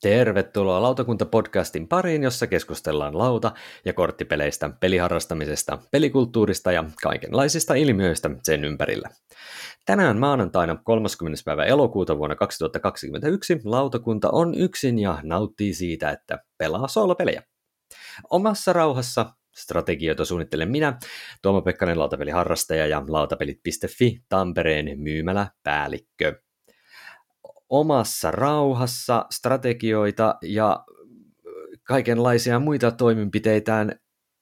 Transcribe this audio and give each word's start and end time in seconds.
Tervetuloa 0.00 0.82
Lautakunta-podcastin 0.82 1.88
pariin, 1.88 2.22
jossa 2.22 2.46
keskustellaan 2.46 3.18
lauta- 3.18 3.52
ja 3.84 3.92
korttipeleistä, 3.92 4.70
peliharrastamisesta, 4.80 5.78
pelikulttuurista 5.90 6.72
ja 6.72 6.84
kaikenlaisista 7.02 7.74
ilmiöistä 7.74 8.30
sen 8.42 8.64
ympärillä. 8.64 9.08
Tänään 9.86 10.18
maanantaina 10.18 10.76
30. 10.84 11.42
päivä 11.44 11.64
elokuuta 11.64 12.18
vuonna 12.18 12.36
2021 12.36 13.60
lautakunta 13.64 14.30
on 14.32 14.54
yksin 14.54 14.98
ja 14.98 15.18
nauttii 15.22 15.74
siitä, 15.74 16.10
että 16.10 16.38
pelaa 16.58 16.88
soolopelejä. 16.88 17.42
Omassa 18.30 18.72
rauhassa 18.72 19.26
strategioita 19.56 20.24
suunnittelen 20.24 20.70
minä, 20.70 20.98
Tuomo 21.42 21.62
Pekkanen 21.62 21.98
lautapeliharrastaja 21.98 22.86
ja 22.86 23.02
lautapelit.fi 23.08 24.18
Tampereen 24.28 25.00
myymäläpäällikkö 25.00 26.40
omassa 27.70 28.30
rauhassa 28.30 29.26
strategioita 29.30 30.34
ja 30.42 30.84
kaikenlaisia 31.86 32.58
muita 32.58 32.90
toimenpiteitään 32.90 33.92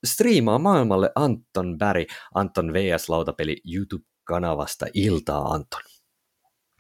striimaa 0.07 0.59
maailmalle 0.59 1.11
Anton 1.15 1.79
Bäri, 1.79 2.07
Anton 2.35 2.73
VS 2.73 3.09
Lautapeli 3.09 3.57
YouTube-kanavasta. 3.75 4.87
Iltaa 4.95 5.45
Anton. 5.45 5.81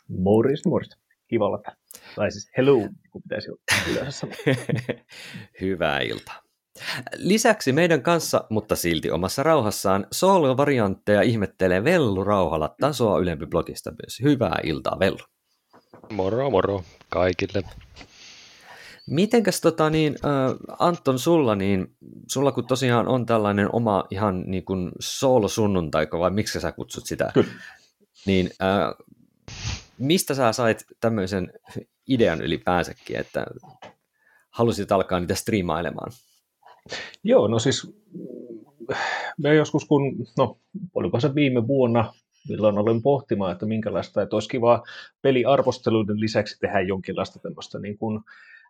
Morjesta, 0.08 0.68
morjesta. 0.68 0.96
Kiva 1.28 1.46
olla 1.46 1.58
täällä. 1.58 1.78
Tai 2.16 2.30
siis 2.30 2.50
hello, 2.56 2.88
kun 3.12 3.22
pitäisi 3.22 3.50
yleensä 3.90 4.26
Hyvää 5.60 6.00
iltaa. 6.00 6.42
Lisäksi 7.16 7.72
meidän 7.72 8.02
kanssa, 8.02 8.44
mutta 8.50 8.76
silti 8.76 9.10
omassa 9.10 9.42
rauhassaan, 9.42 10.06
solo-variantteja 10.12 11.22
ihmettelee 11.22 11.84
Vellu 11.84 12.24
Rauhala 12.24 12.74
tasoa 12.80 13.18
ylempi 13.18 13.46
blogista 13.46 13.90
myös. 13.90 14.20
Hyvää 14.22 14.60
iltaa, 14.64 14.98
Vellu. 14.98 15.37
Moro 16.10 16.50
moro 16.50 16.84
kaikille. 17.08 17.62
Mitenkäs 19.06 19.60
tota 19.60 19.90
niin, 19.90 20.16
äh, 20.24 20.76
Anton 20.78 21.18
sulla, 21.18 21.54
niin 21.54 21.96
sulla 22.28 22.52
kun 22.52 22.66
tosiaan 22.66 23.08
on 23.08 23.26
tällainen 23.26 23.68
oma 23.74 24.04
ihan 24.10 24.44
niin 24.46 24.64
kuin 24.64 24.92
soolo-sunnuntai, 25.00 26.06
vai 26.18 26.30
miksi 26.30 26.60
sä 26.60 26.72
kutsut 26.72 27.06
sitä, 27.06 27.30
Kyllä. 27.34 27.48
niin 28.26 28.50
äh, 28.62 29.06
mistä 29.98 30.34
sä 30.34 30.52
sait 30.52 30.84
tämmöisen 31.00 31.52
idean 32.08 32.40
ylipäänsäkin, 32.40 33.16
että 33.16 33.46
halusit 34.50 34.92
alkaa 34.92 35.20
niitä 35.20 35.34
striimailemaan? 35.34 36.12
Joo, 37.24 37.48
no 37.48 37.58
siis 37.58 37.92
me 39.38 39.54
joskus 39.54 39.84
kun, 39.84 40.26
no 40.38 40.58
oliko 40.94 41.20
se 41.20 41.34
viime 41.34 41.66
vuonna, 41.66 42.12
milloin 42.48 42.78
olen 42.78 43.02
pohtimaan, 43.02 43.52
että 43.52 43.66
minkälaista, 43.66 44.22
että 44.22 44.36
olisi 44.36 44.48
kiva 44.48 44.82
peliarvosteluiden 45.22 46.20
lisäksi 46.20 46.58
tehdä 46.60 46.80
jonkinlaista 46.80 47.38
tämmöistä 47.38 47.78
niin 47.78 47.98
kuin, 47.98 48.20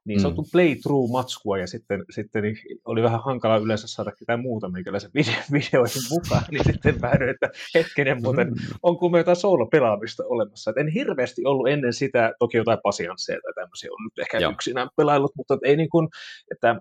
niin 0.04 0.20
sanottu 0.20 0.42
mm. 0.42 0.48
playthrough-matskua, 0.52 1.58
ja 1.58 1.66
sitten, 1.66 2.04
sitten 2.10 2.42
niin 2.42 2.56
oli 2.84 3.02
vähän 3.02 3.24
hankala 3.24 3.56
yleensä 3.56 3.88
saada 3.88 4.12
ketään 4.12 4.40
muuta 4.40 4.68
meikäläisen 4.68 5.10
video, 5.14 5.34
videoihin 5.52 6.02
mukaan, 6.10 6.42
niin 6.50 6.64
sitten 6.64 7.00
päädyin, 7.00 7.30
että 7.30 7.50
hetkinen 7.74 8.22
muuten, 8.22 8.48
mm. 8.48 8.56
on 8.82 8.98
kuin 8.98 9.18
jotain 9.18 9.36
soolo-pelaamista 9.36 10.24
olemassa. 10.26 10.70
Et 10.70 10.76
en 10.76 10.88
hirveästi 10.88 11.44
ollut 11.44 11.68
ennen 11.68 11.92
sitä, 11.92 12.32
toki 12.38 12.56
jotain 12.56 12.78
pasiansseja 12.82 13.40
tai 13.42 13.52
tämmöisiä 13.54 13.90
on 13.92 14.04
nyt 14.04 14.18
ehkä 14.18 14.38
Joo. 14.38 14.52
yksinään 14.52 14.88
pelaillut, 14.96 15.32
mutta 15.36 15.58
ei 15.64 15.76
niin 15.76 15.90
kuin, 15.90 16.08
että 16.50 16.80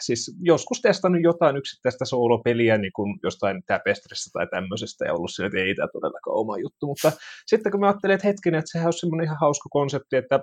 siis 0.00 0.36
joskus 0.40 0.80
testannut 0.80 1.22
jotain 1.22 1.56
yksittäistä 1.56 2.04
soolopeliä 2.04 2.78
niin 2.78 2.92
kuin 2.92 3.18
jostain 3.22 3.62
Tapestrissa 3.66 4.30
tai 4.32 4.46
tämmöisestä 4.50 5.04
ja 5.04 5.14
ollut 5.14 5.30
sillä, 5.30 5.46
että 5.46 5.58
ei 5.58 5.74
tämä 5.74 5.88
todellakaan 5.92 6.36
oma 6.36 6.58
juttu, 6.58 6.86
mutta 6.86 7.12
sitten 7.46 7.72
kun 7.72 7.80
mä 7.80 7.86
ajattelin, 7.86 8.14
että 8.14 8.26
hetkinen, 8.26 8.58
että 8.58 8.70
sehän 8.72 8.86
olisi 8.86 8.98
semmoinen 8.98 9.24
ihan 9.24 9.38
hauska 9.40 9.68
konsepti, 9.70 10.16
että, 10.16 10.40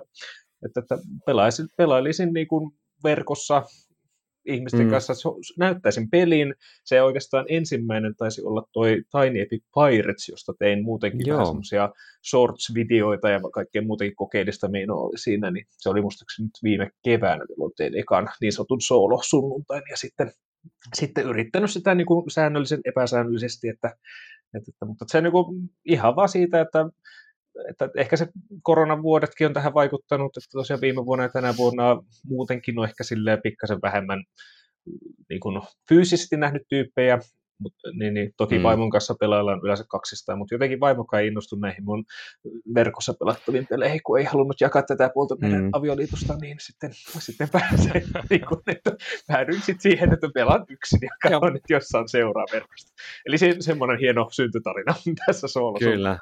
että, 0.64 0.80
että 0.80 0.98
pelaisin, 1.26 1.66
pelailisin 1.76 2.32
niin 2.32 2.48
kuin 2.48 2.70
verkossa 3.04 3.62
ihmisten 4.46 4.86
mm. 4.86 4.90
kanssa 4.90 5.12
näyttäisin 5.58 6.10
pelin. 6.10 6.54
Se 6.84 7.02
oikeastaan 7.02 7.44
ensimmäinen 7.48 8.16
taisi 8.16 8.42
olla 8.42 8.68
toi 8.72 9.02
Tiny 9.10 9.40
Epic 9.40 9.62
Pirates, 9.74 10.28
josta 10.28 10.52
tein 10.58 10.84
muutenkin 10.84 11.26
Joo. 11.26 11.34
vähän 11.34 11.46
semmoisia 11.46 11.90
shorts-videoita 12.30 13.28
ja 13.28 13.40
kaikkea 13.52 13.82
muutenkin 13.82 14.16
kokeellista 14.16 14.68
meinoa 14.68 15.00
oli 15.00 15.18
siinä, 15.18 15.50
niin 15.50 15.66
se 15.70 15.88
oli 15.88 16.02
musta 16.02 16.24
nyt 16.40 16.50
viime 16.62 16.90
keväänä, 17.04 17.44
milloin 17.48 17.72
tein 17.76 17.98
ekan 17.98 18.28
niin 18.40 18.52
sanotun 18.52 18.80
solo-sunnuntain 18.80 19.82
ja 19.90 19.96
sitten, 19.96 20.32
sitten 20.94 21.24
yrittänyt 21.24 21.70
sitä 21.70 21.94
niin 21.94 22.06
kuin 22.06 22.30
säännöllisen 22.30 22.80
epäsäännöllisesti, 22.84 23.68
että, 23.68 23.88
että, 24.54 24.70
että 24.70 24.86
mutta 24.86 25.04
se 25.08 25.18
on 25.18 25.24
niin 25.24 25.32
kuin 25.32 25.70
ihan 25.84 26.16
vaan 26.16 26.28
siitä, 26.28 26.60
että 26.60 26.86
että 27.68 27.90
ehkä 27.96 28.16
se 28.16 28.28
koronavuodetkin 28.62 29.46
on 29.46 29.52
tähän 29.52 29.74
vaikuttanut, 29.74 30.36
että 30.36 30.48
tosiaan 30.52 30.80
viime 30.80 31.06
vuonna 31.06 31.24
ja 31.24 31.28
tänä 31.28 31.56
vuonna 31.56 32.02
muutenkin 32.24 32.78
on 32.78 32.84
ehkä 32.84 33.04
silleen 33.04 33.42
pikkasen 33.42 33.78
vähemmän 33.82 34.24
niin 35.28 35.40
kuin 35.40 35.62
fyysisesti 35.88 36.36
nähnyt 36.36 36.62
tyyppejä, 36.68 37.18
Mut, 37.58 37.74
niin, 37.92 38.14
niin, 38.14 38.32
toki 38.36 38.58
mm. 38.58 38.62
vaimon 38.62 38.90
kanssa 38.90 39.14
pelaillaan 39.20 39.60
yleensä 39.62 39.84
kaksistaan, 39.88 40.38
mutta 40.38 40.54
jotenkin 40.54 40.80
vaimokaan 40.80 41.22
ei 41.22 41.28
innostu 41.28 41.56
näihin 41.56 41.84
mun 41.84 42.04
verkossa 42.74 43.14
pelattaviin 43.18 43.66
peleihin, 43.70 44.00
kun 44.06 44.18
ei 44.18 44.24
halunnut 44.24 44.60
jakaa 44.60 44.82
tätä 44.82 45.10
puolta 45.14 45.36
meidän 45.40 45.62
mm. 45.62 45.70
avioliitosta, 45.72 46.36
niin 46.40 46.56
sitten, 46.60 46.90
sitten 47.18 47.48
pääsee, 47.52 47.92
niin 48.30 48.46
kun, 48.48 48.62
että 48.66 48.90
päädyin 49.26 49.60
sitten 49.60 49.80
siihen, 49.80 50.12
että 50.12 50.28
pelaan 50.34 50.64
yksin 50.68 50.98
ja 51.02 51.10
katson, 51.22 51.56
että 51.56 51.72
jossain 51.72 52.08
seuraa 52.08 52.46
verkosta. 52.52 52.92
Eli 53.26 53.38
se, 53.38 53.56
semmoinen 53.60 53.98
hieno 53.98 54.28
syntytarina 54.30 54.94
tässä 55.26 55.48
soolossa. 55.48 55.90
Kyllä. 55.90 56.18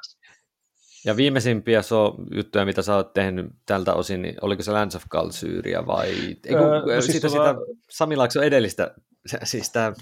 Ja 1.05 1.17
viimeisimpiä 1.17 1.81
so 1.81 2.15
juttuja, 2.35 2.65
mitä 2.65 2.81
sä 2.81 2.95
oot 2.95 3.13
tehnyt 3.13 3.51
tältä 3.65 3.93
osin, 3.93 4.21
niin 4.21 4.35
oliko 4.41 4.63
se 4.63 4.71
Lands 4.71 4.95
of 4.95 5.03
Galsyria 5.09 5.87
vai... 5.87 6.09
Eiku, 6.45 6.63
öö, 6.63 6.95
no 6.95 7.01
siis 7.01 7.15
sitä, 7.15 7.29
sitä 7.29 7.55
Sami 7.89 8.15
Laakso 8.15 8.41
edellistä, 8.41 8.95
siis 9.43 9.69
tämä 9.71 9.93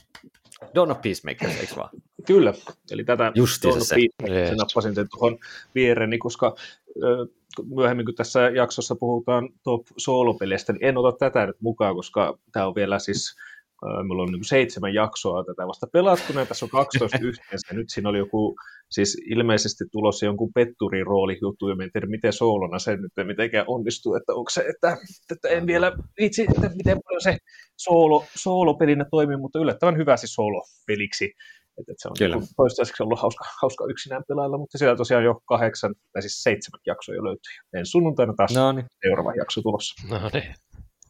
Dawn 0.75 0.91
of 0.91 1.01
Peacemaker, 1.01 1.50
eikö 1.50 1.75
vaan? 1.75 1.89
Kyllä, 2.25 2.53
eli 2.91 3.03
tätä 3.03 3.31
Justiinsa 3.35 3.95
Dawn 3.95 4.03
of 4.03 4.09
Peacemaker, 4.19 4.47
se. 4.47 4.56
Nappasin 4.56 4.95
sen 4.95 5.07
tuohon 5.09 5.38
viereni, 5.75 6.17
koska 6.17 6.56
myöhemmin 7.75 8.06
kun 8.06 8.16
tässä 8.16 8.39
jaksossa 8.50 8.95
puhutaan 8.95 9.50
top 9.63 9.88
soolopeleistä, 9.97 10.73
niin 10.73 10.83
en 10.83 10.97
ota 10.97 11.18
tätä 11.18 11.45
nyt 11.45 11.57
mukaan, 11.62 11.95
koska 11.95 12.39
tämä 12.51 12.68
on 12.68 12.75
vielä 12.75 13.00
siis 13.00 13.35
Mulla 14.08 14.24
on 14.24 14.31
niin 14.31 14.44
seitsemän 14.44 14.94
jaksoa 14.94 15.44
tätä 15.44 15.68
vasta 15.68 15.88
pelattu, 15.94 16.40
ja 16.40 16.46
tässä 16.46 16.66
on 16.66 16.69
12 16.69 17.18
yhteensä. 17.30 17.74
Nyt 17.74 17.90
siinä 17.90 18.09
oli 18.09 18.18
joku, 18.18 18.56
siis 18.92 19.22
ilmeisesti 19.30 19.84
tulossa 19.92 20.25
jonkun 20.25 20.53
petturiin 20.53 21.08
rooli 21.08 21.38
juttu, 21.42 21.69
ja 21.69 21.75
en 21.84 21.92
tiedä, 21.92 22.08
miten 22.08 22.34
soolona 22.34 22.80
se 22.80 22.97
nyt 22.97 23.28
mitenkään 23.28 23.66
onnistuu, 23.68 24.16
että 24.16 24.34
onko 24.34 24.50
se, 24.50 24.62
että, 24.62 24.97
että 25.31 25.47
en 25.47 25.68
vielä 25.68 25.92
itse, 26.19 26.44
että 26.44 26.69
miten 26.75 27.00
paljon 27.03 27.22
se 27.22 27.38
soolo, 27.78 28.25
soolopelinä 28.36 29.06
toimii, 29.12 29.38
mutta 29.38 29.59
yllättävän 29.59 29.98
hyvä 29.98 30.18
siis 30.18 30.34
soolopeliksi. 30.34 31.25
Että, 31.25 31.92
että 31.92 32.02
se 32.02 32.08
on 32.08 32.13
Kyllä. 32.18 32.36
Niin 32.36 32.48
toistaiseksi 32.58 33.03
ollut 33.03 33.19
hauska, 33.19 33.46
hauska 33.62 33.86
yksinään 33.90 34.24
pelailla, 34.28 34.58
mutta 34.58 34.78
siellä 34.78 34.96
tosiaan 34.96 35.24
jo 35.24 35.42
kahdeksan, 35.46 35.96
tai 36.13 36.22
siis 36.22 36.44
seitsemän 36.44 36.80
jaksoa 36.86 37.16
jo 37.16 37.24
löytyy. 37.24 37.53
En 37.74 37.86
sunnuntaina 37.86 38.34
taas 38.38 38.53
no 38.56 38.72
niin. 38.72 38.86
seuraava 39.02 39.34
jakso 39.34 39.62
tulossa. 39.62 40.08
No 40.09 40.30
niin. 40.34 40.53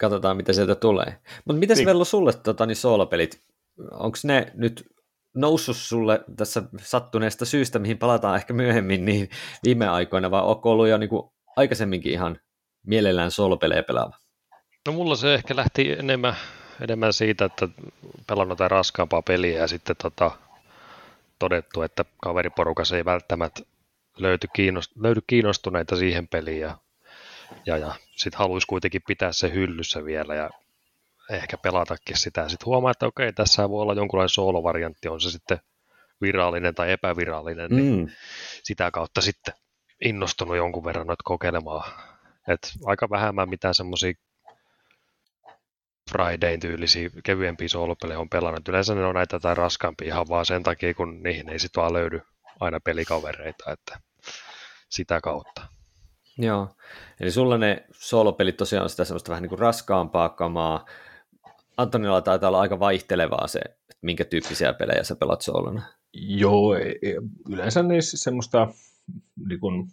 Katsotaan, 0.01 0.37
mitä 0.37 0.53
sieltä 0.53 0.75
tulee. 0.75 1.17
Mutta 1.45 1.59
miten 1.59 1.77
niin. 1.77 1.85
Vello 1.85 2.05
sulle 2.05 2.33
tota, 2.33 2.65
niin 2.65 2.75
soolopelit, 2.75 3.39
onko 3.91 4.17
ne 4.23 4.51
nyt 4.53 4.85
noussut 5.35 5.77
sulle 5.77 6.23
tässä 6.37 6.63
sattuneesta 6.81 7.45
syystä, 7.45 7.79
mihin 7.79 7.97
palataan 7.97 8.35
ehkä 8.35 8.53
myöhemmin, 8.53 9.05
niin 9.05 9.29
viime 9.63 9.87
aikoina, 9.87 10.31
vai 10.31 10.41
onko 10.41 10.71
ollut 10.71 10.87
jo 10.87 10.97
niin 10.97 11.09
kuin 11.09 11.31
aikaisemminkin 11.57 12.11
ihan 12.11 12.39
mielellään 12.87 13.31
soolopelejä 13.31 13.83
pelaava? 13.83 14.17
No 14.87 14.93
mulla 14.93 15.15
se 15.15 15.33
ehkä 15.33 15.55
lähti 15.55 15.91
enemmän, 15.91 16.35
enemmän 16.81 17.13
siitä, 17.13 17.45
että 17.45 17.67
pelannut 18.27 18.51
jotain 18.59 18.71
raskaampaa 18.71 19.21
peliä 19.21 19.59
ja 19.59 19.67
sitten 19.67 19.95
tota, 20.01 20.31
todettu, 21.39 21.81
että 21.81 22.05
kaveriporukassa 22.21 22.97
ei 22.97 23.05
välttämättä 23.05 23.63
löyty, 24.17 24.47
kiinnost, 24.53 24.91
löydy 24.95 25.21
kiinnostuneita 25.27 25.95
siihen 25.95 26.27
peliin 26.27 26.61
ja 26.61 26.77
ja, 27.65 27.77
ja 27.77 27.95
sitten 28.15 28.39
haluaisi 28.39 28.67
kuitenkin 28.67 29.01
pitää 29.07 29.31
se 29.31 29.53
hyllyssä 29.53 30.05
vielä 30.05 30.35
ja 30.35 30.49
ehkä 31.29 31.57
pelatakin 31.57 32.17
sitä. 32.17 32.49
Sitten 32.49 32.65
huomaa, 32.65 32.91
että 32.91 33.05
okei, 33.05 33.33
tässä 33.33 33.69
voi 33.69 33.81
olla 33.81 33.93
jonkunlainen 33.93 34.29
soolovariantti, 34.29 35.07
on 35.07 35.21
se 35.21 35.31
sitten 35.31 35.59
virallinen 36.21 36.75
tai 36.75 36.91
epävirallinen, 36.91 37.69
niin 37.69 37.83
mm. 37.83 37.91
niin 37.91 38.13
sitä 38.63 38.91
kautta 38.91 39.21
sitten 39.21 39.53
innostunut 40.05 40.57
jonkun 40.57 40.85
verran 40.85 41.07
noita 41.07 41.23
kokeilemaan. 41.23 41.91
Et 42.47 42.71
aika 42.85 43.09
vähemmän 43.09 43.49
mitään 43.49 43.75
semmoisia 43.75 44.13
Fridayn 46.11 46.59
tyylisiä 46.59 47.09
kevyempiä 47.23 47.67
soolopelejä 47.67 48.19
on 48.19 48.29
pelannut. 48.29 48.67
Yleensä 48.67 48.95
ne 48.95 49.05
on 49.05 49.15
näitä 49.15 49.39
tai 49.39 49.55
raskaampia 49.55 50.07
ihan 50.07 50.29
vaan 50.29 50.45
sen 50.45 50.63
takia, 50.63 50.93
kun 50.93 51.23
niihin 51.23 51.49
ei 51.49 51.59
sitten 51.59 51.81
vaan 51.81 51.93
löydy 51.93 52.21
aina 52.59 52.79
pelikavereita, 52.79 53.71
että 53.71 53.99
sitä 54.89 55.21
kautta. 55.21 55.67
Joo, 56.37 56.67
eli 57.19 57.31
sulla 57.31 57.57
ne 57.57 57.85
soolopelit 57.91 58.57
tosiaan 58.57 58.83
on 58.83 58.89
sitä 58.89 59.05
semmoista 59.05 59.29
vähän 59.29 59.41
niin 59.41 59.49
kuin 59.49 59.59
raskaampaa 59.59 60.29
kamaa. 60.29 60.85
Antonilla 61.77 62.21
taitaa 62.21 62.47
olla 62.47 62.61
aika 62.61 62.79
vaihtelevaa 62.79 63.47
se, 63.47 63.59
että 63.59 63.95
minkä 64.01 64.25
tyyppisiä 64.25 64.73
pelejä 64.73 65.03
sä 65.03 65.15
pelat 65.15 65.41
soolona. 65.41 65.81
Joo, 66.13 66.75
e, 66.75 66.89
e, 66.89 67.15
yleensä 67.49 67.83
niissä 67.83 68.17
semmoista 68.17 68.67
niin 69.47 69.59
kun, 69.59 69.87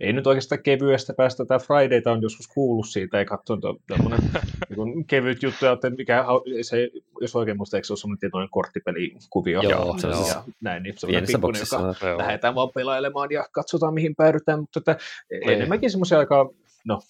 ei 0.00 0.12
nyt 0.12 0.26
oikeastaan 0.26 0.62
kevyestä 0.62 1.14
päästä, 1.16 1.44
tämä 1.44 1.58
Fridayta 1.58 2.12
on 2.12 2.22
joskus 2.22 2.48
kuullut 2.48 2.88
siitä, 2.88 3.18
ja 3.18 3.24
katsonut 3.24 3.82
tämmöinen 3.86 4.20
niin 4.68 5.06
kevyt 5.06 5.42
juttu, 5.42 5.66
että 5.66 5.90
mikä 5.90 6.24
se, 6.62 6.90
jos 7.20 7.36
oikein 7.36 7.56
muista, 7.56 7.76
eikö 7.76 7.86
se 7.86 7.92
ole 7.92 7.98
semmoinen 7.98 8.20
tietoinen 8.20 8.50
korttipelikuvio, 8.50 9.62
joo, 9.62 9.98
se 9.98 10.06
on 10.06 10.28
ja 10.28 10.44
näin, 10.60 10.82
niin 10.82 10.94
semmoinen 10.98 11.26
pikkuinen, 11.26 11.62
joka 11.72 12.06
joo. 12.06 12.18
lähdetään 12.18 12.54
vaan 12.54 12.70
pelailemaan 12.74 13.30
ja 13.30 13.44
katsotaan 13.52 13.94
mihin 13.94 14.14
päädytään, 14.16 14.60
mutta 14.60 14.78
että 14.78 14.96
niin. 15.30 15.50
enemmänkin 15.50 15.90
semmoisia 15.90 16.18
aika, 16.18 16.50
no 16.84 17.00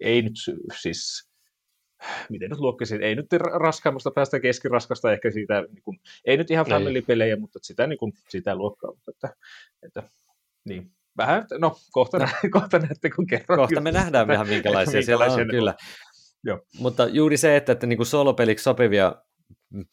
ei 0.00 0.22
nyt 0.22 0.34
siis 0.80 1.28
miten 2.30 2.50
nyt 2.50 2.58
luokkisin, 2.58 3.02
ei 3.02 3.14
nyt 3.14 3.26
raskaammasta 3.58 4.10
päästä 4.10 4.40
keskiraskasta, 4.40 5.12
ehkä 5.12 5.30
siitä, 5.30 5.60
niin 5.60 5.82
kuin, 5.82 6.00
ei 6.24 6.36
nyt 6.36 6.50
ihan 6.50 6.66
niin. 6.66 6.74
family-pelejä, 6.74 7.36
mutta 7.36 7.58
sitä, 7.62 7.86
niin 7.86 7.98
kuin, 7.98 8.12
sitä 8.28 8.54
luokkaa, 8.56 8.90
mutta 8.90 9.10
että, 9.10 9.36
että 9.82 10.02
niin, 10.64 10.90
vähän, 11.16 11.46
no 11.58 11.76
kohta, 11.90 12.18
no. 12.18 12.26
kohta 12.60 12.78
näette, 12.78 13.10
kun 13.10 13.26
kerron. 13.26 13.58
Kohta 13.58 13.80
me 13.80 13.92
nähdään 13.92 14.26
vähän 14.26 14.48
minkälaisia, 14.48 14.98
minkälaisia 14.98 15.36
siellä 15.36 15.42
on, 15.42 15.50
kyllä. 15.50 15.74
Joo. 16.44 16.60
Mutta 16.78 17.06
juuri 17.06 17.36
se, 17.36 17.56
että, 17.56 17.72
että 17.72 17.86
niin 17.86 17.96
kuin 17.96 18.06
solopeliksi 18.06 18.62
sopivia 18.62 19.14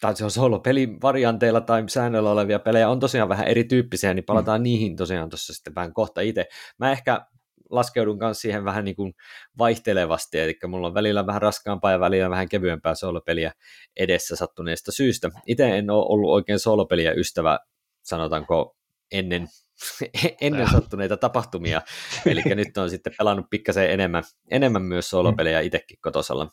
tai 0.02 0.16
se 0.16 0.24
on 0.24 0.32
solopelivarianteilla 0.32 1.62
tai 1.62 1.84
säännöllä 1.90 2.32
olevia 2.32 2.60
pelejä 2.60 2.90
on 2.90 3.00
tosiaan 3.00 3.30
vähän 3.30 3.48
erityyppisiä, 3.48 4.14
niin 4.14 4.26
palataan 4.26 4.62
mm. 4.62 4.64
niihin 4.64 4.96
tosiaan 4.96 5.30
tuossa 5.30 5.54
sitten 5.54 5.76
vähän 5.76 5.94
kohta 5.94 6.22
itse. 6.22 6.46
Mä 6.80 6.92
ehkä 6.92 7.26
laskeudun 7.70 8.20
kanssa 8.20 8.42
siihen 8.42 8.66
vähän 8.66 8.86
niin 8.86 8.96
kuin 8.96 9.14
vaihtelevasti, 9.58 10.40
eli 10.40 10.58
mulla 10.68 10.88
on 10.88 10.94
välillä 10.94 11.26
vähän 11.26 11.42
raskaampaa 11.42 11.92
ja 11.92 12.00
välillä 12.00 12.30
vähän 12.30 12.50
kevyempää 12.50 12.96
solopeliä 12.96 13.52
edessä 13.98 14.36
sattuneesta 14.36 14.92
syystä. 14.92 15.30
Itse 15.46 15.78
en 15.78 15.90
ole 15.90 16.06
ollut 16.10 16.32
oikein 16.32 16.60
solopeliä 16.60 17.12
ystävä, 17.12 17.60
sanotaanko 18.04 18.76
ennen, 19.12 19.48
ennen 20.42 20.70
sattuneita 20.72 21.18
tapahtumia, 21.18 21.82
eli 22.26 22.42
nyt 22.56 22.78
on 22.78 22.90
sitten 22.90 23.14
pelannut 23.18 23.46
pikkasen 23.50 23.92
enemmän, 23.92 24.24
enemmän 24.52 24.82
myös 24.82 25.10
solopelejä 25.10 25.60
itsekin 25.60 25.98
kotosalla. 26.02 26.52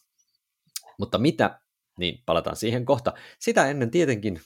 Mutta 0.98 1.18
mitä, 1.18 1.60
niin 1.98 2.22
palataan 2.26 2.56
siihen 2.56 2.84
kohta. 2.84 3.12
Sitä 3.38 3.66
ennen 3.66 3.90
tietenkin 3.90 4.40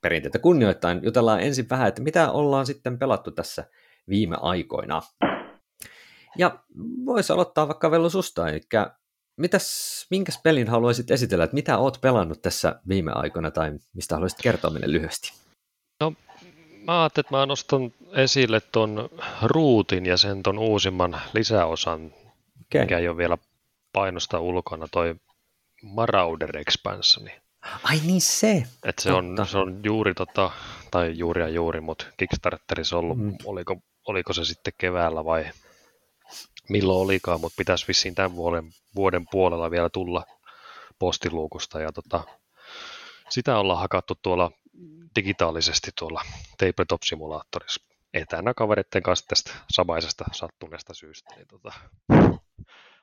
perinteitä 0.00 0.38
kunnioittain 0.38 1.00
jutellaan 1.02 1.40
ensin 1.40 1.70
vähän, 1.70 1.88
että 1.88 2.02
mitä 2.02 2.30
ollaan 2.30 2.66
sitten 2.66 2.98
pelattu 2.98 3.30
tässä 3.30 3.64
viime 4.08 4.36
aikoina. 4.40 5.02
Ja 6.38 6.64
voisi 7.06 7.32
aloittaa 7.32 7.68
vaikka 7.68 7.90
Velo 7.90 8.10
susta, 8.10 8.48
eli 8.48 8.60
mitäs, 9.36 10.06
minkäs 10.10 10.40
pelin 10.42 10.68
haluaisit 10.68 11.10
esitellä, 11.10 11.44
että 11.44 11.54
mitä 11.54 11.78
oot 11.78 11.98
pelannut 12.00 12.42
tässä 12.42 12.80
viime 12.88 13.12
aikoina 13.14 13.50
tai 13.50 13.72
mistä 13.92 14.14
haluaisit 14.14 14.42
kertoa 14.42 14.70
meille 14.70 14.92
lyhyesti? 14.92 15.32
No, 16.00 16.14
mä 16.86 17.02
ajattelin, 17.02 17.26
että 17.26 17.36
mä 17.36 17.46
nostan 17.46 17.92
esille 18.12 18.60
ton 18.60 19.08
ruutin 19.42 20.06
ja 20.06 20.16
sen 20.16 20.42
ton 20.42 20.58
uusimman 20.58 21.20
lisäosan, 21.34 22.06
okay. 22.66 22.80
mikä 22.80 22.98
ei 22.98 23.08
ole 23.08 23.16
vielä 23.16 23.38
painosta 23.92 24.40
ulkona, 24.40 24.88
toi 24.90 25.14
Marauder 25.82 26.56
Expansioni. 26.56 27.42
Ai 27.82 28.00
niin 28.06 28.20
se! 28.20 28.66
Et 28.84 28.98
se, 28.98 29.12
on, 29.12 29.36
se 29.50 29.58
on 29.58 29.80
juuri, 29.84 30.14
tota, 30.14 30.50
tai 30.90 31.12
juuri 31.18 31.40
ja 31.40 31.48
juuri, 31.48 31.80
mutta 31.80 32.06
Kickstarterissa 32.16 32.98
ollut, 32.98 33.18
mm. 33.18 33.36
oliko, 33.44 33.76
oliko 34.08 34.32
se 34.32 34.44
sitten 34.44 34.72
keväällä 34.78 35.24
vai 35.24 35.44
milloin 36.68 37.00
olikaan, 37.04 37.40
mutta 37.40 37.56
pitäisi 37.56 37.88
vissiin 37.88 38.14
tämän 38.14 38.36
vuoden, 38.36 38.64
vuoden 38.94 39.26
puolella 39.30 39.70
vielä 39.70 39.88
tulla 39.88 40.24
postiluukusta 40.98 41.80
ja 41.80 41.92
tota, 41.92 42.24
sitä 43.28 43.58
ollaan 43.58 43.80
hakattu 43.80 44.14
tuolla 44.22 44.50
digitaalisesti 45.16 45.90
tuolla 45.98 46.22
tabletop-simulaattorissa 46.58 47.92
etänä 48.14 48.54
kavereiden 48.54 49.02
kanssa 49.02 49.26
tästä 49.26 49.52
samaisesta 49.70 50.24
sattuneesta 50.32 50.94
syystä. 50.94 51.34
Niin 51.36 51.48
tota, 51.48 51.72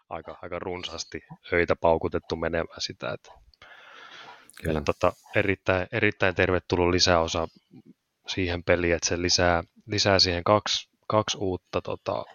aika, 0.10 0.38
aika 0.42 0.60
runsaasti 0.60 1.22
öitä 1.54 1.76
paukutettu 1.76 2.36
menemään 2.36 2.82
sitä. 2.82 3.14
Että, 3.14 3.32
Kyllä. 4.64 4.82
Tota, 4.82 5.14
erittäin, 5.36 5.88
erittäin 5.92 6.36
tervetullut 6.36 6.90
lisäosa 6.90 7.48
siihen 8.28 8.64
peliin, 8.64 8.96
että 8.96 9.10
se 9.10 9.22
lisää, 9.22 9.64
lisää 9.86 10.20
siihen 10.20 10.44
kaksi, 10.44 10.90
kaksi 11.08 11.38
uutta 11.38 11.82
tota, 11.82 12.26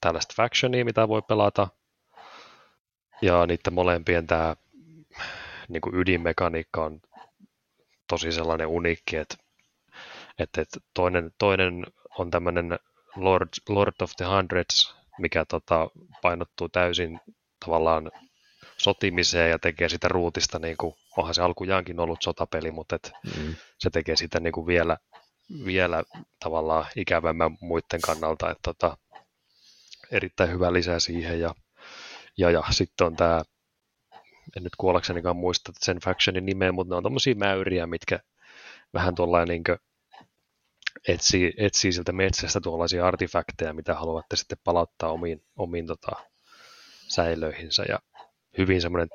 tällaista 0.00 0.34
factionia, 0.36 0.84
mitä 0.84 1.08
voi 1.08 1.22
pelata. 1.22 1.68
Ja 3.22 3.46
niiden 3.46 3.72
molempien 3.72 4.26
tämä 4.26 4.56
niin 5.68 5.80
kuin 5.80 5.94
ydinmekaniikka 5.94 6.84
on 6.84 7.00
tosi 8.08 8.32
sellainen 8.32 8.66
uniikki, 8.66 9.16
että, 9.16 9.34
että, 10.38 10.60
että 10.60 10.80
toinen, 10.94 11.30
toinen 11.38 11.86
on 12.18 12.30
tämmöinen 12.30 12.78
Lord, 13.16 13.48
Lord 13.68 13.94
of 14.00 14.12
the 14.16 14.24
Hundreds, 14.24 14.94
mikä 15.18 15.44
tota, 15.44 15.90
painottuu 16.22 16.68
täysin 16.68 17.20
tavallaan 17.64 18.10
sotimiseen 18.76 19.50
ja 19.50 19.58
tekee 19.58 19.88
sitä 19.88 20.08
ruutista, 20.08 20.58
niin 20.58 20.76
kuin, 20.76 20.94
onhan 21.16 21.34
se 21.34 21.42
alkujaankin 21.42 22.00
ollut 22.00 22.22
sotapeli, 22.22 22.70
mutta 22.70 22.96
et 22.96 23.12
mm. 23.36 23.54
se 23.78 23.90
tekee 23.90 24.16
sitä 24.16 24.40
niin 24.40 24.52
kuin 24.52 24.66
vielä, 24.66 24.96
vielä 25.64 26.02
tavallaan 26.40 26.86
ikävämmän 26.96 27.56
muiden 27.60 28.00
kannalta, 28.00 28.50
että 28.50 28.60
tota, 28.62 28.96
erittäin 30.10 30.50
hyvä 30.50 30.72
lisä 30.72 31.00
siihen. 31.00 31.40
Ja, 31.40 31.54
ja, 32.38 32.50
ja 32.50 32.62
sitten 32.70 33.06
on 33.06 33.16
tämä, 33.16 33.42
en 34.56 34.62
nyt 34.62 34.76
kuollaksenikaan 34.78 35.36
muista 35.36 35.72
sen 35.80 35.98
factionin 36.04 36.46
nimeä, 36.46 36.72
mutta 36.72 36.94
ne 36.94 36.96
on 36.96 37.02
tommosia 37.02 37.34
mäyriä, 37.34 37.86
mitkä 37.86 38.18
vähän 38.94 39.14
tuollainen 39.14 39.62
niin 39.66 39.78
etsii, 41.08 41.52
etsii 41.56 41.92
sieltä 41.92 42.12
metsästä 42.12 42.60
tuollaisia 42.60 43.06
artefakteja, 43.06 43.72
mitä 43.72 43.94
haluatte 43.94 44.36
sitten 44.36 44.58
palauttaa 44.64 45.12
omiin, 45.12 45.44
omiin 45.56 45.86
tota, 45.86 46.12
säilöihinsä. 47.08 47.84
Ja 47.88 47.98
hyvin 48.58 48.82
semmoinen 48.82 49.08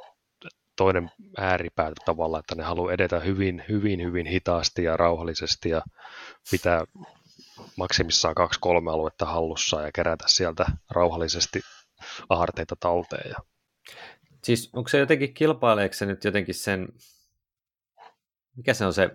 toinen 0.76 1.12
ääripää 1.38 1.92
tavalla, 2.06 2.40
että 2.40 2.56
ne 2.56 2.64
haluaa 2.64 2.94
edetä 2.94 3.20
hyvin, 3.20 3.64
hyvin, 3.70 4.04
hyvin 4.04 4.26
hitaasti 4.26 4.84
ja 4.84 4.98
rauhallisesti 4.98 5.70
ja 5.70 5.82
pitää 6.52 6.84
maksimissaan 7.76 8.36
kaksi-kolme 8.36 8.92
aluetta 8.92 9.26
hallussa 9.26 9.82
ja 9.82 9.92
kerätä 9.92 10.26
sieltä 10.28 10.66
rauhallisesti 10.92 11.62
aarteita 12.30 12.76
talteen. 12.80 13.30
Ja... 13.30 13.38
Siis 14.44 14.70
onko 14.74 14.90
se 14.90 14.98
jotenkin, 14.98 15.34
kilpaileeko 15.34 15.94
se 15.94 16.06
nyt 16.06 16.24
jotenkin 16.24 16.56
sen, 16.56 16.88
mikä 18.56 18.74
se 18.74 18.86
on 18.86 18.94
se 18.94 19.10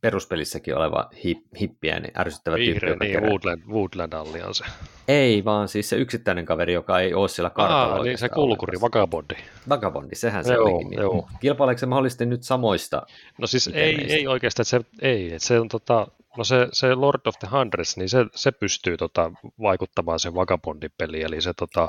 peruspelissäkin 0.00 0.76
oleva 0.76 1.10
hip, 1.24 1.38
hippiäinen, 1.60 2.10
ärsyttävä 2.18 2.56
Vihreä, 2.56 2.90
tyyppi. 2.90 3.06
Niin, 3.06 3.22
Woodland, 3.22 3.62
Woodland 3.68 4.12
Alliance. 4.12 4.64
Ei, 5.08 5.44
vaan 5.44 5.68
siis 5.68 5.88
se 5.88 5.96
yksittäinen 5.96 6.46
kaveri, 6.46 6.72
joka 6.72 7.00
ei 7.00 7.14
ole 7.14 7.28
siellä 7.28 7.50
kartalla. 7.50 7.94
Ah, 7.94 8.02
niin 8.02 8.18
se 8.18 8.28
kulkuri, 8.28 8.80
Vagabondi. 8.80 9.34
Vagabondi, 9.68 10.14
sehän 10.14 10.44
se 10.44 10.54
joo, 10.54 10.64
olikin. 10.64 10.90
Niin. 10.90 11.00
Joo. 11.00 11.28
Kilpaileeko 11.40 11.78
se 11.78 11.86
mahdollisesti 11.86 12.26
nyt 12.26 12.42
samoista? 12.42 13.02
No 13.38 13.46
siis 13.46 13.70
ei, 13.74 14.12
ei 14.12 14.26
oikeastaan, 14.26 14.66
se, 14.66 14.80
ei, 15.02 15.34
se 15.38 15.60
on 15.60 15.68
tota, 15.68 16.06
No 16.36 16.44
se, 16.44 16.68
se 16.72 16.94
Lord 16.94 17.20
of 17.26 17.34
the 17.38 17.48
Hundreds, 17.52 17.96
niin 17.96 18.08
se, 18.08 18.26
se 18.34 18.52
pystyy 18.52 18.96
tota, 18.96 19.32
vaikuttamaan 19.62 20.20
sen 20.20 20.34
Vagabondin 20.34 20.90
peliin, 20.98 21.26
eli 21.26 21.40
se, 21.40 21.54
tota, 21.54 21.88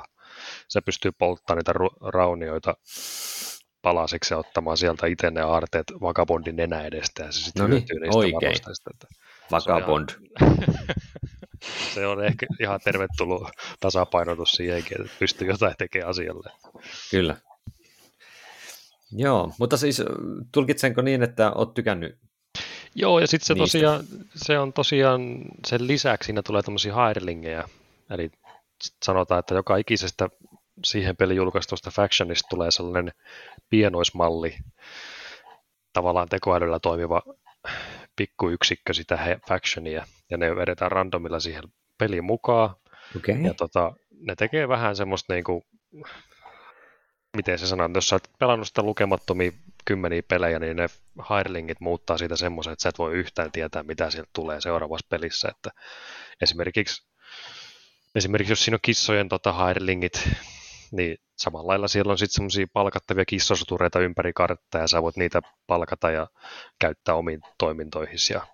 se 0.68 0.82
pystyy 0.82 1.12
polttamaan 1.12 1.58
niitä 1.58 1.72
ru- 1.72 2.10
raunioita 2.10 2.76
palasiksi 3.82 4.34
ja 4.34 4.38
ottamaan 4.38 4.78
sieltä 4.78 5.08
itse 5.08 5.32
ne 5.32 5.42
aarteet 5.42 5.88
Vagabondin 6.02 6.56
nenä 6.56 6.82
edestä, 6.82 7.24
ja 7.24 7.32
se 7.32 7.40
sitten 7.42 7.62
no 7.62 7.68
niin, 7.68 7.86
niistä 8.02 8.18
oikein. 8.18 8.52
Että. 8.52 9.08
Se 9.60 9.74
on, 9.74 10.08
se 11.94 12.08
on 12.08 12.26
ehkä 12.26 12.46
ihan 12.60 12.80
tervetullut 12.84 13.50
tasapainotus 13.80 14.52
siihenkin, 14.52 15.02
että 15.02 15.14
pystyy 15.20 15.48
jotain 15.48 15.76
tekemään 15.78 16.10
asialle. 16.10 16.52
Kyllä. 17.12 17.36
Joo, 19.12 19.54
mutta 19.60 19.78
siis 19.78 20.02
tulkitsenko 20.52 21.02
niin, 21.02 21.24
että 21.24 21.52
olet 21.52 21.74
tykännyt 21.74 22.20
Joo, 22.96 23.20
ja 23.20 23.28
sitten 23.28 23.48
se, 23.48 23.56
tosiaan, 23.56 24.04
se 24.36 24.60
on 24.60 24.74
tosiaan, 24.74 25.42
sen 25.68 25.88
lisäksi 25.88 26.26
siinä 26.26 26.42
tulee 26.42 26.62
tämmöisiä 26.62 26.94
hairlingejä, 26.94 27.64
eli 28.10 28.32
sanotaan, 29.06 29.40
että 29.40 29.56
joka 29.56 29.78
ikisestä 29.78 30.30
siihen 30.86 31.18
pelin 31.18 31.38
julkaistusta 31.38 31.92
factionista 31.92 32.48
tulee 32.50 32.72
sellainen 32.72 33.14
pienoismalli, 33.70 34.58
tavallaan 35.94 36.30
tekoälyllä 36.30 36.80
toimiva 36.80 37.22
pikkuyksikkö 38.16 38.94
sitä 38.94 39.18
he, 39.18 39.40
factionia, 39.48 40.06
ja 40.30 40.38
ne 40.38 40.56
vedetään 40.56 40.92
randomilla 40.92 41.40
siihen 41.40 41.64
peliin 41.98 42.24
mukaan. 42.24 42.76
Okay. 43.18 43.36
Ja 43.36 43.54
tota, 43.54 43.94
ne 44.12 44.36
tekee 44.36 44.68
vähän 44.68 44.96
semmoista 44.96 45.34
niin 45.34 45.44
kuin, 45.44 45.62
miten 47.38 47.60
se 47.60 47.68
sanoo, 47.68 47.90
jos 47.96 48.10
sä 48.10 48.16
oot 48.16 48.30
pelannut 48.40 48.68
sitä 48.68 48.82
lukemattomia 48.82 49.52
kymmeniä 49.86 50.24
pelejä, 50.28 50.60
niin 50.60 50.78
ne 50.78 50.88
hirelingit 51.30 51.80
muuttaa 51.80 52.18
siitä 52.18 52.36
semmoisen, 52.36 52.74
että 52.74 52.84
sä 52.84 52.90
et 52.90 52.98
voi 52.98 53.14
yhtään 53.14 53.52
tietää, 53.52 53.84
mitä 53.84 54.10
sieltä 54.10 54.30
tulee 54.34 54.62
seuraavassa 54.62 55.08
pelissä. 55.10 55.50
Että 55.50 55.70
esimerkiksi, 56.42 57.09
esimerkiksi 58.20 58.52
jos 58.52 58.66
siinä 58.66 58.76
on 58.76 58.80
kissojen 58.82 59.30
tota, 59.30 59.66
hirelingit, 59.68 60.30
niin 60.92 61.18
samalla 61.38 61.68
lailla 61.68 61.88
siellä 61.88 62.12
on 62.12 62.18
sitten 62.18 62.34
semmoisia 62.34 62.68
palkattavia 62.74 63.26
kissasotureita 63.26 64.00
ympäri 64.00 64.34
karttaa 64.34 64.82
ja 64.82 64.88
sä 64.88 65.02
voit 65.02 65.18
niitä 65.18 65.42
palkata 65.68 66.12
ja 66.12 66.28
käyttää 66.80 67.16
omiin 67.16 67.42
toimintoihin 67.58 68.18
ja 68.34 68.48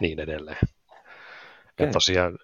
niin 0.00 0.20
edelleen. 0.20 0.58
Okay. 0.62 1.86
Ja 1.86 1.92
tosiaan, 1.92 2.38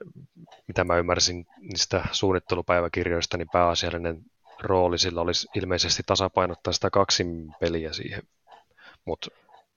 mitä 0.68 0.84
mä 0.84 0.96
ymmärsin 0.96 1.46
niistä 1.60 2.04
suunnittelupäiväkirjoista, 2.12 3.36
niin 3.36 3.48
pääasiallinen 3.52 4.22
rooli 4.60 4.98
sillä 4.98 5.20
olisi 5.20 5.48
ilmeisesti 5.54 6.02
tasapainottaa 6.06 6.72
sitä 6.72 6.90
kaksin 6.90 7.54
peliä 7.60 7.92
siihen. 7.92 8.22
Mutta 9.04 9.28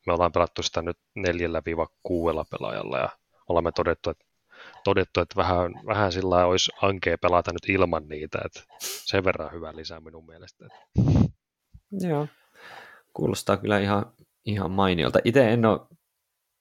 me 0.06 0.14
ollaan 0.14 0.32
pelattu 0.32 0.64
sitä 0.64 0.82
nyt 0.82 0.98
neljällä 1.16 1.62
viiva 1.66 1.88
kuudella 2.04 2.46
pelaajalla 2.52 2.98
ja 2.98 3.10
olemme 3.50 3.72
todettu, 3.72 4.10
että, 4.10 4.26
todettu, 4.86 5.20
että 5.20 5.36
vähän, 5.36 5.72
vähän 5.86 6.12
sillä 6.12 6.46
olisi 6.46 6.72
ankea 6.82 7.18
pelata 7.18 7.52
nyt 7.52 7.70
ilman 7.70 8.08
niitä, 8.08 8.40
että 8.46 8.62
sen 8.80 9.24
verran 9.24 9.52
hyvä 9.52 9.76
lisää 9.76 10.00
minun 10.00 10.26
mielestä. 10.26 10.66
Joo, 11.92 12.28
kuulostaa 13.14 13.58
kyllä 13.58 13.80
ihan, 13.80 14.06
ihan 14.46 14.72
mainiolta. 14.72 15.20
Itse 15.24 15.54
en 15.54 15.66
ole 15.66 15.80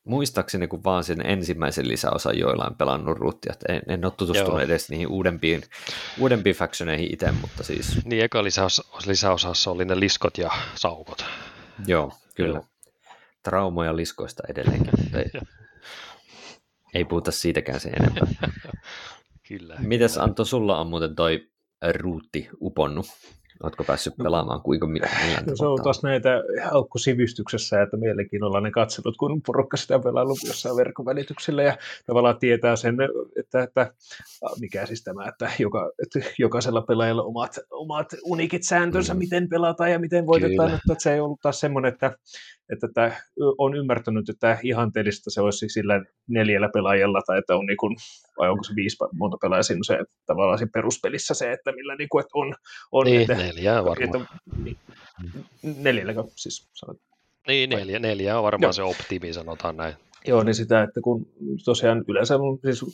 muistaakseni 0.04 0.66
kun 0.66 0.84
vaan 0.84 1.04
sen 1.04 1.26
ensimmäisen 1.26 1.88
lisäosan 1.88 2.38
joillain 2.38 2.74
pelannut 2.74 3.18
ruuttia, 3.18 3.54
en, 3.68 3.82
en 3.88 4.04
ole 4.04 4.12
tutustunut 4.16 4.52
Joo. 4.52 4.60
edes 4.60 4.90
niihin 4.90 5.08
uudempiin, 5.08 5.62
uudempiin 6.18 6.56
factioneihin 6.56 7.12
itse, 7.12 7.32
mutta 7.32 7.62
siis... 7.62 8.04
Niin, 8.04 8.24
eka 8.24 8.44
lisäos, 8.44 8.90
lisäosassa 9.06 9.70
oli 9.70 9.84
ne 9.84 10.00
liskot 10.00 10.38
ja 10.38 10.50
saukot. 10.74 11.24
Joo, 11.86 12.12
kyllä. 12.34 12.56
Joo. 12.56 12.66
Traumoja 13.42 13.96
liskoista 13.96 14.42
edelleenkin, 14.48 14.92
mutta 14.98 15.18
ei, 15.18 15.30
ei 16.94 17.04
puhuta 17.04 17.30
siitäkään 17.30 17.80
sen 17.80 17.92
enempää. 18.00 18.28
kyllä. 19.48 19.76
Mites 19.78 20.18
Anto, 20.18 20.44
sulla 20.44 20.80
on 20.80 20.86
muuten 20.86 21.14
toi 21.14 21.48
ruutti 21.92 22.48
uponnut? 22.60 23.06
Oletko 23.62 23.84
päässyt 23.84 24.18
no, 24.18 24.22
pelaamaan, 24.22 24.62
kuinka 24.62 24.86
millään 24.86 25.44
no, 25.46 25.56
Se 25.56 25.66
on 25.66 25.82
taas 25.82 26.02
näitä 26.02 26.30
aukkusivistyksessä, 26.70 27.82
että 27.82 27.96
mielenkiinnolla 27.96 28.60
ne 28.60 28.70
katselut, 28.70 29.16
kun 29.16 29.42
porukka 29.46 29.76
sitä 29.76 29.98
pelaillut 29.98 30.38
jossain 30.46 30.76
verkkovälityksellä 30.76 31.62
ja 31.62 31.76
tavallaan 32.06 32.38
tietää 32.38 32.76
sen, 32.76 32.96
että, 33.38 33.62
että 33.62 33.94
mikä 34.60 34.86
siis 34.86 35.04
tämä, 35.04 35.28
että, 35.28 35.50
joka, 35.58 35.92
että 36.02 36.30
jokaisella 36.38 36.82
pelaajalla 36.82 37.22
omat, 37.22 37.58
omat 37.70 38.06
unikit 38.24 38.62
sääntönsä, 38.62 39.14
mm. 39.14 39.18
miten 39.18 39.48
pelataan 39.48 39.90
ja 39.90 39.98
miten 39.98 40.26
voitetaan, 40.26 40.68
Kyllä. 40.68 40.80
että 40.90 41.02
se 41.02 41.14
ei 41.14 41.20
ollut 41.20 41.40
taas 41.42 41.60
semmoinen, 41.60 41.92
että 41.92 42.12
että 42.72 42.88
tämä 42.94 43.12
on 43.58 43.74
ymmärtänyt, 43.74 44.28
että 44.28 44.58
ihanteellista 44.62 45.30
se 45.30 45.40
olisi 45.40 45.68
sillä 45.68 46.04
neljällä 46.28 46.68
pelaajalla, 46.74 47.22
tai 47.26 47.38
että 47.38 47.56
on 47.56 47.66
niin 47.66 47.76
kuin, 47.76 47.96
vai 48.38 48.50
onko 48.50 48.64
se 48.64 48.74
viisi 48.76 48.96
monta 49.12 49.36
pelaajaa 49.42 49.62
siinä 49.62 49.80
se 49.86 49.98
tavallaan 50.26 50.58
siinä 50.58 50.70
peruspelissä 50.74 51.34
se, 51.34 51.52
että 51.52 51.72
millä 51.72 51.96
niin 51.96 52.08
kuin, 52.08 52.20
että 52.20 52.30
on, 52.34 52.54
on 52.92 53.06
niin, 53.06 53.20
että, 53.20 53.34
neljää 53.34 53.84
varmaan. 53.84 54.22
Että, 54.22 54.36
niin, 54.64 54.76
neljälläkö 55.62 56.24
siis 56.36 56.68
sanot? 56.72 56.96
Niin, 57.48 57.70
neljä, 57.70 57.98
neljä 57.98 58.38
on 58.38 58.44
varmaan 58.44 58.66
Joo. 58.66 58.72
se 58.72 58.82
optimi, 58.82 59.32
sanotaan 59.32 59.76
näin. 59.76 59.94
Joo, 60.28 60.42
niin 60.42 60.54
sitä, 60.54 60.82
että 60.82 61.00
kun 61.00 61.26
tosiaan 61.64 62.04
yleensä 62.08 62.34
siis 62.64 62.84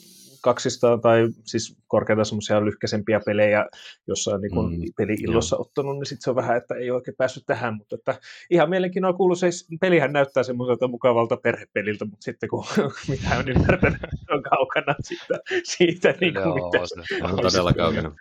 200 0.42 0.98
tai 0.98 1.28
siis 1.44 1.76
korkeita 1.86 2.24
semmoisia 2.24 2.64
lyhkäisempiä 2.64 3.20
pelejä, 3.26 3.66
jossa 4.06 4.34
on 4.34 4.40
niin 4.40 4.52
mm, 4.54 4.92
peli-illossa 4.96 5.56
joo. 5.56 5.60
ottanut, 5.60 5.96
niin 5.96 6.06
sitten 6.06 6.22
se 6.22 6.30
on 6.30 6.36
vähän, 6.36 6.56
että 6.56 6.74
ei 6.74 6.90
oikein 6.90 7.16
päässyt 7.16 7.46
tähän, 7.46 7.74
mutta 7.76 7.94
että 7.94 8.14
ihan 8.50 8.70
mielenkiinnolla 8.70 9.16
kuuluu 9.16 9.36
se, 9.36 9.48
pelihän 9.80 10.12
näyttää 10.12 10.42
semmoiselta 10.42 10.88
mukavalta 10.88 11.36
perhepeliltä, 11.36 12.04
mutta 12.04 12.24
sitten 12.24 12.48
kun 12.48 12.64
mitä 13.08 13.38
on 13.38 13.48
ymmärtänyt, 13.48 14.00
on 14.30 14.42
kaukana 14.42 14.94
siitä, 15.00 15.40
siitä 15.64 16.14
niin 16.20 16.34
kuin 16.34 16.44
joo, 16.44 16.54
mitä 16.54 16.86
se 16.86 17.24
on 17.24 17.36
todella 17.36 17.72
kaukana. 17.72 18.16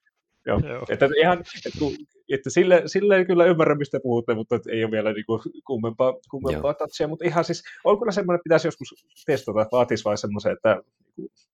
Joo. 0.46 0.60
Joo. 0.60 0.86
Että, 0.89 1.10
ihan, 1.22 1.39
että, 1.39 1.79
kun, 1.79 1.96
että 2.34 2.50
sille, 2.50 2.84
sille 2.86 3.17
ei 3.17 3.25
kyllä 3.25 3.46
ymmärrä, 3.46 3.75
mistä 3.75 4.00
puhutte, 4.03 4.34
mutta 4.34 4.55
että 4.55 4.72
ei 4.72 4.84
ole 4.84 4.91
vielä 4.91 5.13
niin 5.13 5.25
kuin 5.25 5.41
kummempaa, 5.65 6.13
kummempaa 6.31 6.74
touchia, 6.74 7.08
mutta 7.08 7.25
ihan 7.25 7.43
siis 7.43 7.63
on 7.84 8.00
kyllä 8.00 8.12
semmoinen, 8.12 8.36
että 8.36 8.43
pitäisi 8.43 8.67
joskus 8.67 9.05
testata, 9.25 9.67
vaatisi 9.72 10.03
vai 10.03 10.17
semmoisen, 10.17 10.51
että, 10.51 10.81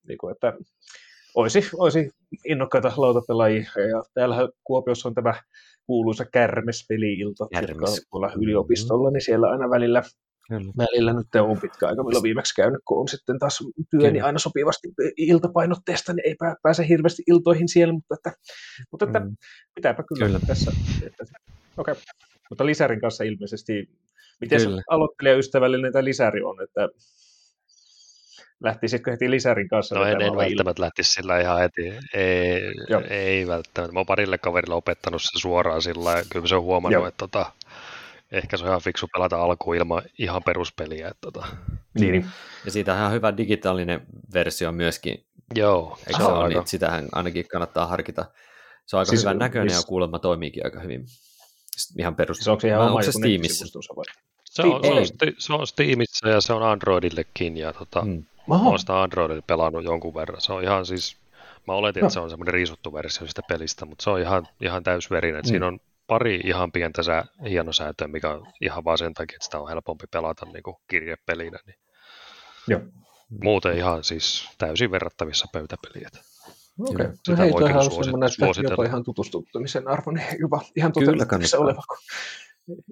niin 0.08 0.18
kuin, 0.18 0.32
että 0.32 0.54
olisi, 1.36 1.70
olisi 1.78 2.12
innokkaita 2.46 2.94
lautapelaajia. 2.98 3.70
Ja 3.76 4.04
täällä 4.14 4.50
Kuopiossa 4.64 5.10
on 5.10 5.16
tämä 5.16 5.34
kuuluisa 5.88 6.26
kärmespeli-ilta, 6.26 7.48
Kärmes. 7.52 8.08
tuolla 8.12 8.32
yliopistolla, 8.42 9.12
niin 9.12 9.22
siellä 9.22 9.48
aina 9.50 9.70
välillä 9.70 10.04
Kyllä. 10.50 10.74
Välillä 10.78 11.14
nyt 11.14 11.36
on 11.36 11.60
pitkä 11.60 11.88
aika, 11.88 12.04
milloin 12.04 12.24
viimeksi 12.24 12.56
käynyt, 12.56 12.82
kun 12.86 13.02
on 13.02 13.08
sitten 13.08 13.40
taas 13.40 13.60
työni 13.90 14.12
Kyllä. 14.12 14.26
aina 14.26 14.40
sopivasti 14.40 14.88
iltapainotteesta, 15.18 16.14
niin 16.14 16.28
ei 16.28 16.36
pääse 16.64 16.88
hirveästi 16.88 17.24
iltoihin 17.28 17.70
siellä, 17.70 17.94
mutta, 17.94 18.16
että, 18.16 18.32
mutta 18.92 19.06
että 19.06 19.20
mm. 19.20 19.36
pitääpä 19.76 20.04
kyllä, 20.04 20.26
kyllä. 20.26 20.40
tässä. 20.48 20.72
Että, 21.06 21.24
okay. 21.78 21.96
Mutta 22.50 22.66
Lisärin 22.66 23.02
kanssa 23.02 23.24
ilmeisesti, 23.24 23.90
miten 24.42 24.62
kyllä. 24.62 24.82
aloittelijaystävällinen 24.90 25.94
tämä 25.94 26.04
Lisäri 26.04 26.44
on, 26.44 26.64
että 26.64 26.90
lähtisitkö 28.64 29.12
heti 29.12 29.32
Lisärin 29.32 29.68
kanssa? 29.68 29.96
No 29.96 30.06
en, 30.06 30.22
en 30.22 30.36
välttämättä 30.36 30.82
lähtisi 30.82 31.14
sillä 31.14 31.40
ihan 31.40 31.60
heti. 31.60 31.94
Ei, 32.14 32.62
ei 33.10 33.48
välttämättä. 33.48 33.94
Mä 33.94 34.00
oon 34.00 34.06
parille 34.06 34.38
kaverille 34.38 34.76
opettanut 34.76 35.22
se 35.22 35.40
suoraan 35.40 35.82
sillä 35.82 36.24
kyllä 36.32 36.48
se 36.48 36.56
on 36.56 36.64
huomannut, 36.64 37.02
Joo. 37.02 37.08
että 37.08 37.18
tota, 37.18 37.52
ehkä 38.38 38.58
se 38.58 38.64
on 38.64 38.70
ihan 38.70 38.82
fiksu 38.82 39.08
pelata 39.14 39.42
alkuun 39.42 39.76
ilman 39.76 40.02
ihan 40.20 40.44
peruspeliä. 40.44 41.08
Että, 41.08 41.22
tota. 41.22 41.46
niin, 42.00 42.12
niin. 42.12 42.26
Ja 42.66 42.72
siitä 42.72 42.94
on 42.94 43.00
ihan 43.00 43.12
hyvä 43.12 43.38
digitaalinen 43.38 44.08
versio 44.34 44.72
myöskin. 44.72 45.26
Joo. 45.56 45.98
Eikö 46.08 46.24
se, 46.24 46.24
ole, 46.24 46.50
niin, 46.50 46.68
sitähän 46.68 47.08
ainakin 47.12 47.48
kannattaa 47.48 47.88
harkita. 47.88 48.26
Se 48.86 48.96
on 48.96 49.00
aika 49.00 49.10
siis, 49.10 49.22
hyvän 49.22 49.38
näköinen 49.38 49.70
siis... 49.70 49.84
ja 49.84 49.88
kuulemma 49.88 50.20
toimiikin 50.20 50.66
aika 50.66 50.80
hyvin. 50.80 51.06
Ihan 52.00 52.16
perus. 52.16 52.38
Se 52.38 52.52
onko 52.52 52.62
se 52.62 52.68
ihan 52.68 52.90
oma 52.90 53.02
se 53.02 53.12
Steamissa? 53.12 53.66
Se 54.46 54.62
on, 54.62 54.84
se, 54.84 54.92
on, 54.92 55.06
se 55.38 55.54
on 55.54 55.68
Steamissa 55.68 56.30
ja 56.30 56.42
se 56.42 56.54
on 56.54 56.64
Androidillekin 56.64 57.58
ja 57.58 57.74
tota, 57.74 58.02
hmm. 58.02 58.26
olen 58.48 58.80
sitä 58.80 59.02
Androidille 59.02 59.44
pelannut 59.48 59.84
jonkun 59.84 60.14
verran. 60.14 60.42
Se 60.42 60.54
on 60.54 60.64
ihan 60.64 60.86
siis, 60.86 61.18
mä 61.68 61.74
oletin, 61.74 62.02
no. 62.02 62.08
että 62.08 62.14
se 62.14 62.20
on 62.20 62.30
semmoinen 62.30 62.54
riisuttu 62.54 62.94
versio 62.94 63.28
sitä 63.28 63.42
pelistä, 63.50 63.86
mutta 63.86 64.04
se 64.04 64.10
on 64.10 64.22
ihan, 64.22 64.48
ihan 64.62 64.84
täysverinen. 64.84 65.42
Hmm. 65.42 65.50
Siinä 65.50 65.68
on 65.68 65.80
pari 66.08 66.42
ihan 66.44 66.72
pientä 66.72 67.04
sää, 67.04 67.26
hienosäätöä, 67.50 68.08
mikä 68.08 68.30
on 68.30 68.48
ihan 68.62 68.84
vaan 68.84 68.98
sen 68.98 69.14
takia, 69.14 69.36
että 69.36 69.46
sitä 69.46 69.60
on 69.60 69.70
helpompi 69.70 70.06
pelata 70.12 70.46
niin 70.46 70.64
kuin 70.64 70.76
kirjepelinä. 70.88 71.60
Niin 71.68 71.80
Joo. 72.68 72.82
Muuten 73.44 73.78
ihan 73.78 74.04
siis 74.04 74.50
täysin 74.58 74.92
verrattavissa 74.92 75.48
pöytäpeliä. 75.52 76.10
Okei, 76.80 77.06
okay. 77.06 77.18
no 77.28 77.38
hei, 77.38 77.52
toihan 77.52 77.78
on 77.78 78.04
semmoinen, 78.04 78.30
että 78.30 78.62
jopa 78.72 78.86
ihan 78.86 79.04
tutustuttamisen 79.04 79.88
arvo, 79.88 80.12
niin 80.12 80.26
jopa 80.40 80.62
ihan 80.76 80.92
toteutettavissa 80.92 81.58
oleva. 81.58 81.82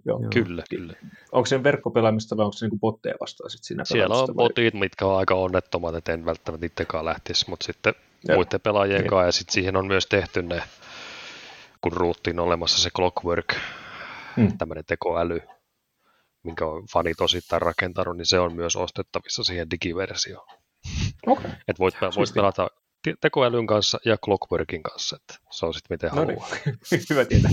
Joo. 0.05 0.19
Kyllä, 0.33 0.63
kyllä. 0.69 0.93
Onko 1.31 1.45
se 1.45 1.63
verkkopelaamista 1.63 2.37
vai 2.37 2.45
onko 2.45 2.53
se 2.53 2.67
niin 2.67 2.79
botteja 2.79 3.15
vastaan 3.19 3.49
sit 3.49 3.63
siinä 3.63 3.85
Siellä 3.85 4.15
on 4.15 4.35
botit, 4.35 4.73
mitkä 4.73 5.05
on 5.05 5.17
aika 5.17 5.35
onnettomat, 5.35 5.95
että 5.95 6.13
en 6.13 6.25
välttämättä 6.25 6.67
niidenkaan 6.67 7.05
lähtisi, 7.05 7.49
mutta 7.49 7.65
sitten 7.65 7.93
Joo. 8.27 8.35
muiden 8.35 8.61
pelaajien 8.61 9.01
niin. 9.01 9.09
kanssa 9.09 9.25
ja 9.25 9.31
sitten 9.31 9.53
siihen 9.53 9.75
on 9.75 9.87
myös 9.87 10.05
tehty 10.05 10.41
ne 10.41 10.63
kun 11.83 11.93
ruuttiin 11.93 12.39
olemassa 12.39 12.81
se 12.81 12.89
Clockwork, 12.89 13.55
hmm. 14.35 14.57
tämmöinen 14.57 14.85
tekoäly, 14.85 15.41
minkä 16.43 16.65
on 16.65 16.83
fanit 16.93 17.21
osittain 17.21 17.61
rakentanut, 17.61 18.17
niin 18.17 18.25
se 18.25 18.39
on 18.39 18.55
myös 18.55 18.75
ostettavissa 18.75 19.43
siihen 19.43 19.69
digiversioon. 19.69 20.47
Okay. 21.27 21.51
Et 21.67 21.79
voit, 21.79 21.95
voit 22.15 22.33
pelata 22.33 22.67
tekoälyn 23.21 23.67
kanssa 23.67 23.99
ja 24.05 24.17
Clockworkin 24.17 24.83
kanssa, 24.83 25.15
että 25.15 25.49
se 25.51 25.65
on 25.65 25.73
sitten 25.73 25.95
miten 25.95 26.09
no 26.09 26.15
haluaa. 26.15 26.49
Niin. 26.65 27.03
Hyvä 27.09 27.25
tietää. 27.25 27.51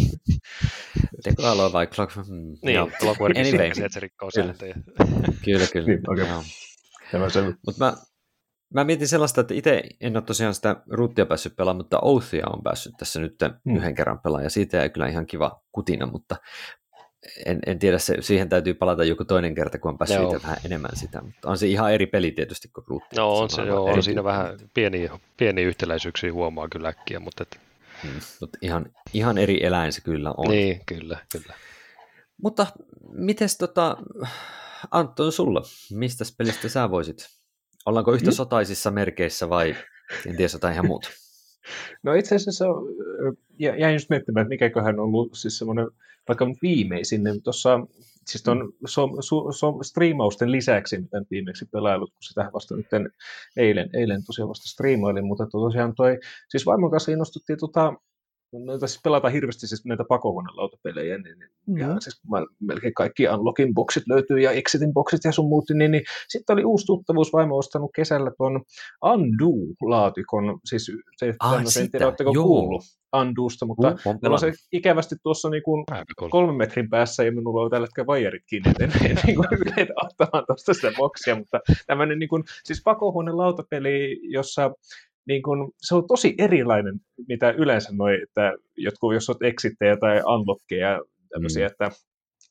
Tekoäly 1.25 1.73
vai 1.73 1.87
Clockwork? 1.87 2.29
Mm, 2.29 2.57
niin, 2.63 2.75
joo. 2.75 2.91
Clockworkin 3.01 3.47
anyway. 3.47 3.75
se, 3.75 3.85
että 3.85 3.95
se 3.95 4.01
rikkoo 4.01 4.31
kyllä. 4.35 4.47
sääntöjä. 4.47 4.75
kyllä, 5.45 5.67
kyllä. 5.73 5.87
Niin, 5.87 6.01
okay. 6.11 7.55
Mutta 7.67 7.85
mä, 7.85 7.97
Mä 8.75 8.85
mietin 8.85 9.09
sellaista, 9.09 9.41
että 9.41 9.55
itse 9.55 9.83
en 10.01 10.17
ole 10.17 10.25
tosiaan 10.25 10.55
sitä 10.55 10.77
ruuttia 10.91 11.27
päässyt 11.27 11.57
pelaamaan, 11.57 11.85
mutta 11.85 11.99
Oathia 12.03 12.47
on 12.47 12.63
päässyt 12.63 12.95
tässä 12.99 13.21
nyt 13.21 13.37
hmm. 13.65 13.77
yhden 13.77 13.95
kerran 13.95 14.21
pelaamaan, 14.21 14.45
ja 14.45 14.51
siitä 14.51 14.83
ei 14.83 14.91
kyllä 14.91 15.09
ihan 15.09 15.27
kiva 15.27 15.63
kutina, 15.73 16.07
mutta 16.07 16.37
en, 17.47 17.59
en 17.67 17.79
tiedä, 17.79 17.99
se, 17.99 18.17
siihen 18.21 18.49
täytyy 18.49 18.75
palata 18.75 19.05
joku 19.05 19.25
toinen 19.25 19.55
kerta, 19.55 19.79
kun 19.79 19.91
on 19.91 19.99
päässyt 19.99 20.23
itse 20.23 20.43
vähän 20.43 20.57
enemmän 20.65 20.91
sitä, 20.95 21.23
mutta 21.23 21.51
on 21.51 21.59
se 21.59 21.67
ihan 21.67 21.93
eri 21.93 22.07
peli 22.07 22.31
tietysti 22.31 22.69
kuin 22.69 22.85
ruutti. 22.89 23.17
No 23.17 23.39
on 23.39 23.51
se, 23.51 23.63
joo, 23.63 23.85
on 23.85 24.03
siinä 24.03 24.25
vähän 24.25 24.59
pieni, 24.75 25.11
pieni 25.37 25.63
yhtäläisyyksiä 25.63 26.33
huomaa 26.33 26.69
kyllä 26.69 26.89
äkkiä, 26.89 27.21
mutta... 27.21 27.43
Et... 27.43 27.61
Hmm, 28.03 28.21
mutta 28.41 28.59
ihan, 28.63 28.87
ihan 29.13 29.39
eri 29.39 29.65
eläin 29.65 29.93
se 29.93 30.01
kyllä 30.01 30.35
on. 30.37 30.51
Niin, 30.51 30.81
kyllä, 30.87 31.19
kyllä. 31.33 31.55
Mutta 32.43 32.67
mites 33.13 33.59
tota, 33.59 33.97
Anton 34.91 35.33
sulla, 35.33 35.63
mistä 35.91 36.25
pelistä 36.39 36.69
sä 36.69 36.91
voisit 36.91 37.40
Ollaanko 37.87 38.13
yhtä 38.13 38.31
mm. 38.31 38.35
sotaisissa 38.35 38.91
merkeissä 38.91 39.49
vai 39.49 39.77
kenties 40.23 40.53
jotain 40.53 40.75
ihan 40.75 40.87
muuta? 40.87 41.09
No 42.03 42.15
itse 42.15 42.35
asiassa 42.35 42.65
jäin 43.59 43.95
just 43.95 44.11
miettimään, 44.11 44.43
että 44.43 44.49
mikäköhän 44.49 45.01
on 45.01 45.05
ollut 45.05 45.35
siis 45.35 45.59
semmoinen 45.59 45.87
vaikka 46.29 46.47
viimeisin, 46.63 47.25
niin 47.25 47.43
tuossa 47.43 47.81
siis 48.27 48.43
tuon 48.43 48.73
so, 48.87 49.09
so, 49.21 49.53
so, 49.53 49.83
striimausten 49.83 50.53
lisäksi, 50.53 50.99
mitä 50.99 51.23
viimeksi 51.31 51.67
pelailut, 51.73 52.11
kun 52.11 52.23
sitä 52.23 52.51
vasta 52.53 52.77
nyt 52.77 52.87
eilen, 53.57 53.91
eilen 53.95 54.25
tosiaan 54.25 54.49
vasta 54.49 54.69
striimailin, 54.69 55.25
mutta 55.25 55.47
tosiaan 55.47 55.95
toi, 55.95 56.19
siis 56.49 56.67
vaimon 56.67 56.91
kanssa 56.91 57.13
innostuttiin 57.13 57.59
tota, 57.59 57.93
noita 58.53 58.87
siis 58.87 59.01
pelataan 59.05 59.33
hirveästi 59.33 59.67
siis 59.67 59.85
näitä 59.85 60.05
pakohuonelautapelejä, 60.09 61.19
niin, 61.19 61.39
niin 61.39 61.51
mm. 61.67 61.77
ihan 61.77 62.03
siis 62.03 62.21
mä, 62.31 62.39
melkein 62.61 62.95
kaikki 62.95 63.29
Unlockin 63.29 63.75
boksit 63.75 64.03
löytyy 64.09 64.41
ja 64.41 64.51
Exitin 64.51 64.93
boksit 64.93 65.25
ja 65.25 65.33
sun 65.33 65.49
muut, 65.49 65.65
niin, 65.75 65.91
niin 65.91 66.03
sitten 66.29 66.55
oli 66.55 66.65
uusi 66.65 66.87
tuttavuus 66.87 67.33
vaimo 67.33 67.57
ostanut 67.57 67.91
kesällä 67.95 68.31
tuon 68.37 68.63
Undo-laatikon, 69.05 70.59
siis 70.65 70.93
se, 71.17 71.27
Ai, 71.27 71.51
tämmöisen, 71.57 71.81
en 71.81 71.87
sitä, 71.87 71.99
tiedä, 71.99 72.07
oletteko 72.07 72.31
joo. 72.35 72.45
kuullut 72.45 72.85
Undosta, 73.17 73.67
mutta 73.67 73.91
Uh, 73.91 74.19
on 74.25 74.33
on 74.33 74.39
se 74.39 74.53
ikävästi 74.73 75.17
tuossa 75.23 75.51
niin 75.51 75.63
kuin 75.63 75.85
kolmen 76.31 76.55
metrin 76.55 76.91
päässä 76.91 77.25
ja 77.25 77.33
minulla 77.33 77.63
on 77.63 77.71
tällä 77.71 77.87
hetkellä 77.87 78.07
vaijarit 78.07 78.43
kiinni, 78.47 78.71
että 78.71 78.85
en, 78.85 79.11
en 79.11 79.17
niin 79.27 79.37
kuin 79.37 79.49
yritä 79.61 79.93
ottamaan 80.05 80.45
tuosta 80.47 80.75
sitä 80.75 80.93
boksia, 80.97 81.37
mutta 81.37 81.61
tämmöinen 81.87 82.19
niin 82.19 82.29
kuin, 82.29 82.45
siis 82.65 82.83
pakohuone 82.85 83.33
lautapeli, 83.33 84.21
jossa 84.23 84.71
niin 85.31 85.43
kuin, 85.43 85.73
se 85.79 85.95
on 85.95 86.07
tosi 86.09 86.35
erilainen, 86.39 87.01
mitä 87.29 87.51
yleensä 87.51 87.91
noi, 87.93 88.23
että 88.23 88.53
jotkut, 88.77 89.15
jos 89.15 89.29
olet 89.31 89.43
exittejä 89.43 89.97
tai 89.97 90.23
unlockkeja 90.27 91.01
tämmöisiä, 91.29 91.67
mm. 91.67 91.71
että 91.71 91.91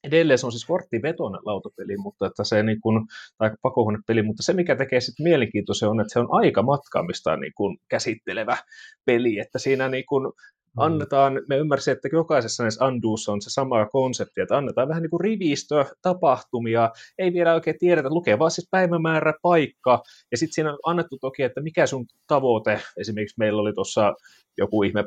edelleen 0.03 0.39
se 0.39 0.45
on 0.45 0.51
siis 0.51 0.65
korttivetoinen 0.65 1.41
lautapeli, 1.45 1.97
mutta 1.97 2.27
että 2.27 2.43
se 2.43 2.63
niin 2.63 2.81
kuin, 2.81 3.05
tai 3.37 3.51
pakohuonepeli, 3.61 4.21
mutta 4.21 4.43
se 4.43 4.53
mikä 4.53 4.75
tekee 4.75 5.01
sitten 5.01 5.23
mielenkiintoisen 5.23 5.89
on, 5.89 5.99
että 5.99 6.13
se 6.13 6.19
on 6.19 6.27
aika 6.31 6.61
matkaamista 6.61 7.37
niin 7.37 7.53
kuin 7.55 7.77
käsittelevä 7.89 8.57
peli, 9.05 9.39
että 9.39 9.59
siinä 9.59 9.89
niin 9.89 10.05
kuin 10.05 10.33
annetaan, 10.77 11.41
me 11.47 11.57
ymmärsin, 11.57 11.91
että 11.91 12.09
jokaisessa 12.13 12.63
näissä 12.63 12.85
Undoissa 12.85 13.31
on 13.31 13.41
se 13.41 13.49
sama 13.49 13.85
konsepti, 13.85 14.41
että 14.41 14.57
annetaan 14.57 14.87
vähän 14.87 15.01
niin 15.01 15.09
kuin 15.09 15.21
rivistö, 15.21 15.85
tapahtumia, 16.01 16.89
ei 17.17 17.33
vielä 17.33 17.53
oikein 17.53 17.77
tiedetä, 17.79 18.09
lukee 18.09 18.39
vaan 18.39 18.51
siis 18.51 18.67
päivämäärä, 18.71 19.33
paikka, 19.41 20.03
ja 20.31 20.37
sitten 20.37 20.53
siinä 20.53 20.73
on 20.73 20.79
annettu 20.85 21.17
toki, 21.21 21.43
että 21.43 21.61
mikä 21.61 21.87
sun 21.87 22.05
tavoite, 22.27 22.81
esimerkiksi 22.97 23.35
meillä 23.39 23.61
oli 23.61 23.73
tuossa 23.73 24.13
joku 24.57 24.83
ihme, 24.83 25.03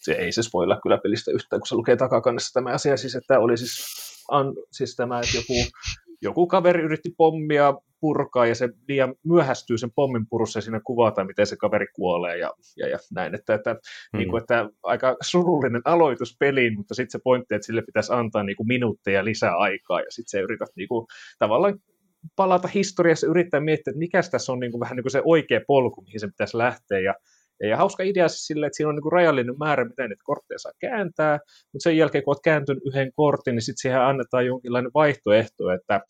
se 0.00 0.12
ei 0.12 0.32
se 0.32 0.42
spoilla 0.42 0.80
kyllä 0.82 0.98
pelistä 0.98 1.30
yhtään, 1.30 1.60
kun 1.60 1.66
se 1.66 1.74
lukee 1.74 1.96
takakannessa 1.96 2.52
tämä 2.52 2.70
asia, 2.70 2.96
siis 2.96 3.14
että 3.14 3.38
oli 3.38 3.56
siis, 3.56 3.78
an, 4.30 4.54
siis 4.72 4.96
tämä, 4.96 5.20
että 5.20 5.36
joku, 5.36 5.54
joku 6.22 6.46
kaveri 6.46 6.82
yritti 6.82 7.14
pommia 7.16 7.74
purkaa 8.00 8.46
ja 8.46 8.54
se 8.54 8.68
liian 8.88 9.14
myöhästyy 9.24 9.78
sen 9.78 9.90
pommin 9.94 10.26
purussa 10.30 10.58
ja 10.58 10.62
siinä 10.62 10.80
kuvataan, 10.84 11.26
miten 11.26 11.46
se 11.46 11.56
kaveri 11.56 11.86
kuolee 11.92 12.38
ja, 12.38 12.52
ja, 12.76 12.88
ja 12.88 12.98
näin. 13.14 13.34
Että, 13.34 13.54
että, 13.54 13.74
mm. 14.12 14.18
niin 14.18 14.30
kuin, 14.30 14.40
että 14.40 14.68
aika 14.82 15.16
surullinen 15.22 15.82
aloitus 15.84 16.36
peliin, 16.38 16.76
mutta 16.76 16.94
sitten 16.94 17.20
se 17.20 17.22
pointti, 17.24 17.54
että 17.54 17.66
sille 17.66 17.82
pitäisi 17.82 18.12
antaa 18.12 18.42
niin 18.42 18.56
kuin 18.56 18.66
minuutteja 18.66 19.24
lisää 19.24 19.56
aikaa 19.56 20.00
ja 20.00 20.06
sitten 20.10 20.30
se 20.30 20.40
yrität 20.40 20.68
niin 20.76 20.88
kuin, 20.88 21.06
tavallaan 21.38 21.78
palata 22.36 22.68
historiassa 22.68 23.26
ja 23.26 23.30
yrittää 23.30 23.60
miettiä, 23.60 23.90
että 23.90 23.98
mikä 23.98 24.20
tässä 24.30 24.52
on 24.52 24.60
niin 24.60 24.70
kuin, 24.70 24.80
vähän 24.80 24.96
niin 24.96 25.04
kuin 25.04 25.12
se 25.12 25.22
oikea 25.24 25.60
polku, 25.66 26.02
mihin 26.02 26.20
se 26.20 26.26
pitäisi 26.26 26.58
lähteä 26.58 26.98
ja 26.98 27.14
ja 27.60 27.76
hauska 27.76 28.02
idea 28.02 28.28
siis 28.28 28.46
sille, 28.46 28.66
että 28.66 28.76
siinä 28.76 28.88
on 28.88 28.94
niin 28.94 29.02
kuin 29.02 29.12
rajallinen 29.12 29.58
määrä, 29.58 29.84
miten 29.84 30.10
niitä 30.10 30.22
kortteja 30.24 30.58
saa 30.58 30.72
kääntää, 30.78 31.38
mutta 31.72 31.82
sen 31.82 31.96
jälkeen, 31.96 32.24
kun 32.24 32.30
olet 32.30 32.42
kääntynyt 32.44 32.82
yhden 32.86 33.12
kortin, 33.12 33.54
niin 33.54 33.62
sitten 33.62 33.80
siihen 33.80 34.00
annetaan 34.00 34.46
jonkinlainen 34.46 34.90
vaihtoehto, 34.94 35.70
että, 35.70 36.00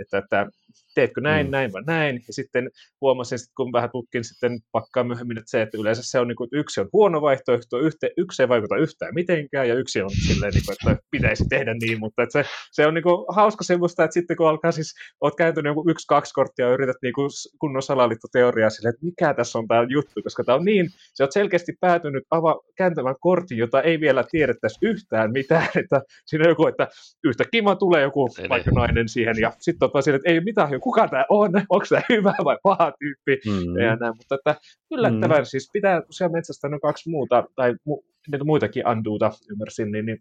että, 0.00 0.18
että 0.18 0.46
teetkö 0.94 1.20
näin, 1.20 1.46
mm. 1.46 1.50
näin 1.50 1.72
vai 1.72 1.82
näin, 1.86 2.14
ja 2.26 2.32
sitten 2.32 2.70
huomasin, 3.00 3.38
sitten, 3.38 3.54
kun 3.56 3.72
vähän 3.72 3.90
tutkin 3.90 4.24
sitten 4.24 4.58
pakkaa 4.72 5.04
myöhemmin, 5.04 5.38
että 5.38 5.50
se, 5.50 5.62
että 5.62 5.78
yleensä 5.78 6.02
se 6.04 6.20
on 6.20 6.28
niin 6.28 6.36
kuin, 6.36 6.48
yksi 6.52 6.80
on 6.80 6.88
huono 6.92 7.22
vaihtoehto, 7.22 7.78
yhte, 7.78 8.10
yksi 8.16 8.42
ei 8.42 8.48
vaikuta 8.48 8.76
yhtään 8.76 9.14
mitenkään, 9.14 9.68
ja 9.68 9.74
yksi 9.74 10.02
on 10.02 10.10
silleen, 10.10 10.52
niin 10.52 10.62
kuin, 10.66 10.90
että 10.92 11.02
pitäisi 11.10 11.44
tehdä 11.48 11.74
niin, 11.74 11.98
mutta 12.00 12.22
että 12.22 12.42
se, 12.42 12.50
se 12.72 12.86
on 12.86 12.94
niin 12.94 13.02
kuin, 13.02 13.24
hauska 13.28 13.64
semmoista, 13.64 14.04
että 14.04 14.14
sitten 14.14 14.36
kun 14.36 14.48
alkaa 14.48 14.72
siis, 14.72 14.94
oot 15.20 15.36
kääntynyt 15.36 15.70
joku 15.70 15.90
yksi, 15.90 16.06
kaksi 16.08 16.34
korttia 16.34 16.66
ja 16.66 16.72
yrität 16.72 16.96
niin 17.02 17.14
kuin 17.14 17.30
kunnon 17.58 17.82
salaliittoteoriaa 17.82 18.70
silleen, 18.70 18.94
että 18.94 19.06
mikä 19.06 19.34
tässä 19.34 19.58
on 19.58 19.68
tämä 19.68 19.86
juttu, 19.88 20.22
koska 20.22 20.44
tämä 20.44 20.56
on 20.56 20.64
niin, 20.64 20.90
se 21.14 21.24
on 21.24 21.32
selkeästi 21.32 21.72
päätynyt 21.80 22.24
ava, 22.30 22.60
kääntämään 22.76 23.16
kortin, 23.20 23.58
jota 23.58 23.82
ei 23.82 24.00
vielä 24.00 24.24
tiedettäisi 24.30 24.78
yhtään 24.82 25.32
mitään, 25.32 25.68
että 25.82 26.02
siinä 26.26 26.44
on 26.44 26.48
joku, 26.48 26.66
että 26.66 26.88
yhtäkkiä 27.24 27.64
vaan 27.64 27.78
tulee 27.78 28.02
joku 28.02 28.28
Eli. 28.38 28.48
vaikka 28.48 28.70
nainen 28.70 29.08
siihen, 29.08 29.36
ja 29.40 29.52
sitten 29.58 29.90
on 29.94 30.02
silleen, 30.02 30.20
että 30.20 30.30
ei 30.30 30.40
mitään, 30.40 30.67
kuka 30.80 31.08
tämä 31.08 31.24
on, 31.28 31.50
onko 31.68 31.86
tämä 31.88 32.02
hyvä 32.08 32.34
vai 32.44 32.58
paha 32.62 32.92
tyyppi, 32.98 33.50
Mm. 33.50 33.80
ja 33.80 33.96
näin, 33.96 34.14
mutta 34.16 34.34
että 34.34 34.56
yllättävän, 34.90 35.38
mm. 35.38 35.44
siis 35.44 35.70
pitää 35.72 36.02
tosiaan 36.02 36.32
metsästä 36.32 36.68
noin 36.68 36.80
kaksi 36.80 37.10
muuta, 37.10 37.44
tai 37.56 37.74
mu, 37.84 38.02
muitakin 38.44 38.86
anduuta 38.86 39.32
ymmärsin, 39.50 39.92
niin, 39.92 40.06
niin 40.06 40.18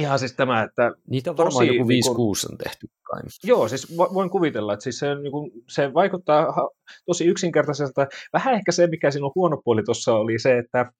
ihan 0.00 0.18
siis 0.18 0.32
tämä, 0.32 0.62
että 0.62 0.92
Niitä 1.10 1.30
on 1.30 1.36
varmaan 1.36 1.66
tosi 1.66 1.76
joku 1.76 1.88
niin 1.88 2.04
5-6 2.04 2.52
on 2.52 2.58
tehty 2.58 2.86
kai. 3.02 3.22
Joo, 3.44 3.68
siis 3.68 3.92
vo- 3.92 4.14
voin 4.14 4.30
kuvitella, 4.30 4.72
että 4.72 4.82
siis 4.82 4.98
se, 4.98 5.14
niin 5.14 5.32
kuin, 5.32 5.50
se 5.68 5.94
vaikuttaa 5.94 6.54
tosi 7.06 7.26
yksinkertaiselta. 7.26 8.06
Vähän 8.32 8.54
ehkä 8.54 8.72
se, 8.72 8.86
mikä 8.86 9.10
siinä 9.10 9.26
on 9.26 9.32
huono 9.34 9.60
puoli 9.64 9.82
tuossa 9.82 10.14
oli 10.14 10.38
se, 10.38 10.58
että, 10.58 10.92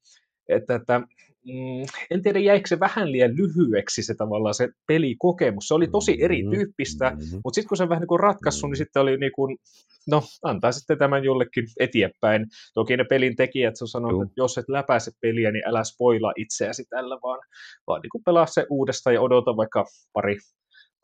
että, 0.49 0.75
että 0.75 1.01
mm, 1.45 1.87
en 2.11 2.23
tiedä 2.23 2.39
jäikö 2.39 2.69
se 2.69 2.81
vähän 2.81 3.13
liian 3.13 3.31
lyhyeksi 3.37 4.03
se 4.03 4.15
tavallaan 4.15 4.55
se 4.55 4.69
pelikokemus. 4.87 5.69
Se 5.69 5.75
oli 5.75 5.89
tosi 5.89 6.17
erityyppistä, 6.21 7.11
Mm-hmm. 7.11 7.41
mutta 7.45 7.55
sitten 7.55 7.69
kun 7.69 7.77
se 7.77 7.89
vähän 7.89 8.01
niin 8.01 8.09
kuin 8.09 8.21
ratkaissut, 8.21 8.71
niin 8.71 8.77
sitten 8.77 9.03
oli 9.03 9.17
niin 9.17 9.33
kuin, 9.33 9.57
no 10.07 10.23
antaa 10.43 10.73
sitten 10.73 10.99
tämän 10.99 11.25
jollekin 11.25 11.67
eteenpäin. 11.81 12.47
Toki 12.75 12.97
ne 12.97 13.05
pelin 13.05 13.37
tekijät 13.37 13.75
on 13.83 13.89
sanonut, 13.89 14.13
Juu. 14.13 14.23
että 14.23 14.35
jos 14.37 14.59
et 14.59 14.69
läpäise 14.69 15.11
peliä, 15.21 15.51
niin 15.51 15.69
älä 15.69 15.85
spoilaa 15.85 16.33
itseäsi 16.37 16.85
tällä, 16.91 17.19
vaan, 17.23 17.41
vaan 17.87 18.01
niin 18.01 18.11
kuin 18.11 18.25
pelaa 18.25 18.47
se 18.47 18.67
uudestaan 18.71 19.15
ja 19.15 19.21
odota 19.21 19.57
vaikka 19.57 19.85
pari 20.13 20.37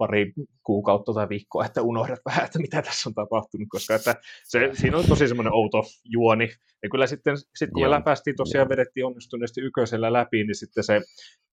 pari 0.00 0.32
kuukautta 0.62 1.12
tai 1.14 1.28
viikkoa, 1.28 1.64
että 1.64 1.82
unohdat 1.82 2.20
vähän, 2.26 2.44
että 2.44 2.58
mitä 2.58 2.82
tässä 2.82 3.08
on 3.08 3.14
tapahtunut, 3.14 3.68
koska 3.70 3.94
että 3.94 4.14
se, 4.44 4.70
siinä 4.72 4.96
on 4.96 5.04
tosi 5.08 5.28
semmoinen 5.28 5.52
outo 5.52 5.82
juoni. 6.04 6.48
Ja 6.82 6.88
kyllä 6.90 7.06
sitten, 7.06 7.36
sit 7.54 7.70
kun 7.70 7.82
me 7.82 7.90
läpäistiin 7.90 8.36
tosiaan, 8.36 8.68
vedettiin 8.68 9.06
onnistuneesti 9.06 9.60
yköisellä 9.60 10.12
läpi, 10.12 10.44
niin 10.44 10.54
sitten 10.54 10.84
se, 10.84 11.00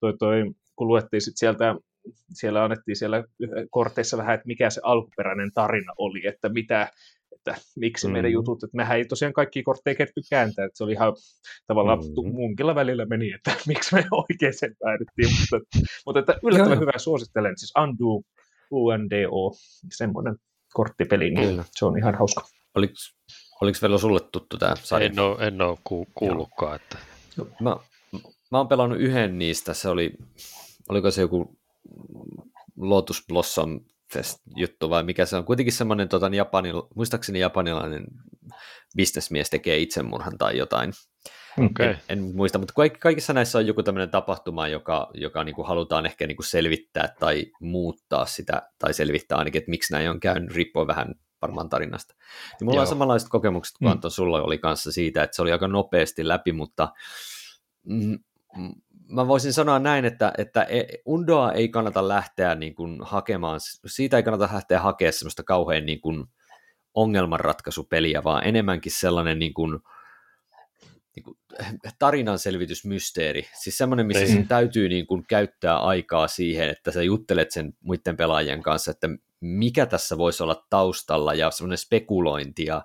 toi, 0.00 0.16
toi, 0.18 0.44
kun 0.76 0.88
luettiin 0.88 1.20
sitten 1.20 1.38
sieltä, 1.38 1.74
siellä 2.32 2.64
annettiin 2.64 2.96
siellä 2.96 3.24
korteissa 3.70 4.16
vähän, 4.16 4.34
että 4.34 4.46
mikä 4.46 4.70
se 4.70 4.80
alkuperäinen 4.84 5.52
tarina 5.54 5.92
oli, 5.98 6.26
että 6.26 6.48
mitä, 6.48 6.88
että 7.32 7.54
miksi 7.76 8.06
mm. 8.06 8.12
meidän 8.12 8.32
jutut, 8.32 8.62
että 8.62 8.76
mehän 8.76 8.98
ei 8.98 9.04
tosiaan 9.04 9.32
kaikki 9.32 9.62
kortteja 9.62 9.94
kerty 9.94 10.20
kääntää, 10.30 10.64
että 10.64 10.76
se 10.76 10.84
oli 10.84 10.92
ihan 10.92 11.12
tavallaan 11.66 11.98
mm. 11.98 12.32
munkilla 12.32 12.74
välillä 12.74 13.06
meni, 13.06 13.32
että 13.32 13.50
miksi 13.68 13.94
me 13.94 14.04
oikein 14.12 14.54
sen 14.54 14.76
päädyttiin, 14.78 15.28
mutta, 15.40 15.80
mutta 16.06 16.20
että 16.20 16.38
yllättävän 16.42 16.76
Joo. 16.76 16.80
hyvä 16.80 16.98
suosittelen, 16.98 17.58
siis 17.58 17.72
Undo, 17.82 18.22
UNDO, 18.70 19.52
semmoinen 19.92 20.36
korttipeli, 20.72 21.30
niin 21.30 21.48
Kyllä. 21.48 21.64
se 21.70 21.84
on 21.84 21.98
ihan 21.98 22.14
hauska. 22.14 22.44
Oliko, 22.74 22.94
oliko 23.60 23.78
Velo 23.82 23.98
sulle 23.98 24.20
tuttu 24.32 24.58
tämä 24.58 24.74
sarja? 24.82 25.06
En 25.06 25.18
ole, 25.18 25.46
en 25.46 25.62
ole 25.62 25.78
ku, 25.84 26.06
kuullutkaan. 26.14 26.76
Että. 26.76 26.98
Mä, 27.60 27.76
mä 28.50 28.58
oon 28.58 28.68
pelannut 28.68 29.00
yhden 29.00 29.38
niistä, 29.38 29.74
se 29.74 29.88
oli, 29.88 30.12
oliko 30.88 31.10
se 31.10 31.20
joku 31.20 31.58
Lotus 32.76 33.24
Blossom 33.28 33.80
Fest 34.12 34.38
juttu 34.56 34.90
vai 34.90 35.02
mikä 35.02 35.26
se 35.26 35.36
on, 35.36 35.44
kuitenkin 35.44 35.72
semmoinen 35.72 36.08
tota, 36.08 36.30
Japanil, 36.32 36.82
muistaakseni 36.94 37.38
japanilainen 37.38 38.06
bisnesmies 38.96 39.50
tekee 39.50 39.78
itsemurhan 39.78 40.38
tai 40.38 40.58
jotain. 40.58 40.92
Okei. 41.66 41.86
En, 41.86 41.98
en 42.08 42.36
muista, 42.36 42.58
mutta 42.58 42.74
kaik, 42.74 43.00
kaikissa 43.00 43.32
näissä 43.32 43.58
on 43.58 43.66
joku 43.66 43.82
tämmöinen 43.82 44.10
tapahtuma, 44.10 44.68
joka, 44.68 45.10
joka 45.14 45.44
niin 45.44 45.54
kuin 45.54 45.68
halutaan 45.68 46.06
ehkä 46.06 46.26
niin 46.26 46.36
kuin 46.36 46.46
selvittää 46.46 47.14
tai 47.20 47.46
muuttaa 47.60 48.26
sitä, 48.26 48.62
tai 48.78 48.94
selvittää 48.94 49.38
ainakin, 49.38 49.58
että 49.58 49.70
miksi 49.70 49.92
näin 49.92 50.10
on 50.10 50.20
käynyt, 50.20 50.54
riippuu 50.54 50.86
vähän 50.86 51.14
varmaan 51.42 51.68
tarinasta. 51.68 52.14
Niin 52.60 52.66
mulla 52.66 52.76
Joo. 52.76 52.82
on 52.82 52.86
samanlaiset 52.86 53.28
kokemukset 53.28 53.76
kuin 53.78 53.88
Mm. 53.88 53.92
Anton 53.92 54.10
sulla 54.10 54.42
oli 54.42 54.58
kanssa 54.58 54.92
siitä, 54.92 55.22
että 55.22 55.36
se 55.36 55.42
oli 55.42 55.52
aika 55.52 55.68
nopeasti 55.68 56.28
läpi, 56.28 56.52
mutta 56.52 56.88
mm, 57.86 58.18
mm, 58.56 58.72
mä 59.08 59.28
voisin 59.28 59.52
sanoa 59.52 59.78
näin, 59.78 60.04
että, 60.04 60.32
että 60.38 60.62
e- 60.62 60.86
Undoa 61.06 61.52
ei 61.52 61.68
kannata 61.68 62.08
lähteä 62.08 62.54
niin 62.54 62.74
kuin 62.74 62.98
hakemaan, 63.02 63.60
siitä 63.86 64.16
ei 64.16 64.22
kannata 64.22 64.54
lähteä 64.54 64.80
hakemaan 64.80 65.12
semmoista 65.12 65.42
kauhean 65.42 65.86
niin 65.86 66.00
kuin 66.00 66.24
ongelmanratkaisupeliä, 66.94 68.24
vaan 68.24 68.44
enemmänkin 68.44 68.92
sellainen 68.92 69.38
niin 69.38 69.54
kuin, 69.54 69.80
niin 71.18 71.22
kuin 71.24 71.38
tarinanselvitysmysteeri. 71.98 73.46
Siis 73.62 73.78
semmoinen, 73.78 74.06
missä 74.06 74.24
Niin. 74.24 74.32
sun 74.32 74.48
täytyy 74.48 74.88
niin 74.88 75.06
kuin 75.06 75.24
käyttää 75.28 75.78
aikaa 75.78 76.28
siihen, 76.28 76.68
että 76.68 76.90
sä 76.90 77.02
juttelet 77.02 77.50
sen 77.50 77.72
muiden 77.80 78.16
pelaajien 78.16 78.62
kanssa, 78.62 78.90
että 78.90 79.08
mikä 79.40 79.86
tässä 79.86 80.18
voisi 80.18 80.42
olla 80.42 80.66
taustalla 80.70 81.34
ja 81.34 81.50
semmoinen 81.50 81.78
spekulointi 81.78 82.64
ja, 82.64 82.82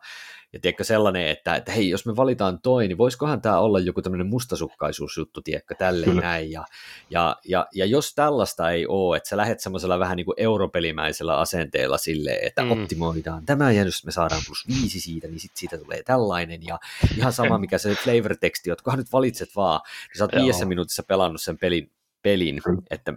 ja 0.53 0.59
tiedätkö 0.59 0.83
sellainen, 0.83 1.27
että, 1.27 1.55
että 1.55 1.71
hei, 1.71 1.89
jos 1.89 2.05
me 2.05 2.15
valitaan 2.15 2.59
toi, 2.61 2.87
niin 2.87 2.97
voisikohan 2.97 3.41
tämä 3.41 3.59
olla 3.59 3.79
joku 3.79 4.01
tämmöinen 4.01 4.27
mustasukkaisuusjuttu, 4.27 5.41
tiedätkö, 5.41 5.75
tälleen 5.75 6.11
Kyllä. 6.11 6.21
näin. 6.21 6.51
Ja, 6.51 6.65
ja, 7.09 7.35
ja, 7.45 7.67
ja 7.75 7.85
jos 7.85 8.15
tällaista 8.15 8.71
ei 8.71 8.87
ole, 8.87 9.17
että 9.17 9.29
sä 9.29 9.37
lähdet 9.37 9.59
semmoisella 9.59 9.99
vähän 9.99 10.17
niin 10.17 10.25
kuin 10.25 10.35
europelimäisellä 10.37 11.37
asenteella 11.37 11.97
silleen, 11.97 12.47
että 12.47 12.63
Mm. 12.63 12.71
optimoidaan 12.71 13.45
tämä 13.45 13.71
ja 13.71 13.83
jos 13.83 14.05
me 14.05 14.11
saadaan 14.11 14.41
plus 14.47 14.67
viisi 14.67 14.99
siitä, 14.99 15.27
niin 15.27 15.39
sit 15.39 15.51
siitä 15.55 15.77
tulee 15.77 16.03
tällainen 16.03 16.63
ja 16.63 16.79
ihan 17.17 17.33
sama 17.33 17.57
mikä 17.57 17.77
se 17.77 17.95
flavor-teksti, 17.95 18.69
kunhan 18.83 18.99
nyt 18.99 19.13
valitset 19.13 19.49
vaan, 19.55 19.81
niin 20.07 20.17
sä 20.17 20.23
oot 20.23 20.35
viidessä 20.35 20.65
minuutissa 20.65 21.03
pelannut 21.03 21.41
sen 21.41 21.57
pelin, 21.57 21.91
pelin 22.21 22.61
että 22.89 23.13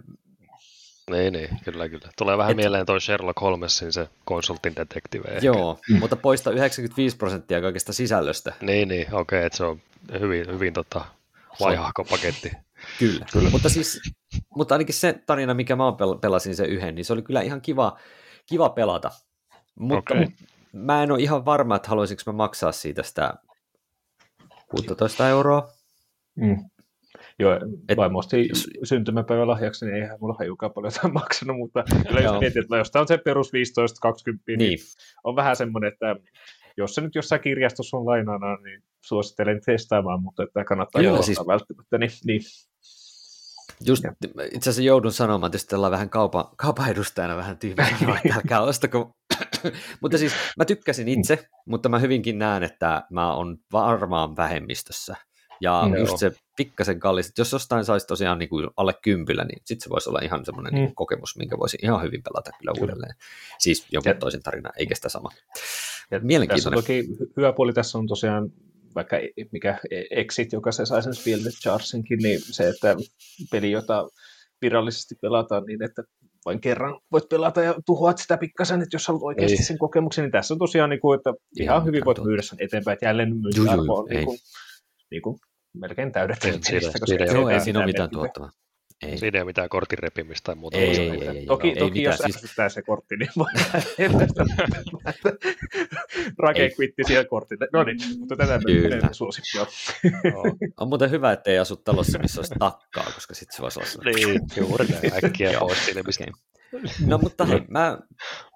Niin, 1.11 1.33
niin, 1.33 1.49
kyllä, 1.63 1.89
kyllä. 1.89 2.09
Tulee 2.17 2.37
vähän 2.37 2.51
Et- 2.51 2.57
mieleen 2.57 2.85
toi 2.85 3.01
Sherlock 3.01 3.41
Holmesin 3.41 3.93
se 3.93 4.09
konsultin 4.25 4.75
detektive. 4.75 5.27
ehkä. 5.27 5.45
joo, 5.45 5.79
mutta 5.99 6.15
poista 6.15 6.51
95 6.51 7.17
prosenttia 7.17 7.61
kaikesta 7.61 7.93
sisällöstä. 7.93 8.53
Niin, 8.61 8.87
niin, 8.87 9.13
okei, 9.15 9.45
että 9.45 9.57
se 9.57 9.63
on 9.65 9.81
hyvin, 10.19 10.51
hyvin 10.53 10.73
tota, 10.73 11.05
vaihahko 11.59 12.03
paketti. 12.03 12.51
Kyllä, 12.99 13.25
kyllä. 13.31 13.49
Mutta, 13.49 13.69
siis, 13.69 14.01
mutta 14.55 14.75
ainakin 14.75 14.95
se 14.95 15.21
tarina, 15.25 15.53
mikä 15.53 15.75
mä 15.75 15.83
pelasin 16.21 16.55
se 16.55 16.65
yhden, 16.65 16.95
niin 16.95 17.05
se 17.05 17.13
oli 17.13 17.21
kyllä 17.21 17.41
ihan 17.41 17.61
kiva, 17.61 17.99
kiva 18.45 18.69
pelata. 18.69 19.11
Mutta 19.79 20.13
okay. 20.13 20.27
mä 20.73 21.03
en 21.03 21.11
ole 21.11 21.21
ihan 21.21 21.45
varma, 21.45 21.75
että 21.75 21.89
haluaisinko 21.89 22.23
mä 22.25 22.31
maksaa 22.33 22.71
siitä 22.71 23.03
sitä 23.03 23.33
16 24.69 25.29
euroa. 25.29 25.69
Mm. 26.35 26.69
Joo, 27.39 27.59
Et, 27.89 27.97
vaimosti 27.97 28.49
syntymäpäivän 28.83 29.47
lahjaksi, 29.47 29.85
niin 29.85 29.95
eihän 29.95 30.17
mulla 30.21 30.35
hajukaan 30.39 30.73
paljon 30.73 30.93
jotain 30.95 31.13
maksanut, 31.21 31.57
mutta 31.57 31.83
kyllä 32.07 32.21
jos 32.21 32.39
mietit, 32.39 32.63
että 32.63 32.77
jos 32.77 32.91
tämä 32.91 33.01
on 33.01 33.07
se 33.07 33.17
perus 33.17 33.47
15-20, 33.47 33.51
niin, 34.47 34.59
niin. 34.59 34.79
on 35.23 35.35
vähän 35.35 35.55
semmoinen, 35.55 35.93
että 35.93 36.15
jos 36.77 36.95
se 36.95 37.01
nyt 37.01 37.15
jossain 37.15 37.41
kirjastossa 37.41 37.97
on 37.97 38.05
lainana, 38.05 38.55
niin 38.55 38.83
suosittelen 39.05 39.61
testaamaan, 39.65 40.23
mutta 40.23 40.43
että 40.43 40.63
kannattaa 40.63 41.01
Joo, 41.01 41.21
siis... 41.21 41.39
välttämättä, 41.47 41.97
niin, 41.97 42.11
niin. 42.25 42.41
Just 43.85 44.03
itse 44.51 44.69
asiassa 44.69 44.81
joudun 44.81 45.11
sanomaan, 45.11 45.51
että 45.55 45.75
ollaan 45.75 45.91
vähän 45.91 46.09
kaupan, 46.09 46.45
kaupan 46.57 46.89
edustajana 46.89 47.37
vähän 47.37 47.57
tyhmä 47.57 47.87
että 47.87 48.33
älkää 48.35 48.61
ostako. 48.61 49.11
mutta 50.01 50.17
siis 50.17 50.33
mä 50.57 50.65
tykkäsin 50.65 51.07
itse, 51.07 51.47
mutta 51.67 51.89
mä 51.89 51.99
hyvinkin 51.99 52.39
näen, 52.39 52.63
että 52.63 53.03
mä 53.11 53.33
oon 53.33 53.57
varmaan 53.71 54.35
vähemmistössä. 54.35 55.15
Ja 55.61 55.83
mm, 55.85 55.95
just 55.95 56.17
se 56.17 56.31
pikkasen 56.57 56.99
kallis, 56.99 57.33
jos 57.37 57.51
jostain 57.51 57.85
saisi 57.85 58.07
tosiaan 58.07 58.39
niin 58.39 58.49
kuin 58.49 58.69
alle 58.77 58.93
kympillä, 59.01 59.43
niin 59.43 59.61
sitten 59.65 59.83
se 59.83 59.89
voisi 59.89 60.09
olla 60.09 60.19
ihan 60.23 60.45
semmoinen 60.45 60.73
mm. 60.73 60.79
niin 60.79 60.95
kokemus, 60.95 61.37
minkä 61.37 61.57
voisi 61.59 61.77
ihan 61.83 62.03
hyvin 62.03 62.23
pelata 62.23 62.51
kyllä 62.59 62.73
uudelleen. 62.81 63.15
Siis 63.59 63.85
jonkun 63.91 64.09
ja, 64.09 64.15
toisen 64.15 64.43
tarina, 64.43 64.69
eikä 64.77 64.95
sitä 64.95 65.09
sama. 65.09 65.29
Ja 66.11 66.19
Mielenkiintoinen. 66.19 66.79
Tässä 66.79 66.93
toki 66.93 67.29
hyvä 67.37 67.53
puoli 67.53 67.73
tässä 67.73 67.97
on 67.97 68.07
tosiaan 68.07 68.51
vaikka 68.95 69.17
mikä 69.51 69.79
Exit, 70.11 70.51
joka 70.51 70.71
se 70.71 70.85
sai 70.85 71.03
sen 71.03 71.15
Field 71.15 71.41
Chargesinkin, 71.41 72.19
niin 72.19 72.39
se, 72.43 72.69
että 72.69 72.95
peli, 73.51 73.71
jota 73.71 74.07
virallisesti 74.61 75.15
pelataan 75.21 75.63
niin, 75.63 75.83
että 75.83 76.03
vain 76.45 76.61
kerran 76.61 76.99
voit 77.11 77.29
pelata 77.29 77.61
ja 77.61 77.75
tuhoat 77.85 78.17
sitä 78.17 78.37
pikkasen, 78.37 78.81
että 78.81 78.95
jos 78.95 79.07
haluat 79.07 79.23
oikeasti 79.23 79.57
ei. 79.57 79.63
sen 79.63 79.77
kokemuksen, 79.77 80.23
niin 80.23 80.31
tässä 80.31 80.53
on 80.53 80.57
tosiaan, 80.57 80.89
niin 80.89 80.99
kuin, 80.99 81.17
että 81.17 81.33
ihan 81.59 81.85
hyvin 81.85 82.05
voit 82.05 82.23
myydä 82.23 82.41
sen 82.41 82.57
eteenpäin, 82.61 82.93
että 82.93 83.05
jälleen 83.05 83.37
myyntiarvo 83.37 83.99
on 83.99 84.05
niin 84.09 84.25
kuin, 84.25 84.37
niin 85.11 85.21
kuin 85.21 85.39
melkein 85.73 86.11
täydet. 86.11 86.37
Joo, 87.33 87.49
ei 87.49 87.59
siinä 87.59 87.79
ole 87.79 87.85
mitään 87.85 88.09
tuottavaa. 88.09 88.51
Ei. 89.01 89.17
Siinä 89.17 89.37
ei 89.37 89.41
ole 89.41 89.45
mitään 89.45 89.69
kortin 89.69 89.99
repimistä 89.99 90.45
tai 90.45 90.55
muuta. 90.55 90.77
Ei, 90.77 90.99
ei, 90.99 91.09
ei, 91.09 91.27
ei, 91.27 91.45
toki, 91.45 91.67
ei, 91.69 91.75
toki 91.75 92.03
jos 92.03 92.17
siis... 92.17 92.55
se 92.67 92.81
kortti, 92.81 93.17
niin 93.17 93.29
voi 93.37 93.47
Rake 96.39 96.69
kvitti 96.69 97.03
siellä 97.07 97.25
kortille. 97.25 97.67
No 97.73 97.83
niin, 97.83 97.97
mutta 98.19 98.35
tätä 98.35 98.59
me 98.59 98.63
suosikkia. 99.11 99.65
on 100.79 100.87
muuten 100.87 101.11
hyvä, 101.11 101.31
että 101.31 101.51
ei 101.51 101.57
asu 101.57 101.75
talossa, 101.75 102.19
missä 102.19 102.39
olisi 102.41 102.53
takkaa, 102.59 103.11
koska 103.15 103.33
sitten 103.33 103.55
se 103.55 103.61
voisi 103.61 103.79
olla 103.79 104.11
Niin, 104.11 104.41
juuri 104.57 104.85
näin, 104.87 105.25
äkkiä 105.25 105.59
pois 105.59 105.85
silmistä. 105.85 106.25
No 107.05 107.17
mutta 107.17 107.45
hei, 107.45 107.61
mä, 107.67 107.97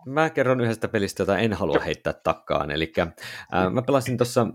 mä 0.06 0.30
kerron 0.30 0.62
yhdestä 0.62 0.88
pelistä, 0.88 1.22
jota 1.22 1.38
en 1.38 1.54
halua 1.54 1.80
heittää 1.80 2.14
takkaan. 2.14 2.72
Eli 2.72 2.94
mä 3.72 3.82
pelasin 3.82 4.18
tuossa 4.18 4.48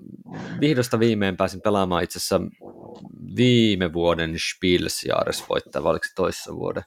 vihdosta 0.60 1.00
viimein, 1.00 1.36
pääsin 1.36 1.60
pelaamaan 1.60 2.04
itse 2.04 2.18
asiassa 2.18 2.40
viime 3.36 3.92
vuoden 3.92 4.34
Spielsjahres 4.50 5.48
voittaa, 5.48 5.82
vai 5.82 5.90
oliko 5.90 6.04
se 6.04 6.14
toissa 6.14 6.54
vuoden? 6.54 6.82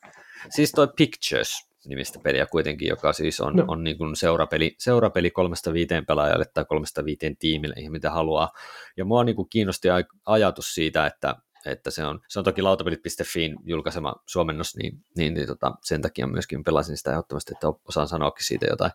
Siis 0.50 0.72
toi 0.72 0.88
Pictures 0.98 1.70
nimistä 1.86 2.20
peliä 2.24 2.46
kuitenkin, 2.46 2.88
joka 2.88 3.14
siis 3.14 3.42
on, 3.42 3.56
no. 3.56 3.66
on 3.68 3.84
niin 3.84 3.98
kuin 3.98 4.16
seurapeli, 4.16 4.76
seurapeli 4.78 5.32
kolmesta 5.32 5.74
viiteen 5.74 6.06
pelaajalle 6.06 6.46
tai 6.54 6.66
kolmesta 6.66 7.06
viiteen 7.06 7.38
tiimille, 7.38 7.76
ihan 7.78 7.92
mitä 7.92 8.12
haluaa. 8.12 8.52
Ja 8.98 9.06
mua 9.06 9.24
niin 9.24 9.36
kuin 9.36 9.50
kiinnosti 9.50 9.88
ajatus 10.26 10.74
siitä, 10.74 11.06
että 11.06 11.36
että 11.66 11.92
se 11.92 12.06
on, 12.06 12.20
se 12.28 12.40
on 12.40 12.46
toki 12.46 12.62
lautapelit.fiin 12.62 13.56
julkaisema 13.64 14.16
suomennos, 14.26 14.76
niin, 14.76 15.06
niin, 15.18 15.34
niin 15.34 15.48
tota, 15.48 15.72
sen 15.84 16.02
takia 16.02 16.28
myöskin 16.28 16.64
pelasin 16.64 16.98
sitä 16.98 17.12
ehdottomasti, 17.12 17.54
että 17.54 17.68
osaan 17.88 18.08
sanoakin 18.08 18.46
siitä 18.46 18.66
jotain. 18.66 18.92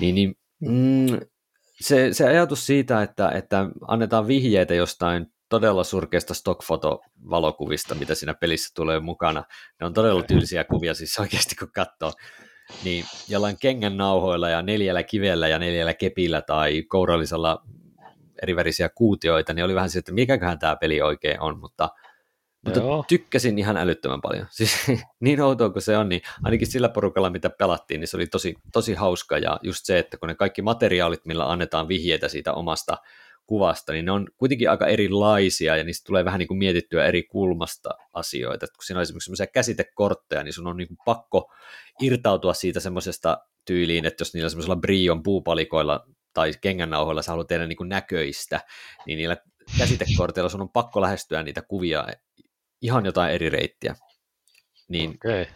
Niin, 0.00 0.14
niin 0.14 0.36
mm, 0.60 1.20
se, 1.80 2.08
se 2.12 2.28
ajatus 2.28 2.66
siitä, 2.66 3.02
että, 3.02 3.28
että 3.28 3.66
annetaan 3.88 4.26
vihjeitä 4.26 4.74
jostain 4.74 5.26
todella 5.48 5.84
surkeista 5.84 6.34
stockfotovalokuvista, 6.34 7.94
mitä 7.94 8.14
siinä 8.14 8.34
pelissä 8.34 8.72
tulee 8.74 9.00
mukana. 9.00 9.44
Ne 9.80 9.86
on 9.86 9.94
todella 9.94 10.22
tyylisiä 10.22 10.64
kuvia 10.64 10.94
siis 10.94 11.18
oikeasti, 11.18 11.56
kun 11.56 11.72
katsoo. 11.74 12.12
Niin 12.84 13.04
jollain 13.28 13.56
kengän 13.60 13.96
nauhoilla 13.96 14.48
ja 14.48 14.62
neljällä 14.62 15.02
kivellä 15.02 15.48
ja 15.48 15.58
neljällä 15.58 15.94
kepillä 15.94 16.42
tai 16.42 16.82
kourallisella 16.82 17.62
erivärisiä 18.42 18.88
kuutioita, 18.88 19.54
niin 19.54 19.64
oli 19.64 19.74
vähän 19.74 19.90
se, 19.90 19.98
että 19.98 20.12
mikäköhän 20.12 20.58
tämä 20.58 20.76
peli 20.76 21.02
oikein 21.02 21.40
on, 21.40 21.58
mutta, 21.58 21.88
mutta 22.64 22.80
tykkäsin 23.08 23.58
ihan 23.58 23.76
älyttömän 23.76 24.20
paljon. 24.20 24.46
Siis 24.50 24.86
niin 25.20 25.40
outoa 25.40 25.70
kuin 25.70 25.82
se 25.82 25.96
on, 25.96 26.08
niin 26.08 26.22
ainakin 26.42 26.66
sillä 26.66 26.88
porukalla, 26.88 27.30
mitä 27.30 27.50
pelattiin, 27.50 28.00
niin 28.00 28.08
se 28.08 28.16
oli 28.16 28.26
tosi, 28.26 28.54
tosi 28.72 28.94
hauska, 28.94 29.38
ja 29.38 29.58
just 29.62 29.80
se, 29.84 29.98
että 29.98 30.16
kun 30.16 30.28
ne 30.28 30.34
kaikki 30.34 30.62
materiaalit, 30.62 31.24
millä 31.24 31.50
annetaan 31.50 31.88
vihjeitä 31.88 32.28
siitä 32.28 32.52
omasta 32.52 32.96
kuvasta, 33.46 33.92
niin 33.92 34.04
ne 34.04 34.12
on 34.12 34.26
kuitenkin 34.36 34.70
aika 34.70 34.86
erilaisia, 34.86 35.76
ja 35.76 35.84
niistä 35.84 36.06
tulee 36.06 36.24
vähän 36.24 36.38
niin 36.38 36.48
kuin 36.48 36.58
mietittyä 36.58 37.06
eri 37.06 37.22
kulmasta 37.22 37.90
asioita. 38.12 38.64
Että 38.64 38.76
kun 38.76 38.84
siinä 38.84 38.98
on 38.98 39.02
esimerkiksi 39.02 39.24
sellaisia 39.24 39.46
käsitekortteja, 39.46 40.42
niin 40.42 40.52
sun 40.52 40.66
on 40.66 40.76
niin 40.76 40.88
kuin 40.88 40.98
pakko 41.04 41.52
irtautua 42.00 42.54
siitä 42.54 42.80
semmoisesta 42.80 43.38
tyyliin, 43.64 44.06
että 44.06 44.20
jos 44.20 44.34
niillä 44.34 44.48
semmoisella 44.48 44.76
brion 44.76 45.22
puupalikoilla 45.22 46.06
tai 46.34 46.52
kengännauhoilla 46.60 47.22
sä 47.22 47.32
haluat 47.32 47.46
tehdä 47.46 47.66
niin 47.66 47.76
kuin 47.76 47.88
näköistä, 47.88 48.60
niin 49.06 49.16
niillä 49.16 49.36
käsitekorteilla 49.78 50.48
sun 50.48 50.60
on 50.60 50.70
pakko 50.70 51.00
lähestyä 51.00 51.42
niitä 51.42 51.62
kuvia 51.62 52.06
ihan 52.82 53.06
jotain 53.06 53.34
eri 53.34 53.50
reittiä. 53.50 53.94
Niin, 54.88 55.10
okay. 55.10 55.46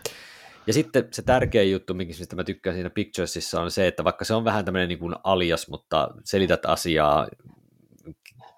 Ja 0.66 0.72
sitten 0.72 1.08
se 1.12 1.22
tärkeä 1.22 1.62
juttu, 1.62 1.94
mistä 1.94 2.36
mä 2.36 2.44
tykkään 2.44 2.76
siinä 2.76 2.90
Picturesissa, 2.90 3.60
on 3.60 3.70
se, 3.70 3.86
että 3.86 4.04
vaikka 4.04 4.24
se 4.24 4.34
on 4.34 4.44
vähän 4.44 4.64
tämmöinen 4.64 4.88
niin 4.88 4.98
kuin 4.98 5.14
alias, 5.24 5.68
mutta 5.68 6.08
selität 6.24 6.66
asiaa 6.66 7.28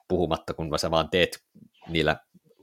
puhumatta, 0.09 0.55
kun 0.55 0.79
sä 0.79 0.91
vaan 0.91 1.11
teet 1.11 1.45
niillä 1.89 2.17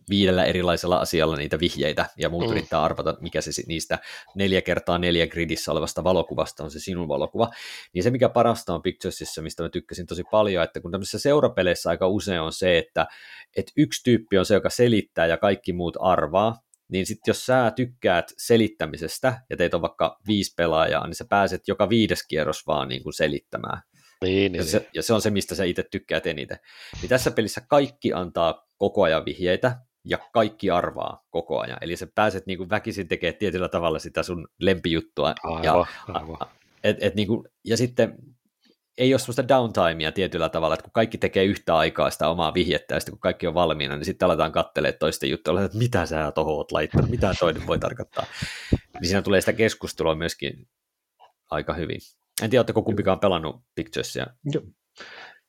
viidellä 0.10 0.46
erilaisella 0.46 0.98
asialla 0.98 1.36
niitä 1.36 1.60
vihjeitä, 1.60 2.06
ja 2.18 2.30
muut 2.30 2.46
mm. 2.46 2.52
yrittää 2.52 2.84
arvata, 2.84 3.18
mikä 3.22 3.42
se 3.42 3.52
niistä 3.68 4.00
neljä 4.36 4.62
kertaa 4.62 4.98
neljä 4.98 5.28
gridissä 5.28 5.72
olevasta 5.72 6.04
valokuvasta 6.04 6.64
on 6.64 6.72
se 6.72 6.80
sinun 6.80 7.08
valokuva. 7.08 7.50
Niin 7.94 8.04
se, 8.04 8.12
mikä 8.12 8.30
parasta 8.30 8.74
on 8.74 8.82
Picturesissa, 8.82 9.42
mistä 9.42 9.64
mä 9.64 9.70
tykkäsin 9.70 10.08
tosi 10.08 10.24
paljon, 10.32 10.64
että 10.64 10.82
kun 10.82 10.92
tämmöisissä 10.92 11.20
seurapeleissä 11.20 11.90
aika 11.90 12.08
usein 12.08 12.42
on 12.42 12.54
se, 12.54 12.78
että, 12.78 13.08
että 13.58 13.72
yksi 13.78 14.04
tyyppi 14.04 14.38
on 14.38 14.46
se, 14.46 14.54
joka 14.54 14.70
selittää 14.70 15.26
ja 15.26 15.38
kaikki 15.38 15.74
muut 15.74 15.98
arvaa, 16.00 16.56
niin 16.92 17.06
sitten 17.06 17.32
jos 17.32 17.46
sä 17.46 17.72
tykkäät 17.76 18.34
selittämisestä 18.38 19.42
ja 19.50 19.58
teet 19.58 19.74
on 19.74 19.82
vaikka 19.82 20.20
viisi 20.28 20.54
pelaajaa, 20.58 21.08
niin 21.08 21.16
sä 21.16 21.26
pääset 21.30 21.68
joka 21.68 21.90
viides 21.90 22.28
kierros 22.28 22.68
vaan 22.68 22.88
niin 22.88 23.04
kuin 23.04 23.14
selittämään. 23.14 23.82
Niin, 24.24 24.52
niin, 24.52 24.60
ja, 24.60 24.64
se, 24.64 24.90
ja 24.94 25.04
se 25.04 25.14
on 25.14 25.22
se, 25.22 25.30
mistä 25.30 25.56
sä 25.56 25.64
itse 25.64 25.84
tykkäät 25.92 26.26
eniten. 26.26 26.60
Niin 27.02 27.10
tässä 27.10 27.32
pelissä 27.32 27.62
kaikki 27.70 28.14
antaa 28.14 28.68
koko 28.78 29.04
ajan 29.04 29.26
vihjeitä, 29.26 29.76
ja 30.10 30.18
kaikki 30.34 30.70
arvaa 30.70 31.26
koko 31.30 31.60
ajan. 31.60 31.78
Eli 31.82 31.96
sä 31.96 32.08
pääset 32.16 32.46
niin 32.46 32.58
kuin 32.58 32.70
väkisin 32.70 33.08
tekemään 33.08 33.38
tietyllä 33.40 33.70
tavalla 33.70 34.00
sitä 34.00 34.24
sun 34.24 34.48
lempijuttua. 34.60 35.34
Aivan, 35.44 35.64
ja, 35.64 35.86
aivan. 36.08 36.38
Et, 36.84 36.98
et 37.02 37.16
niin 37.16 37.28
kuin, 37.28 37.48
ja 37.64 37.78
sitten 37.78 38.18
ei 38.98 39.14
ole 39.14 39.20
sellaista 39.20 39.48
downtimea 39.48 40.12
tietyllä 40.12 40.50
tavalla, 40.50 40.74
että 40.74 40.84
kun 40.84 40.92
kaikki 40.94 41.18
tekee 41.18 41.44
yhtä 41.44 41.78
aikaa 41.78 42.10
sitä 42.10 42.30
omaa 42.30 42.54
vihjettä, 42.54 42.96
ja 42.96 43.00
sitten 43.00 43.12
kun 43.12 43.20
kaikki 43.20 43.48
on 43.48 43.54
valmiina, 43.54 43.96
niin 43.96 44.06
sitten 44.06 44.26
aletaan 44.26 44.52
katselemaan 44.52 45.00
toisten 45.00 45.30
juttuja, 45.30 45.64
että 45.64 45.78
mitä 45.78 46.06
sä 46.06 46.32
tohon 46.32 46.54
oot 46.54 46.72
laittanut, 46.72 47.10
mitä 47.10 47.34
toinen 47.40 47.68
voi 47.68 47.80
tarkoittaa. 47.80 48.26
Niin 48.72 49.08
siinä 49.08 49.22
tulee 49.22 49.42
sitä 49.42 49.54
keskustelua 49.54 50.16
myöskin 50.16 50.68
aika 51.52 51.74
hyvin. 51.74 52.00
En 52.42 52.50
tiedä, 52.50 52.60
oletteko 52.60 52.84
kumpikaan 52.84 53.20
pelannut 53.20 53.62
Picturesia? 53.76 54.28
Joo. 54.46 54.64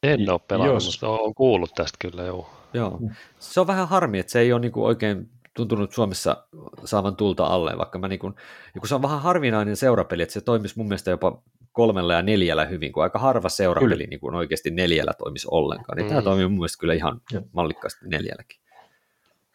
En 0.03 0.31
ole 0.31 0.40
pelannut, 0.49 0.75
Jos. 0.75 0.87
mutta 0.87 1.09
olen 1.09 1.35
kuullut 1.35 1.71
tästä 1.75 1.97
kyllä, 2.01 2.23
joo. 2.23 2.58
Joo. 2.74 3.00
Se 3.38 3.61
on 3.61 3.66
vähän 3.66 3.88
harmi, 3.88 4.18
että 4.18 4.33
se 4.33 4.40
ei 4.40 4.52
ole 4.52 4.61
niin 4.61 4.72
kuin 4.72 4.85
oikein 4.85 5.31
tuntunut 5.54 5.92
Suomessa 5.92 6.44
saavan 6.85 7.16
tulta 7.16 7.44
alle, 7.46 7.78
vaikka 7.78 7.98
mä 7.98 8.09
niin 8.09 8.18
kuin, 8.18 8.35
kun 8.78 8.88
se 8.88 8.94
on 8.94 9.02
vähän 9.02 9.20
harvinainen 9.20 9.76
seurapeli, 9.76 10.22
että 10.22 10.33
se 10.33 10.40
toimisi 10.40 10.74
mun 10.76 10.88
mielestä 10.88 11.11
jopa 11.11 11.42
kolmella 11.72 12.14
ja 12.14 12.22
neljällä 12.22 12.64
hyvin, 12.64 12.92
kun 12.92 13.02
aika 13.02 13.18
harva 13.18 13.48
seurapeli 13.48 14.07
niin 14.07 14.20
kuin 14.20 14.35
oikeasti 14.35 14.70
neljällä 14.70 15.12
toimisi 15.18 15.48
ollenkaan, 15.50 15.96
niin 15.96 16.07
mm. 16.07 16.09
tämä 16.09 16.22
toimii 16.22 16.46
mun 16.46 16.59
mielestä 16.59 16.81
kyllä 16.81 16.94
ihan 16.94 17.20
mallikkaasti 17.52 18.09
neljälläkin. 18.09 18.61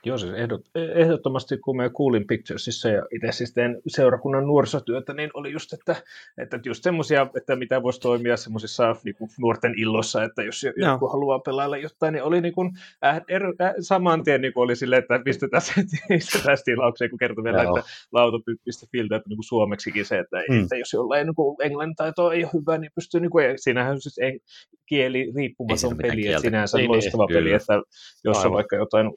Joo, 0.05 0.17
siis 0.17 0.33
ehdot, 0.33 0.61
ehdottomasti 0.75 1.57
kun 1.57 1.75
mä 1.75 1.89
kuulin 1.89 2.27
Picturesissa 2.27 2.89
ja 2.89 3.03
itse 3.15 3.31
siis 3.31 3.53
teen 3.53 3.81
seurakunnan 3.87 4.47
nuorisotyötä, 4.47 5.13
niin 5.13 5.29
oli 5.33 5.51
just, 5.51 5.73
että, 5.73 5.95
että 6.37 6.59
just 6.65 6.83
semmoisia, 6.83 7.27
että 7.37 7.55
mitä 7.55 7.83
voisi 7.83 7.99
toimia 7.99 8.37
semmoisissa 8.37 8.95
niin 9.03 9.15
nuorten 9.39 9.73
illoissa, 9.77 10.23
että 10.23 10.43
jos 10.43 10.65
no. 10.77 10.91
joku 10.91 11.07
haluaa 11.07 11.39
pelailla 11.39 11.77
jotain, 11.77 12.13
niin 12.13 12.23
oli 12.23 12.41
niin 12.41 12.53
kuin, 12.53 12.71
äh, 13.05 13.21
er, 13.27 13.43
äh, 13.45 13.73
saman 13.79 14.23
tien 14.23 14.41
niin 14.41 14.53
kuin 14.53 14.63
oli 14.63 14.75
silleen, 14.75 15.01
että 15.01 15.19
pistetään 15.25 15.61
se 15.61 15.73
pistetään 16.09 16.57
tilaukseen, 16.65 17.09
kun 17.09 17.19
kertoi 17.19 17.43
vielä, 17.43 17.63
no. 17.63 17.77
että 17.77 17.89
lautapyt.filtä, 18.11 19.15
että 19.15 19.29
niin 19.29 19.37
kuin 19.37 19.43
suomeksikin 19.43 20.05
se, 20.05 20.19
että, 20.19 20.43
hmm. 20.51 20.63
että 20.63 20.75
jos 20.75 20.93
jollain 20.93 21.27
niin 21.27 21.35
kuin 21.35 21.57
ei 21.61 21.75
ole 22.43 22.51
hyvä, 22.53 22.77
niin 22.77 22.91
pystyy, 22.95 23.21
niin 23.21 23.31
kuin, 23.31 23.45
siinähän 23.55 23.91
on 23.91 24.01
siis 24.01 24.17
en, 24.17 24.39
kieli 24.85 25.31
riippumaton 25.35 25.97
peli, 25.97 26.27
että 26.27 26.41
sinänsä 26.41 26.77
niin, 26.77 26.91
loistava 26.91 27.25
niin, 27.25 27.37
peli, 27.37 27.51
että 27.51 27.81
jos 28.23 28.45
on 28.45 28.51
vaikka 28.51 28.75
jotain 28.75 29.11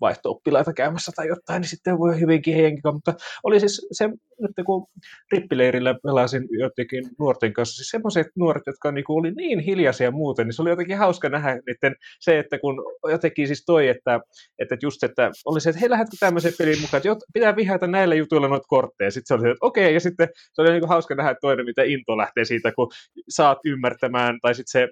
vaihto-oppilaita 0.00 0.72
käymässä 0.72 1.12
tai 1.16 1.28
jotain, 1.28 1.60
niin 1.60 1.68
sitten 1.68 1.98
voi 1.98 2.20
hyvinkin 2.20 2.54
heidänkin 2.54 2.80
mutta 2.94 3.14
oli 3.42 3.60
siis 3.60 3.88
se, 3.92 4.04
että 4.48 4.64
kun 4.64 4.86
rippileirillä 5.32 5.94
pelasin 6.02 6.48
jotenkin 6.50 7.04
nuorten 7.18 7.52
kanssa, 7.52 7.76
siis 7.76 7.90
semmoiset 7.90 8.26
nuoret, 8.36 8.62
jotka 8.66 8.92
niinku 8.92 9.16
oli 9.16 9.30
niin 9.30 9.58
hiljaisia 9.58 10.10
muuten, 10.10 10.46
niin 10.46 10.54
se 10.54 10.62
oli 10.62 10.70
jotenkin 10.70 10.98
hauska 10.98 11.28
nähdä 11.28 11.60
niiden 11.66 11.96
se, 12.20 12.38
että 12.38 12.58
kun 12.58 12.76
jotenkin 13.10 13.46
siis 13.46 13.64
toi, 13.66 13.88
että, 13.88 14.20
että 14.58 14.76
just, 14.82 15.02
että 15.02 15.30
oli 15.44 15.60
se, 15.60 15.70
että 15.70 15.80
hei, 15.80 15.90
lähdetkö 15.90 16.16
tämmöisen 16.20 16.52
pelin 16.58 16.80
mukaan, 16.80 17.02
että 17.12 17.26
pitää 17.32 17.56
vihata 17.56 17.86
näillä 17.86 18.14
jutuilla 18.14 18.48
noita 18.48 18.66
kortteja, 18.68 19.10
sitten 19.10 19.26
se 19.26 19.34
oli 19.34 19.42
se, 19.42 19.50
että 19.50 19.66
okei, 19.66 19.94
ja 19.94 20.00
sitten 20.00 20.28
se 20.52 20.62
oli 20.62 20.70
niinku 20.70 20.86
hauska 20.86 21.14
nähdä 21.14 21.34
toinen, 21.40 21.66
mitä 21.66 21.82
into 21.82 22.16
lähtee 22.16 22.44
siitä, 22.44 22.72
kun 22.72 22.88
saat 23.28 23.58
ymmärtämään, 23.64 24.38
tai 24.42 24.54
sitten 24.54 24.80
se 24.80 24.88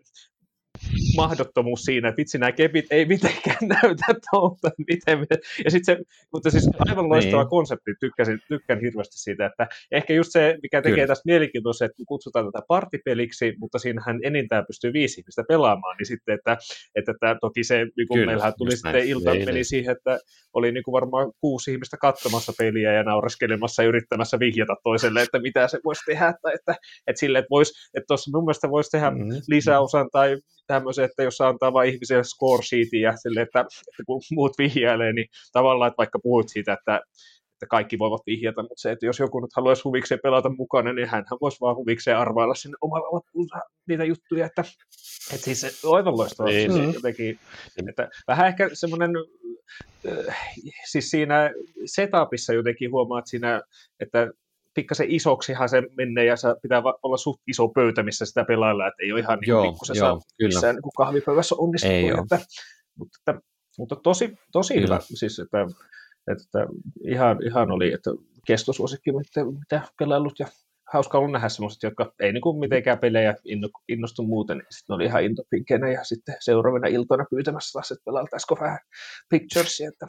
mahdottomuus 1.17 1.83
siinä, 1.83 2.09
että 2.09 2.17
vitsi 2.17 2.39
nämä 2.39 2.53
kepit 2.53 2.87
ei 2.91 3.05
mitenkään 3.05 3.69
näytä 3.83 4.07
tuolta, 4.31 4.71
miten, 4.89 5.27
ja 5.65 5.71
sitten 5.71 5.97
se, 5.97 6.03
mutta 6.33 6.51
siis 6.51 6.69
aivan 6.89 7.05
niin. 7.05 7.09
loistava 7.13 7.43
niin. 7.43 7.51
konsepti, 7.51 7.95
tykkäsin, 8.01 8.41
tykkään 8.49 8.81
hirveästi 8.81 9.19
siitä, 9.19 9.47
että 9.47 9.69
ehkä 9.93 10.15
just 10.15 10.33
se, 10.33 10.59
mikä 10.63 10.83
tekee 10.83 10.95
Kyllä. 10.95 11.07
tästä 11.07 11.23
mielenkiintoista, 11.27 11.85
että 11.85 12.03
kutsutaan 12.09 12.47
tätä 12.47 12.65
partipeliksi, 12.69 13.55
mutta 13.59 13.79
siinähän 13.79 14.21
enintään 14.23 14.65
pystyy 14.67 14.93
viisi 14.93 15.21
ihmistä 15.21 15.45
pelaamaan, 15.49 15.97
niin 15.97 16.07
sitten, 16.07 16.35
että, 16.35 16.57
että, 16.95 17.13
että 17.13 17.37
toki 17.41 17.65
se, 17.65 17.87
niin 17.97 18.09
kuin 18.09 18.27
meillähän 18.27 18.53
tuli 18.59 18.71
sitten 18.71 18.93
näin. 18.93 19.09
ilta, 19.09 19.33
niin, 19.33 19.45
meni 19.45 19.55
niin. 19.55 19.65
siihen, 19.65 19.97
että 19.97 20.19
oli 20.55 20.73
niin 20.73 20.85
kuin 20.85 20.93
varmaan 20.93 21.33
kuusi 21.41 21.73
ihmistä 21.73 21.97
katsomassa 21.97 22.53
peliä 22.59 22.93
ja 22.93 23.03
naureskelemassa 23.03 23.83
ja 23.83 23.89
yrittämässä 23.89 24.39
vihjata 24.39 24.77
toiselle, 24.83 25.23
että 25.23 25.39
mitä 25.39 25.69
se 25.69 25.79
voisi 25.85 26.03
tehdä, 26.07 26.29
että, 26.29 26.51
että, 26.55 26.75
että 27.07 27.21
sille, 27.21 27.39
että, 27.39 27.51
voisi, 27.51 27.73
että 27.95 28.07
tuossa 28.07 28.31
mun 28.35 28.45
mielestä 28.45 28.71
voisi 28.71 28.91
tehdä 28.91 29.11
mm-hmm. 29.11 29.41
lisäosan 29.49 30.09
tai 30.13 30.37
tämmöisen, 30.69 31.05
että 31.05 31.23
jos 31.23 31.41
antaa 31.41 31.73
vain 31.73 31.91
ihmiselle 31.93 32.25
score 32.25 32.63
sheetin 32.63 33.01
ja 33.01 33.17
sille, 33.17 33.41
että, 33.41 33.61
että 33.61 34.05
kun 34.07 34.21
muut 34.31 34.59
vihjailee, 34.59 35.13
niin 35.13 35.29
tavallaan, 35.53 35.89
että 35.89 35.99
vaikka 35.99 36.19
puhut 36.19 36.49
siitä, 36.49 36.73
että, 36.73 37.01
että 37.55 37.67
kaikki 37.71 37.99
voivat 37.99 38.23
vihjata, 38.27 38.63
mutta 38.63 38.81
se, 38.81 38.93
että 38.93 39.07
jos 39.07 39.19
joku 39.19 39.41
nyt 39.41 39.51
haluaisi 39.57 39.83
huvikseen 39.83 40.21
pelata 40.23 40.49
mukana, 40.49 40.93
niin 40.93 41.09
hän 41.09 41.25
voisi 41.41 41.61
vaan 41.61 41.77
huvikseen 41.77 42.19
arvailla 42.19 42.55
sinne 42.55 42.77
omalla 42.81 43.15
lappuunsa 43.17 43.57
niitä 43.89 44.05
juttuja, 44.05 44.47
että, 44.47 44.65
että 45.33 45.45
siis 45.45 45.61
se 45.61 45.87
on 45.87 45.97
aivan 45.97 46.17
loistavaa. 46.17 46.53
Niin, 46.53 46.75
niin. 46.75 46.95
Jotenkin, 46.95 47.39
että 47.89 48.09
vähän 48.29 48.47
ehkä 48.47 48.71
semmoinen, 48.73 49.11
äh, 50.09 50.37
siis 50.91 51.11
siinä 51.11 51.51
setupissa 51.85 52.53
jotenkin 52.53 52.93
huomaat 52.93 53.27
siinä, 53.27 53.63
että 54.01 54.31
pikkasen 54.79 55.11
isoksihan 55.11 55.69
se 55.69 55.83
menee 55.97 56.25
ja 56.25 56.37
se 56.37 56.49
pitää 56.63 56.83
olla 57.03 57.17
suht 57.17 57.41
iso 57.47 57.69
pöytä, 57.69 58.03
missä 58.03 58.27
sitä 58.27 58.45
pelailla, 58.45 58.87
että 58.87 59.03
ei 59.03 59.13
ole 59.13 59.21
ihan 59.21 59.39
niin 59.41 59.97
saa 59.99 60.21
missään 60.43 60.75
niin 60.75 60.93
kahvipöydässä 60.97 61.55
onnistuu. 61.59 61.91
Että, 61.91 62.39
mutta, 62.99 63.19
että, 63.19 63.41
mutta 63.79 63.97
tosi, 63.97 64.35
tosi 64.53 64.83
hyvä, 64.83 65.01
siis 65.01 65.39
että, 65.39 65.67
että, 66.33 66.59
ihan, 67.09 67.39
ihan 67.47 67.71
oli, 67.71 67.93
että 67.93 68.11
kestosuosikki, 68.47 69.13
mitä, 69.13 69.45
mitä 69.45 69.83
pelaillut 69.99 70.39
ja 70.39 70.47
hauska 70.93 71.19
ollut 71.19 71.33
nähdä 71.33 71.49
semmoiset, 71.49 71.83
jotka 71.83 72.13
ei 72.21 72.33
niin 72.33 72.41
kuin 72.41 72.59
mitenkään 72.59 72.99
pelejä 72.99 73.35
innostu 73.89 74.23
muuten, 74.23 74.59
niin 74.59 74.67
sitten 74.71 74.95
oli 74.95 75.05
ihan 75.05 75.25
intopinkenä 75.25 75.93
ja 75.93 76.05
sitten 76.05 76.35
seuraavana 76.41 76.87
iltana 76.87 77.25
pyytämässä 77.31 77.73
taas, 77.73 77.91
että 77.91 78.05
pelailtaisiko 78.05 78.59
vähän 78.61 78.79
picturesia, 79.29 79.89
että, 79.89 80.07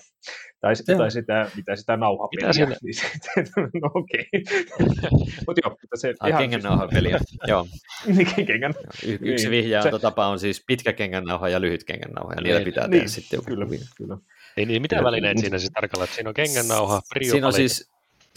tai, 0.62 0.74
tai 0.98 1.12
sitä, 1.12 1.52
mitä 1.56 1.76
sitä 1.76 1.98
nauhapeliä. 1.98 2.68
Niin 2.84 2.94
sitten, 2.94 3.48
no 3.82 3.90
okei. 3.94 4.26
Okay. 4.80 5.10
Mutta 5.48 5.62
joo, 5.64 5.78
mutta 5.82 5.98
se 5.98 6.14
Ai, 6.20 6.30
ihan... 6.30 6.42
kengän 6.42 6.62
nauhapeliä, 6.62 7.20
joo. 7.48 7.68
niin, 8.16 8.46
kengän. 8.46 8.74
Y- 9.06 9.20
yksi 9.22 9.50
niin. 9.50 9.52
vihjaantotapa 9.52 10.28
on 10.28 10.40
siis 10.40 10.64
pitkä 10.68 10.94
kengän 10.94 11.24
nauha 11.24 11.50
ja 11.50 11.62
lyhyt 11.62 11.84
kengän 11.84 12.12
nauha, 12.12 12.34
ja 12.34 12.42
niillä 12.42 12.60
niin. 12.60 12.66
pitää 12.66 12.88
tehdä 12.88 12.98
niin. 12.98 13.10
sitten 13.10 13.46
kyllä, 13.46 13.66
kyllä. 13.98 14.18
Niin, 14.56 14.68
niin 14.68 14.82
mitä 14.82 15.04
välineet 15.04 15.38
siinä 15.38 15.58
siis 15.58 15.72
tarkalleen, 15.74 16.06
että 16.06 16.16
siinä 16.16 16.30
on 16.30 16.34
kengän 16.34 16.68
nauha, 16.68 17.02
Siinä 17.22 17.48
on 17.48 17.54
siis 17.54 17.90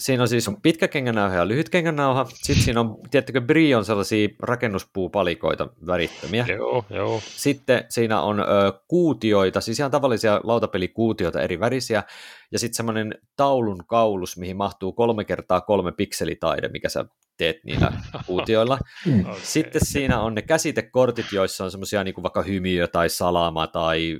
Siinä 0.03 0.23
on 0.23 0.27
siis 0.27 0.51
pitkä 0.61 0.87
kengännauha 0.87 1.35
ja 1.35 1.47
lyhyt 1.47 1.69
kengännauha. 1.69 2.25
Sitten 2.29 2.63
siinä 2.63 2.79
on, 2.79 2.97
tiedättekö, 3.11 3.41
Brion 3.41 3.85
sellaisia 3.85 4.29
rakennuspuupalikoita 4.39 5.67
värittömiä. 5.87 6.45
Joo, 6.49 6.85
joo. 6.89 7.21
Sitten 7.25 7.85
siinä 7.89 8.21
on 8.21 8.39
ö, 8.39 8.43
kuutioita, 8.87 9.61
siis 9.61 9.79
ihan 9.79 9.91
tavallisia 9.91 10.41
lautapelikuutioita 10.43 11.41
eri 11.41 11.59
värisiä. 11.59 12.03
Ja 12.51 12.59
sitten 12.59 12.75
semmoinen 12.75 13.15
taulun 13.35 13.83
kaulus, 13.87 14.37
mihin 14.37 14.57
mahtuu 14.57 14.93
kolme 14.93 15.25
kertaa 15.25 15.61
kolme 15.61 15.91
pikselitaide, 15.91 16.67
mikä 16.69 16.89
sä 16.89 17.05
teet 17.37 17.63
niillä 17.63 17.93
kuutioilla. 18.27 18.79
okay. 19.21 19.35
Sitten 19.43 19.85
siinä 19.85 20.21
on 20.21 20.35
ne 20.35 20.41
käsitekortit, 20.41 21.31
joissa 21.31 21.63
on 21.63 21.71
semmoisia 21.71 22.03
niin 22.03 22.23
vaikka 22.23 22.41
hymiö 22.41 22.87
tai 22.87 23.09
salama 23.09 23.67
tai 23.67 24.19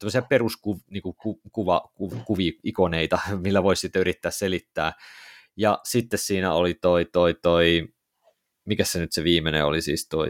tämmöisiä 0.00 0.22
peruskuva 0.22 0.80
niinku, 0.90 1.12
ku, 1.12 1.40
millä 3.44 3.62
voisi 3.62 3.80
sitten 3.80 4.00
yrittää 4.00 4.30
selittää. 4.30 4.92
Ja 5.56 5.80
sitten 5.84 6.18
siinä 6.18 6.52
oli 6.52 6.74
toi, 6.74 7.04
toi, 7.04 7.34
toi, 7.42 7.88
mikä 8.64 8.84
se 8.84 9.00
nyt 9.00 9.12
se 9.12 9.24
viimeinen 9.24 9.64
oli 9.64 9.82
siis 9.82 10.08
toi, 10.08 10.28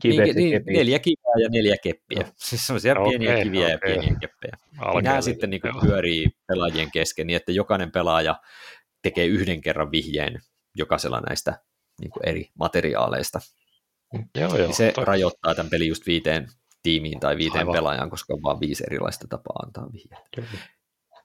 Kivet, 0.00 0.36
niin, 0.36 0.62
neljä 0.66 0.98
kiveä 0.98 1.42
ja 1.42 1.48
neljä 1.48 1.76
keppiä. 1.82 2.18
No. 2.18 2.32
Siis 2.36 2.66
semmoisia 2.66 2.92
okay, 2.92 3.04
pieniä 3.08 3.42
kiviä 3.42 3.60
okay. 3.60 3.70
ja 3.70 3.78
pieniä 3.78 4.18
keppejä. 4.20 4.56
Alkeelle. 4.78 5.02
Nämä 5.02 5.20
sitten 5.20 5.50
niin 5.50 5.60
pyörii 5.80 6.30
pelaajien 6.46 6.90
kesken 6.92 7.26
niin, 7.26 7.36
että 7.36 7.52
jokainen 7.52 7.92
pelaaja 7.92 8.40
tekee 9.02 9.26
yhden 9.26 9.60
kerran 9.60 9.90
vihjeen 9.90 10.40
jokaisella 10.74 11.20
näistä 11.20 11.62
niin 12.00 12.10
eri 12.24 12.50
materiaaleista. 12.58 13.40
Joo, 14.34 14.56
joo, 14.56 14.72
se 14.72 14.92
toi. 14.94 15.04
rajoittaa 15.04 15.54
tämän 15.54 15.70
pelin 15.70 15.88
just 15.88 16.06
viiteen 16.06 16.48
tiimiin 16.82 17.20
tai 17.20 17.36
viiteen 17.36 17.60
Aivan. 17.60 17.74
pelaajaan, 17.74 18.10
koska 18.10 18.34
on 18.34 18.42
vain 18.42 18.60
viisi 18.60 18.84
erilaista 18.86 19.26
tapaa 19.28 19.62
antaa 19.66 19.92
vihjeitä. 19.92 20.56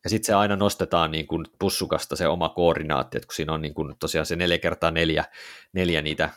Ja 0.04 0.10
sitten 0.10 0.26
se 0.26 0.34
aina 0.34 0.56
nostetaan 0.56 1.12
niin 1.12 1.28
kuin 1.28 1.46
pussukasta 1.60 2.16
se 2.16 2.28
oma 2.28 2.50
koordinaatti, 2.50 3.18
että 3.18 3.28
kun 3.28 3.36
siinä 3.36 3.54
on 3.54 3.62
niin 3.62 3.74
kuin 3.74 3.96
tosiaan 4.00 4.26
se 4.26 4.36
neljä 4.36 4.58
kertaa 4.58 4.92
neljä, 4.92 5.26
neljä 5.74 6.02
niitä 6.02 6.30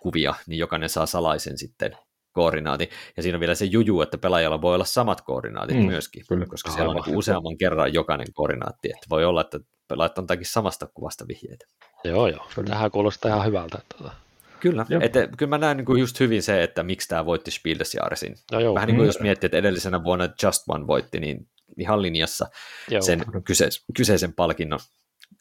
kuvia, 0.00 0.34
niin 0.46 0.58
jokainen 0.58 0.88
saa 0.88 1.06
salaisen 1.06 1.58
sitten 1.58 1.96
koordinaatin. 2.32 2.88
Ja 3.16 3.22
siinä 3.22 3.36
on 3.36 3.40
vielä 3.40 3.54
se 3.54 3.64
juju, 3.64 4.00
että 4.00 4.18
pelaajalla 4.18 4.62
voi 4.62 4.74
olla 4.74 4.84
samat 4.84 5.20
koordinaatit 5.20 5.76
mm, 5.76 5.86
myöskin, 5.86 6.24
kyllä. 6.28 6.46
koska 6.46 6.70
siellä 6.70 6.90
on 6.90 7.02
niin 7.06 7.16
useamman 7.16 7.58
kerran 7.58 7.94
jokainen 7.94 8.32
koordinaatti. 8.32 8.88
Että 8.88 9.06
voi 9.10 9.24
olla, 9.24 9.40
että 9.40 9.60
pelaajat 9.88 10.18
antaakin 10.18 10.46
samasta 10.46 10.86
kuvasta 10.94 11.24
vihjeitä. 11.28 11.66
Joo, 12.04 12.26
joo. 12.28 12.46
Tähän 12.66 12.90
kuulostaa 12.90 13.28
ihan 13.30 13.46
hyvältä. 13.46 13.78
Tuota. 13.98 14.14
Kyllä, 14.60 14.86
että, 15.00 15.28
kyllä 15.36 15.50
mä 15.50 15.58
näen 15.58 15.76
niin 15.76 15.84
kuin 15.84 16.00
just 16.00 16.20
hyvin 16.20 16.42
se, 16.42 16.62
että 16.62 16.82
miksi 16.82 17.08
tämä 17.08 17.26
voitti 17.26 17.50
Spiel 17.50 17.78
des 17.78 17.94
Jahresin. 17.94 18.34
No 18.52 18.60
joo, 18.60 18.74
Vähän 18.74 18.86
niin 18.86 18.96
kuin 18.96 19.04
mm. 19.04 19.08
jos 19.08 19.20
miettii, 19.20 19.46
että 19.46 19.58
edellisenä 19.58 20.04
vuonna 20.04 20.28
Just 20.42 20.62
One 20.68 20.86
voitti, 20.86 21.20
niin 21.20 21.48
ihan 21.78 22.02
linjassa 22.02 22.46
joo. 22.90 23.02
sen 23.02 23.24
kyseis, 23.44 23.84
kyseisen 23.96 24.32
palkinnon 24.32 24.80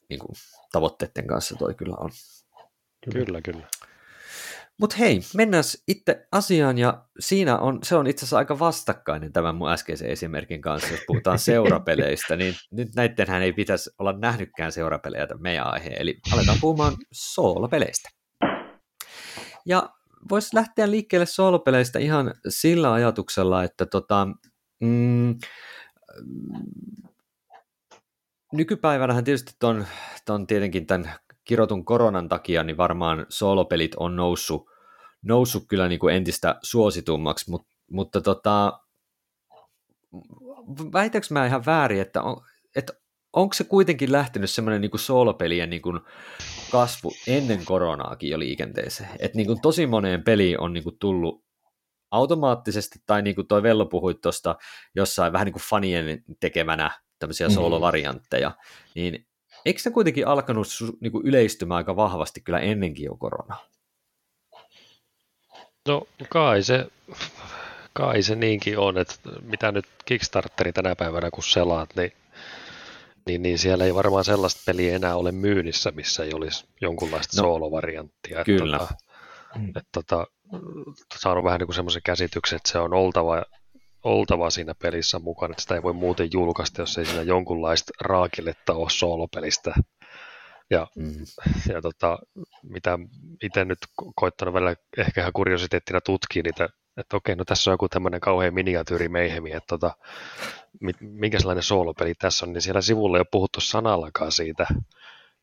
niin 0.10 0.20
kuin, 0.20 0.32
tavoitteiden 0.72 1.28
kanssa 1.28 1.56
toi 1.56 1.74
kyllä 1.74 1.96
on. 2.00 2.10
Kyllä, 3.14 3.42
kyllä. 3.42 3.68
Mutta 4.80 4.96
hei, 4.96 5.20
mennään 5.36 5.64
itse 5.88 6.28
asiaan, 6.32 6.78
ja 6.78 7.06
siinä 7.20 7.58
on, 7.58 7.80
se 7.84 7.96
on 7.96 8.08
itse 8.08 8.20
asiassa 8.20 8.38
aika 8.38 8.60
vastakkainen 8.60 9.34
tämän 9.34 9.56
mun 9.56 9.72
äskeisen 9.72 10.10
esimerkin 10.10 10.62
kanssa, 10.62 10.92
jos 10.92 11.02
puhutaan 11.08 11.40
seurapeleistä, 11.50 12.36
niin 12.36 12.56
nyt 12.72 12.90
näittenhän 12.96 13.42
ei 13.42 13.54
pitäisi 13.54 13.90
olla 14.00 14.14
nähnytkään 14.14 14.72
seurapelejä 14.72 15.28
tämän 15.28 15.42
meidän 15.42 15.74
aiheen, 15.74 16.02
eli 16.02 16.20
aletaan 16.34 16.58
puhumaan 16.62 16.94
soolopeleistä. 17.12 18.10
Ja 19.66 19.90
voisi 20.30 20.56
lähteä 20.56 20.92
liikkeelle 20.92 21.26
soolopeleistä 21.26 22.00
ihan 22.00 22.34
sillä 22.50 22.94
ajatuksella, 22.94 23.64
että 23.64 23.86
tota, 23.86 24.28
mm, 24.80 25.40
nykypäivänähän 28.54 29.24
tietysti 29.24 29.54
ton, 29.60 29.86
ton 30.26 30.48
tietenkin 30.48 30.88
tämän 30.88 31.14
kirotun 31.44 31.86
koronan 31.86 32.30
takia, 32.30 32.64
niin 32.64 32.78
varmaan 32.78 33.26
soolopelit 33.30 33.96
on 33.96 34.16
noussut, 34.16 34.70
noussut 35.22 35.64
kyllä 35.68 35.88
niin 35.88 36.00
kuin 36.00 36.16
entistä 36.16 36.60
suositummaksi, 36.64 37.50
mutta, 37.50 37.76
mutta 37.92 38.22
tota, 38.22 38.80
väitäkö 40.94 41.28
mä 41.30 41.46
ihan 41.46 41.66
väärin, 41.66 42.02
että, 42.02 42.22
on, 42.22 42.42
että 42.76 42.94
onko 43.34 43.54
se 43.54 43.64
kuitenkin 43.64 44.12
lähtenyt 44.12 44.50
semmoinen 44.50 44.82
niin 44.82 45.00
soolopelien 45.00 45.70
niin 45.70 45.82
kuin 45.82 46.00
kasvu 46.72 47.12
ennen 47.28 47.66
koronaakin 47.66 48.30
jo 48.30 48.40
liikenteeseen? 48.40 49.10
Että 49.20 49.38
niin 49.38 49.48
kuin 49.48 49.62
tosi 49.62 49.88
moneen 49.88 50.24
peliin 50.24 50.60
on 50.60 50.74
niin 50.74 50.84
kuin 50.84 50.98
tullut 51.00 51.46
automaattisesti, 52.12 53.00
tai 53.06 53.22
niin 53.22 53.36
kuin 53.36 53.48
toi 53.48 53.64
Vello 53.64 53.86
puhui 53.86 54.14
tuosta 54.14 54.56
jossain 54.96 55.34
vähän 55.34 55.46
niin 55.46 55.54
kuin 55.54 55.64
fanien 55.64 56.24
tekemänä 56.40 56.92
tämmöisiä 57.20 57.48
mm-hmm. 57.48 57.56
soolovariantteja, 57.56 58.52
niin 58.96 59.28
eikö 59.66 59.80
se 59.80 59.92
kuitenkin 59.92 60.28
alkanut 60.28 60.68
niin 61.02 61.12
kuin 61.12 61.28
yleistymään 61.28 61.78
aika 61.78 61.96
vahvasti 61.96 62.42
kyllä 62.42 62.60
ennenkin 62.60 63.06
jo 63.06 63.16
koronaa? 63.16 63.66
No 65.88 66.08
kai 66.30 66.64
se, 66.64 66.88
kai 67.94 68.24
se 68.24 68.36
niinkin 68.36 68.80
on, 68.80 68.98
että 68.98 69.16
mitä 69.42 69.72
nyt 69.72 69.86
Kickstarteri 70.06 70.74
tänä 70.74 70.96
päivänä 70.96 71.32
kun 71.32 71.44
selaat, 71.44 71.90
niin, 71.96 72.14
niin, 73.30 73.42
niin 73.42 73.60
siellä 73.60 73.86
ei 73.86 73.96
varmaan 73.96 74.24
sellaista 74.24 74.62
peliä 74.66 74.96
enää 74.96 75.16
ole 75.16 75.32
myynnissä, 75.32 75.92
missä 75.92 76.24
ei 76.24 76.34
olisi 76.34 76.68
jonkunlaista 76.82 77.42
no, 77.42 77.48
soolovarianttia. 77.48 78.44
Kyllä. 78.44 78.76
Että, 78.76 78.88
tota, 78.88 79.68
että, 79.78 79.90
tota, 79.92 80.28
saanut 81.20 81.44
vähän 81.44 81.60
niin 81.60 81.74
semmoisen 81.74 82.02
käsityksen, 82.06 82.58
että 82.58 82.72
se 82.72 82.80
on 82.80 82.94
oltava 82.94 83.44
oltava 84.04 84.50
siinä 84.50 84.76
pelissä 84.82 85.20
mukana, 85.20 85.52
että 85.52 85.62
sitä 85.62 85.76
ei 85.76 85.84
voi 85.84 85.94
muuten 85.94 86.30
julkaista, 86.34 86.82
jos 86.82 86.98
ei 86.98 87.06
siinä 87.06 87.22
jonkunlaista 87.22 87.92
raakiletta 88.02 88.74
ole 88.74 88.90
soolopelistä. 88.90 89.74
Ja, 90.70 90.88
mm. 90.96 91.26
ja 91.74 91.82
tota, 91.82 92.20
mitä 92.64 93.00
itse 93.44 93.66
nyt 93.66 93.78
koittanut 94.16 94.54
välillä 94.54 94.76
ehkä 94.98 95.22
ihan 95.22 95.34
kuriositeettina 95.34 96.02
tutkia 96.02 96.44
niitä, 96.44 96.70
että 97.00 97.18
okei, 97.18 97.36
no 97.36 97.46
tässä 97.46 97.72
on 97.72 97.74
joku 97.74 97.90
tämmöinen 97.90 98.20
kauhean 98.20 98.54
miniatyyri 98.54 99.10
meihemi, 99.10 99.52
että 99.52 99.68
tota, 99.68 99.92
minkä 101.00 101.40
sellainen 101.40 101.64
soolopeli 101.64 102.14
tässä 102.16 102.46
on, 102.46 102.54
niin 102.54 102.62
siellä 102.62 102.82
sivulla 102.82 103.18
ei 103.18 103.20
ole 103.20 103.28
puhuttu 103.32 103.62
sanallakaan 103.62 104.32
siitä 104.32 104.68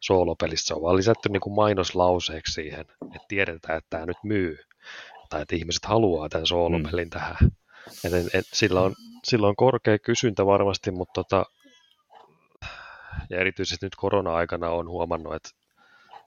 soolopelistä, 0.01 0.67
se 0.67 0.75
on 0.75 0.83
vaan 0.83 0.97
lisätty 0.97 1.29
niin 1.29 1.41
kuin 1.41 1.55
mainoslauseeksi 1.55 2.53
siihen, 2.53 2.81
että 2.81 3.27
tiedetään, 3.29 3.79
että 3.79 3.91
tämä 3.91 4.07
nyt 4.07 4.17
myy, 4.25 4.59
tai 5.31 5.43
että 5.43 5.57
ihmiset 5.57 5.85
haluaa 5.85 6.29
tämän 6.29 6.47
soolopelin 6.47 7.07
mm. 7.07 7.11
tähän. 7.11 7.37
Et, 8.05 8.13
et, 8.13 8.35
et, 8.35 8.47
sillä, 8.53 8.81
on, 8.81 8.95
sillä 9.25 9.49
on 9.49 9.57
korkea 9.57 9.99
kysyntä 9.99 10.47
varmasti, 10.47 10.91
mutta 10.91 11.25
tota, 11.25 11.47
ja 13.31 13.41
erityisesti 13.41 13.87
nyt 13.87 13.97
korona-aikana 13.97 14.71
on 14.71 14.89
huomannut, 14.89 15.35
että, 15.35 15.51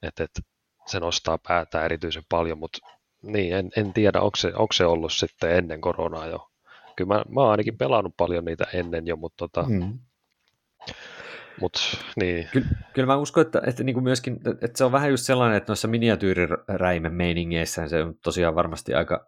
että, 0.04 0.24
että 0.24 0.42
se 0.86 1.00
nostaa 1.00 1.38
päätä 1.48 1.86
erityisen 1.86 2.24
paljon, 2.30 2.60
mutta 2.60 2.80
niin, 3.22 3.54
en, 3.54 3.70
en 3.78 3.94
tiedä, 3.94 4.22
onko 4.22 4.36
se, 4.36 4.48
onko 4.48 4.74
se 4.74 4.86
ollut 4.86 5.14
sitten 5.14 5.56
ennen 5.56 5.82
koronaa 5.82 6.28
jo. 6.28 6.50
Kyllä 6.96 7.14
mä, 7.14 7.24
mä 7.30 7.42
oon 7.42 7.52
ainakin 7.52 7.78
pelannut 7.78 8.14
paljon 8.18 8.46
niitä 8.46 8.68
ennen 8.74 9.08
jo, 9.08 9.16
mutta 9.16 9.48
tota, 9.48 9.70
mm. 9.70 10.00
Mut, 11.62 11.78
niin. 12.16 12.50
Kyllä, 12.52 12.68
kyllä 12.94 13.06
mä 13.06 13.18
uskon, 13.18 13.42
että, 13.42 13.62
että 13.66 13.84
niin 13.84 13.94
kuin 13.94 14.04
myöskin, 14.04 14.40
että 14.62 14.78
se 14.78 14.84
on 14.84 14.92
vähän 14.92 15.10
just 15.10 15.26
sellainen, 15.26 15.58
että 15.58 15.72
noissa 15.72 15.88
miniatyyriräimen 15.88 17.14
meiningeissä 17.14 17.88
se 17.88 18.04
on 18.04 18.16
tosiaan 18.24 18.56
varmasti 18.56 18.94
aika, 18.94 19.28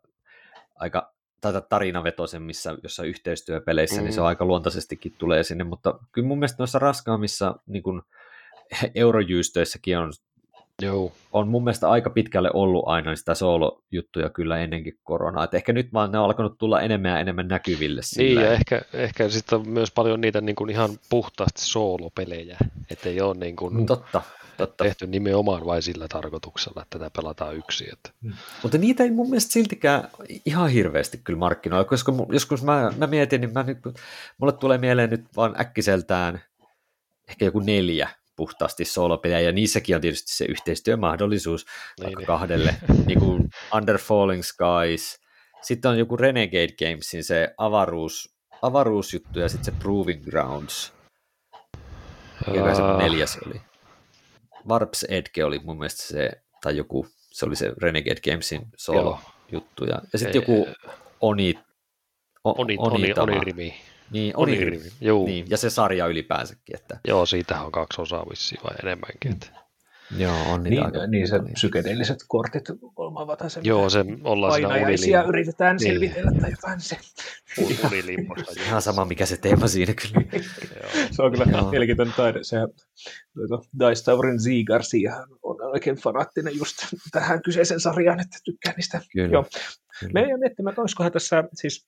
aika 0.76 1.14
tai 1.42 1.62
tarinavetoisemmissa 1.70 2.78
jossa 2.84 3.04
yhteistyöpeleissä, 3.04 3.96
mm. 3.96 4.04
niin 4.04 4.14
se 4.14 4.22
on 4.22 4.26
mm. 4.26 4.28
aika 4.28 4.46
luontaisestikin 4.46 5.16
tulee 5.18 5.44
sinne, 5.44 5.64
mutta 5.64 6.00
kyllä 6.12 6.28
mun 6.28 6.40
mielestä 6.40 6.56
noissa 6.60 6.80
raskaammissa 6.80 7.56
niin 7.66 7.84
kuin 7.84 8.02
eurojyystöissäkin 8.96 9.98
on, 9.98 10.14
Joo. 10.82 11.12
on 11.32 11.48
mun 11.48 11.63
mielestä 11.63 11.89
aika 11.89 12.10
pitkälle 12.10 12.50
ollut 12.54 12.84
aina 12.88 13.15
sitä 13.15 13.36
soolojuttuja 13.36 14.30
kyllä 14.30 14.60
ennenkin 14.60 15.00
koronaa, 15.04 15.44
että 15.44 15.58
ehkä 15.58 15.74
nyt 15.74 15.94
vaan 15.94 16.12
ne 16.12 16.20
on 16.20 16.26
alkanut 16.26 16.58
tulla 16.58 16.82
enemmän 16.82 17.12
ja 17.12 17.20
enemmän 17.20 17.48
näkyville. 17.48 18.02
Sillä 18.04 18.39
niin, 18.39 18.50
ja 18.50 18.54
ehkä, 18.54 18.82
ehkä 18.94 19.30
sitten 19.30 19.60
on 19.60 19.70
myös 19.70 19.91
paljon 19.91 20.22
niitä 20.22 20.41
niin 20.41 20.56
kuin 20.56 20.70
ihan 20.70 20.89
puhtaasti 21.10 21.62
soolopelejä, 21.62 22.58
että 22.89 23.10
ei 23.10 23.22
ole 23.22 23.36
niin 23.36 23.56
kuin... 23.56 23.86
Totta, 23.86 24.22
Totta. 24.58 24.84
tehty 24.84 25.08
nimenomaan 25.08 25.65
vain 25.65 25.82
sillä 25.82 26.08
tarkoituksella, 26.08 26.82
että 26.82 27.00
tätä 27.00 27.12
pelataan 27.22 27.56
yksi. 27.56 27.89
Että. 27.94 28.10
Hmm. 28.24 28.34
Mutta 28.63 28.78
niitä 28.78 29.04
ei 29.04 29.12
mun 29.12 29.30
mielestä 29.30 29.52
siltikään 29.52 30.08
ihan 30.46 30.70
hirveästi 30.70 31.22
kyllä 31.24 31.39
markkinoilla, 31.39 31.86
koska 31.86 32.13
joskus 32.32 32.63
mä, 32.63 32.94
mä 32.98 33.08
mietin, 33.08 33.41
niin 33.41 33.54
mä 33.54 33.63
nyt, 33.63 33.78
mulle 34.38 34.54
tulee 34.54 34.78
mieleen 34.78 35.10
nyt 35.10 35.26
vaan 35.36 35.56
äkkiseltään 35.60 36.41
ehkä 37.30 37.46
joku 37.46 37.60
neljä 37.60 38.10
puhtaasti 38.36 38.86
soolopelejä, 38.86 39.39
ja 39.39 39.52
niissäkin 39.52 39.96
on 39.96 40.02
tietysti 40.02 40.36
se 40.36 40.46
yhteistyömahdollisuus 40.46 41.65
niin, 42.00 42.17
niin. 42.17 42.26
kahdelle, 42.26 42.76
niin 43.08 43.20
kuin 43.20 43.50
Under 43.76 43.98
Falling 43.98 44.44
Skies, 44.44 45.20
sitten 45.62 45.91
on 45.91 46.00
joku 46.00 46.17
Renegade 46.17 46.74
Gamesin 46.80 47.24
se 47.24 47.54
avaruus, 47.58 48.36
avaruusjuttu 48.62 49.39
ja 49.39 49.50
sitten 49.50 49.74
se 49.74 49.80
Proving 49.80 50.26
Grounds, 50.26 50.94
mikä 52.48 52.76
se 52.76 52.82
neljäs 52.98 53.38
oli. 53.46 53.62
Warps 54.70 55.04
Edge 55.04 55.46
oli 55.46 55.60
mun 55.63 55.78
mielestä 55.78 56.04
se, 56.04 56.32
tai 56.62 56.78
joku, 56.78 57.08
se 57.17 57.46
oli 57.46 57.56
se 57.56 57.74
Renegade 57.82 58.32
Gamesin 58.32 58.62
solo-juttu. 58.78 59.86
Ja, 59.86 60.02
ja 60.13 60.20
sitten 60.20 60.39
joku 60.41 60.67
Oni, 61.22 61.60
o, 62.44 62.62
Oni, 62.62 62.76
Oni, 62.80 63.13
Oni, 63.17 63.82
Niin, 64.12 64.34
Oni, 64.38 64.52
Oni 64.52 64.65
Rimi. 64.65 64.89
Niin, 65.26 65.45
ja 65.50 65.58
se 65.58 65.69
sarja 65.69 66.08
ylipäänsäkin. 66.08 66.76
Että... 66.76 67.00
Joo, 67.08 67.26
siitä 67.26 67.62
on 67.62 67.71
kaksi 67.71 68.02
osaa 68.02 68.26
vissiin 68.30 68.62
vai 68.63 68.76
enemmänkin. 68.84 69.32
Että... 69.32 69.62
Joo, 70.17 70.54
on 70.54 70.63
niitä 70.63 70.76
niin, 70.76 70.86
aika 70.86 71.08
niin 71.08 71.28
se 71.28 71.38
niin. 71.39 71.54
psykedeelliset 71.54 72.17
kortit 72.28 72.63
ovat 72.95 73.39
se. 73.47 73.62
Joo, 73.63 73.89
se 73.89 74.06
ollaan 74.24 74.54
siinä 74.54 74.69
uniliimassa. 74.69 75.30
yritetään 75.30 75.76
niin. 75.76 75.91
selvitellä 75.91 76.32
tai 76.41 76.52
jotain 76.52 76.82
se. 76.82 76.97
Uniliimassa. 77.86 78.62
Ihan 78.65 78.82
sama, 78.82 79.06
mikä 79.06 79.26
se 79.26 79.38
teema 79.38 79.67
siinä 79.67 79.93
kyllä. 79.93 80.41
se 81.12 81.21
on 81.21 81.32
kyllä 81.32 81.45
mielenkiintoinen 81.69 82.15
taide. 82.17 82.39
Se 82.43 82.58
Dice 83.80 84.04
Towerin 84.04 84.39
Z 84.39 84.45
Garcia 84.67 85.15
on 85.43 85.58
oikein 85.71 85.95
fanaattinen 85.95 86.58
just 86.58 86.78
tähän 87.12 87.41
kyseisen 87.41 87.80
sarjaan, 87.80 88.19
että 88.19 88.38
tykkää 88.45 88.74
niistä. 88.78 89.02
Kyllä. 89.13 89.34
Joo. 89.34 89.45
Kyllä. 90.00 90.13
Me 90.13 90.21
ei 90.21 90.38
miettimään, 90.38 90.71
että 90.71 90.82
olisikohan 90.82 91.12
tässä 91.12 91.43
siis 91.54 91.88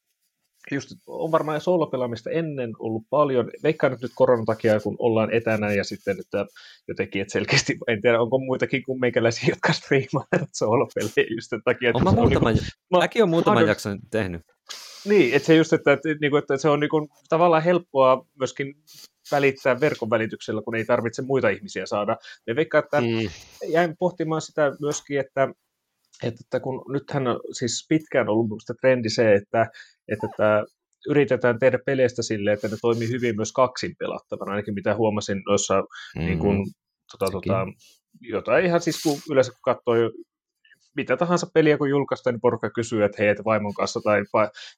just 0.71 0.89
on 1.07 1.31
varmaan 1.31 1.61
soolopelaamista 1.61 2.29
ennen 2.29 2.71
ollut 2.79 3.03
paljon. 3.09 3.51
Veikkaan 3.63 3.91
nyt, 3.91 4.01
nyt 4.01 4.11
koronan 4.15 4.45
takia, 4.45 4.79
kun 4.79 4.95
ollaan 4.99 5.33
etänä 5.33 5.73
ja 5.73 5.83
sitten 5.83 6.19
että 6.19 6.45
jotenkin, 6.87 7.21
että 7.21 7.31
selkeästi, 7.31 7.77
en 7.87 8.01
tiedä, 8.01 8.21
onko 8.21 8.39
muitakin 8.39 8.83
kuin 8.83 8.99
meikäläisiä, 8.99 9.49
jotka 9.49 9.73
striimaavat 9.73 10.49
soolopelejä 10.53 11.27
just 11.35 11.49
sen 11.49 11.61
takia. 11.65 11.89
Että 11.89 12.09
on 12.09 12.15
muutama, 12.15 12.51
niin 12.51 12.59
kuin, 12.89 12.99
mäkin 13.01 13.21
olen 13.21 13.29
muutaman 13.29 13.55
mahdoll... 13.55 13.69
jakson 13.69 13.99
tehnyt. 14.11 14.41
Niin, 15.05 15.33
että 15.33 15.45
se 15.45 15.55
just, 15.55 15.73
että, 15.73 15.93
että, 15.93 16.09
että, 16.09 16.37
että 16.37 16.57
se 16.57 16.69
on 16.69 16.79
niin 16.79 16.89
kuin, 16.89 17.07
tavallaan 17.29 17.63
helppoa 17.63 18.25
myöskin 18.39 18.75
välittää 19.31 19.79
verkon 19.79 20.09
välityksellä, 20.09 20.61
kun 20.61 20.75
ei 20.75 20.85
tarvitse 20.85 21.21
muita 21.21 21.49
ihmisiä 21.49 21.85
saada. 21.85 22.17
Me 22.47 22.55
veikkaan, 22.55 22.83
että 22.83 23.01
mm. 23.01 23.29
jäin 23.67 23.95
pohtimaan 23.99 24.41
sitä 24.41 24.71
myöskin, 24.81 25.19
että 25.19 25.47
että 26.23 26.59
kun 26.59 26.85
nythän 26.93 27.27
on 27.27 27.39
siis 27.51 27.85
pitkään 27.89 28.29
ollut 28.29 28.63
trendi 28.81 29.09
se, 29.09 29.33
että, 29.33 29.69
että, 30.07 30.27
että 30.27 30.63
yritetään 31.09 31.59
tehdä 31.59 31.79
peleistä 31.85 32.21
silleen, 32.21 32.53
että 32.53 32.67
ne 32.67 32.77
toimii 32.81 33.09
hyvin 33.09 33.35
myös 33.35 33.51
kaksin 33.51 33.95
pelattavana, 33.99 34.51
ainakin 34.51 34.73
mitä 34.73 34.95
huomasin 34.95 35.41
noissa 35.47 35.81
mm-hmm. 35.81 36.25
niin 36.25 36.39
kun, 36.39 36.65
tota, 37.11 37.31
tota, 37.31 37.67
jotain 38.21 38.65
ihan 38.65 38.81
siis 38.81 39.03
kun 39.03 39.17
yleensä 39.31 39.51
kun 39.51 39.59
katsoo 39.61 39.95
mitä 40.95 41.17
tahansa 41.17 41.47
peliä 41.53 41.77
kun 41.77 41.89
julkaistaan, 41.89 42.33
niin 42.33 42.41
porukka 42.41 42.69
kysyy, 42.69 43.03
että 43.03 43.17
hei, 43.19 43.27
että 43.27 43.43
vaimon 43.43 43.73
kanssa 43.73 43.99
tai 44.03 44.23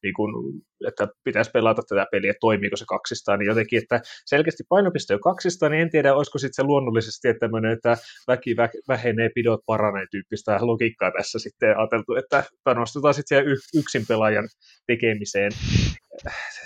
niin 0.04 0.14
kun, 0.14 0.62
että 0.88 1.08
pitäisi 1.24 1.52
pelata 1.52 1.82
tätä 1.90 2.06
peliä, 2.12 2.32
että 2.32 2.40
toimiiko 2.40 2.78
se 2.78 2.86
kaksistaan, 2.88 3.40
niin 3.40 3.48
jotenkin, 3.48 3.82
että 3.82 4.02
selkeästi 4.26 4.64
painopiste 4.70 5.14
on 5.14 5.20
kaksistaan, 5.20 5.72
niin 5.72 5.82
en 5.82 5.90
tiedä, 5.90 6.16
olisiko 6.16 6.38
sitten 6.38 6.54
se 6.54 6.64
luonnollisesti, 6.64 7.28
että 7.28 7.40
tämmöinen, 7.40 7.72
että 7.72 7.98
väki 8.28 8.56
vähenee, 8.88 9.30
pidot 9.36 9.60
paranee 9.66 10.06
tyyppistä 10.12 10.58
logiikkaa 10.62 11.12
tässä 11.12 11.40
sitten 11.40 11.78
ajateltu, 11.78 12.16
että 12.16 12.44
panostetaan 12.64 13.14
sitten 13.14 13.38
siihen 13.38 13.58
yksin 13.76 14.06
pelaajan 14.08 14.48
tekemiseen. 14.88 15.52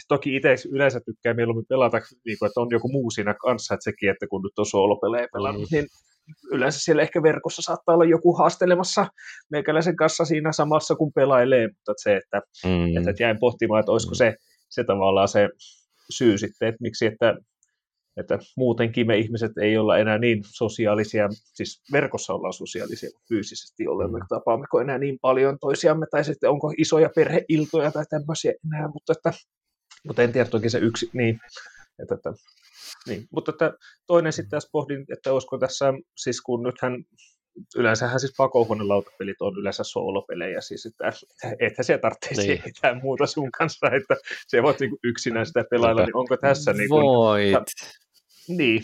Toki 0.08 0.36
itse 0.36 0.56
yleensä 0.72 1.00
tykkää 1.06 1.34
mieluummin 1.34 1.66
pelata, 1.70 2.02
niin 2.26 2.38
kuin, 2.40 2.48
että 2.48 2.62
on 2.62 2.68
joku 2.72 2.88
muu 2.92 3.12
siinä 3.12 3.36
kanssa, 3.42 3.74
että 3.74 3.84
sekin, 3.84 4.10
että 4.10 4.28
kun 4.28 4.42
nyt 4.42 4.60
on 4.60 4.66
solo-pelejä 4.66 5.28
pelannut, 5.34 5.72
mm. 5.72 5.76
niin 5.76 5.88
yleensä 6.52 6.80
siellä 6.80 7.02
ehkä 7.02 7.24
verkossa 7.24 7.62
saattaa 7.62 7.96
olla 7.96 8.06
joku 8.06 8.34
haastelemassa 8.34 9.08
meikäläisen 9.50 9.96
kanssa 9.96 10.26
siinä 10.26 10.52
samassa, 10.52 10.96
kun 10.96 11.12
pelailee, 11.14 11.68
mutta 11.68 11.94
se, 11.98 12.16
että, 12.16 12.42
mm. 12.66 12.98
että, 12.98 13.10
että 13.10 13.24
jäin 13.24 13.40
pohtimaan, 13.40 13.80
että 13.80 13.92
olisiko 13.92 14.16
se, 14.16 14.36
se 14.70 14.84
tavallaan 14.84 15.28
se 15.28 15.50
syy 16.10 16.38
sitten, 16.38 16.68
että 16.68 16.82
miksi, 16.82 17.06
että, 17.06 17.36
että 18.18 18.40
muutenkin 18.58 19.08
me 19.08 19.18
ihmiset 19.18 19.52
ei 19.62 19.78
olla 19.78 19.98
enää 19.98 20.18
niin 20.18 20.44
sosiaalisia, 20.46 21.30
siis 21.32 21.82
verkossa 21.92 22.34
ollaan 22.34 22.54
sosiaalisia, 22.54 23.10
mutta 23.14 23.28
fyysisesti 23.30 23.88
olemme, 23.88 24.20
mm. 24.20 24.26
tapaammeko 24.30 24.80
enää 24.80 24.98
niin 24.98 25.18
paljon 25.22 25.58
toisiamme, 25.62 26.06
tai 26.12 26.24
sitten 26.24 26.50
onko 26.50 26.74
isoja 26.78 27.10
perheiltoja 27.16 27.92
tai 27.92 28.06
tämmöisiä 28.10 28.54
enää, 28.66 28.88
mutta, 28.88 29.14
että, 29.14 29.34
mutta 30.08 30.24
en 30.24 30.32
tiedä 30.32 30.50
toki 30.50 30.70
se 30.70 30.80
yksi, 30.80 31.10
niin, 31.14 31.40
että, 32.02 32.16
että 32.16 32.34
niin, 33.08 33.28
mutta 33.32 33.52
että 33.52 33.74
toinen 34.08 34.34
sitten 34.34 34.50
tässä 34.50 34.70
pohdin, 34.72 35.06
että 35.14 35.34
olisiko 35.34 35.58
tässä, 35.58 35.94
siis 36.18 36.42
kun 36.42 36.64
nythän 36.64 37.04
yleensähän 37.76 38.20
siis 38.20 38.34
pakohuonelautapelit 38.38 39.42
on 39.42 39.58
yleensä 39.58 39.84
soolopelejä, 39.84 40.62
siis 40.62 40.86
että 40.86 41.12
ethän 41.60 41.86
siellä 41.86 42.02
tarvitsisi 42.02 42.48
niin. 42.48 42.62
mitään 42.66 43.02
muuta 43.04 43.26
sun 43.26 43.52
kanssa, 43.52 43.88
että 43.88 44.16
se 44.48 44.64
voit 44.64 44.80
niin 44.80 44.98
yksinään 45.04 45.46
sitä 45.46 45.64
pelailla, 45.70 46.06
niin 46.06 46.16
onko 46.16 46.38
tässä 46.38 46.74
niin 46.74 46.90
kuin, 46.90 47.06
Voit. 47.06 47.66
niin, 48.48 48.82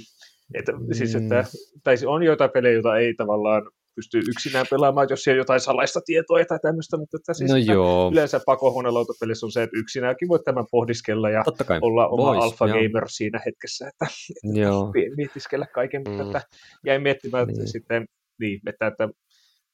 että, 0.53 0.71
siis, 0.91 1.15
että, 1.15 1.41
mm. 1.41 1.81
tai 1.83 1.95
on 2.05 2.23
joitain 2.23 2.51
pelejä, 2.51 2.73
joita 2.73 2.97
ei 2.97 3.13
tavallaan 3.13 3.71
pystyy 3.95 4.21
yksinään 4.29 4.65
pelaamaan, 4.69 5.07
jos 5.09 5.23
siellä 5.23 5.37
jotain 5.37 5.59
salaista 5.59 6.01
tietoa 6.05 6.45
tai 6.45 6.59
tämmöistä, 6.61 6.97
mutta 6.97 7.17
että 7.17 7.33
siis 7.33 7.51
no 7.51 7.57
joo. 7.57 8.09
yleensä 8.11 8.39
pakohuonelautapelissä 8.45 9.45
on 9.45 9.51
se, 9.51 9.63
että 9.63 9.79
yksinäänkin 9.79 10.27
voit 10.27 10.43
tämän 10.43 10.65
pohdiskella 10.71 11.29
ja 11.29 11.43
olla 11.81 12.07
oma 12.07 12.23
Vois, 12.23 12.43
alfa 12.43 12.67
gamer 12.67 13.05
siinä 13.07 13.41
hetkessä, 13.45 13.87
että, 13.87 14.05
että 14.05 14.59
joo. 14.59 14.93
mietiskellä 15.17 15.67
kaiken, 15.73 16.01
mm. 16.01 16.11
mutta 16.11 16.23
että 16.23 16.41
jäin 16.85 17.01
miettimään 17.01 17.47
niin. 17.47 17.67
sitten, 17.67 18.05
niin, 18.39 18.59
että, 18.67 18.87
että, 18.87 19.09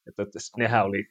että, 0.08 0.22
että 0.22 0.38
nehän 0.56 0.84
oli 0.84 1.04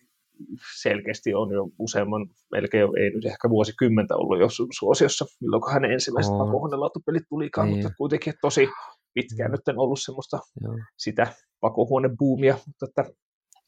selkeästi 0.82 1.34
on 1.34 1.52
jo 1.52 1.70
useamman, 1.80 2.28
melkein 2.52 2.90
ei 2.98 3.10
nyt 3.10 3.26
ehkä 3.26 3.50
vuosikymmentä 3.50 4.16
ollut 4.16 4.40
jo 4.40 4.48
suosiossa, 4.80 5.26
milloin 5.42 5.74
hän 5.74 5.86
ensimmäiset 5.86 6.34
oh. 6.34 6.40
pakohuonelautapelit 6.40 7.24
tulikaan, 7.30 7.68
niin. 7.68 7.78
mutta 7.78 7.96
kuitenkin 7.98 8.34
tosi 8.42 8.70
pitkään 9.14 9.52
mm. 9.52 9.56
nyt 9.68 9.78
ollut 9.78 10.02
semmoista 10.02 10.40
Joo. 10.62 10.78
sitä 10.98 11.34
pakohuonebuumia, 11.60 12.58
mutta 12.68 12.86
että, 12.86 13.14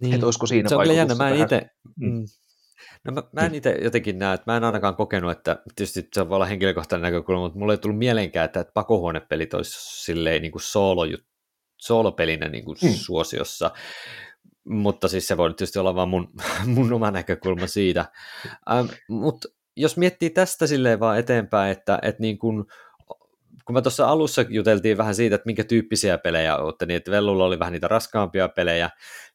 niin. 0.01 0.13
että 0.13 0.25
olisiko 0.25 0.45
siinä 0.45 0.69
Se 0.69 0.75
on 0.75 0.81
kyllä 0.81 0.93
jännä, 0.93 1.15
mä 1.15 1.29
itse, 1.29 1.69
mm. 1.97 2.13
mm. 2.13 2.25
No 3.03 3.11
mä, 3.13 3.23
mä 3.31 3.41
en 3.41 3.51
mm. 3.51 3.55
itse 3.55 3.77
jotenkin 3.81 4.19
näe, 4.19 4.33
että 4.33 4.51
mä 4.51 4.57
en 4.57 4.63
ainakaan 4.63 4.95
kokenut, 4.95 5.31
että 5.31 5.63
tietysti 5.75 6.07
se 6.13 6.29
voi 6.29 6.35
olla 6.35 6.45
henkilökohtainen 6.45 7.01
näkökulma, 7.01 7.41
mutta 7.41 7.59
mulle 7.59 7.73
ei 7.73 7.77
tullut 7.77 7.99
mieleenkään, 7.99 8.45
että, 8.45 8.59
että 8.59 8.73
pakohuonepelit 8.73 9.53
olisi 9.53 10.03
silleen 10.05 10.41
niin 10.41 10.51
kuin 10.51 10.61
soolo, 10.61 11.03
soolopelinä 11.77 12.49
niin 12.49 12.65
kuin 12.65 12.77
mm. 12.83 12.89
suosiossa, 12.89 13.71
mutta 14.65 15.07
siis 15.07 15.27
se 15.27 15.37
voi 15.37 15.49
tietysti 15.49 15.79
olla 15.79 15.95
vaan 15.95 16.09
mun, 16.09 16.33
mun 16.75 16.93
oma 16.93 17.11
näkökulma 17.11 17.67
siitä. 17.67 18.05
Ähm, 18.71 18.87
mutta 19.09 19.47
jos 19.75 19.97
miettii 19.97 20.29
tästä 20.29 20.67
silleen 20.67 20.99
vaan 20.99 21.19
eteenpäin, 21.19 21.71
että, 21.71 21.99
että 22.01 22.21
niin 22.21 22.39
kuin, 22.39 22.65
kun 23.66 23.74
mä 23.74 23.82
tuossa 23.82 24.07
alussa 24.07 24.45
juteltiin 24.49 24.97
vähän 24.97 25.16
siitä, 25.16 25.36
että 25.36 25.45
minkä 25.45 25.64
tyyppisiä 25.64 26.18
pelejä 26.18 26.57
olette, 26.57 26.86
niin 26.86 26.97
että 26.97 27.11
Vellulla 27.11 27.45
oli 27.45 27.59
vähän 27.59 27.74
niitä 27.74 27.88
raskaampia 27.88 28.49
pelejä, 28.49 28.89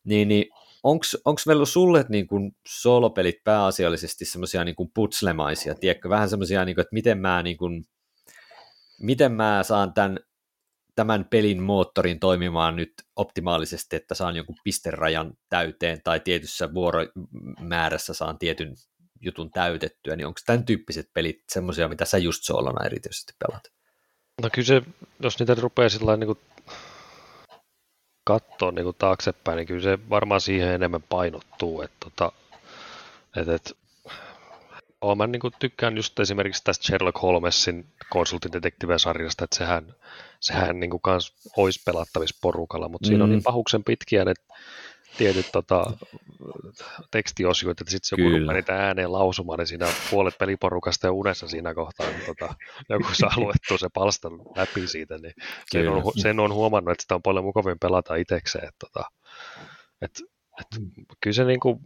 niin, 0.04 0.28
niin 0.28 0.46
onko 0.84 1.40
Vellu 1.46 1.66
sulle 1.66 2.04
niin 2.08 2.26
kuin 2.26 2.52
solopelit 2.68 3.44
pääasiallisesti 3.44 4.24
semmoisia 4.24 4.64
niin 4.64 4.76
kuin 4.76 4.90
putslemaisia, 4.94 5.74
tiedätkö, 5.74 6.08
vähän 6.08 6.28
semmoisia, 6.28 6.64
niin 6.64 6.80
että 6.80 6.94
miten 6.94 7.18
mä, 7.18 7.42
niin 7.42 7.56
kuin, 7.56 7.84
miten 9.00 9.32
mä 9.32 9.62
saan 9.62 9.94
tämän, 9.94 10.18
tämän 10.94 11.24
pelin 11.24 11.62
moottorin 11.62 12.20
toimimaan 12.20 12.76
nyt 12.76 12.92
optimaalisesti, 13.16 13.96
että 13.96 14.14
saan 14.14 14.36
jonkun 14.36 14.56
pisterajan 14.64 15.32
täyteen 15.48 16.00
tai 16.04 16.20
tietyssä 16.20 16.74
vuoromäärässä 16.74 18.14
saan 18.14 18.38
tietyn 18.38 18.74
jutun 19.20 19.50
täytettyä, 19.50 20.16
niin 20.16 20.26
onko 20.26 20.40
tämän 20.46 20.64
tyyppiset 20.64 21.06
pelit 21.14 21.36
semmoisia, 21.52 21.88
mitä 21.88 22.04
sä 22.04 22.18
just 22.18 22.42
soolona 22.42 22.86
erityisesti 22.86 23.32
pelat? 23.38 23.77
No 24.42 24.48
kyllä 24.52 24.66
se, 24.66 24.82
jos 25.20 25.38
niitä 25.38 25.54
rupeaa 25.54 25.88
sillä 25.88 26.16
niin 26.16 26.26
kuin 26.26 26.38
katsoa 28.24 28.72
niin 28.72 28.84
kuin 28.84 28.96
taaksepäin, 28.98 29.56
niin 29.56 29.66
kyllä 29.66 29.82
se 29.82 29.98
varmaan 30.10 30.40
siihen 30.40 30.68
enemmän 30.68 31.02
painottuu. 31.02 31.82
Että, 31.82 31.96
tota, 32.00 32.32
että, 33.36 33.54
että 33.54 33.70
olen 35.00 35.18
mä 35.18 35.26
niin 35.26 35.40
kuin 35.40 35.54
tykkään 35.58 35.96
just 35.96 36.20
esimerkiksi 36.20 36.64
tästä 36.64 36.86
Sherlock 36.86 37.22
Holmesin 37.22 37.86
konsultin 38.10 38.50
sarjasta 38.96 39.44
että 39.44 39.56
sehän, 39.56 39.94
sehän 40.40 40.80
niin 40.80 40.90
kuin 40.90 41.02
kans 41.02 41.32
olisi 41.56 41.80
pelattavissa 41.84 42.38
porukalla, 42.42 42.88
mutta 42.88 43.06
mm. 43.06 43.08
siinä 43.08 43.24
on 43.24 43.30
niin 43.30 43.40
mm. 43.40 43.44
pahuksen 43.44 43.84
pitkiä 43.84 44.24
ne 44.24 44.34
tietyt 45.18 45.46
tota, 45.52 45.84
tekstiosioita, 47.10 47.82
että 47.82 47.90
sitten 47.90 48.24
joku 48.24 48.38
rupeaa 48.38 48.54
niitä 48.54 48.86
ääneen 48.86 49.12
lausumaan, 49.12 49.58
niin 49.58 49.66
siinä 49.66 49.86
puolet 50.10 50.38
peliporukasta 50.38 51.06
ja 51.06 51.12
unessa 51.12 51.48
siinä 51.48 51.74
kohtaa, 51.74 52.06
niin 52.10 52.26
tota, 52.26 52.54
joku 52.88 53.06
saa 53.12 53.32
luettua 53.36 53.78
se 53.78 53.88
palstan 53.94 54.32
läpi 54.56 54.86
siitä, 54.86 55.18
niin 55.18 55.34
sen 55.70 55.88
on, 55.88 56.02
sen 56.16 56.40
on, 56.40 56.54
huomannut, 56.54 56.92
että 56.92 57.02
sitä 57.02 57.14
on 57.14 57.22
paljon 57.22 57.44
mukavin 57.44 57.78
pelata 57.78 58.14
itsekseen. 58.14 58.68
Että, 58.68 58.86
tota, 58.86 59.04
että, 60.02 60.20
että, 60.60 60.76
kyllä 61.20 61.34
se 61.34 61.44
niin 61.44 61.60
kuin, 61.60 61.80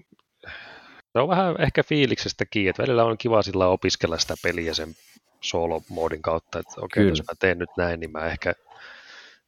se 1.12 1.18
on 1.18 1.28
vähän 1.28 1.60
ehkä 1.60 1.82
fiiliksestä 1.82 2.44
kiinni, 2.50 2.68
että 2.68 2.82
välillä 2.82 3.04
on 3.04 3.18
kiva 3.18 3.42
sillä 3.42 3.66
opiskella 3.66 4.18
sitä 4.18 4.34
peliä 4.42 4.74
sen 4.74 4.94
solo-moodin 5.40 6.22
kautta, 6.22 6.58
että 6.58 6.72
okei, 6.76 7.02
okay, 7.02 7.08
jos 7.08 7.22
mä 7.22 7.34
teen 7.38 7.58
nyt 7.58 7.70
näin, 7.76 8.00
niin 8.00 8.12
mä 8.12 8.26
ehkä 8.26 8.54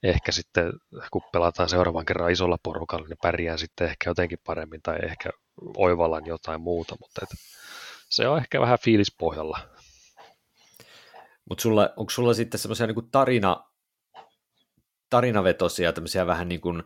ehkä 0.04 0.32
sitten, 0.32 0.72
kun 1.10 1.22
pelataan 1.32 1.68
seuraavan 1.68 2.04
kerran 2.04 2.30
isolla 2.30 2.58
porukalla, 2.62 3.08
niin 3.08 3.18
pärjää 3.22 3.56
sitten 3.56 3.88
ehkä 3.88 4.10
jotenkin 4.10 4.38
paremmin 4.46 4.82
tai 4.82 4.96
ehkä 5.02 5.30
oivallan 5.76 6.26
jotain 6.26 6.60
muuta, 6.60 6.96
mutta 7.00 7.20
et, 7.22 7.38
se 8.08 8.28
on 8.28 8.38
ehkä 8.38 8.60
vähän 8.60 8.78
fiilispohjalla. 8.82 9.58
Mutta 11.48 11.62
sulla, 11.62 11.90
onko 11.96 12.10
sulla 12.10 12.34
sitten 12.34 12.60
semmoisia 12.60 12.86
niin 12.86 13.10
tarina, 13.12 13.64
tarinavetosia, 15.10 15.92
tämmöisiä 15.92 16.26
vähän 16.26 16.48
niin 16.48 16.60
kuin 16.60 16.82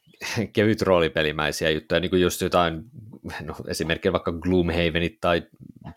kevyt 0.54 0.82
roolipelimäisiä 0.82 1.70
juttuja, 1.70 2.00
niin 2.00 2.10
kuin 2.10 2.22
just 2.22 2.40
jotain, 2.40 2.82
no 3.42 3.54
esimerkiksi 3.68 4.12
vaikka 4.12 4.32
Gloomhavenit 4.32 5.20
tai 5.20 5.42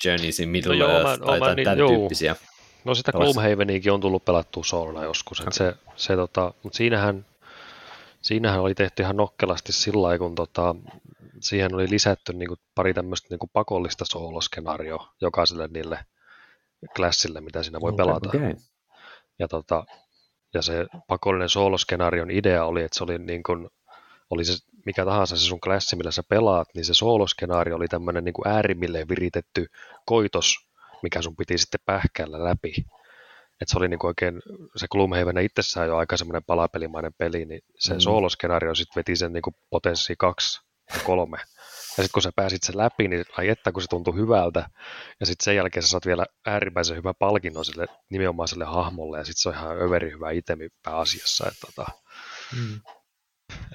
Journeys 0.06 0.40
in 0.40 0.50
Middle 0.50 0.78
no 0.78 0.90
Earth 0.90 1.20
joo, 1.20 1.28
tai, 1.28 1.40
tai 1.40 1.56
niin, 1.56 1.64
tämän 1.64 1.88
tyyppisiä. 1.88 2.36
No 2.86 2.96
sitä 2.96 3.12
Gloomhaveniakin 3.12 3.92
on 3.92 4.02
tullut 4.02 4.26
pelattua 4.26 4.64
soolona 4.64 5.04
joskus, 5.04 5.42
okay. 5.42 5.54
se, 5.54 5.76
se, 5.96 6.16
tota, 6.16 6.54
mutta 6.64 6.78
siinähän, 6.78 7.26
siinähän 8.22 8.62
oli 8.62 8.76
tehty 8.76 9.04
ihan 9.04 9.18
nokkelasti 9.18 9.72
sillä 9.72 10.02
lailla, 10.02 10.20
kun 10.20 10.36
tota, 10.36 10.76
siihen 11.40 11.76
oli 11.76 11.90
lisätty 11.90 12.34
niin 12.34 12.48
kuin 12.48 12.60
pari 12.76 12.94
tämmöistä 12.94 13.28
niin 13.30 13.40
kuin 13.40 13.50
pakollista 13.54 14.06
sooloskenaarioa 14.08 15.14
jokaiselle 15.22 15.68
niille 15.68 16.06
klassille, 16.96 17.42
mitä 17.42 17.64
siinä 17.64 17.82
voi 17.82 17.94
pelata. 17.94 18.30
Okay. 18.30 18.56
Ja, 19.40 19.48
tota, 19.48 19.86
ja 20.54 20.62
se 20.62 20.86
pakollinen 21.08 21.50
sooloskenaarion 21.50 22.32
idea 22.32 22.66
oli, 22.66 22.84
että 22.84 22.98
se 22.98 23.04
oli 23.04 23.18
niin 23.18 23.44
kuin, 23.44 23.70
oli 24.30 24.46
se 24.46 24.54
mikä 24.86 25.06
tahansa 25.06 25.38
se 25.38 25.46
sun 25.46 25.60
klassi, 25.60 25.96
millä 25.96 26.12
sä 26.12 26.24
pelaat, 26.30 26.68
niin 26.74 26.86
se 26.86 26.94
sooloskenaario 26.94 27.76
oli 27.76 27.88
tämmöinen 27.88 28.24
niin 28.24 28.34
kuin 28.34 28.48
äärimmilleen 28.48 29.10
viritetty 29.10 29.66
koitos 30.06 30.56
mikä 31.06 31.22
sun 31.22 31.36
piti 31.36 31.58
sitten 31.58 31.80
pähkäällä 31.86 32.44
läpi. 32.44 32.74
Et 33.62 33.68
se 33.68 33.78
oli 33.78 33.88
niinku 33.88 34.08
oikein, 34.08 34.42
se 34.76 34.88
Gloomhaven 34.92 35.38
itsessään 35.38 35.88
jo 35.88 35.98
aika 35.98 36.18
semmoinen 36.18 36.44
palapelimainen 36.44 37.14
peli, 37.18 37.46
niin 37.46 37.62
se 37.80 37.94
mm. 37.94 38.00
sooloskenaario 38.00 38.76
sitten 38.76 38.96
veti 38.96 39.16
sen 39.16 39.34
niinku 39.34 39.56
potenssi 39.70 40.16
kaksi 40.18 40.62
ja 40.94 41.00
kolme. 41.04 41.38
Ja 41.98 42.04
sitten 42.04 42.10
kun 42.14 42.22
sä 42.22 42.32
pääsit 42.36 42.64
sen 42.64 42.78
läpi, 42.78 43.08
niin 43.08 43.26
ai 43.38 43.50
että 43.50 43.72
kun 43.72 43.82
se 43.82 43.88
tuntui 43.88 44.16
hyvältä. 44.16 44.70
Ja 45.20 45.26
sitten 45.26 45.44
sen 45.44 45.56
jälkeen 45.56 45.84
sä 45.84 45.90
saat 45.90 46.06
vielä 46.06 46.26
äärimmäisen 46.46 46.98
hyvä 46.98 47.14
palkinnon 47.14 47.66
sille 47.66 47.86
nimenomaiselle 48.10 48.66
hahmolle, 48.66 49.18
ja 49.18 49.24
sitten 49.24 49.42
se 49.42 49.50
on 49.50 49.56
ihan 49.56 49.82
överi 49.82 50.12
hyvä 50.12 50.32
itemi 50.32 50.70
pääasiassa. 50.84 51.48
Että, 51.48 51.68
tota, 51.68 51.92
mm. 52.56 52.82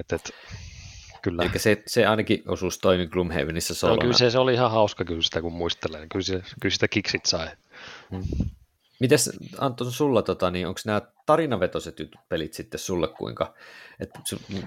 et, 0.01 0.13
et, 0.13 0.31
Kyllä. 1.23 1.43
Eli 1.43 1.59
se, 1.59 1.83
se 1.87 2.07
ainakin 2.07 2.43
osuus 2.49 2.79
toimi 2.79 3.07
Gloomhavenissa 3.07 3.75
solona. 3.75 3.97
No, 3.97 4.01
kyllä 4.01 4.19
se, 4.19 4.31
se, 4.31 4.39
oli 4.39 4.55
ihan 4.55 4.71
hauska 4.71 5.05
kyllä 5.05 5.23
sitä, 5.23 5.41
kun 5.41 5.53
muistelee. 5.53 6.07
Kyllä, 6.13 6.23
se, 6.23 6.43
kyllä 6.61 6.73
sitä 6.73 6.89
kiksit 6.89 7.27
sai. 7.27 7.49
Hmm. 8.11 8.23
Mites 9.01 9.31
Anton 9.59 9.93
sulla, 9.93 10.23
tota, 10.23 10.51
niin 10.51 10.67
onko 10.67 10.81
nämä 10.87 11.03
tarinavetoiset 11.27 11.97
pelit 12.29 12.55
sitten 12.55 12.81
sulle 12.81 13.09
kuinka, 13.09 13.55
että 14.01 14.21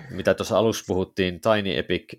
mitä 0.10 0.34
tuossa 0.34 0.58
alussa 0.58 0.84
puhuttiin, 0.88 1.42
Tiny 1.42 1.78
Epic 1.78 2.14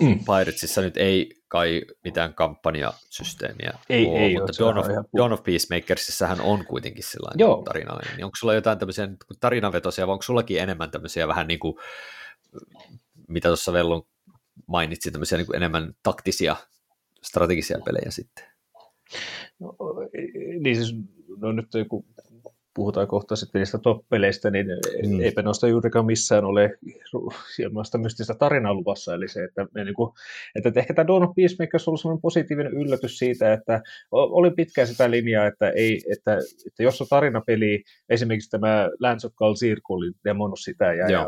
mm. 0.00 0.18
Piratesissa 0.18 0.80
nyt 0.80 0.96
ei 0.96 1.42
kai 1.48 1.82
mitään 2.04 2.34
kampanjasysteemiä 2.34 3.72
ei, 3.90 4.06
ole, 4.06 4.18
ei 4.18 4.34
mutta 4.38 4.52
Dawn 4.64 4.78
of, 4.78 4.86
Dawn 5.16 5.32
of 5.32 5.42
Peacemakersissähän 5.42 6.40
on 6.40 6.66
kuitenkin 6.66 7.04
sellainen 7.04 7.64
tarinallinen. 7.64 8.16
Niin 8.16 8.24
onko 8.24 8.36
sulla 8.36 8.54
jotain 8.54 8.78
tämmöisiä 8.78 9.08
tarinavetoisia, 9.40 10.06
vai 10.06 10.12
onko 10.12 10.22
sullakin 10.22 10.60
enemmän 10.60 10.90
tämmöisiä 10.90 11.28
vähän 11.28 11.46
niin 11.46 11.58
kuin 11.58 11.76
mitä 13.32 13.48
tuossa 13.48 13.72
Vellon 13.72 14.02
mainitsi, 14.66 15.10
tämmöisiä 15.10 15.38
niin 15.38 15.56
enemmän 15.56 15.92
taktisia, 16.02 16.56
strategisia 17.22 17.78
pelejä 17.84 18.10
sitten? 18.10 18.44
No, 19.58 19.76
niin 20.60 20.76
siis, 20.76 20.94
no 21.36 21.52
nyt 21.52 21.74
joku 21.74 22.04
puhutaan 22.74 23.06
kohta 23.06 23.36
sitten 23.36 23.58
niistä 23.58 23.78
top-peleistä, 23.78 24.50
niin 24.50 24.66
mm. 25.08 25.20
eipä 25.20 25.42
noista 25.42 25.68
juurikaan 25.68 26.06
missään 26.06 26.44
ole 26.44 26.78
ilmaista 27.58 27.98
mystistä 27.98 28.34
tarinaa 28.34 28.74
luvassa, 28.74 29.14
eli 29.14 29.28
se, 29.28 29.44
että, 29.44 29.66
niin 29.84 29.94
kuin, 29.94 30.12
että 30.54 30.80
ehkä 30.80 30.94
tämä 30.94 31.06
Dawn 31.06 31.22
of 31.22 31.34
Peacemakers 31.36 31.88
on 31.88 31.90
ollut 31.90 32.00
sellainen 32.00 32.22
positiivinen 32.22 32.72
yllätys 32.72 33.18
siitä, 33.18 33.52
että 33.52 33.82
oli 34.10 34.50
pitkään 34.50 34.88
sitä 34.88 35.10
linjaa, 35.10 35.46
että, 35.46 35.70
ei, 35.70 36.02
että, 36.12 36.38
että 36.66 36.82
jos 36.82 37.00
on 37.00 37.06
tarinapeli, 37.10 37.82
esimerkiksi 38.08 38.50
tämä 38.50 38.88
Lands 39.00 39.24
of 39.24 39.34
Galzir, 39.34 39.80
kun 39.84 39.96
oli 39.96 40.12
demonut 40.24 40.60
sitä 40.60 40.94
ja, 40.94 41.10
ja 41.10 41.26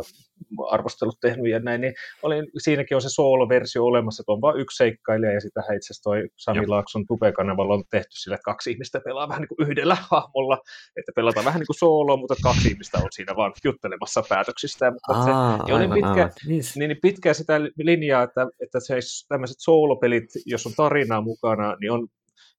arvostelut 0.70 1.20
tehnyt 1.20 1.50
ja 1.50 1.58
näin, 1.60 1.80
niin 1.80 1.94
oli, 2.22 2.34
siinäkin 2.58 2.94
on 2.96 3.02
se 3.02 3.08
soolo-versio 3.08 3.84
olemassa, 3.84 4.20
että 4.22 4.32
on 4.32 4.40
vain 4.40 4.60
yksi 4.60 4.76
seikkailija 4.76 5.32
ja 5.32 5.40
sitä 5.40 5.60
itse 5.60 5.74
asiassa 5.74 6.02
toi 6.02 6.28
Sami 6.36 6.58
Joo. 6.58 6.64
Laakson 6.68 7.06
Tube-kanavalla 7.06 7.74
on 7.74 7.84
tehty 7.90 8.10
sillä, 8.10 8.34
että 8.34 8.44
kaksi 8.44 8.70
ihmistä 8.70 9.00
pelaa 9.00 9.28
vähän 9.28 9.40
niin 9.40 9.48
kuin 9.48 9.68
yhdellä 9.68 9.96
hahmolla, 10.10 10.58
että 10.96 11.12
pelataan 11.16 11.44
vähän 11.44 11.60
niin 11.60 11.66
kuin 11.66 11.78
sooloa, 11.78 12.16
mutta 12.16 12.34
kaksi 12.42 12.68
ihmistä 12.68 12.98
on 12.98 13.08
siinä 13.10 13.36
vaan 13.36 13.52
juttelemassa 13.64 14.22
päätöksistä. 14.28 14.90
Mutta 14.90 15.12
Aa, 15.12 15.56
se, 15.56 15.64
niin 15.64 15.74
oli 15.74 16.02
pitkä, 16.02 16.30
niin, 16.46 16.62
niin 16.76 16.98
pitkää 17.02 17.34
sitä 17.34 17.60
linjaa, 17.76 18.22
että, 18.22 18.46
että 18.60 18.80
se 18.80 18.94
tämmöiset 19.28 19.56
soolopelit, 19.58 20.24
jos 20.46 20.66
on 20.66 20.72
tarinaa 20.76 21.20
mukana, 21.20 21.76
niin 21.80 21.92
on 21.92 22.08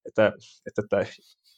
että, 0.08 0.32
että, 0.66 0.82
että 0.82 1.12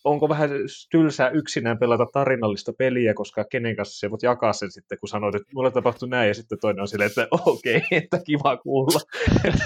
onko 0.09 0.29
vähän 0.29 0.51
tylsää 0.91 1.31
yksinään 1.31 1.79
pelata 1.79 2.07
tarinallista 2.13 2.73
peliä, 2.79 3.15
koska 3.15 3.45
kenen 3.45 3.77
kanssa 3.77 3.99
se 3.99 4.11
voit 4.11 4.23
jakaa 4.23 4.53
sen 4.53 4.71
sitten, 4.71 4.99
kun 5.01 5.09
sanoit, 5.09 5.35
että 5.35 5.49
mulle 5.55 5.71
tapahtui 5.71 6.09
näin, 6.09 6.29
ja 6.29 6.35
sitten 6.35 6.59
toinen 6.61 6.81
on 6.81 6.89
silleen, 6.89 7.09
että 7.09 7.29
okei, 7.31 7.77
okay, 7.77 7.89
että 8.03 8.19
kiva 8.27 8.57
kuulla. 8.57 9.01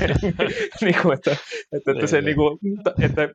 niin 0.84 0.96
kuin, 1.02 1.14
että, 1.14 1.36
että, 1.72 1.92
että, 1.92 2.06
se, 2.06 2.22
niin 2.22 2.36
kuin, 2.36 2.58
että, 3.02 3.28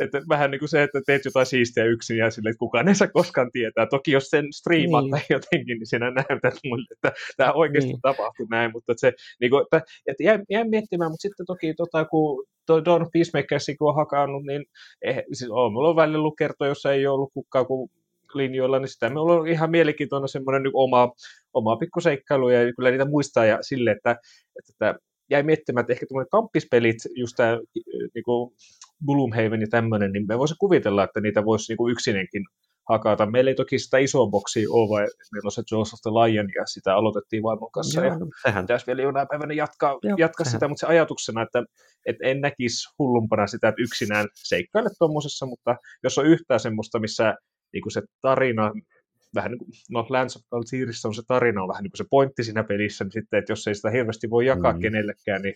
että, 0.00 0.22
vähän 0.28 0.50
niin 0.50 0.58
kuin 0.58 0.68
se, 0.68 0.82
että 0.82 1.00
teet 1.06 1.24
jotain 1.24 1.46
siistiä 1.46 1.84
yksin, 1.84 2.16
ja 2.16 2.30
sille, 2.30 2.50
että 2.50 2.58
kukaan 2.58 2.88
ei 2.88 2.94
saa 2.94 3.08
koskaan 3.08 3.50
tietää. 3.52 3.86
Toki 3.86 4.10
jos 4.12 4.30
sen 4.30 4.52
striimaat 4.52 5.04
niin. 5.04 5.22
jotenkin, 5.30 5.78
niin 5.78 5.86
sinä 5.86 6.10
näytät 6.10 6.54
mulle, 6.64 6.86
että 6.90 7.12
tämä 7.36 7.52
oikeasti 7.52 7.90
niin. 7.90 8.00
tapahtui 8.02 8.46
näin, 8.50 8.72
mutta 8.72 8.92
että 8.92 9.00
se, 9.00 9.12
niin 9.40 9.50
kuin, 9.50 9.62
että, 9.62 9.82
että 10.06 10.22
jäin, 10.22 10.44
jäin 10.50 10.70
miettimään, 10.70 11.10
mutta 11.10 11.22
sitten 11.22 11.46
toki 11.46 11.74
tota, 11.74 12.04
kun 12.04 12.44
Don 12.68 13.06
Peacemakers, 13.12 13.66
kun 13.78 13.88
on 13.88 13.94
hakannut, 13.94 14.44
niin 14.44 14.64
eh, 15.02 15.22
siis 15.32 15.50
on, 15.50 15.72
mulla 15.72 15.88
on 15.88 15.96
välillä 15.96 16.18
lukerto, 16.18 16.66
jossa 16.66 16.92
ei 16.92 17.06
ollut 17.06 17.32
kukaan 17.34 17.66
kuin 17.66 17.90
linjoilla, 18.34 18.78
niin 18.78 18.88
sitä 18.88 19.10
on 19.14 19.48
ihan 19.48 19.70
mielenkiintoinen 19.70 20.28
semmoinen 20.28 20.62
oma, 20.72 21.12
oma 21.54 21.76
pikkuseikkailu, 21.76 22.48
ja 22.48 22.72
kyllä 22.72 22.90
niitä 22.90 23.04
muistaa 23.04 23.44
ja 23.44 23.58
sille, 23.60 23.90
että, 23.90 24.10
että, 24.58 24.72
että 24.72 24.94
jäi 25.30 25.42
miettimään, 25.42 25.80
että 25.80 25.92
ehkä 25.92 26.06
tuommoinen 26.06 26.30
kamppispelit, 26.30 26.96
just 27.14 27.36
tämä 27.36 27.58
niin 28.14 28.24
Gloomhaven 29.06 29.60
ja 29.60 29.66
tämmöinen, 29.70 30.12
niin 30.12 30.26
me 30.28 30.38
voisi 30.38 30.54
kuvitella, 30.58 31.04
että 31.04 31.20
niitä 31.20 31.44
voisi 31.44 31.72
niin 31.72 31.76
kuin 31.76 31.92
yksinenkin 31.92 32.44
hakata. 32.88 33.26
Meillä 33.26 33.50
ei 33.50 33.54
toki 33.54 33.78
sitä 33.78 33.98
isoa 33.98 34.26
boksia 34.26 34.68
ole, 34.70 34.88
vai 34.88 35.06
meillä 35.32 35.46
on 35.46 35.50
se 35.50 35.62
of 35.76 36.00
the 36.02 36.10
Lion, 36.10 36.48
ja 36.54 36.66
sitä 36.66 36.96
aloitettiin 36.96 37.42
vaimon 37.42 37.70
kanssa, 37.70 38.04
Joo, 38.04 38.12
ja 38.12 38.18
sehän. 38.42 38.64
pitäisi 38.64 38.86
vielä 38.86 39.02
jonain 39.02 39.28
päivänä 39.28 39.54
jatkaa, 39.54 39.98
Joo, 40.02 40.16
jatkaa 40.18 40.46
sitä, 40.46 40.68
mutta 40.68 40.80
se 40.80 40.86
ajatuksena, 40.86 41.42
että, 41.42 41.64
että 42.06 42.26
en 42.26 42.40
näkisi 42.40 42.88
hullumpana 42.98 43.46
sitä, 43.46 43.68
että 43.68 43.82
yksinään 43.82 44.28
seikkaile 44.34 44.90
tuommoisessa, 44.98 45.46
mutta 45.46 45.76
jos 46.02 46.18
on 46.18 46.26
yhtään 46.26 46.60
semmoista, 46.60 46.98
missä 46.98 47.34
niin 47.72 47.82
kuin 47.82 47.92
se 47.92 48.02
tarina, 48.22 48.72
vähän 49.34 49.50
niin 49.50 49.58
kuin, 49.58 49.70
no 49.90 50.06
Lands 50.08 50.36
of 50.36 50.42
on 51.04 51.14
se 51.14 51.22
tarina, 51.28 51.62
on 51.62 51.68
vähän 51.68 51.82
niin 51.82 51.90
kuin 51.90 51.98
se 51.98 52.04
pointti 52.10 52.44
siinä 52.44 52.64
pelissä, 52.64 53.04
niin 53.04 53.12
sitten, 53.12 53.38
että 53.38 53.52
jos 53.52 53.66
ei 53.66 53.74
sitä 53.74 53.90
hirveästi 53.90 54.30
voi 54.30 54.46
jakaa 54.46 54.72
mm. 54.72 54.80
kenellekään, 54.80 55.42
niin 55.42 55.54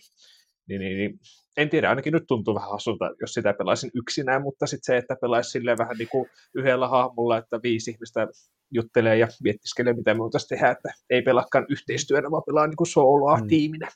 niin, 0.69 0.81
niin, 0.81 0.97
niin, 0.97 1.19
en 1.57 1.69
tiedä, 1.69 1.89
ainakin 1.89 2.13
nyt 2.13 2.23
tuntuu 2.27 2.55
vähän 2.55 2.69
hassulta, 2.69 3.11
jos 3.21 3.33
sitä 3.33 3.53
pelaisin 3.53 3.91
yksinään, 3.93 4.41
mutta 4.41 4.67
sitten 4.67 4.85
se, 4.85 4.97
että 4.97 5.15
pelaisi 5.21 5.49
silleen 5.49 5.77
vähän 5.77 5.97
niin 5.97 6.09
kuin 6.11 6.29
yhdellä 6.55 6.87
hahmolla, 6.87 7.37
että 7.37 7.59
viisi 7.63 7.91
ihmistä 7.91 8.27
juttelee 8.71 9.17
ja 9.17 9.27
miettiskelee, 9.43 9.93
mitä 9.93 10.13
me 10.13 10.19
voitaisiin 10.19 10.49
tehdä, 10.49 10.71
että 10.71 10.89
ei 11.09 11.21
pelaakaan 11.21 11.65
yhteistyönä, 11.69 12.31
vaan 12.31 12.43
pelaa 12.45 12.67
niin 12.67 12.77
kuin 12.77 12.87
soloa 12.87 13.37
mm. 13.37 13.47
tiiminä. 13.47 13.91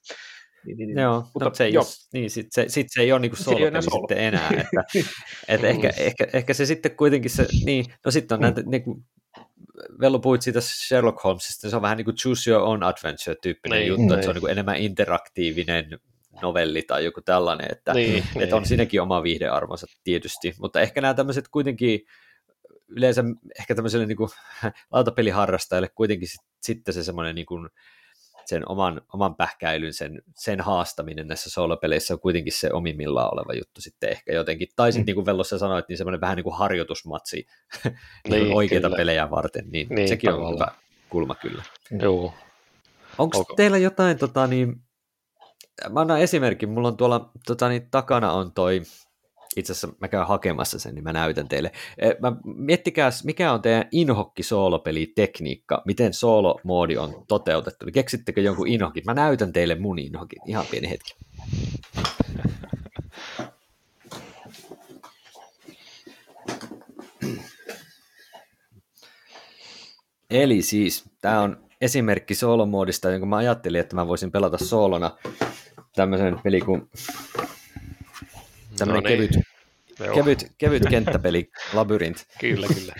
Niin, 0.65 0.78
niin, 0.78 0.88
niin. 0.88 0.99
Joo, 0.99 1.24
mutta, 1.34 1.49
no 1.49 1.55
se 1.55 1.63
ei, 1.63 1.74
jos, 1.74 2.09
niin, 2.13 2.30
sit 2.30 2.47
se, 2.51 2.65
sit 2.67 2.88
se 2.89 3.01
ei 3.01 3.11
ole 3.11 3.19
niinku 3.19 3.36
solo, 3.36 3.67
enää 3.67 3.82
solo. 3.82 4.01
sitten 4.01 4.17
enää. 4.17 4.49
Että, 4.49 4.84
että 5.47 5.67
ehkä, 5.67 5.93
ehkä, 5.97 6.28
ehkä, 6.34 6.53
se 6.53 6.65
sitten 6.65 6.95
kuitenkin 6.95 7.32
se, 7.32 7.47
niin, 7.65 7.86
no 8.05 8.11
sitten 8.11 8.36
on 8.36 8.39
mm. 8.39 8.43
näitä, 8.43 8.61
niin 8.65 8.84
kuin, 8.84 9.05
Velo 10.01 10.19
puhuit 10.19 10.41
siitä 10.41 10.61
Sherlock 10.61 11.24
Holmesista, 11.24 11.69
se 11.69 11.76
on 11.76 11.82
vähän 11.82 11.97
niin 11.97 12.05
kuin 12.05 12.15
choose 12.15 12.51
your 12.51 12.63
own 12.63 12.84
adventure 12.84 13.36
tyyppinen 13.41 13.80
niin, 13.80 13.88
juttu, 13.88 14.01
niin. 14.01 14.13
että 14.13 14.24
se 14.24 14.30
on 14.30 14.36
niin 14.36 14.41
kuin 14.41 14.51
enemmän 14.51 14.78
interaktiivinen 14.78 15.99
novelli 16.41 16.81
tai 16.81 17.05
joku 17.05 17.21
tällainen, 17.21 17.67
että, 17.71 17.93
niin, 17.93 18.17
että 18.17 18.39
niin. 18.39 18.53
on 18.53 18.65
siinäkin 18.65 19.01
oma 19.01 19.23
viihdearvonsa 19.23 19.88
tietysti, 20.03 20.53
mutta 20.59 20.81
ehkä 20.81 21.01
nämä 21.01 21.13
tämmöiset 21.13 21.47
kuitenkin 21.47 21.99
yleensä 22.88 23.23
ehkä 23.59 23.75
tämmöiselle 23.75 24.05
niin 24.05 24.17
kuin, 24.17 24.29
lautapeliharrastajalle 24.91 25.89
kuitenkin 25.95 26.27
sit, 26.27 26.41
sitten 26.61 26.93
se 26.93 27.03
semmoinen 27.03 27.36
niin 27.36 27.45
kuin, 27.45 27.69
sen 28.45 28.69
oman, 28.69 29.01
oman 29.13 29.36
pähkäilyn, 29.36 29.93
sen, 29.93 30.21
sen 30.36 30.61
haastaminen 30.61 31.27
näissä 31.27 31.49
soolopeleissä 31.49 32.13
on 32.13 32.19
kuitenkin 32.19 32.53
se 32.53 32.69
omimmillaan 32.73 33.34
oleva 33.34 33.53
juttu 33.53 33.81
sitten 33.81 34.09
ehkä 34.09 34.34
jotenkin. 34.34 34.67
Tai 34.75 34.91
sitten 34.91 35.03
mm. 35.03 35.05
niin 35.05 35.15
kuin 35.15 35.25
Vellossa 35.25 35.57
sanoit, 35.57 35.86
niin 35.89 35.97
semmoinen 35.97 36.21
vähän 36.21 36.36
niin 36.36 36.43
kuin 36.43 36.57
harjoitusmatsi 36.57 37.45
niin, 37.84 38.43
niin, 38.43 38.55
oikeita 38.55 38.88
kyllä. 38.88 38.97
pelejä 38.97 39.29
varten, 39.29 39.65
niin, 39.71 39.88
niin 39.89 40.07
sekin 40.07 40.29
tavallaan. 40.29 40.53
on 40.53 40.59
hyvä 40.59 40.71
kulma 41.09 41.36
kyllä. 41.36 41.63
Joo. 42.01 42.34
Onko 43.17 43.39
okay. 43.39 43.55
teillä 43.55 43.77
jotain, 43.77 44.17
tota, 44.17 44.47
niin, 44.47 44.75
mä 45.89 46.01
annan 46.01 46.19
esimerkin, 46.19 46.69
mulla 46.69 46.88
on 46.88 46.97
tuolla 46.97 47.32
tota, 47.45 47.69
niin, 47.69 47.88
takana 47.91 48.32
on 48.32 48.51
toi, 48.51 48.82
itse 49.55 49.71
asiassa 49.71 49.97
mä 50.01 50.07
käyn 50.07 50.28
hakemassa 50.28 50.80
sen, 50.80 50.95
niin 50.95 51.03
mä 51.03 51.13
näytän 51.13 51.47
teille. 51.47 51.71
E, 51.97 52.11
mä, 52.19 52.36
miettikää, 52.43 53.09
mikä 53.24 53.53
on 53.53 53.61
teidän 53.61 53.88
inhokki 53.91 54.43
soolopelitekniikka, 54.43 55.82
miten 55.86 56.13
soolomoodi 56.13 56.97
on 56.97 57.26
toteutettu. 57.28 57.86
Keksittekö 57.93 58.41
jonkun 58.41 58.67
inhokin? 58.67 59.03
Mä 59.05 59.13
näytän 59.13 59.53
teille 59.53 59.76
mun 59.76 59.99
inhokin, 59.99 60.41
ihan 60.45 60.65
pieni 60.71 60.89
hetki. 60.89 61.15
Eli 70.30 70.61
siis, 70.61 71.03
tämä 71.21 71.41
on 71.41 71.62
esimerkki 71.84 72.36
soolomoodista, 72.36 73.11
jonka 73.11 73.25
mä 73.25 73.38
ajattelin, 73.38 73.81
että 73.81 73.95
mä 73.95 74.07
voisin 74.07 74.31
pelata 74.31 74.57
soolona 74.57 75.11
tämmöisen 75.95 76.39
peli 76.43 76.61
kuin 76.61 76.89
tämmöinen 78.77 79.03
no 79.03 79.09
niin. 79.09 79.29
kevyt 79.29 79.52
Kevyt, 80.13 80.51
kevyt 80.57 80.83
kenttäpeli, 80.89 81.51
Labyrinth. 81.73 82.25
kyllä, 82.39 82.67
kyllä. 82.67 82.93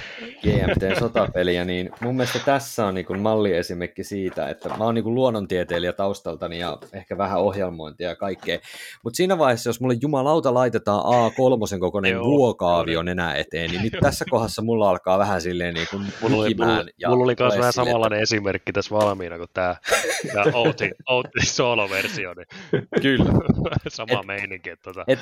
GMT-sotapeliä, 0.44 1.66
niin 1.66 1.90
mun 2.00 2.16
mielestä 2.16 2.40
tässä 2.40 2.86
on 2.86 2.96
niin 2.96 3.22
malliesimerkki 3.22 4.04
siitä, 4.04 4.50
että 4.50 4.70
mä 4.70 4.84
oon 4.84 4.96
niin 4.96 5.16
luonnontieteilijä 5.16 5.94
taustaltani 5.94 6.60
ja 6.60 6.78
ehkä 6.94 7.18
vähän 7.18 7.40
ohjelmointia 7.40 8.10
ja 8.10 8.16
kaikkea, 8.16 8.60
mutta 9.04 9.18
siinä 9.18 9.38
vaiheessa, 9.38 9.70
jos 9.70 9.82
mulle 9.82 9.96
jumalauta 10.02 10.54
laitetaan 10.54 11.04
A3 11.04 11.80
kokoinen 11.80 12.20
vuokaavio 12.20 13.04
nenä 13.04 13.36
eteen, 13.36 13.72
niin 13.72 13.82
nyt 13.82 13.94
tässä 14.02 14.26
kohdassa 14.30 14.62
mulla 14.62 14.90
alkaa 14.90 15.18
vähän 15.18 15.42
silleen 15.42 15.74
niin 15.74 15.88
kuin 15.92 16.04
mulla 16.22 16.38
oli, 16.38 16.54
mulla, 16.54 16.86
ja 16.98 17.10
mulla 17.10 17.24
oli 17.24 17.36
myös 17.40 17.58
vähän 17.58 17.74
samanlainen 17.74 18.18
että... 18.18 18.24
esimerkki 18.24 18.74
tässä 18.74 18.96
valmiina 18.96 19.38
kuin 19.38 19.50
tämä, 19.54 19.76
tämä 20.34 20.46
Outin, 20.60 20.92
Outin 21.10 21.46
solo-versio, 21.46 22.34
niin 22.34 22.48
kyllä. 23.02 23.32
sama 23.88 24.20
et, 24.20 24.26
meininki. 24.26 24.70
Että, 24.70 24.84
tota... 24.84 25.04
et, 25.08 25.20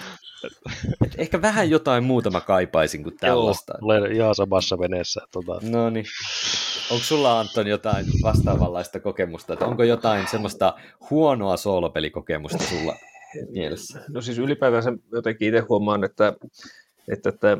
et, 1.05 1.15
ehkä 1.17 1.41
vähän 1.41 1.60
jotain 1.69 2.03
muuta 2.03 2.29
mä 2.29 2.41
kaipaisin 2.41 3.03
kuin 3.03 3.17
tällaista. 3.19 3.73
Joo, 3.73 3.85
olen 3.85 4.11
ihan 4.11 4.35
samassa 4.35 4.79
veneessä. 4.79 5.21
Tota. 5.31 5.59
No 5.69 5.89
niin. 5.89 6.05
Onko 6.91 7.03
sulla 7.03 7.39
Anton 7.39 7.67
jotain 7.67 8.05
vastaavanlaista 8.23 8.99
kokemusta? 8.99 9.53
Että 9.53 9.65
onko 9.65 9.83
jotain 9.83 10.27
semmoista 10.27 10.73
huonoa 11.09 11.57
soolopelikokemusta 11.57 12.63
sulla 12.63 12.95
mielessä? 13.49 14.01
No 14.09 14.21
siis 14.21 14.37
ylipäätään 14.37 14.97
jotenkin 15.11 15.47
itse 15.47 15.59
huomaan, 15.69 16.03
että, 16.03 16.33
että, 17.07 17.29
että 17.29 17.57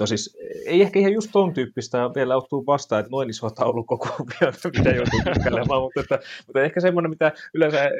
No 0.00 0.06
siis 0.06 0.36
ei 0.66 0.82
ehkä 0.82 0.98
ihan 0.98 1.12
just 1.12 1.28
ton 1.32 1.54
tyyppistä 1.54 2.10
vielä 2.14 2.36
ottuu 2.36 2.66
vastaan, 2.66 3.00
että 3.00 3.10
noin 3.10 3.30
iso 3.30 3.50
taulukokuvia, 3.50 4.52
mitä 4.76 4.90
joutuu 4.90 5.20
kykkäälemään, 5.24 5.80
mutta, 5.80 6.00
että, 6.00 6.18
mutta 6.46 6.62
ehkä 6.62 6.80
semmoinen, 6.80 7.10
mitä 7.10 7.32
yleensä 7.54 7.90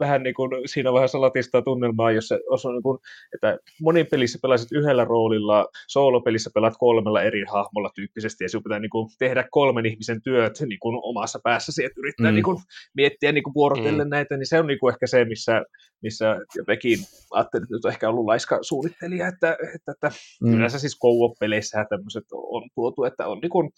vähän 0.00 0.22
niin 0.22 0.34
kuin, 0.34 0.50
siinä 0.66 0.92
vaiheessa 0.92 1.20
latistaa 1.20 1.62
tunnelmaa, 1.62 2.12
jos 2.12 2.28
se 2.28 2.38
on 2.64 2.74
niin 2.74 2.82
kuin, 2.82 2.98
että 3.34 3.58
monin 3.80 4.06
pelissä 4.10 4.38
pelasit 4.42 4.72
yhdellä 4.72 5.04
roolilla, 5.04 5.68
soolopelissä 5.88 6.50
pelaat 6.54 6.74
kolmella 6.78 7.22
eri 7.22 7.44
hahmolla 7.48 7.90
tyyppisesti, 7.94 8.44
ja 8.44 8.48
sinun 8.48 8.62
pitää 8.62 8.78
niin 8.78 8.90
kuin, 8.90 9.08
tehdä 9.18 9.44
kolmen 9.50 9.86
ihmisen 9.86 10.22
työt 10.22 10.60
niin 10.60 10.78
kuin, 10.80 10.98
omassa 11.02 11.38
päässäsi, 11.44 11.84
että 11.84 12.00
yrittää 12.00 12.30
mm. 12.30 12.34
niin 12.34 12.44
kuin, 12.44 12.58
miettiä 12.94 13.32
niin 13.32 13.44
kuin, 13.44 13.54
vuorotellen 13.54 14.06
mm. 14.06 14.10
näitä, 14.10 14.36
niin 14.36 14.46
se 14.46 14.58
on 14.58 14.66
niin 14.66 14.78
kuin, 14.78 14.92
ehkä 14.92 15.06
se, 15.06 15.24
missä, 15.24 15.62
missä 16.02 16.36
jotenkin 16.56 16.98
ajattelin, 17.30 17.64
että 17.64 17.74
nyt 17.74 17.84
on 17.84 17.90
ehkä 17.90 18.08
ollut 18.08 18.24
laiska 18.24 18.58
suunnittelija, 18.62 19.28
että, 19.28 19.56
että, 19.74 19.92
että 19.92 20.10
mm. 20.42 20.54
yleensä 20.54 20.78
siis 20.78 20.98
co-op-peleissä 20.98 21.84
tämmöiset 21.88 22.24
on 22.32 22.62
tuotu, 22.74 23.04
että 23.04 23.26
on 23.26 23.38
niin 23.42 23.50
kuin, 23.50 23.70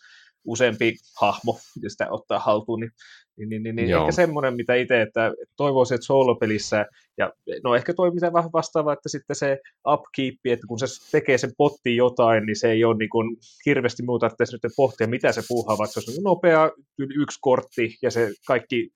useampi 0.47 0.94
hahmo, 1.20 1.59
jos 1.82 1.92
sitä 1.92 2.07
ottaa 2.11 2.38
haltuun, 2.38 2.80
niin 2.80 2.92
niin, 3.36 3.49
niin, 3.49 3.62
niin, 3.62 3.76
niin 3.76 3.97
ehkä 3.97 4.12
semmoinen, 4.12 4.57
mitä 4.57 4.74
itse, 4.74 5.03
että 5.03 5.32
toivoisin, 5.57 5.94
että 5.94 6.07
soolopelissä, 6.07 6.86
ja 7.18 7.32
no 7.64 7.74
ehkä 7.74 7.94
toi 7.94 8.11
mitä 8.11 8.32
vähän 8.32 8.53
vastaava, 8.53 8.92
että 8.92 9.09
sitten 9.09 9.36
se 9.36 9.59
upkeep, 9.88 10.34
että 10.44 10.66
kun 10.66 10.78
se 10.78 10.86
tekee 11.12 11.38
sen 11.38 11.53
potti 11.59 11.97
jotain, 11.97 12.47
niin 12.47 12.57
se 12.57 12.70
ei 12.70 12.84
ole 12.84 12.97
niin 12.97 13.11
kuin 13.11 13.36
hirveästi 13.66 14.03
muuta, 14.03 14.26
että 14.26 14.44
nyt 14.53 14.72
pohtia, 14.76 15.07
mitä 15.07 15.32
se 15.32 15.42
puuhaa, 15.49 15.78
vaikka 15.78 15.92
se 15.92 16.01
olisi 16.01 16.12
niin 16.12 16.24
nopea, 16.24 16.70
yksi 16.99 17.38
kortti, 17.42 17.97
ja 18.03 18.11
se 18.11 18.32
kaikki 18.47 18.90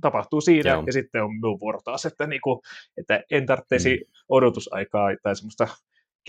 tapahtuu 0.00 0.40
siinä, 0.40 0.70
Joo. 0.70 0.82
ja 0.86 0.92
sitten 0.92 1.22
on 1.24 1.34
minun 1.34 1.60
vuoro 1.60 1.80
taas, 1.84 2.06
että, 2.06 2.26
niin 2.26 2.40
kuin, 2.40 2.60
että 2.96 3.22
en 3.30 3.46
tarvitsisi 3.46 3.96
mm. 3.96 4.12
odotusaikaa 4.28 5.08
tai 5.22 5.36
semmoista 5.36 5.68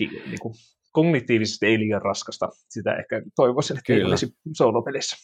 niin 0.00 0.38
kuin, 0.42 0.54
kognitiivisesti 0.92 1.66
ei 1.66 1.78
liian 1.78 2.02
raskasta. 2.02 2.48
Sitä 2.68 2.96
ehkä 2.96 3.22
toivoisin, 3.36 3.76
että 3.78 3.86
Kyllä. 3.86 3.98
ei 3.98 4.10
olisi 4.10 4.34
soolopelissä. 4.56 5.16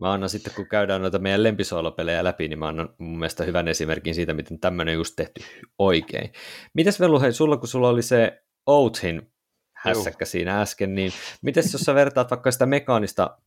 Mä 0.00 0.12
annan 0.12 0.28
sitten, 0.28 0.52
kun 0.56 0.66
käydään 0.66 1.00
noita 1.00 1.18
meidän 1.18 1.42
lempisoolopelejä 1.42 2.24
läpi, 2.24 2.48
niin 2.48 2.58
mä 2.58 2.68
annan 2.68 2.94
mun 2.98 3.18
mielestä 3.18 3.44
hyvän 3.44 3.68
esimerkin 3.68 4.14
siitä, 4.14 4.34
miten 4.34 4.60
tämmöinen 4.60 4.94
just 4.94 5.16
tehty 5.16 5.40
oikein. 5.78 6.32
Mites 6.74 7.00
Velu, 7.00 7.20
hei, 7.20 7.32
sulla 7.32 7.56
kun 7.56 7.68
sulla 7.68 7.88
oli 7.88 8.02
se 8.02 8.42
Outhin 8.66 9.32
hässäkkä 9.76 10.22
Juh. 10.22 10.28
siinä 10.28 10.60
äsken, 10.60 10.94
niin 10.94 11.12
mites 11.42 11.72
jos 11.72 11.80
sä 11.80 11.94
vertaat 11.94 12.30
vaikka 12.30 12.50
sitä 12.50 12.66
mekaanista, 12.66 13.38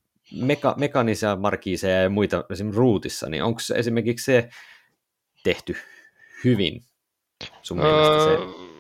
meka, 0.42 0.76
mekaanisia 0.78 1.36
markiiseja 1.36 2.02
ja 2.02 2.10
muita 2.10 2.44
esimerkiksi 2.50 2.80
ruutissa, 2.80 3.30
niin 3.30 3.44
onko 3.44 3.60
se 3.60 3.74
esimerkiksi 3.74 4.26
se 4.26 4.50
tehty 5.44 5.76
hyvin 6.44 6.84
sun 7.62 7.78
mielestä 7.78 8.26
se? 8.26 8.70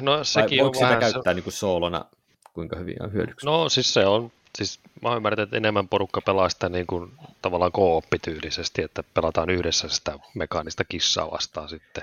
No 0.00 0.24
sekin 0.24 0.58
Vai 0.58 0.66
on 0.66 0.74
sitä 0.74 0.96
käyttää 1.00 1.32
se... 1.32 1.34
niin 1.34 1.42
kuin 1.42 1.52
soolona 1.52 2.04
kuinka 2.52 2.76
hyvin 2.76 3.02
on 3.02 3.12
hyödyksi? 3.12 3.46
No 3.46 3.68
siis 3.68 3.94
se 3.94 4.06
on 4.06 4.32
siis 4.58 4.80
mä 5.02 5.16
ymmärrän, 5.16 5.44
että 5.44 5.56
enemmän 5.56 5.88
porukka 5.88 6.20
pelaa 6.20 6.48
sitä 6.48 6.68
niin 6.68 6.86
kuin, 6.86 7.12
tavallaan 7.42 7.72
kooppityylisesti, 7.72 8.82
että 8.82 9.02
pelataan 9.14 9.50
yhdessä 9.50 9.88
sitä 9.88 10.18
mekaanista 10.34 10.84
kissaa 10.84 11.30
vastaan 11.30 11.68
sitten. 11.68 12.02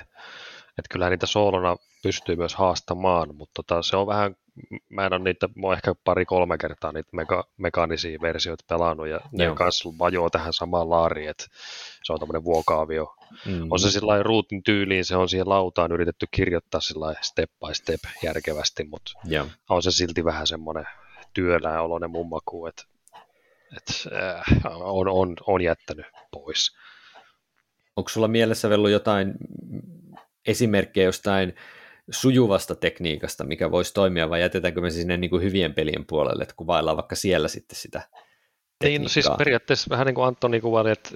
Että 0.78 0.90
kyllä 0.90 1.10
niitä 1.10 1.26
soolona 1.26 1.76
pystyy 2.04 2.36
myös 2.36 2.56
haastamaan, 2.56 3.36
mutta 3.36 3.64
tota, 3.64 3.82
se 3.82 3.98
on 3.98 4.08
vähän, 4.08 4.36
mä 4.90 5.06
en 5.06 5.14
ole 5.14 5.24
niitä, 5.24 5.50
mä 5.56 5.68
oon 5.68 5.76
ehkä 5.76 5.96
pari-kolme 6.04 6.58
kertaa 6.58 6.92
niitä 6.92 7.10
meka, 7.14 7.48
mekaanisia 7.58 8.20
versioita 8.22 8.66
pelannut, 8.70 9.08
ja 9.08 9.20
ne 9.32 9.44
Joo. 9.44 9.56
kanssa 9.56 9.90
vajoo 10.00 10.30
tähän 10.30 10.54
samaan 10.54 10.90
laariin, 10.90 11.30
että 11.30 11.46
se 12.04 12.14
on 12.14 12.20
tämmöinen 12.20 12.44
vuokaavio. 12.44 13.16
Mm-hmm. 13.46 13.72
On 13.72 13.80
se 13.80 13.92
sillä 13.92 14.24
ruutin 14.24 14.64
tyyliin, 14.64 15.06
se 15.06 15.16
on 15.16 15.30
siihen 15.30 15.50
lautaan 15.50 15.92
yritetty 15.92 16.26
kirjoittaa 16.32 16.82
sillä 16.82 17.16
step 17.22 17.52
by 17.68 17.74
step 17.74 18.02
järkevästi, 18.24 18.84
mutta 18.84 19.12
Joo. 19.26 19.48
on 19.70 19.84
se 19.84 19.92
silti 19.92 20.26
vähän 20.26 20.48
semmoinen 20.48 20.86
työläin 21.34 21.80
oloinen 21.80 22.12
mun 22.12 22.30
maku, 22.30 22.66
että 22.66 22.84
et, 23.78 24.08
äh, 24.14 24.44
on, 24.82 25.08
on, 25.08 25.36
on 25.48 25.62
jättänyt 25.62 26.06
pois. 26.32 26.78
onko 27.96 28.10
sulla 28.10 28.28
mielessä 28.28 28.70
vellu 28.70 28.88
jotain 28.88 29.34
esimerkkejä 30.48 31.06
jostain 31.06 31.56
sujuvasta 32.12 32.76
tekniikasta, 32.76 33.44
mikä 33.44 33.72
voisi 33.72 33.94
toimia, 33.94 34.30
vai 34.30 34.42
jätetäänkö 34.42 34.82
me 34.82 34.90
sinne 34.90 35.18
niin 35.18 35.30
kuin 35.30 35.44
hyvien 35.44 35.74
pelien 35.74 36.06
puolelle, 36.06 36.44
että 36.44 36.56
kuvaillaan 36.56 36.98
vaikka 36.98 37.16
siellä 37.16 37.48
sitten 37.48 37.76
sitä 37.76 38.02
Niin, 38.84 39.02
no 39.02 39.10
siis 39.10 39.30
periaatteessa 39.38 39.90
vähän 39.90 40.06
niin 40.06 40.16
kuin 40.16 40.28
Antoni 40.28 40.62
kuvaili, 40.62 40.92
että, 40.92 41.10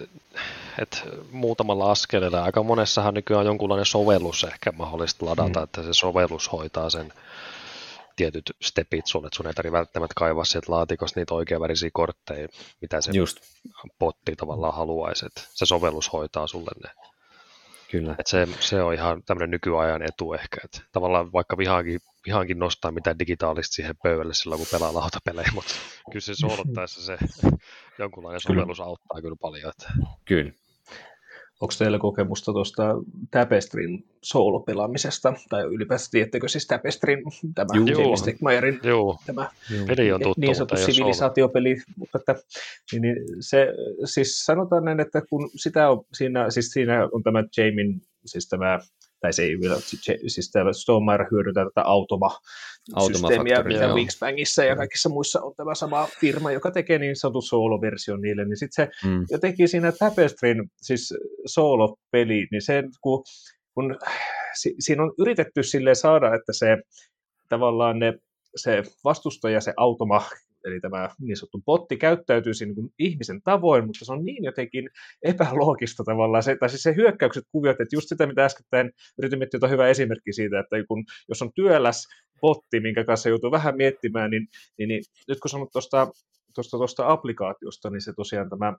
että 0.81 0.97
muutamalla 1.31 1.91
askeleella, 1.91 2.43
aika 2.43 2.63
monessahan 2.63 3.13
nykyään 3.13 3.39
on 3.39 3.45
jonkunlainen 3.45 3.85
sovellus 3.85 4.43
ehkä 4.43 4.71
mahdollista 4.71 5.25
ladata, 5.25 5.59
mm. 5.59 5.63
että 5.63 5.83
se 5.83 5.93
sovellus 5.93 6.51
hoitaa 6.51 6.89
sen 6.89 7.13
tietyt 8.15 8.51
stepit 8.61 9.07
sulle, 9.07 9.27
että 9.27 9.37
sun 9.37 9.47
ei 9.47 9.53
tarvitse 9.53 9.77
välttämättä 9.77 10.13
kaivaa 10.17 10.45
sieltä 10.45 10.71
laatikosta 10.71 11.19
niitä 11.19 11.33
oikeavärisiä 11.33 11.89
kortteja, 11.93 12.47
mitä 12.81 13.01
se 13.01 13.11
Just. 13.13 13.37
potti 13.99 14.35
tavallaan 14.35 14.73
haluaisi, 14.73 15.25
että 15.25 15.41
se 15.53 15.65
sovellus 15.65 16.13
hoitaa 16.13 16.47
sulle 16.47 16.71
ne. 16.83 16.89
Kyllä. 17.91 18.15
Et 18.19 18.27
se, 18.27 18.47
se 18.59 18.81
on 18.81 18.93
ihan 18.93 19.23
tämmöinen 19.23 19.51
nykyajan 19.51 20.01
etu 20.01 20.33
ehkä, 20.33 20.57
että 20.63 20.81
tavallaan 20.91 21.31
vaikka 21.31 21.57
vihaankin, 21.57 21.99
vihaankin 22.25 22.59
nostaa 22.59 22.91
mitään 22.91 23.19
digitaalista 23.19 23.73
siihen 23.73 23.95
pöydälle 24.03 24.33
silloin, 24.33 24.59
kun 24.59 24.67
pelaa 24.71 24.93
lautapelejä, 24.93 25.51
mutta 25.53 25.73
kyllä 26.11 26.21
se 26.21 26.35
soolottaessa 26.47 27.01
se 27.01 27.17
jonkunlainen 27.99 28.41
sovellus 28.41 28.79
auttaa 28.79 29.21
kyllä 29.21 29.37
paljon. 29.41 29.69
Että... 29.69 29.93
Kyllä. 30.25 30.51
Onko 31.59 31.73
teillä 31.77 31.99
kokemusta 31.99 32.53
tuosta 32.53 32.83
Tapestrin 33.31 34.05
soolopelaamisesta, 34.21 35.33
tai 35.49 35.63
ylipäätään 35.63 36.07
tiedättekö 36.11 36.47
siis 36.47 36.67
Tapestrin, 36.67 37.23
tämä 37.55 37.67
James 37.73 38.19
Stegmayerin, 38.19 38.79
tämä 39.25 39.49
Peli 39.87 40.11
on 40.11 40.21
tuttu, 40.21 40.41
niin 40.41 40.55
sanottu 40.55 40.77
sivilisaatiopeli, 40.77 41.77
mutta 41.95 42.17
että, 42.17 42.35
niin, 42.91 43.01
niin 43.01 43.15
se, 43.39 43.67
siis 44.05 44.45
sanotaan 44.45 44.85
näin, 44.85 44.99
että 44.99 45.21
kun 45.29 45.49
sitä 45.55 45.89
on, 45.89 46.05
siinä, 46.13 46.49
siis 46.49 46.71
siinä 46.71 47.09
on 47.11 47.23
tämä 47.23 47.43
Jamin, 47.57 48.01
siis 48.25 48.47
tämä 48.47 48.79
tai 49.21 49.33
se 49.33 49.43
ei 49.43 49.59
vielä, 49.59 49.75
siis 50.27 50.51
tämä 50.51 50.73
Stonemeyer 50.73 51.25
hyödyntää 51.31 51.65
tätä 51.65 51.81
automa, 51.81 52.37
systeemiä, 53.07 53.63
mitä 53.63 53.93
Wingspangissä 53.93 54.65
ja 54.65 54.75
kaikissa 54.75 55.09
muissa 55.09 55.41
on 55.41 55.53
tämä 55.57 55.75
sama 55.75 56.07
firma, 56.19 56.51
joka 56.51 56.71
tekee 56.71 56.99
niin 56.99 57.15
sanotun 57.15 57.43
solo-version 57.43 58.21
niille, 58.21 58.45
niin 58.45 58.57
sitten 58.57 58.85
se 58.85 59.07
mm. 59.07 59.25
jotenkin 59.31 59.67
siinä 59.67 59.91
Tapestryn, 59.91 60.69
siis 60.81 61.13
solo-peli, 61.45 62.47
niin 62.51 62.61
se, 62.61 62.83
kun, 63.01 63.23
kun 63.73 63.97
si, 64.53 64.75
siinä 64.79 65.03
on 65.03 65.13
yritetty 65.17 65.63
sille 65.63 65.95
saada, 65.95 66.35
että 66.35 66.53
se 66.53 66.77
tavallaan 67.49 67.99
ne, 67.99 68.13
se 68.55 68.83
vastustaja, 69.03 69.61
se 69.61 69.73
automa 69.77 70.21
eli 70.67 70.79
tämä 70.79 71.09
niin 71.19 71.37
sanottu 71.37 71.61
botti 71.65 71.97
käyttäytyisi 71.97 72.65
niin 72.65 72.75
kuin 72.75 72.89
ihmisen 72.99 73.41
tavoin, 73.41 73.85
mutta 73.85 74.05
se 74.05 74.13
on 74.13 74.25
niin 74.25 74.43
jotenkin 74.43 74.89
epäloogista 75.23 76.03
tavallaan, 76.03 76.43
se, 76.43 76.55
tai 76.59 76.69
siis 76.69 76.83
se 76.83 76.95
hyökkäykset 76.95 77.43
kuviot, 77.51 77.81
että 77.81 77.95
just 77.95 78.09
sitä, 78.09 78.27
mitä 78.27 78.45
äsken 78.45 78.91
yritin 79.17 79.39
miettiä 79.39 79.69
hyvä 79.69 79.87
esimerkki 79.87 80.33
siitä, 80.33 80.59
että 80.59 80.75
kun, 80.87 81.03
jos 81.29 81.41
on 81.41 81.53
työläs 81.55 82.07
botti, 82.41 82.79
minkä 82.79 83.03
kanssa 83.03 83.29
joutuu 83.29 83.51
vähän 83.51 83.77
miettimään, 83.77 84.31
niin, 84.31 84.47
niin, 84.77 84.87
niin 84.87 85.03
nyt 85.27 85.39
kun 85.39 85.49
sanot 85.49 85.69
tuosta 85.71 86.07
tuosta 86.77 87.11
applikaatiosta, 87.11 87.89
niin 87.89 88.01
se 88.01 88.13
tosiaan 88.13 88.49
tämä 88.49 88.73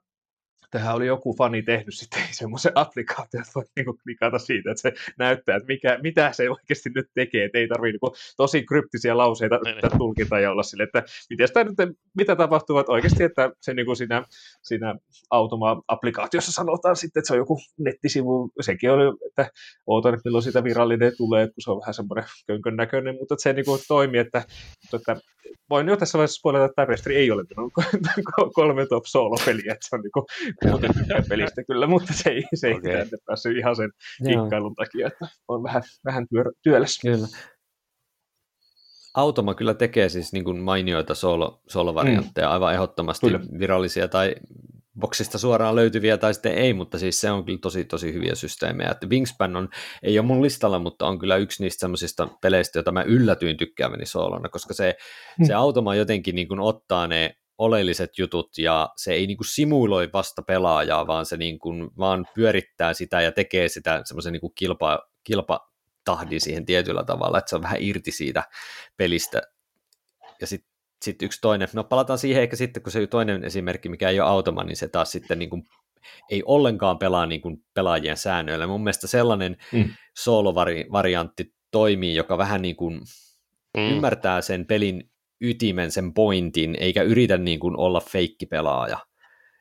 tähän 0.71 0.95
oli 0.95 1.07
joku 1.07 1.35
fani 1.37 1.61
tehnyt 1.61 1.95
sitten 1.95 2.21
semmoisen 2.31 2.71
applikaation, 2.75 3.41
että 3.41 3.51
voi 3.55 3.63
niinku 3.75 3.99
klikata 4.03 4.39
siitä, 4.39 4.71
että 4.71 4.81
se 4.81 4.93
näyttää, 5.17 5.55
että 5.55 5.67
mikä, 5.67 5.99
mitä 6.03 6.31
se 6.31 6.49
oikeasti 6.49 6.89
nyt 6.95 7.07
tekee, 7.13 7.45
että 7.45 7.57
ei 7.57 7.67
tarvitse 7.67 7.91
niinku 7.91 8.15
tosi 8.37 8.63
kryptisiä 8.63 9.17
lauseita 9.17 9.59
niin, 9.65 9.77
niin. 9.77 9.97
tulkita 9.97 10.39
ja 10.39 10.51
olla 10.51 10.63
sille, 10.63 10.83
että 10.83 11.03
miten 11.29 11.47
sitä 11.47 11.63
nyt, 11.63 11.97
mitä 12.17 12.35
tapahtuu, 12.35 12.79
että 12.79 12.91
oikeasti, 12.91 13.23
että 13.23 13.51
se 13.61 13.73
niinku 13.73 13.95
siinä, 13.95 14.23
siinä 14.63 14.95
automa-applikaatiossa 15.29 16.51
sanotaan 16.51 16.95
sitten, 16.95 17.19
että 17.21 17.27
se 17.27 17.33
on 17.33 17.39
joku 17.39 17.59
nettisivu, 17.77 18.51
sekin 18.61 18.91
oli, 18.91 19.17
että 19.27 19.51
ootan, 19.87 20.13
että 20.13 20.21
milloin 20.25 20.43
sitä 20.43 20.63
virallinen 20.63 21.13
tulee, 21.17 21.47
kun 21.47 21.53
se 21.59 21.71
on 21.71 21.79
vähän 21.79 21.93
semmoinen 21.93 22.25
könkön 22.47 22.75
näköinen, 22.75 23.15
mutta 23.15 23.33
että 23.33 23.43
se 23.43 23.53
niinku 23.53 23.79
toimii, 23.87 24.19
että, 24.19 24.43
että 24.93 25.15
voin 25.69 25.87
jo 25.87 25.97
tässä 25.97 26.17
vaiheessa 26.17 26.39
spoilata, 26.39 26.65
että 26.65 26.81
Tapestry 26.81 27.15
ei 27.15 27.31
ole 27.31 27.43
kolme 28.55 28.85
top 28.85 29.05
solo-peliä, 29.05 29.73
että 29.73 29.87
se 29.89 29.95
on 29.95 30.01
niinku 30.01 30.25
muuten 30.67 30.91
pelistä 31.29 31.63
kyllä, 31.63 31.87
mutta 31.87 32.13
se 32.13 32.29
ei, 32.29 32.43
se 32.53 32.67
ei 32.67 32.73
okay. 32.73 33.05
päässyt 33.25 33.57
ihan 33.57 33.75
sen 33.75 33.91
kikkailun 34.27 34.75
takia, 34.75 35.07
että 35.07 35.27
on 35.47 35.63
vähän, 35.63 35.83
vähän 36.05 36.27
työ, 36.29 36.43
työläs. 36.63 36.99
Kyllä. 37.01 37.27
Automa 39.15 39.53
kyllä 39.53 39.73
tekee 39.73 40.09
siis 40.09 40.33
niin 40.33 40.43
kuin 40.43 40.59
mainioita 40.59 41.15
solo, 41.15 41.61
solo-variantteja, 41.67 42.47
mm. 42.47 42.53
aivan 42.53 42.73
ehdottomasti 42.73 43.27
kyllä. 43.27 43.39
virallisia 43.59 44.07
tai 44.07 44.35
boksista 44.99 45.37
suoraan 45.37 45.75
löytyviä 45.75 46.17
tai 46.17 46.33
sitten 46.33 46.53
ei, 46.53 46.73
mutta 46.73 46.99
siis 46.99 47.21
se 47.21 47.31
on 47.31 47.45
kyllä 47.45 47.59
tosi 47.61 47.85
tosi 47.85 48.13
hyviä 48.13 48.35
systeemejä. 48.35 48.91
Että 48.91 49.07
Wingspan 49.07 49.55
on, 49.55 49.69
ei 50.03 50.19
ole 50.19 50.27
mun 50.27 50.41
listalla, 50.41 50.79
mutta 50.79 51.07
on 51.07 51.19
kyllä 51.19 51.37
yksi 51.37 51.63
niistä 51.63 51.79
semmoisista 51.79 52.27
peleistä, 52.41 52.79
joita 52.79 52.91
mä 52.91 53.03
yllätyin 53.03 53.57
tykkääväni 53.57 54.05
soolona, 54.05 54.49
koska 54.49 54.73
se, 54.73 54.95
mm. 55.39 55.45
se 55.45 55.53
automa 55.53 55.95
jotenkin 55.95 56.35
niin 56.35 56.47
kuin 56.47 56.59
ottaa 56.59 57.07
ne 57.07 57.35
oleelliset 57.59 58.17
jutut 58.17 58.57
ja 58.57 58.89
se 58.97 59.13
ei 59.13 59.27
niin 59.27 59.37
kuin 59.37 59.47
simuloi 59.47 60.09
vasta 60.13 60.41
pelaajaa, 60.41 61.07
vaan 61.07 61.25
se 61.25 61.37
niin 61.37 61.59
kuin 61.59 61.89
vaan 61.97 62.25
pyörittää 62.35 62.93
sitä 62.93 63.21
ja 63.21 63.31
tekee 63.31 63.67
sitä 63.67 64.01
semmoisen 64.05 64.33
niin 64.33 64.51
kilpa, 64.55 64.99
kilpatahdin 65.23 66.41
siihen 66.41 66.65
tietyllä 66.65 67.03
tavalla, 67.03 67.37
että 67.37 67.49
se 67.49 67.55
on 67.55 67.61
vähän 67.61 67.81
irti 67.81 68.11
siitä 68.11 68.43
pelistä. 68.97 69.41
Ja 70.41 70.47
sitten 70.47 70.69
sit 71.01 71.21
yksi 71.21 71.41
toinen, 71.41 71.67
no 71.73 71.83
palataan 71.83 72.19
siihen 72.19 72.43
ehkä 72.43 72.55
sitten, 72.55 72.83
kun 72.83 72.91
se 72.91 73.07
toinen 73.07 73.43
esimerkki, 73.43 73.89
mikä 73.89 74.09
ei 74.09 74.19
ole 74.19 74.29
automa, 74.29 74.63
niin 74.63 74.77
se 74.77 74.87
taas 74.87 75.11
sitten 75.11 75.39
niin 75.39 75.49
kuin 75.49 75.63
ei 76.29 76.43
ollenkaan 76.45 76.99
pelaa 76.99 77.25
niin 77.25 77.41
kuin 77.41 77.63
pelaajien 77.73 78.17
säännöillä. 78.17 78.67
Mun 78.67 78.83
mielestä 78.83 79.07
sellainen 79.07 79.57
mm. 79.71 79.89
solo-variantti 80.17 81.53
toimii, 81.71 82.15
joka 82.15 82.37
vähän 82.37 82.61
niin 82.61 82.75
kuin 82.75 83.01
mm. 83.77 83.89
ymmärtää 83.89 84.41
sen 84.41 84.65
pelin 84.65 85.08
ytimen, 85.41 85.91
sen 85.91 86.13
pointin, 86.13 86.77
eikä 86.79 87.03
yritä 87.03 87.37
niin 87.37 87.59
kuin 87.59 87.77
olla 87.77 87.99
feikkipelaaja. 87.99 88.99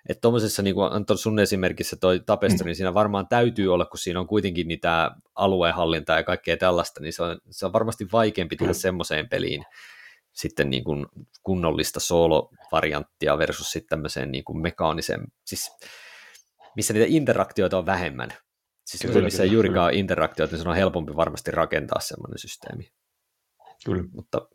Että 0.08 0.20
tuommoisessa, 0.20 0.62
niin 0.62 0.74
kuin 0.74 0.92
Anton 0.92 1.18
sun 1.18 1.38
esimerkissä 1.38 1.96
toi 2.00 2.20
Tapestry, 2.26 2.64
mm. 2.64 2.66
niin 2.66 2.76
siinä 2.76 2.94
varmaan 2.94 3.28
täytyy 3.28 3.74
olla, 3.74 3.84
kun 3.84 3.98
siinä 3.98 4.20
on 4.20 4.26
kuitenkin 4.26 4.68
niitä 4.68 5.10
aluehallintaa 5.34 6.16
ja 6.16 6.22
kaikkea 6.22 6.56
tällaista, 6.56 7.00
niin 7.00 7.12
se 7.12 7.22
on, 7.22 7.38
se 7.50 7.66
on 7.66 7.72
varmasti 7.72 8.06
vaikeampi 8.12 8.56
tehdä 8.56 8.72
mm. 8.72 8.76
semmoiseen 8.76 9.28
peliin 9.28 9.64
sitten 10.32 10.70
niin 10.70 10.84
kuin 10.84 11.06
kunnollista 11.42 12.00
solo-varianttia 12.00 13.38
versus 13.38 13.72
sitten 13.72 13.88
tämmöiseen 13.88 14.32
niin 14.32 14.44
kuin 14.44 14.62
mekaanisen, 14.62 15.24
siis 15.44 15.70
missä 16.76 16.94
niitä 16.94 17.06
interaktioita 17.08 17.78
on 17.78 17.86
vähemmän. 17.86 18.28
Siis 18.84 19.02
kyllä, 19.12 19.24
missä 19.24 19.42
ei 19.42 19.52
juurikaan 19.52 19.94
interaktioita, 19.94 20.54
niin 20.54 20.62
se 20.62 20.68
on 20.68 20.76
helpompi 20.76 21.16
varmasti 21.16 21.50
rakentaa 21.50 22.00
semmoinen 22.00 22.38
systeemi. 22.38 22.92
Kyllä. 23.84 24.04
Mutta 24.12 24.48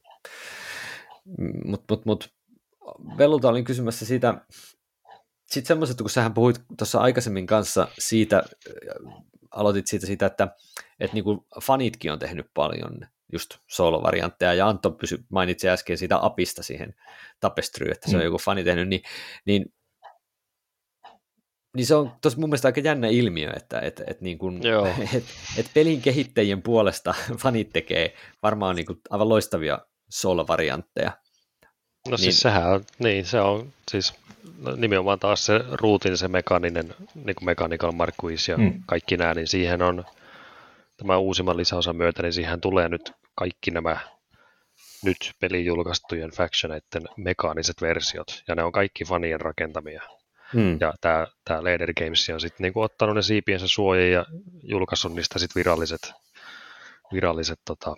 mutta 1.65 1.85
mut, 1.89 2.05
mut, 2.05 2.33
Velulta 3.17 3.49
olin 3.49 3.63
kysymässä 3.63 4.05
siitä, 4.05 4.45
sitten 5.45 5.67
semmoiset, 5.67 5.97
kun 5.97 6.09
sähän 6.09 6.33
puhuit 6.33 6.61
tuossa 6.77 6.99
aikaisemmin 6.99 7.47
kanssa 7.47 7.87
siitä, 7.99 8.43
aloitit 9.51 9.87
siitä, 9.87 10.05
siitä 10.05 10.25
että, 10.25 10.47
että 10.99 11.13
niin 11.13 11.23
kuin 11.23 11.39
fanitkin 11.61 12.11
on 12.11 12.19
tehnyt 12.19 12.45
paljon 12.53 12.99
just 13.33 13.57
solo-variantteja, 13.67 14.53
ja 14.53 14.67
Antto 14.67 14.91
pysy, 14.91 15.25
mainitsi 15.29 15.69
äsken 15.69 15.97
siitä 15.97 16.25
apista 16.25 16.63
siihen 16.63 16.95
tapestryyn, 17.39 17.91
että 17.91 18.09
se 18.09 18.15
on 18.15 18.21
mm. 18.21 18.25
joku 18.25 18.37
fani 18.37 18.63
tehnyt, 18.63 18.87
niin, 18.87 19.01
niin 19.45 19.65
niin 21.77 21.85
se 21.85 21.95
on 21.95 22.11
tosi 22.21 22.39
mun 22.39 22.49
mielestä 22.49 22.67
aika 22.67 22.81
jännä 22.81 23.07
ilmiö, 23.07 23.53
että 23.55 23.79
et, 23.79 24.03
et 24.07 24.21
niin 24.21 24.37
kun, 24.37 24.61
et, 25.15 25.23
et 25.57 25.71
pelin 25.73 26.01
kehittäjien 26.01 26.61
puolesta 26.61 27.13
fanit 27.41 27.69
tekee 27.73 28.13
varmaan 28.43 28.75
niin 28.75 28.85
kuin 28.85 28.99
aivan 29.09 29.29
loistavia 29.29 29.79
solo-variantteja. 30.13 31.11
No 32.09 32.17
siis 32.17 32.21
niin, 32.21 32.33
siis 32.33 32.39
sehän 32.39 32.69
on, 32.69 32.83
niin 32.99 33.25
se 33.25 33.39
on 33.41 33.73
siis 33.91 34.13
nimenomaan 34.77 35.19
taas 35.19 35.45
se 35.45 35.59
ruutin, 35.71 36.17
se 36.17 36.27
mekaaninen, 36.27 36.95
niin 37.15 37.35
kuin 37.35 37.45
Mechanical 37.45 37.91
Marquis 37.91 38.47
ja 38.47 38.57
mm. 38.57 38.83
kaikki 38.85 39.17
nämä, 39.17 39.33
niin 39.33 39.47
siihen 39.47 39.81
on 39.81 40.03
tämä 40.97 41.17
uusimman 41.17 41.57
lisäosan 41.57 41.95
myötä, 41.95 42.21
niin 42.21 42.33
siihen 42.33 42.61
tulee 42.61 42.89
nyt 42.89 43.11
kaikki 43.35 43.71
nämä 43.71 43.97
nyt 45.03 45.31
pelin 45.39 45.65
julkaistujen 45.65 46.31
factioneiden 46.31 47.03
mekaaniset 47.17 47.81
versiot, 47.81 48.43
ja 48.47 48.55
ne 48.55 48.63
on 48.63 48.71
kaikki 48.71 49.05
fanien 49.05 49.41
rakentamia. 49.41 50.01
Hmm. 50.53 50.77
Ja 50.79 50.93
tämä, 51.01 51.27
tämä 51.45 51.63
Leder 51.63 51.93
Games 51.93 52.29
on 52.33 52.41
sitten 52.41 52.63
niinku 52.63 52.81
ottanut 52.81 53.15
ne 53.15 53.21
siipiensä 53.21 53.67
suojia 53.67 54.09
ja 54.09 54.25
julkaissut 54.63 55.15
niistä 55.15 55.39
sitten 55.39 55.59
viralliset 55.59 56.13
viralliset 57.13 57.59
tota, 57.65 57.95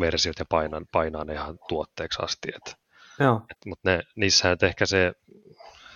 versiot 0.00 0.38
ja 0.38 0.44
painaa, 0.48 0.82
painaa 0.92 1.24
ne 1.24 1.32
ihan 1.32 1.58
tuotteeksi 1.68 2.22
asti. 2.22 2.48
Et, 2.56 2.76
Joo. 3.20 3.42
Et, 3.50 3.56
mutta 3.66 3.90
ne, 3.90 4.02
niissä 4.16 4.50
et 4.50 4.62
ehkä 4.62 4.86
se, 4.86 5.12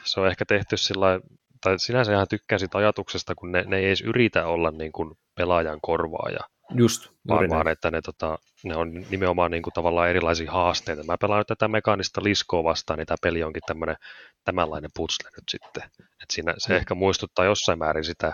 se 0.04 0.20
on 0.20 0.28
ehkä 0.28 0.44
tehty 0.44 0.76
sillä 0.76 1.20
tai 1.60 1.78
sinänsä 1.78 2.12
ihan 2.12 2.28
tykkään 2.28 2.58
siitä 2.58 2.78
ajatuksesta, 2.78 3.34
kun 3.34 3.52
ne, 3.52 3.64
ne 3.66 3.78
ei 3.78 3.86
edes 3.86 4.00
yritä 4.00 4.46
olla 4.46 4.70
niin 4.70 4.92
kuin 4.92 5.14
pelaajan 5.34 5.78
korvaaja. 5.82 6.40
Just, 6.74 7.10
vaan, 7.28 7.50
vaan 7.50 7.68
että 7.68 7.90
ne, 7.90 8.00
tota, 8.00 8.38
ne 8.64 8.76
on 8.76 8.92
nimenomaan 9.10 9.50
niin 9.50 9.62
kuin 9.62 9.74
tavallaan 9.74 10.08
erilaisia 10.08 10.52
haasteita. 10.52 11.02
Mä 11.04 11.18
pelaan 11.18 11.40
nyt 11.40 11.46
tätä 11.46 11.68
mekaanista 11.68 12.20
liskoa 12.24 12.64
vastaan, 12.64 12.98
niin 12.98 13.06
tämä 13.06 13.16
peli 13.22 13.42
onkin 13.42 13.62
tämmöinen 13.66 13.96
tämänlainen 14.44 14.90
putsle 14.96 15.30
nyt 15.36 15.44
sitten. 15.50 15.82
Et 16.22 16.30
siinä, 16.30 16.54
se 16.58 16.72
mm. 16.72 16.76
ehkä 16.76 16.94
muistuttaa 16.94 17.44
jossain 17.44 17.78
määrin 17.78 18.04
sitä 18.04 18.32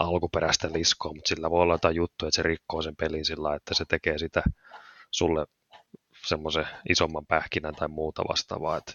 alkuperäistä 0.00 0.72
liskoa, 0.72 1.12
mutta 1.12 1.28
sillä 1.28 1.50
voi 1.50 1.62
olla 1.62 1.74
jotain 1.74 1.96
juttuja, 1.96 2.28
että 2.28 2.36
se 2.36 2.42
rikkoo 2.42 2.82
sen 2.82 2.96
pelin 2.96 3.24
sillä 3.24 3.54
että 3.54 3.74
se 3.74 3.84
tekee 3.88 4.18
sitä 4.18 4.42
sulle 5.10 5.46
semmoisen 6.26 6.66
isomman 6.88 7.26
pähkinän 7.26 7.74
tai 7.74 7.88
muuta 7.88 8.22
vastaavaa. 8.28 8.76
Että 8.76 8.92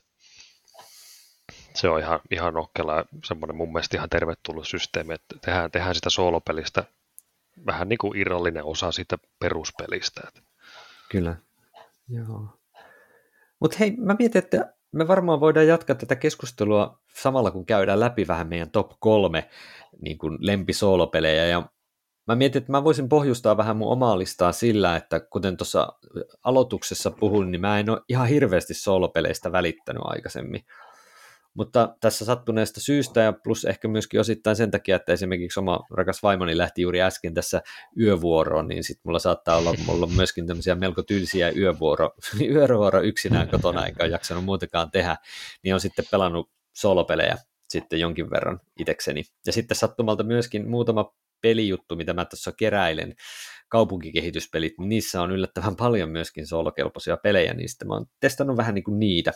se 1.74 1.90
on 1.90 2.00
ihan, 2.00 2.20
ihan 2.32 2.54
nokkela 2.54 3.06
semmoinen 3.26 3.56
mun 3.56 3.74
mielestä 3.74 3.98
ihan 3.98 4.10
tervetullut 4.10 4.68
systeemi, 4.68 5.14
että 5.14 5.36
tehdään, 5.42 5.72
tehdään 5.72 5.96
sitä 5.96 6.10
soolopelistä 6.10 6.84
vähän 7.66 7.90
niin 7.90 7.98
kuin 7.98 8.18
irrallinen 8.18 8.64
osa 8.64 8.92
siitä 8.92 9.18
peruspelistä. 9.40 10.22
Kyllä, 11.10 11.36
joo. 12.10 12.60
Mutta 13.60 13.78
hei, 13.80 13.92
mä 13.98 14.16
mietin, 14.20 14.44
että 14.44 14.75
me 14.96 15.08
varmaan 15.08 15.40
voidaan 15.40 15.68
jatkaa 15.68 15.96
tätä 15.96 16.16
keskustelua 16.16 17.00
samalla, 17.22 17.52
kun 17.52 17.66
käydään 17.66 18.00
läpi 18.00 18.28
vähän 18.28 18.48
meidän 18.48 18.72
top 18.72 18.92
kolme 19.00 19.50
niin 20.02 20.18
kuin 20.18 20.38
lempisoolopelejä. 20.40 21.46
Ja 21.46 21.70
mä 22.28 22.36
mietin, 22.36 22.60
että 22.60 22.72
mä 22.72 22.84
voisin 22.84 23.10
pohjustaa 23.10 23.58
vähän 23.58 23.78
mun 23.78 23.92
omaa 23.92 24.20
listaa 24.20 24.52
sillä, 24.52 24.96
että 24.96 25.20
kuten 25.20 25.58
tuossa 25.58 25.88
aloituksessa 26.44 27.12
puhuin, 27.12 27.52
niin 27.52 27.62
mä 27.62 27.80
en 27.80 27.90
ole 27.90 28.02
ihan 28.10 28.28
hirveästi 28.28 28.74
soolopeleistä 28.74 29.52
välittänyt 29.52 30.04
aikaisemmin. 30.06 30.62
Mutta 31.56 31.96
tässä 32.02 32.26
sattuneesta 32.26 32.82
syystä 32.82 33.22
ja 33.22 33.34
plus 33.34 33.66
ehkä 33.66 33.88
myöskin 33.88 34.20
osittain 34.20 34.56
sen 34.56 34.72
takia, 34.72 34.96
että 34.96 35.14
esimerkiksi 35.14 35.60
oma 35.60 35.80
rakas 35.92 36.24
vaimoni 36.24 36.58
lähti 36.58 36.82
juuri 36.82 37.02
äsken 37.02 37.34
tässä 37.34 37.62
yövuoroon, 38.00 38.68
niin 38.68 38.84
sitten 38.84 39.02
mulla 39.06 39.20
saattaa 39.20 39.58
olla 39.58 39.74
mulla 39.88 40.08
myöskin 40.08 40.48
tämmöisiä 40.48 40.76
melko 40.76 41.04
tylsiä 41.04 41.50
yövuoro, 41.50 42.12
yövuoro 42.54 43.02
yksinään 43.02 43.50
kotona, 43.50 43.86
eikä 43.86 44.04
ole 44.04 44.12
jaksanut 44.12 44.46
muutakaan 44.46 44.92
tehdä, 44.92 45.18
niin 45.64 45.74
on 45.74 45.80
sitten 45.80 46.06
pelannut 46.12 46.52
solopelejä 46.76 47.38
sitten 47.70 48.00
jonkin 48.00 48.30
verran 48.30 48.60
itekseni. 48.80 49.24
Ja 49.46 49.54
sitten 49.54 49.78
sattumalta 49.78 50.24
myöskin 50.24 50.70
muutama 50.70 51.14
pelijuttu, 51.42 51.96
mitä 51.96 52.14
mä 52.14 52.26
tuossa 52.26 52.52
keräilen, 52.52 53.16
kaupunkikehityspelit, 53.68 54.74
niin 54.80 54.90
niissä 54.90 55.22
on 55.22 55.32
yllättävän 55.32 55.76
paljon 55.86 56.10
myöskin 56.10 56.48
solokelpoisia 56.48 57.18
pelejä, 57.18 57.56
sitten 57.66 57.88
mä 57.88 57.94
oon 57.94 58.06
testannut 58.20 58.58
vähän 58.58 58.76
niin 58.76 58.84
kuin 58.84 59.00
niitä, 59.00 59.32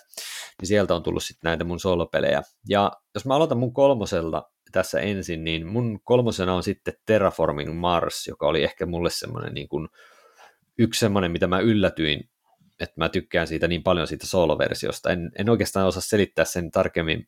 niin 0.61 0.67
sieltä 0.67 0.95
on 0.95 1.03
tullut 1.03 1.23
sitten 1.23 1.49
näitä 1.49 1.63
mun 1.63 1.79
solopelejä. 1.79 2.41
Ja 2.69 2.91
jos 3.13 3.25
mä 3.25 3.35
aloitan 3.35 3.57
mun 3.57 3.73
kolmosella 3.73 4.51
tässä 4.71 4.99
ensin, 4.99 5.43
niin 5.43 5.67
mun 5.67 5.99
kolmosena 6.03 6.53
on 6.53 6.63
sitten 6.63 6.93
Terraforming 7.05 7.79
Mars, 7.79 8.27
joka 8.27 8.47
oli 8.47 8.63
ehkä 8.63 8.85
mulle 8.85 9.09
semmoinen 9.09 9.53
niin 9.53 9.69
kuin 9.69 9.87
yksi 10.77 10.99
semmoinen, 10.99 11.31
mitä 11.31 11.47
mä 11.47 11.59
yllätyin, 11.59 12.29
että 12.79 12.93
mä 12.97 13.09
tykkään 13.09 13.47
siitä 13.47 13.67
niin 13.67 13.83
paljon 13.83 14.07
siitä 14.07 14.27
soloversiosta. 14.27 15.09
En, 15.09 15.31
en 15.37 15.49
oikeastaan 15.49 15.87
osaa 15.87 16.01
selittää 16.01 16.45
sen 16.45 16.71
tarkemmin, 16.71 17.27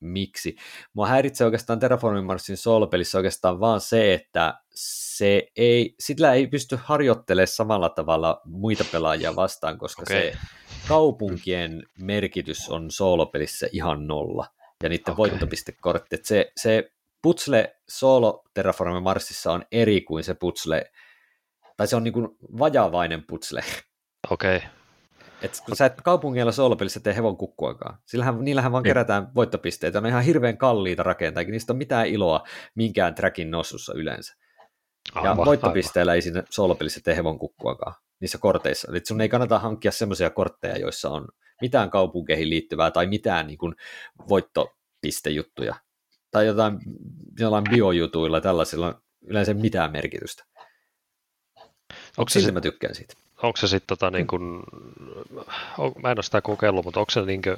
miksi. 0.00 0.56
Mua 0.92 1.06
häiritsee 1.06 1.44
oikeastaan 1.44 1.78
Terraforming 1.78 2.26
Marsin 2.26 2.56
solopelissä 2.56 3.18
oikeastaan 3.18 3.60
vaan 3.60 3.80
se, 3.80 4.14
että 4.14 4.60
se 4.74 5.48
ei, 5.56 5.94
sillä 6.00 6.32
ei 6.34 6.46
pysty 6.46 6.78
harjoittelemaan 6.82 7.48
samalla 7.48 7.88
tavalla 7.88 8.40
muita 8.44 8.84
pelaajia 8.92 9.36
vastaan, 9.36 9.78
koska 9.78 10.02
okay. 10.02 10.16
se 10.16 10.38
kaupunkien 10.88 11.82
merkitys 11.98 12.68
on 12.68 12.90
soolopelissä 12.90 13.66
ihan 13.72 14.06
nolla, 14.06 14.46
ja 14.82 14.88
niiden 14.88 15.12
okay. 15.12 15.16
voittopistekortti. 15.16 16.16
Se, 16.22 16.52
se 16.56 16.92
putsle 17.22 17.76
solo 17.88 18.44
Terraforming 18.54 19.04
Marsissa 19.04 19.52
on 19.52 19.64
eri 19.72 20.00
kuin 20.00 20.24
se 20.24 20.34
putsle, 20.34 20.92
tai 21.76 21.86
se 21.86 21.96
on 21.96 22.04
niin 22.04 22.14
kuin 22.14 22.28
vajavainen 22.58 23.24
putsle. 23.26 23.64
Okei. 24.30 24.56
Okay. 24.56 24.68
Et 25.42 25.62
kun 25.66 25.76
sä 25.76 25.86
et 25.86 26.00
kaupungeilla 26.04 26.52
soolopelissä 26.52 27.00
tee 27.00 27.16
hevon 27.16 27.36
kukkuakaan. 27.36 27.98
Sillähän, 28.06 28.44
niillähän 28.44 28.72
vaan 28.72 28.82
niin. 28.82 28.90
kerätään 28.90 29.34
voittopisteitä. 29.34 29.98
On 29.98 30.06
ihan 30.06 30.24
hirveän 30.24 30.58
kalliita 30.58 31.02
rakentaa, 31.02 31.40
eikä 31.40 31.52
niistä 31.52 31.72
ole 31.72 31.78
mitään 31.78 32.06
iloa 32.06 32.46
minkään 32.74 33.14
trackin 33.14 33.50
nosussa 33.50 33.92
yleensä. 33.96 34.34
Ja 35.14 35.20
aivan, 35.20 35.46
voittopisteillä 35.46 36.10
aivan. 36.10 36.16
ei 36.16 36.22
siinä 36.22 36.42
soolopelissä 36.50 37.00
tee 37.04 37.16
hevon 37.16 37.38
kukkuakaan 37.38 37.94
niissä 38.20 38.38
korteissa. 38.38 38.88
Eli 38.90 39.00
sun 39.06 39.20
ei 39.20 39.28
kannata 39.28 39.58
hankkia 39.58 39.92
semmoisia 39.92 40.30
kortteja, 40.30 40.78
joissa 40.78 41.10
on 41.10 41.28
mitään 41.60 41.90
kaupunkeihin 41.90 42.50
liittyvää 42.50 42.90
tai 42.90 43.06
mitään 43.06 43.46
niin 43.46 43.58
kuin 43.58 43.74
voittopistejuttuja. 44.28 45.74
Tai 46.30 46.46
jotain 46.46 46.78
jollain 47.38 47.64
biojutuilla 47.70 48.40
tällaisilla 48.40 48.86
on 48.86 48.94
yleensä 49.26 49.54
mitään 49.54 49.92
merkitystä. 49.92 50.44
Onko 52.18 52.28
se, 52.28 52.52
mä 52.52 52.60
tykkään 52.60 52.94
siitä 52.94 53.25
onko 53.42 53.56
se 53.56 53.68
sitten 53.68 53.98
tota, 53.98 54.10
niin 54.10 54.26
on, 55.78 55.92
mä 56.02 56.10
en 56.10 56.18
ole 56.18 56.22
sitä 56.22 56.40
kokeillut, 56.40 56.84
mutta 56.84 57.00
onko 57.00 57.10
se 57.10 57.22
niin 57.22 57.42
kuin, 57.42 57.56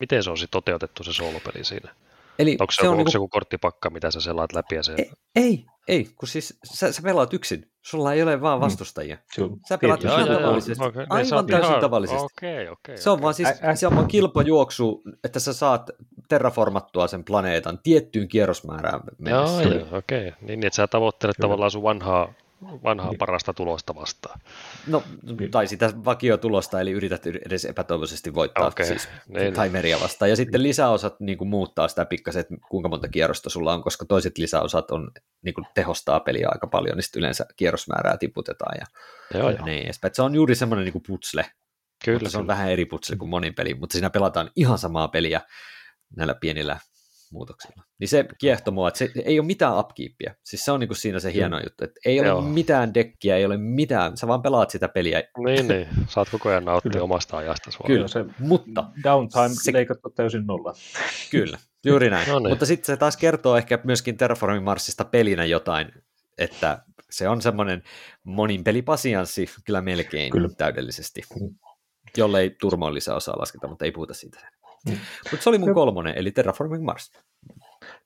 miten 0.00 0.22
se 0.22 0.30
on 0.30 0.38
sitten 0.38 0.56
toteutettu 0.56 1.04
se 1.04 1.12
soolopeli 1.12 1.64
siinä? 1.64 1.94
Eli 2.38 2.56
onko 2.60 2.72
se, 2.72 2.76
se 2.80 2.88
on 2.88 2.92
onko 2.92 2.98
niinku... 2.98 3.16
joku 3.16 3.28
korttipakka, 3.28 3.90
mitä 3.90 4.10
sä 4.10 4.20
selaat 4.20 4.52
läpi? 4.52 4.74
Ja 4.74 4.82
se... 4.82 4.92
ei, 4.92 5.10
ei, 5.36 5.66
ei, 5.88 6.08
kun 6.16 6.28
siis 6.28 6.58
sä, 6.64 6.92
sä 6.92 7.02
pelaat 7.02 7.34
yksin. 7.34 7.70
Sulla 7.82 8.12
ei 8.12 8.22
ole 8.22 8.40
vaan 8.40 8.58
mm. 8.58 8.60
vastustajia. 8.60 9.16
Mm. 9.38 9.60
Sä 9.68 9.78
pelaat 9.78 10.04
ihan 10.04 10.28
tavallisesti. 10.28 10.84
Okay. 10.84 11.06
Aivan 11.08 11.46
täysin 11.46 11.68
ihan... 11.68 11.80
tavallisesti. 11.80 12.24
Okay, 12.24 12.68
okay, 12.68 12.96
se 12.96 13.10
on 13.10 13.22
vaan 13.22 13.34
siis, 13.34 13.48
ä, 13.48 13.54
ä... 13.62 13.74
se 13.74 13.86
on 13.86 13.94
vaan 13.94 14.08
kilpajuoksu, 14.08 15.02
että 15.24 15.40
sä 15.40 15.52
saat 15.52 15.90
terraformattua 16.28 17.06
sen 17.06 17.24
planeetan 17.24 17.78
tiettyyn 17.82 18.28
kierrosmäärään 18.28 19.00
mennessä. 19.18 19.62
Joo, 19.62 19.72
joo, 19.72 19.98
okei. 19.98 20.28
Okay. 20.28 20.40
Niin, 20.40 20.66
että 20.66 20.76
sä 20.76 20.86
tavoittelet 20.86 21.36
Kyllä. 21.36 21.46
tavallaan 21.48 21.70
sun 21.70 21.82
vanhaa 21.82 22.32
vanhaa 22.62 23.08
niin. 23.10 23.18
parasta 23.18 23.52
tulosta 23.54 23.94
vastaan. 23.94 24.40
No, 24.86 25.02
tai 25.50 25.66
sitä 25.66 25.92
vakiotulosta, 26.04 26.80
eli 26.80 26.90
yrität 26.90 27.26
edes 27.26 27.64
epätoivoisesti 27.64 28.34
voittaa 28.34 28.66
okay. 28.66 28.86
siis 28.86 29.08
niin. 29.28 29.54
timeria 29.54 30.00
vastaan. 30.00 30.30
Ja 30.30 30.36
sitten 30.36 30.62
lisäosat 30.62 31.20
niin 31.20 31.38
kuin 31.38 31.48
muuttaa 31.48 31.88
sitä 31.88 32.04
pikkasen, 32.04 32.40
että 32.40 32.54
kuinka 32.68 32.88
monta 32.88 33.08
kierrosta 33.08 33.50
sulla 33.50 33.72
on, 33.72 33.82
koska 33.82 34.04
toiset 34.04 34.38
lisäosat 34.38 34.90
on, 34.90 35.10
niin 35.42 35.54
kuin 35.54 35.66
tehostaa 35.74 36.20
peliä 36.20 36.48
aika 36.52 36.66
paljon, 36.66 36.96
niin 36.96 37.02
sitten 37.02 37.20
yleensä 37.20 37.46
kierrosmäärää 37.56 38.16
tiputetaan 38.16 38.76
ja, 38.80 38.86
joo, 39.38 39.50
ja 39.50 39.64
niin 39.64 39.84
edespäin. 39.84 40.14
Se 40.14 40.22
on 40.22 40.34
juuri 40.34 40.54
semmoinen 40.54 40.84
niin 40.84 40.92
kuin 40.92 41.04
putsle, 41.06 41.46
Kyllä, 42.04 42.16
mutta 42.16 42.30
se 42.30 42.38
on 42.38 42.46
vähän 42.46 42.70
eri 42.70 42.84
putsle 42.84 43.16
kuin 43.16 43.28
monin 43.28 43.54
peli, 43.54 43.74
mutta 43.74 43.92
siinä 43.92 44.10
pelataan 44.10 44.50
ihan 44.56 44.78
samaa 44.78 45.08
peliä 45.08 45.40
näillä 46.16 46.34
pienillä 46.34 46.78
muutoksilla. 47.30 47.82
Niin 48.00 48.08
se 48.08 48.24
kiehtoo 48.38 48.74
mua, 48.74 48.88
että 48.88 48.98
se 48.98 49.10
ei 49.24 49.38
ole 49.38 49.46
mitään 49.46 49.78
upkeepia. 49.78 50.34
Siis 50.44 50.64
se 50.64 50.72
on 50.72 50.80
niinku 50.80 50.94
siinä 50.94 51.20
se 51.20 51.32
hieno 51.32 51.56
mm. 51.56 51.62
juttu, 51.64 51.84
että 51.84 52.00
ei 52.04 52.20
ole 52.20 52.28
Joo. 52.28 52.40
mitään 52.40 52.94
dekkiä, 52.94 53.36
ei 53.36 53.44
ole 53.44 53.56
mitään, 53.56 54.16
sä 54.16 54.26
vaan 54.26 54.42
pelaat 54.42 54.70
sitä 54.70 54.88
peliä. 54.88 55.22
Niin, 55.44 55.68
niin. 55.68 55.88
Saat 56.08 56.28
koko 56.30 56.48
ajan 56.48 56.64
nauttia 56.64 56.92
Kyllä. 56.92 57.04
omasta 57.04 57.36
ajasta. 57.36 57.70
Kyllä, 57.86 58.08
se 58.08 58.24
mutta 58.38 58.84
downtime 59.04 59.54
se... 59.62 59.72
leikattu 59.72 60.10
täysin 60.10 60.46
nolla. 60.46 60.74
Kyllä, 61.30 61.58
juuri 61.84 62.10
näin. 62.10 62.28
no 62.28 62.38
niin. 62.38 62.48
Mutta 62.48 62.66
sitten 62.66 62.86
se 62.86 62.96
taas 62.96 63.16
kertoo 63.16 63.56
ehkä 63.56 63.78
myöskin 63.84 64.16
Terraforming 64.16 64.64
Marsista 64.64 65.04
pelinä 65.04 65.44
jotain, 65.44 65.92
että 66.38 66.82
se 67.10 67.28
on 67.28 67.42
semmoinen 67.42 67.82
monin 68.24 68.64
pelipasianssi 68.64 69.46
kyllä 69.64 69.80
melkein 69.80 70.32
kyllä. 70.32 70.48
täydellisesti, 70.58 71.22
mm. 71.40 71.54
jollei 72.16 72.50
turmoon 72.60 72.94
lisäosaa 72.94 73.38
lasketa, 73.38 73.68
mutta 73.68 73.84
ei 73.84 73.92
puhuta 73.92 74.14
siitä. 74.14 74.50
Mm. 74.86 74.98
Mutta 75.30 75.44
se 75.44 75.50
oli 75.50 75.58
mun 75.58 75.74
kolmonen, 75.74 76.18
eli 76.18 76.30
Terraforming 76.30 76.84
Mars. 76.84 77.12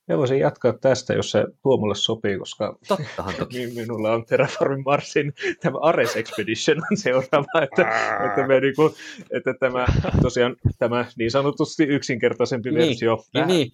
Mä 0.08 0.18
voisin 0.18 0.38
jatkaa 0.38 0.72
tästä, 0.72 1.14
jos 1.14 1.30
se 1.30 1.44
Tuomolle 1.62 1.94
sopii, 1.94 2.38
koska 2.38 2.78
Tottahan 2.88 3.34
toki. 3.34 3.66
minulla 3.76 4.12
on 4.12 4.26
Terraforming 4.26 4.84
Marsin 4.84 5.32
tämä 5.60 5.78
Ares 5.78 6.16
Expedition 6.16 6.78
on 6.90 6.96
seuraava, 6.96 7.62
että, 7.62 7.82
että, 8.26 8.46
me 8.46 8.60
niinku, 8.60 8.94
että 9.30 9.54
tämä 9.60 9.86
tosiaan 10.22 10.56
tämä 10.78 11.06
niin 11.18 11.30
sanotusti 11.30 11.84
yksinkertaisempi 11.84 12.70
niin, 12.70 12.88
versio. 12.88 13.24
Niin, 13.34 13.46
niin. 13.46 13.70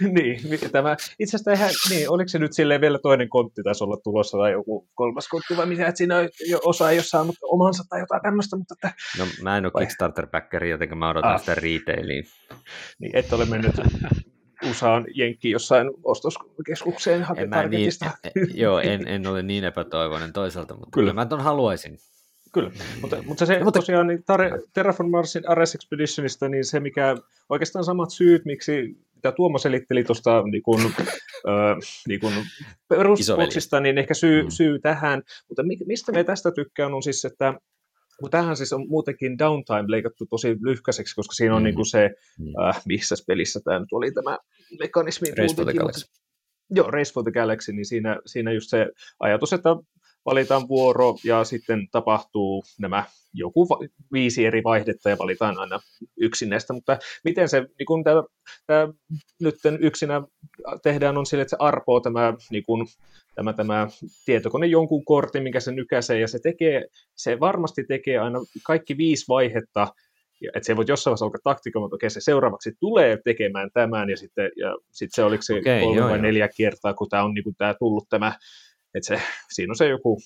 niin, 0.16 0.40
tämä, 0.72 0.96
itse 1.18 1.36
asiassa 1.36 1.52
ihan, 1.52 1.70
niin, 1.90 2.10
oliko 2.10 2.28
se 2.28 2.38
nyt 2.38 2.52
silleen 2.52 2.80
vielä 2.80 2.98
toinen 2.98 3.28
kontti 3.28 3.62
taisi 3.62 3.84
olla 3.84 3.96
tulossa 4.04 4.38
tai 4.38 4.52
joku 4.52 4.88
kolmas 4.94 5.28
kontti 5.28 5.56
vai 5.56 5.66
mitä, 5.66 5.86
että 5.86 5.98
siinä 5.98 6.28
jo, 6.48 6.60
osa 6.64 6.90
ei 6.90 6.98
ole 6.98 7.04
saanut 7.04 7.36
omansa 7.42 7.84
tai 7.88 8.00
jotain 8.00 8.22
tämmöistä, 8.22 8.56
mutta 8.56 8.74
että... 8.74 8.92
No 9.18 9.24
mä 9.42 9.56
en 9.56 9.64
ole 9.64 9.72
Kickstarter-backeri, 9.72 10.66
joten 10.70 10.98
mä 10.98 11.10
odotan 11.10 11.34
ah. 11.34 11.40
sitä 11.40 11.54
retailiin. 11.54 12.24
Niin, 12.98 13.16
et 13.16 13.32
ole 13.32 13.44
mennyt 13.44 13.74
USAan 14.70 15.04
jenkkiin 15.14 15.52
jossain 15.52 15.90
ostoskeskukseen 16.04 17.22
hakemaan 17.22 17.70
niin, 17.70 17.90
Joo, 18.54 18.80
en, 18.80 19.08
en 19.08 19.26
ole 19.26 19.42
niin 19.42 19.64
epätoivoinen 19.64 20.32
toisaalta, 20.32 20.74
mutta 20.74 20.90
kyllä, 20.92 21.10
kyllä 21.10 21.14
mä 21.14 21.26
ton 21.26 21.40
haluaisin. 21.40 21.98
Kyllä, 22.52 22.70
mutta, 23.00 23.22
mutta 23.22 23.46
se 23.46 23.58
no, 23.58 23.64
mutta... 23.64 23.80
tosiaan 23.80 24.06
niin 24.06 24.24
Terraform 24.72 25.10
Marsin 25.10 25.48
Ares 25.48 25.74
Expeditionista, 25.74 26.48
niin 26.48 26.64
se 26.64 26.80
mikä 26.80 27.16
oikeastaan 27.48 27.84
samat 27.84 28.10
syyt, 28.10 28.44
miksi 28.44 28.96
mitä 29.26 29.36
Tuomo 29.36 29.58
selitteli 29.58 30.04
tuosta 30.04 30.42
niin 30.42 30.62
kuin, 30.62 30.80
äh, 31.48 31.76
niin 32.08 32.20
kuin 32.20 32.34
perusboksista, 32.88 33.80
niin 33.80 33.98
ehkä 33.98 34.14
syy, 34.14 34.42
mm. 34.42 34.50
syy 34.50 34.78
tähän, 34.78 35.22
mutta 35.48 35.62
mistä 35.86 36.12
me 36.12 36.24
tästä 36.24 36.52
tykkään 36.52 36.94
on 36.94 37.02
siis, 37.02 37.24
että 37.24 37.54
kun 38.20 38.30
tähän 38.30 38.56
siis 38.56 38.72
on 38.72 38.88
muutenkin 38.88 39.38
downtime 39.38 39.84
leikattu 39.86 40.26
tosi 40.26 40.56
lyhkäiseksi, 40.60 41.14
koska 41.14 41.34
siinä 41.34 41.54
on 41.56 41.62
mm. 41.62 41.64
niin 41.64 41.74
kuin 41.74 41.86
se, 41.86 42.10
mm. 42.38 42.66
äh, 42.68 42.82
missä 42.86 43.14
pelissä 43.26 43.60
tämä 43.64 43.78
nyt 43.78 43.92
oli 43.92 44.12
tämä 44.12 44.38
mekanismi. 44.78 45.28
Race. 45.30 46.06
Joo, 46.70 46.90
Race 46.90 47.12
for 47.12 47.22
the 47.22 47.32
Galaxy, 47.32 47.72
niin 47.72 47.86
siinä, 47.86 48.18
siinä 48.26 48.52
just 48.52 48.70
se 48.70 48.86
ajatus, 49.20 49.52
että 49.52 49.68
valitaan 50.26 50.68
vuoro 50.68 51.16
ja 51.24 51.44
sitten 51.44 51.88
tapahtuu 51.92 52.64
nämä 52.78 53.04
joku 53.34 53.68
viisi 54.12 54.46
eri 54.46 54.64
vaihdetta 54.64 55.10
ja 55.10 55.16
valitaan 55.18 55.58
aina 55.58 55.80
yksi 56.16 56.46
näistä, 56.46 56.72
mutta 56.72 56.98
miten 57.24 57.48
se, 57.48 57.60
niin 57.60 57.86
kun 57.86 58.04
tämä, 58.04 58.22
tämä 58.66 58.88
nyt 59.40 59.54
yksinä 59.80 60.22
tehdään 60.82 61.18
on 61.18 61.26
sille, 61.26 61.42
että 61.42 61.50
se 61.50 61.56
arpoo 61.58 62.00
tämä, 62.00 62.34
niin 62.50 62.64
kun, 62.64 62.86
tämä, 63.34 63.52
tämä 63.52 63.88
tietokone 64.26 64.66
jonkun 64.66 65.04
kortin, 65.04 65.42
mikä 65.42 65.60
se 65.60 65.72
nykäisee 65.72 66.20
ja 66.20 66.28
se 66.28 66.38
tekee, 66.38 66.86
se 67.14 67.40
varmasti 67.40 67.84
tekee 67.84 68.18
aina 68.18 68.38
kaikki 68.66 68.96
viisi 68.96 69.24
vaihetta 69.28 69.88
että 70.54 70.66
se 70.66 70.76
voi 70.76 70.84
jossain 70.88 71.10
vaiheessa 71.10 71.24
alkaa 71.24 71.40
taktikoimaan, 71.44 71.88
että 71.88 71.94
okei, 71.94 72.10
se 72.10 72.20
seuraavaksi 72.20 72.72
tulee 72.80 73.18
tekemään 73.24 73.70
tämän, 73.74 74.10
ja 74.10 74.16
sitten 74.16 74.50
ja 74.56 74.76
sit 74.90 75.10
se 75.12 75.24
oliko 75.24 75.42
se 75.42 75.54
okay, 75.54 75.80
kolme 75.80 75.96
joo, 75.96 76.08
vai 76.08 76.16
joo. 76.16 76.22
neljä 76.22 76.48
kertaa, 76.56 76.94
kun 76.94 77.08
tämä 77.08 77.24
on 77.24 77.34
niin 77.34 77.44
kuin, 77.44 77.56
tämä 77.58 77.74
tullut 77.74 78.08
tämä, 78.08 78.32
että 78.94 79.06
se, 79.06 79.22
siinä 79.50 79.70
on 79.70 79.76
se 79.76 79.88
joku 79.88 80.18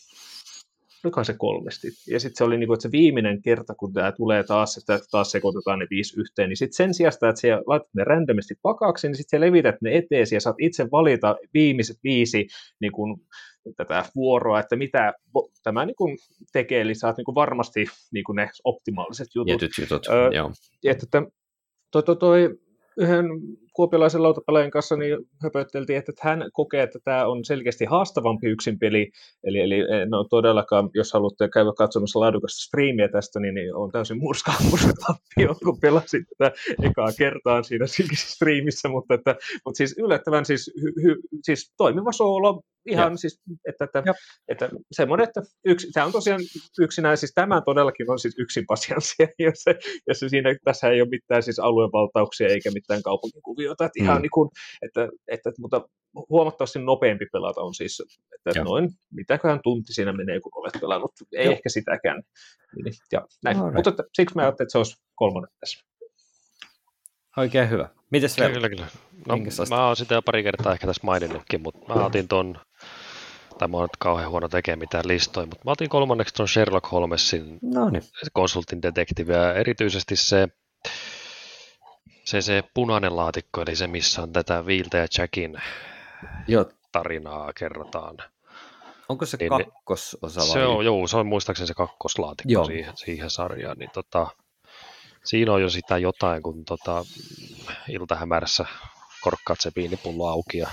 olikohan 1.05 1.25
se 1.25 1.35
kolmesti. 1.39 1.89
Ja 2.09 2.21
sitten 2.21 2.37
se 2.37 2.45
oli 2.45 2.59
niinku, 2.59 2.75
että 2.75 2.83
se 2.83 2.93
viimeinen 2.93 3.43
kerta, 3.43 3.75
kun 3.75 3.93
tämä 3.93 4.13
tulee 4.13 4.43
taas, 4.43 4.77
että 4.77 5.01
taas 5.11 5.31
sekoitetaan 5.31 5.79
ne 5.79 5.87
viisi 5.91 6.21
yhteen, 6.21 6.49
niin 6.49 6.57
sitten 6.57 6.77
sen 6.77 6.95
sijasta, 6.95 7.29
että 7.29 7.41
sä 7.41 7.63
laitat 7.67 7.89
ne 7.95 8.05
randomisti 8.05 8.55
pakaksi, 8.63 9.09
niin 9.09 9.17
sitten 9.17 9.39
sä 9.39 9.47
levität 9.47 9.75
ne 9.83 9.97
eteesi 9.97 10.35
ja 10.35 10.41
saat 10.41 10.57
itse 10.59 10.87
valita 10.93 11.37
viimeiset 11.55 11.97
viisi 12.05 12.47
niin 12.81 12.93
kun, 12.93 13.21
tätä 13.77 14.05
vuoroa, 14.17 14.61
että 14.61 14.77
mitä 14.77 15.13
tämä 15.63 15.87
niin 15.87 15.97
kun 15.97 16.19
tekee, 16.53 16.81
eli 16.81 16.95
saat 16.95 17.17
niin 17.17 17.25
kun 17.25 17.35
varmasti 17.35 17.87
niin 18.13 18.25
kun 18.25 18.37
ne 18.37 18.51
optimaaliset 18.65 19.29
jutut. 19.35 19.59
Tietyt 19.59 19.79
jutut, 19.79 20.07
öö, 20.07 20.31
joo. 20.33 20.53
Että, 20.85 21.07
että 21.07 21.23
toi, 21.91 22.03
toi, 22.03 22.17
toi, 22.17 22.59
yhden 22.97 23.27
kuopiolaisen 23.73 24.23
lautapelaajan 24.23 24.71
kanssa 24.71 24.97
niin 24.97 25.18
höpötteltiin, 25.43 25.99
että 25.99 26.12
hän 26.21 26.45
kokee, 26.53 26.83
että 26.83 26.99
tämä 27.05 27.27
on 27.27 27.45
selkeästi 27.45 27.85
haastavampi 27.85 28.47
yksin 28.47 28.79
peli, 28.79 29.11
eli, 29.45 29.59
eli 29.61 29.77
no 30.09 30.25
todellakaan, 30.25 30.91
jos 30.95 31.12
haluatte 31.12 31.49
käydä 31.49 31.71
katsomassa 31.77 32.21
laadukasta 32.21 32.62
striimiä 32.62 33.09
tästä, 33.09 33.41
niin, 33.41 33.55
niin 33.55 33.75
on 33.75 33.91
täysin 33.91 34.18
murska, 34.18 34.53
murskatappio, 34.71 35.55
kun 35.64 35.81
pelasin 35.81 36.25
tätä 36.39 36.57
ekaa 36.83 37.09
kertaa 37.18 37.62
siinä 37.62 37.87
striimissä, 38.14 38.89
mutta, 38.89 39.14
että, 39.14 39.37
mutta 39.64 39.79
siis 39.79 39.95
yllättävän 39.99 40.45
siis, 40.45 40.73
hy, 40.83 40.93
hy, 41.03 41.16
siis 41.45 41.73
toimiva 41.77 42.12
soolo, 42.12 42.62
ihan 42.87 43.12
ja. 43.12 43.16
siis, 43.16 43.41
että, 43.68 43.85
että, 43.85 44.03
että 44.49 44.71
semmoinen, 44.93 45.25
että 45.25 45.43
yksi, 45.64 45.91
tämä 45.93 46.07
on 46.07 46.12
tosiaan 46.12 46.41
yksinään, 46.81 47.16
siis 47.16 47.33
tämä 47.35 47.61
todellakin 47.61 48.11
on 48.11 48.18
siis 48.18 48.35
yksin 48.39 48.64
pasianssia, 48.66 49.29
jos 49.39 49.55
se, 49.55 49.75
jos 50.09 50.18
se 50.18 50.29
siinä, 50.29 50.57
tässä 50.64 50.89
ei 50.89 51.01
ole 51.01 51.09
mitään 51.09 51.43
siis 51.43 51.59
aluevaltauksia 51.59 52.49
eikä 52.49 52.71
mitään 52.71 53.03
kaupunkikuviota, 53.61 53.85
että 53.85 54.03
ihan 54.03 54.17
mm. 54.17 54.23
niin 54.23 54.31
kuin, 54.31 54.51
että, 54.83 55.09
että, 55.29 55.53
mutta 55.59 55.89
huomattavasti 56.29 56.79
nopeampi 56.79 57.27
pelata 57.33 57.61
on 57.61 57.75
siis, 57.75 58.03
että 58.35 58.59
ja. 58.59 58.65
noin, 58.65 58.91
mitäköhän 59.13 59.61
tunti 59.63 59.93
siinä 59.93 60.13
menee, 60.13 60.41
kun 60.41 60.53
olet 60.55 60.81
pelannut, 60.81 61.13
ei 61.33 61.45
Joo. 61.45 61.53
ehkä 61.53 61.69
sitäkään. 61.69 62.23
Niin, 62.85 62.95
ja 63.13 63.27
näin. 63.45 63.57
Right. 63.57 63.75
Mutta 63.75 63.91
että, 63.91 64.03
siksi 64.17 64.35
mä 64.35 64.43
ajattelin, 64.43 64.67
että 64.67 64.73
se 64.73 64.79
olisi 64.79 64.97
kolmonen 65.15 65.51
tässä. 65.61 65.85
Oikein 67.37 67.71
hyvä. 67.71 67.89
Mites 68.11 68.39
vielä? 68.39 68.53
Kyllä, 68.53 68.69
kyllä. 68.69 68.87
No, 69.29 69.37
mä 69.71 69.87
oon 69.87 69.97
sitä 69.97 70.15
jo 70.15 70.23
pari 70.23 70.43
kertaa 70.43 70.73
ehkä 70.73 70.87
tässä 70.87 71.03
maininnutkin, 71.05 71.63
mutta 71.63 71.95
mä 71.95 72.07
otin 72.07 72.29
ton 72.29 72.59
tai 73.59 73.69
mä 73.69 73.77
oon 73.77 73.85
nyt 73.85 73.97
kauhean 73.99 74.31
huono 74.31 74.49
tekemään 74.49 74.79
mitään 74.79 75.09
listoja, 75.09 75.47
mutta 75.47 75.65
mä 75.65 75.71
otin 75.71 75.89
kolmanneksi 75.89 76.35
tuon 76.35 76.49
Sherlock 76.49 76.93
Holmesin 76.93 77.59
Noniin. 77.63 78.03
konsultin 78.33 78.83
detektiivi, 78.83 79.33
ja 79.33 79.55
erityisesti 79.55 80.17
se, 80.17 80.49
se, 82.31 82.43
se 82.43 82.64
punainen 82.74 83.16
laatikko, 83.16 83.62
eli 83.62 83.76
se, 83.76 83.87
missä 83.87 84.22
on 84.22 84.33
tätä 84.33 84.66
Viiltä 84.66 84.99
ja 84.99 85.07
Jackin 85.18 85.62
Joo. 86.49 86.66
tarinaa 86.93 87.53
kerrotaan. 87.53 88.16
Onko 89.09 89.26
se 89.26 89.37
niin, 89.37 89.49
kakkososa 89.49 90.41
vai? 90.41 90.49
Se 90.49 90.64
on, 90.64 90.85
joo, 90.85 91.07
se 91.07 91.16
on 91.16 91.26
muistaakseni 91.26 91.66
se 91.66 91.74
kakkoslaatikko 91.74 92.64
siihen, 92.64 92.97
siihen 92.97 93.31
sarjaan, 93.31 93.78
niin 93.78 93.91
tota, 93.91 94.26
siinä 95.24 95.53
on 95.53 95.62
jo 95.62 95.70
sitä 95.70 95.99
jotain, 95.99 96.43
kun 96.43 96.64
tota, 96.64 97.05
iltahämärässä 97.89 98.64
korkkaat 99.20 99.61
se 99.61 99.70
piinipullo 99.70 100.28
auki 100.28 100.59
ja 100.59 100.70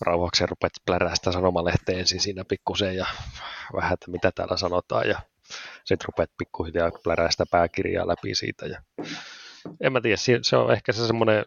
rauhaksi 0.00 0.46
rupeat 0.46 0.72
plärää 0.86 1.14
sitä 1.14 1.32
sanomalehteen 1.32 1.98
ensin 1.98 2.20
siinä 2.20 2.44
pikkusen 2.48 2.96
ja 2.96 3.06
vähän, 3.76 3.92
että 3.92 4.10
mitä 4.10 4.32
täällä 4.32 4.56
sanotaan 4.56 5.08
ja 5.08 5.20
sitten 5.84 6.06
rupeat 6.06 6.30
pikkuhiljaa 6.38 6.90
plärää 7.02 7.30
sitä 7.30 7.44
pääkirjaa 7.50 8.08
läpi 8.08 8.34
siitä 8.34 8.66
ja 8.66 8.82
en 9.80 9.92
mä 9.92 10.00
tiedä, 10.00 10.16
se 10.42 10.56
on 10.56 10.72
ehkä 10.72 10.92
se 10.92 11.06
semmoinen, 11.06 11.44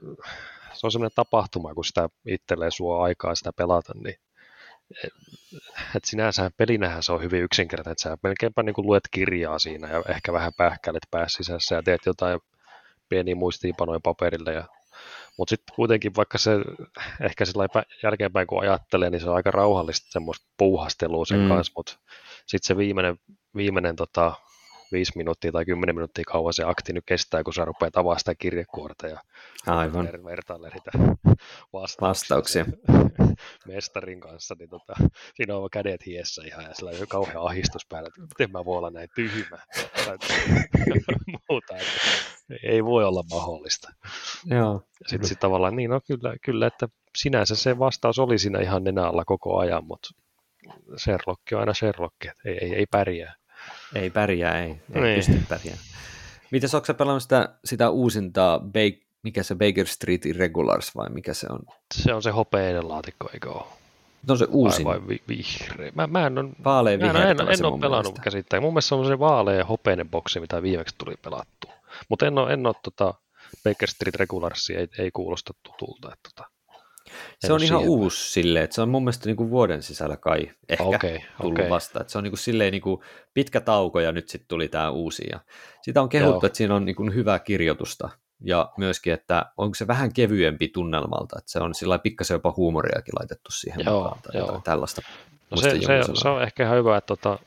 se 0.74 0.88
on 0.88 0.92
semmoinen 0.92 1.16
tapahtuma, 1.16 1.74
kun 1.74 1.86
sitä 1.86 2.10
itselleen 2.26 2.72
suo 2.72 3.02
aikaa 3.02 3.36
sitä 3.36 3.54
pelata, 3.54 3.94
niin 4.04 4.16
et 5.96 6.06
sinänsä 6.06 6.52
pelinähän 6.58 7.04
se 7.04 7.12
on 7.12 7.22
hyvin 7.22 7.44
yksinkertainen, 7.44 7.92
että 7.92 8.02
sä 8.02 8.18
melkeinpä 8.24 8.64
niin 8.64 8.76
luet 8.78 9.04
kirjaa 9.12 9.60
siinä 9.60 9.88
ja 9.88 10.04
ehkä 10.08 10.34
vähän 10.34 10.52
pähkäilet 10.58 11.08
päässä 11.12 11.38
sisässä 11.38 11.76
ja 11.76 11.84
teet 11.84 12.06
jotain 12.06 12.40
pieniä 13.10 13.36
muistiinpanoja 13.36 14.00
paperille 14.04 14.54
ja 14.54 14.64
mutta 15.38 15.50
sitten 15.50 15.76
kuitenkin, 15.76 16.16
vaikka 16.16 16.38
se 16.38 16.52
ehkä 17.22 17.46
sillä 17.46 17.68
jälkeenpäin 18.04 18.48
kun 18.48 18.62
ajattelee, 18.62 19.10
niin 19.10 19.22
se 19.22 19.30
on 19.30 19.36
aika 19.36 19.52
rauhallista 19.52 20.08
semmoista 20.12 20.48
puuhastelua 20.58 21.26
sen 21.26 21.40
mm. 21.40 21.48
kanssa, 21.48 21.74
mutta 21.76 21.98
sitten 22.46 22.68
se 22.68 22.78
viimeinen, 22.78 23.20
viimeinen 23.56 23.96
tota, 23.96 24.34
viisi 24.92 25.12
minuuttia 25.16 25.52
tai 25.52 25.66
kymmenen 25.66 25.96
minuuttia 25.96 26.24
kauan 26.28 26.54
se 26.54 26.64
akti 26.64 26.94
nyt 26.94 27.04
kestää, 27.06 27.44
kun 27.44 27.54
sä 27.54 27.66
rupeat 27.66 27.98
avaa 27.98 28.18
sitä 28.18 28.36
kirjekuorta 28.36 29.08
ja 29.08 29.20
Aivan. 29.66 30.08
Ver- 30.08 30.26
vertailla 30.26 30.68
niitä 30.68 30.92
vastauksia, 31.74 32.08
vastauksia. 32.08 32.66
mestarin 33.74 34.20
kanssa, 34.20 34.56
niin 34.60 34.70
tota, 34.70 34.94
siinä 35.36 35.56
on 35.56 35.70
kädet 35.72 36.06
hiessä 36.06 36.42
ihan 36.46 36.64
ja 36.64 36.74
sillä 36.74 36.92
on 37.02 37.08
kauhean 37.08 37.46
ahistus 37.46 37.86
päällä, 37.90 38.08
että 38.08 38.22
miten 38.22 38.52
mä 38.52 38.66
voin 38.66 38.78
olla 38.78 38.90
näin 38.90 39.10
tyhmä 39.16 39.58
tai 40.06 40.18
muuta, 41.50 41.78
että 41.78 41.92
ei 42.64 42.86
voi 42.86 43.06
olla 43.06 43.24
mahdollista. 43.32 43.90
Joo. 44.46 44.82
Sitten 45.08 45.30
sit 45.30 45.40
tavallaan 45.40 45.76
niin, 45.76 45.90
no 45.90 46.02
kyllä, 46.08 46.36
kyllä, 46.46 46.68
että 46.68 46.88
sinänsä 47.18 47.56
se 47.56 47.80
vastaus 47.80 48.20
oli 48.20 48.40
siinä 48.40 48.60
ihan 48.60 48.84
nenä 48.84 49.08
alla 49.08 49.26
koko 49.26 49.58
ajan, 49.58 49.86
mutta 49.86 50.10
Sherlock 50.98 51.42
on 51.54 51.60
aina 51.60 51.74
Sherlock, 51.74 52.16
ei, 52.46 52.58
ei, 52.62 52.76
ei 52.76 52.86
pärjää. 52.92 53.36
Ei 53.96 54.10
pärjää, 54.10 54.64
ei, 54.64 54.70
ei 54.94 55.02
niin. 55.02 55.16
pysty 55.16 55.42
pärjäämään. 55.50 55.88
Miten 56.52 56.70
onko 56.74 56.94
pelannut 56.94 57.24
sitä, 57.24 57.50
sitä 57.66 57.90
uusintaa, 57.90 58.60
Bake, 58.60 59.00
mikä 59.24 59.44
se 59.44 59.56
Baker 59.56 59.88
Street 59.88 60.26
Irregulars 60.26 60.96
vai 60.96 61.10
mikä 61.10 61.34
se 61.34 61.48
on? 61.50 61.60
Se 61.94 62.14
on 62.14 62.24
se 62.24 62.32
hopeinen 62.32 62.90
laatikko, 62.90 63.30
eikö 63.34 63.52
ole? 63.52 63.64
No 64.28 64.36
se 64.36 64.48
uusin. 64.50 64.86
Vai, 64.86 65.00
vai 65.00 65.08
vi, 65.08 65.22
vihreä? 65.28 65.92
Mä, 65.96 66.08
mä 66.08 66.28
en, 66.28 66.38
on, 66.38 66.54
vaalea 66.64 66.98
mä 66.98 67.06
en, 67.06 67.16
en, 67.16 67.48
en 67.50 67.66
ole 67.66 67.80
pelannut 67.80 68.20
käsittää. 68.20 68.62
Mun 68.62 68.74
mielestä 68.74 68.90
se 68.90 68.96
on 68.96 69.08
se 69.08 69.20
vaalea 69.20 69.66
hopeinen 69.66 70.10
boksi, 70.10 70.40
mitä 70.40 70.62
viimeksi 70.62 70.96
tuli 70.98 71.16
pelattua. 71.22 71.74
Mutta 72.10 72.28
en 72.28 72.38
ole, 72.38 72.54
en 72.54 72.68
ole 72.68 72.76
tota, 72.84 73.14
Baker 73.64 73.90
Street 73.90 74.16
Regularsia, 74.16 74.80
ei, 74.80 74.88
ei 75.00 75.12
kuulosta 75.12 75.54
tutulta. 75.64 76.14
Että, 76.14 76.30
tota, 76.36 76.50
se 77.40 77.54
on 77.54 77.64
ihan 77.64 77.82
uusi 77.82 78.32
silleen, 78.32 78.64
että 78.64 78.76
se 78.76 78.82
on 78.82 78.90
mun 78.90 79.04
mielestä 79.04 79.26
niin 79.26 79.36
kuin 79.36 79.50
vuoden 79.50 79.84
sisällä 79.84 80.18
kai 80.18 80.52
ehkä 80.70 80.84
okay, 80.84 81.20
tullut 81.42 81.60
okay. 81.60 81.70
vasta. 81.70 82.02
Että 82.02 82.12
se 82.12 82.18
on 82.18 82.24
niin 82.24 82.32
kuin 82.32 82.40
silleen 82.40 82.72
niin 82.72 82.82
kuin 82.82 83.02
pitkä 83.34 83.62
tauko 83.62 84.00
ja 84.00 84.12
nyt 84.12 84.30
sitten 84.30 84.48
tuli 84.48 84.68
tämä 84.68 84.90
uusi. 84.90 85.24
Ja 85.32 85.40
sitä 85.82 86.02
on 86.02 86.10
kehuttu, 86.10 86.34
Joo. 86.34 86.46
että 86.46 86.58
siinä 86.58 86.76
on 86.76 86.86
niin 86.86 86.96
kuin 86.96 87.14
hyvää 87.14 87.40
kirjoitusta 87.40 88.10
ja 88.44 88.72
myöskin, 88.78 89.14
että 89.14 89.46
onko 89.58 89.76
se 89.76 89.88
vähän 89.88 90.14
kevyempi 90.14 90.68
tunnelmalta, 90.68 91.36
että 91.40 91.52
se 91.52 91.60
on 91.60 91.76
sillä 91.76 92.00
pikkasen 92.00 92.36
jopa 92.36 92.54
huumoriakin 92.58 93.14
laitettu 93.20 93.52
siihen 93.52 93.86
Joo, 93.86 94.04
mukaan 94.04 94.22
tai 94.22 94.42
joo. 94.42 94.62
tällaista. 94.64 95.02
No 95.52 95.58
se, 95.58 95.70
se, 95.70 96.02
se, 96.14 96.30
on 96.30 96.44
ehkä 96.44 96.64
ihan 96.64 96.78
hyvä, 96.78 96.98
että, 96.98 97.08
tota, 97.08 97.40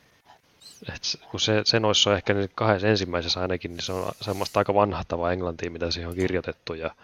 että 0.87 1.27
kun 1.31 1.39
se, 1.39 1.61
se 1.65 1.79
noissa 1.79 2.09
on 2.09 2.15
ehkä 2.15 2.35
kahdessa 2.55 2.87
ensimmäisessä 2.87 3.41
ainakin, 3.41 3.71
niin 3.71 3.81
se 3.81 3.93
on 3.93 4.11
semmoista 4.21 4.59
aika 4.59 4.73
vanhahtavaa 4.73 5.33
englantia, 5.33 5.71
mitä 5.71 5.91
siihen 5.91 6.09
on 6.09 6.15
kirjoitettu 6.15 6.73
ja 6.73 6.95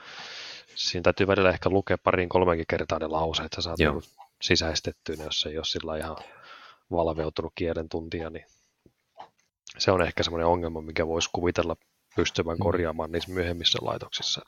siinä 0.77 1.03
täytyy 1.03 1.27
välillä 1.27 1.49
ehkä 1.49 1.69
lukea 1.69 1.97
parin 1.97 2.29
kolmenkin 2.29 2.65
kertaa 2.69 2.99
ne 2.99 3.07
lauseet, 3.07 3.45
että 3.45 3.61
saat 3.61 3.79
niin 3.79 4.01
sisäistettyä 4.41 5.15
ne, 5.15 5.23
jos 5.23 5.45
ei 5.45 5.57
ole 5.57 5.65
sillä 5.65 5.97
ihan 5.97 6.17
valveutunut 6.91 7.53
kielen 7.55 7.89
tuntia, 7.89 8.29
niin 8.29 8.45
se 9.77 9.91
on 9.91 10.01
ehkä 10.01 10.23
semmoinen 10.23 10.47
ongelma, 10.47 10.81
mikä 10.81 11.07
voisi 11.07 11.29
kuvitella 11.33 11.75
pystyvän 12.15 12.57
mm. 12.57 12.63
korjaamaan 12.63 13.11
niissä 13.11 13.31
myöhemmissä 13.31 13.79
laitoksissa. 13.81 14.41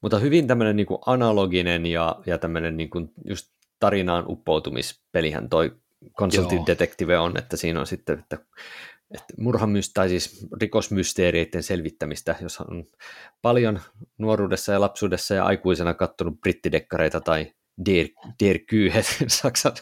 Mutta 0.00 0.18
hyvin 0.18 0.46
tämmöinen 0.46 0.76
niin 0.76 0.86
kuin 0.86 0.98
analoginen 1.06 1.86
ja, 1.86 2.16
ja 2.26 2.38
tämmöinen 2.38 2.76
niin 2.76 2.90
kuin 2.90 3.12
just 3.24 3.50
tarinaan 3.80 4.24
uppoutumispelihän 4.28 5.48
toi 5.48 5.76
Consulting. 6.18 6.66
Detective 6.66 7.18
on, 7.18 7.38
että 7.38 7.56
siinä 7.56 7.80
on 7.80 7.86
sitten, 7.86 8.18
että 8.18 8.38
että 9.14 9.34
murhamyst- 9.40 9.90
tai 9.94 10.08
siis 10.08 10.46
rikosmysteereiden 10.60 11.62
selvittämistä, 11.62 12.34
jos 12.40 12.60
on 12.60 12.84
paljon 13.42 13.80
nuoruudessa 14.18 14.72
ja 14.72 14.80
lapsuudessa 14.80 15.34
ja 15.34 15.44
aikuisena 15.44 15.94
kattonut 15.94 16.40
brittidekkareita 16.40 17.20
tai 17.20 17.52
Der, 17.86 18.06
Der 18.44 18.58
Kyhe, 18.58 19.02
Saksan, 19.28 19.72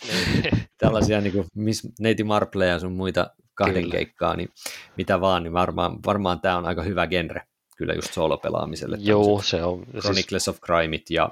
tällaisia 0.78 1.20
niin 1.20 1.32
kuin 1.32 1.46
Miss 1.54 1.88
Neiti 2.00 2.24
Marpleja 2.24 2.72
ja 2.72 2.78
sun 2.78 2.92
muita 2.92 3.30
kahden 3.54 3.82
kyllä. 3.82 3.92
keikkaa, 3.92 4.36
niin 4.36 4.48
mitä 4.96 5.20
vaan, 5.20 5.42
niin 5.42 5.52
varmaan, 5.52 5.98
varmaan 6.06 6.40
tämä 6.40 6.56
on 6.56 6.66
aika 6.66 6.82
hyvä 6.82 7.06
genre 7.06 7.42
kyllä 7.76 7.94
just 7.94 8.12
soolopelaamiselle. 8.12 8.96
Joo, 9.00 9.42
se 9.44 9.62
on. 9.62 9.86
Siis 9.90 10.04
Chronicles 10.04 10.44
siis... 10.44 10.48
of 10.56 10.60
Crimeit 10.60 11.10
ja 11.10 11.30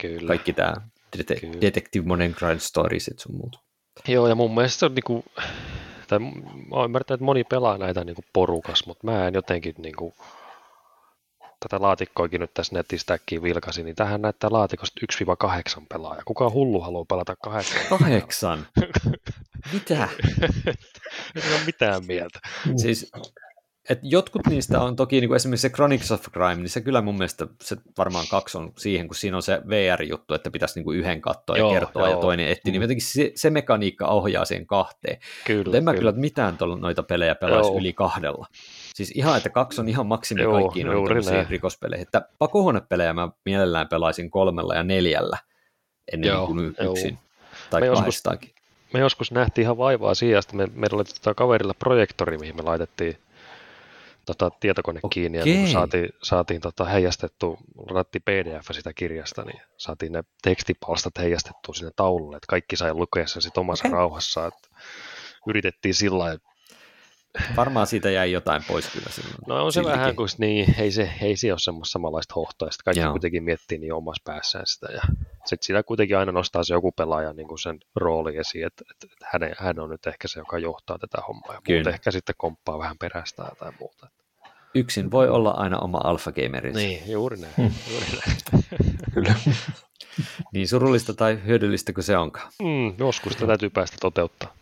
kyllä. 0.00 0.28
kaikki 0.28 0.52
tämä 0.52 0.74
Detective 1.60 2.06
Modern 2.06 2.34
Crime 2.34 2.58
Stories 2.58 3.10
sun 3.16 3.36
muut. 3.36 3.56
Joo, 4.08 4.28
ja 4.28 4.34
mun 4.34 4.54
mielestä 4.54 4.78
se 4.78 4.86
on 4.86 4.94
niinku, 4.94 5.24
tai 6.12 6.18
mä 6.18 6.76
oon 6.76 6.84
ymmärtänyt, 6.84 7.16
että 7.16 7.24
moni 7.24 7.44
pelaa 7.44 7.78
näitä 7.78 8.04
niinku 8.04 8.24
porukas, 8.32 8.86
mutta 8.86 9.06
mä 9.06 9.28
en 9.28 9.34
jotenkin 9.34 9.74
niinku, 9.78 10.14
tätä 11.60 11.82
laatikkoakin 11.82 12.40
nyt 12.40 12.54
tässä 12.54 12.74
netissä 12.74 13.14
äkkiä 13.14 13.42
vilkasi, 13.42 13.82
niin 13.82 13.96
tähän 13.96 14.22
näyttää 14.22 14.50
laatikosta 14.52 15.00
1-8 15.80 15.82
pelaaja. 15.88 16.22
Kuka 16.24 16.50
hullu 16.50 16.80
haluaa 16.80 17.04
pelata 17.04 17.36
kahdeksan? 17.36 17.82
Kahdeksan? 17.88 18.66
Mitä? 19.72 20.08
Ei 21.36 21.52
ole 21.52 21.60
mitään 21.66 22.02
mieltä. 22.06 22.40
Siis 22.76 23.12
et 23.90 23.98
jotkut 24.02 24.46
niistä 24.46 24.80
on 24.80 24.96
toki 24.96 25.20
niin 25.20 25.28
kuin 25.28 25.36
esimerkiksi 25.36 25.62
se 25.62 25.74
Chronicles 25.74 26.12
of 26.12 26.30
Crime, 26.30 26.54
niin 26.54 26.68
se 26.68 26.80
kyllä 26.80 27.02
mun 27.02 27.14
mielestä 27.14 27.46
se 27.62 27.76
varmaan 27.98 28.26
kaksi 28.30 28.58
on 28.58 28.72
siihen, 28.78 29.08
kun 29.08 29.14
siinä 29.14 29.36
on 29.36 29.42
se 29.42 29.60
VR-juttu, 29.68 30.34
että 30.34 30.50
pitäisi 30.50 30.74
niin 30.74 30.84
kuin 30.84 30.98
yhden 30.98 31.20
katsoa 31.20 31.56
ja 31.56 31.70
kertoa 31.70 32.02
joo. 32.02 32.16
ja 32.16 32.20
toinen 32.20 32.48
etti, 32.48 32.70
niin 32.70 32.80
mm. 32.80 32.82
jotenkin 32.82 33.06
se, 33.06 33.32
se 33.34 33.50
mekaniikka 33.50 34.06
ohjaa 34.06 34.44
siihen 34.44 34.66
kahteen. 34.66 35.18
Kyllä, 35.46 35.64
Mutta 35.64 35.76
en 35.76 35.84
mä 35.84 35.94
kyllä 35.94 36.12
mitään 36.12 36.58
tuolla 36.58 36.76
noita 36.76 37.02
pelejä 37.02 37.34
pelaisi 37.34 37.70
joo. 37.70 37.78
yli 37.78 37.92
kahdella. 37.92 38.46
Siis 38.94 39.12
ihan, 39.14 39.36
että 39.36 39.50
kaksi 39.50 39.80
on 39.80 39.88
ihan 39.88 40.06
maksimi 40.06 40.42
joo, 40.42 40.52
kaikkiin 40.52 40.86
noita 40.86 41.44
rikospeleihin. 41.50 42.06
Että 42.06 42.28
pakohuonepelejä 42.38 43.12
mä 43.12 43.28
mielellään 43.44 43.88
pelaisin 43.88 44.30
kolmella 44.30 44.74
ja 44.74 44.82
neljällä 44.82 45.38
ennen 46.12 46.28
joo, 46.28 46.46
kuin 46.46 46.66
yksin. 46.66 47.10
Joo. 47.10 47.18
Tai 47.70 47.80
kahdestaankin. 47.80 48.48
Joskus, 48.48 48.92
me 48.92 49.00
joskus 49.00 49.32
nähtiin 49.32 49.62
ihan 49.62 49.78
vaivaa 49.78 50.14
siihen, 50.14 50.38
että 50.38 50.56
me, 50.56 50.68
meillä 50.74 50.96
oli 50.96 51.04
tota 51.04 51.34
kaverilla 51.34 51.74
projektori, 51.74 52.38
mihin 52.38 52.56
me 52.56 52.62
laitettiin 52.62 53.16
tota, 54.26 54.50
tietokone 54.60 55.00
kiinni 55.10 55.38
ja 55.38 55.44
niin 55.44 55.68
saatiin, 55.68 56.08
saatiin 56.22 56.60
tota, 56.60 56.84
heijastettu, 56.84 57.58
ratti 57.90 58.20
PDF 58.20 58.70
sitä 58.70 58.92
kirjasta, 58.92 59.44
niin 59.44 59.60
saatiin 59.76 60.12
ne 60.12 60.24
tekstipalstat 60.42 61.18
heijastettua 61.18 61.74
sinne 61.74 61.90
taululle, 61.96 62.36
että 62.36 62.46
kaikki 62.48 62.76
sai 62.76 62.94
lukea 62.94 63.26
sen 63.26 63.42
sitten 63.42 63.60
omassa 63.60 63.88
okay. 63.88 63.98
rauhassa. 63.98 64.46
Että 64.46 64.68
yritettiin 65.48 65.94
sillä 65.94 66.32
että 66.32 66.51
Varmaan 67.56 67.86
siitä 67.86 68.10
jäi 68.10 68.32
jotain 68.32 68.62
pois 68.68 68.88
kyllä 68.90 69.10
silloin. 69.10 69.36
No 69.46 69.64
on 69.64 69.72
se 69.72 69.74
siltikin. 69.74 69.98
vähän 69.98 70.16
kuin, 70.16 70.28
niin 70.38 70.74
ei 70.78 70.90
se, 70.90 71.12
ei 71.20 71.36
se 71.36 71.52
ole 71.52 71.58
semmoista 71.58 71.92
samanlaista 71.92 72.34
hohtoa, 72.34 72.70
sitten 72.70 72.84
kaikki 72.84 73.00
Joo. 73.00 73.10
kuitenkin 73.10 73.42
miettii 73.44 73.78
niin 73.78 73.92
omassa 73.92 74.22
päässään 74.24 74.66
sitä, 74.66 74.92
ja 74.92 75.02
sitten 75.44 75.66
sitä 75.66 75.82
kuitenkin 75.82 76.18
aina 76.18 76.32
nostaa 76.32 76.64
se 76.64 76.74
joku 76.74 76.92
pelaaja 76.92 77.32
niin 77.32 77.48
kuin 77.48 77.58
sen 77.58 77.80
rooli 77.96 78.36
esiin, 78.36 78.66
että, 78.66 78.84
että, 78.90 79.06
että 79.12 79.26
hän, 79.32 79.54
hän 79.58 79.80
on 79.80 79.90
nyt 79.90 80.06
ehkä 80.06 80.28
se, 80.28 80.40
joka 80.40 80.58
johtaa 80.58 80.98
tätä 80.98 81.18
hommaa, 81.28 81.54
ja 81.54 81.60
muut 81.68 81.86
ehkä 81.86 82.10
sitten 82.10 82.34
komppaa 82.38 82.78
vähän 82.78 82.98
perästä 82.98 83.48
tai 83.58 83.72
muuta. 83.80 84.08
Yksin 84.74 85.10
voi 85.10 85.28
olla 85.28 85.50
aina 85.50 85.78
oma 85.78 86.00
alfa 86.04 86.32
gamerinsa. 86.32 86.80
Niin, 86.80 87.10
juuri 87.10 87.36
näin. 87.36 87.52
Hmm. 87.56 87.70
Juuri 87.90 88.06
näin. 88.26 88.64
Kyllä. 89.14 89.34
niin 90.52 90.68
surullista 90.68 91.14
tai 91.14 91.38
hyödyllistä 91.46 91.92
kuin 91.92 92.04
se 92.04 92.16
onkaan. 92.16 92.50
Mm, 92.62 92.94
joskus 92.98 93.32
sitä 93.32 93.46
täytyy 93.46 93.70
päästä 93.70 93.96
toteuttaa. 94.00 94.54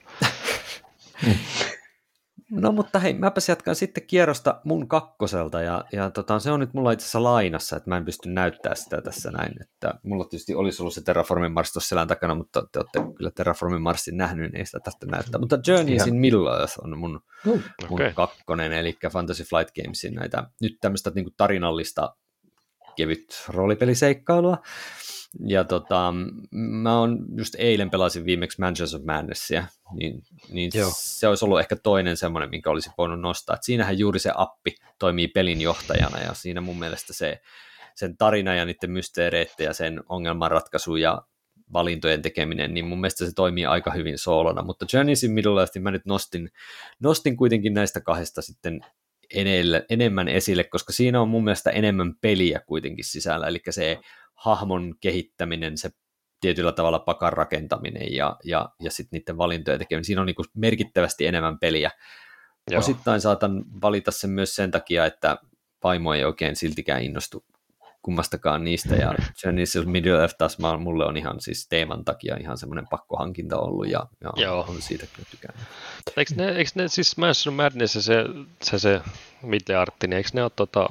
No 2.50 2.72
mutta 2.72 2.98
hei, 2.98 3.14
mäpäs 3.14 3.48
jatkan 3.48 3.74
sitten 3.74 4.06
kierrosta 4.06 4.60
mun 4.64 4.88
kakkoselta 4.88 5.62
ja, 5.62 5.84
ja 5.92 6.10
tota, 6.10 6.38
se 6.38 6.50
on 6.50 6.60
nyt 6.60 6.74
mulla 6.74 6.92
itse 6.92 7.04
asiassa 7.04 7.22
lainassa, 7.22 7.76
että 7.76 7.90
mä 7.90 7.96
en 7.96 8.04
pysty 8.04 8.28
näyttää 8.28 8.74
sitä 8.74 9.00
tässä 9.00 9.30
näin. 9.30 9.52
Että 9.60 9.94
mulla 10.02 10.24
tietysti 10.24 10.54
olisi 10.54 10.82
ollut 10.82 10.94
se 10.94 11.04
Terraformin 11.04 11.52
Mars 11.52 11.72
tuossa 11.72 11.88
selän 11.88 12.08
takana, 12.08 12.34
mutta 12.34 12.62
te 12.72 12.78
olette 12.78 13.14
kyllä 13.16 13.30
Terraformin 13.30 13.82
Marsin 13.82 14.16
nähnyt, 14.16 14.52
niin 14.52 14.56
ei 14.58 14.66
sitä 14.66 14.80
tästä 14.80 15.06
näyttää. 15.06 15.40
Mutta 15.40 15.58
Journeys 15.66 16.06
in 16.06 16.16
Middle 16.16 16.58
Earth 16.58 16.78
on 16.84 16.98
mun, 16.98 17.20
mun 17.44 17.62
okay. 17.90 18.12
kakkonen, 18.12 18.72
eli 18.72 18.98
Fantasy 19.12 19.44
Flight 19.44 19.74
Gamesin 19.74 20.14
näitä 20.14 20.44
nyt 20.60 20.76
tämmöistä 20.80 21.12
niin 21.14 21.34
tarinallista 21.36 22.16
kevyt 22.96 23.44
roolipeliseikkailua. 23.48 24.58
Ja 25.46 25.64
tota, 25.64 26.14
mä 26.50 26.98
oon 26.98 27.18
just 27.36 27.54
eilen 27.58 27.90
pelasin 27.90 28.24
viimeksi 28.24 28.60
Mansions 28.60 28.94
of 28.94 29.02
Madnessia, 29.04 29.64
niin, 29.92 30.22
niin 30.48 30.70
se 30.94 31.28
olisi 31.28 31.44
ollut 31.44 31.60
ehkä 31.60 31.76
toinen 31.76 32.16
semmoinen, 32.16 32.50
minkä 32.50 32.70
olisi 32.70 32.90
voinut 32.98 33.20
nostaa. 33.20 33.56
Et 33.56 33.62
siinähän 33.62 33.98
juuri 33.98 34.18
se 34.18 34.32
appi 34.34 34.74
toimii 34.98 35.28
pelin 35.28 35.60
johtajana 35.60 36.20
ja 36.20 36.34
siinä 36.34 36.60
mun 36.60 36.78
mielestä 36.78 37.12
se, 37.12 37.40
sen 37.94 38.16
tarina 38.16 38.54
ja 38.54 38.64
niiden 38.64 38.90
mysteereiden 38.90 39.64
ja 39.64 39.72
sen 39.72 40.02
ongelmanratkaisu 40.08 40.96
ja 40.96 41.22
valintojen 41.72 42.22
tekeminen, 42.22 42.74
niin 42.74 42.84
mun 42.84 43.00
mielestä 43.00 43.26
se 43.26 43.32
toimii 43.34 43.66
aika 43.66 43.90
hyvin 43.90 44.18
soolona, 44.18 44.62
mutta 44.62 44.86
Journeys 44.92 45.24
in 45.24 45.32
Middle 45.32 45.60
Earth 45.60 45.78
mä 45.78 45.90
nyt 45.90 46.06
nostin, 46.06 46.50
nostin 47.00 47.36
kuitenkin 47.36 47.74
näistä 47.74 48.00
kahdesta 48.00 48.42
sitten 48.42 48.80
enemmän 49.90 50.28
esille, 50.28 50.64
koska 50.64 50.92
siinä 50.92 51.20
on 51.20 51.28
mun 51.28 51.44
mielestä 51.44 51.70
enemmän 51.70 52.14
peliä 52.20 52.60
kuitenkin 52.66 53.04
sisällä, 53.04 53.46
eli 53.46 53.60
se 53.70 53.98
hahmon 54.40 54.94
kehittäminen, 55.00 55.78
se 55.78 55.90
tietyllä 56.40 56.72
tavalla 56.72 56.98
pakan 56.98 57.32
rakentaminen 57.32 58.14
ja, 58.14 58.36
ja, 58.44 58.68
ja 58.80 58.90
sitten 58.90 59.18
niiden 59.18 59.38
valintojen 59.38 59.78
tekeminen. 59.78 60.04
Siinä 60.04 60.20
on 60.20 60.26
niin 60.26 60.36
merkittävästi 60.56 61.26
enemmän 61.26 61.58
peliä. 61.58 61.90
Joo. 62.70 62.78
Osittain 62.78 63.20
saatan 63.20 63.64
valita 63.82 64.10
sen 64.10 64.30
myös 64.30 64.54
sen 64.54 64.70
takia, 64.70 65.06
että 65.06 65.38
vaimo 65.84 66.14
ei 66.14 66.24
oikein 66.24 66.56
siltikään 66.56 67.02
innostu 67.02 67.44
kummastakaan 68.02 68.64
niistä, 68.64 68.94
ja 68.94 69.14
Journey's 69.40 69.86
Middle 69.86 70.20
Earth 70.20 70.34
taas 70.38 70.58
mulle 70.78 71.06
on 71.06 71.16
ihan 71.16 71.40
siis 71.40 71.68
teeman 71.68 72.04
takia 72.04 72.36
ihan 72.40 72.58
semmoinen 72.58 72.86
pakkohankinta 72.90 73.58
ollut, 73.58 73.88
ja, 73.88 74.06
ja 74.20 74.32
Joo. 74.36 74.64
on 74.68 74.82
siitä 74.82 75.06
kyllä 75.14 75.28
tykännyt. 75.30 75.66
Eikö 76.16 76.34
ne, 76.36 76.48
eikö 76.48 76.70
ne 76.74 76.88
siis 76.88 77.16
Mansion 77.16 77.54
Madness 77.54 77.92
se, 77.92 78.24
se, 78.62 78.78
se 78.78 79.00
Middle 79.42 79.76
Artti, 79.76 80.06
niin 80.06 80.16
eikö 80.16 80.28
ne 80.32 80.42
ole 80.42 80.50
tota, 80.56 80.88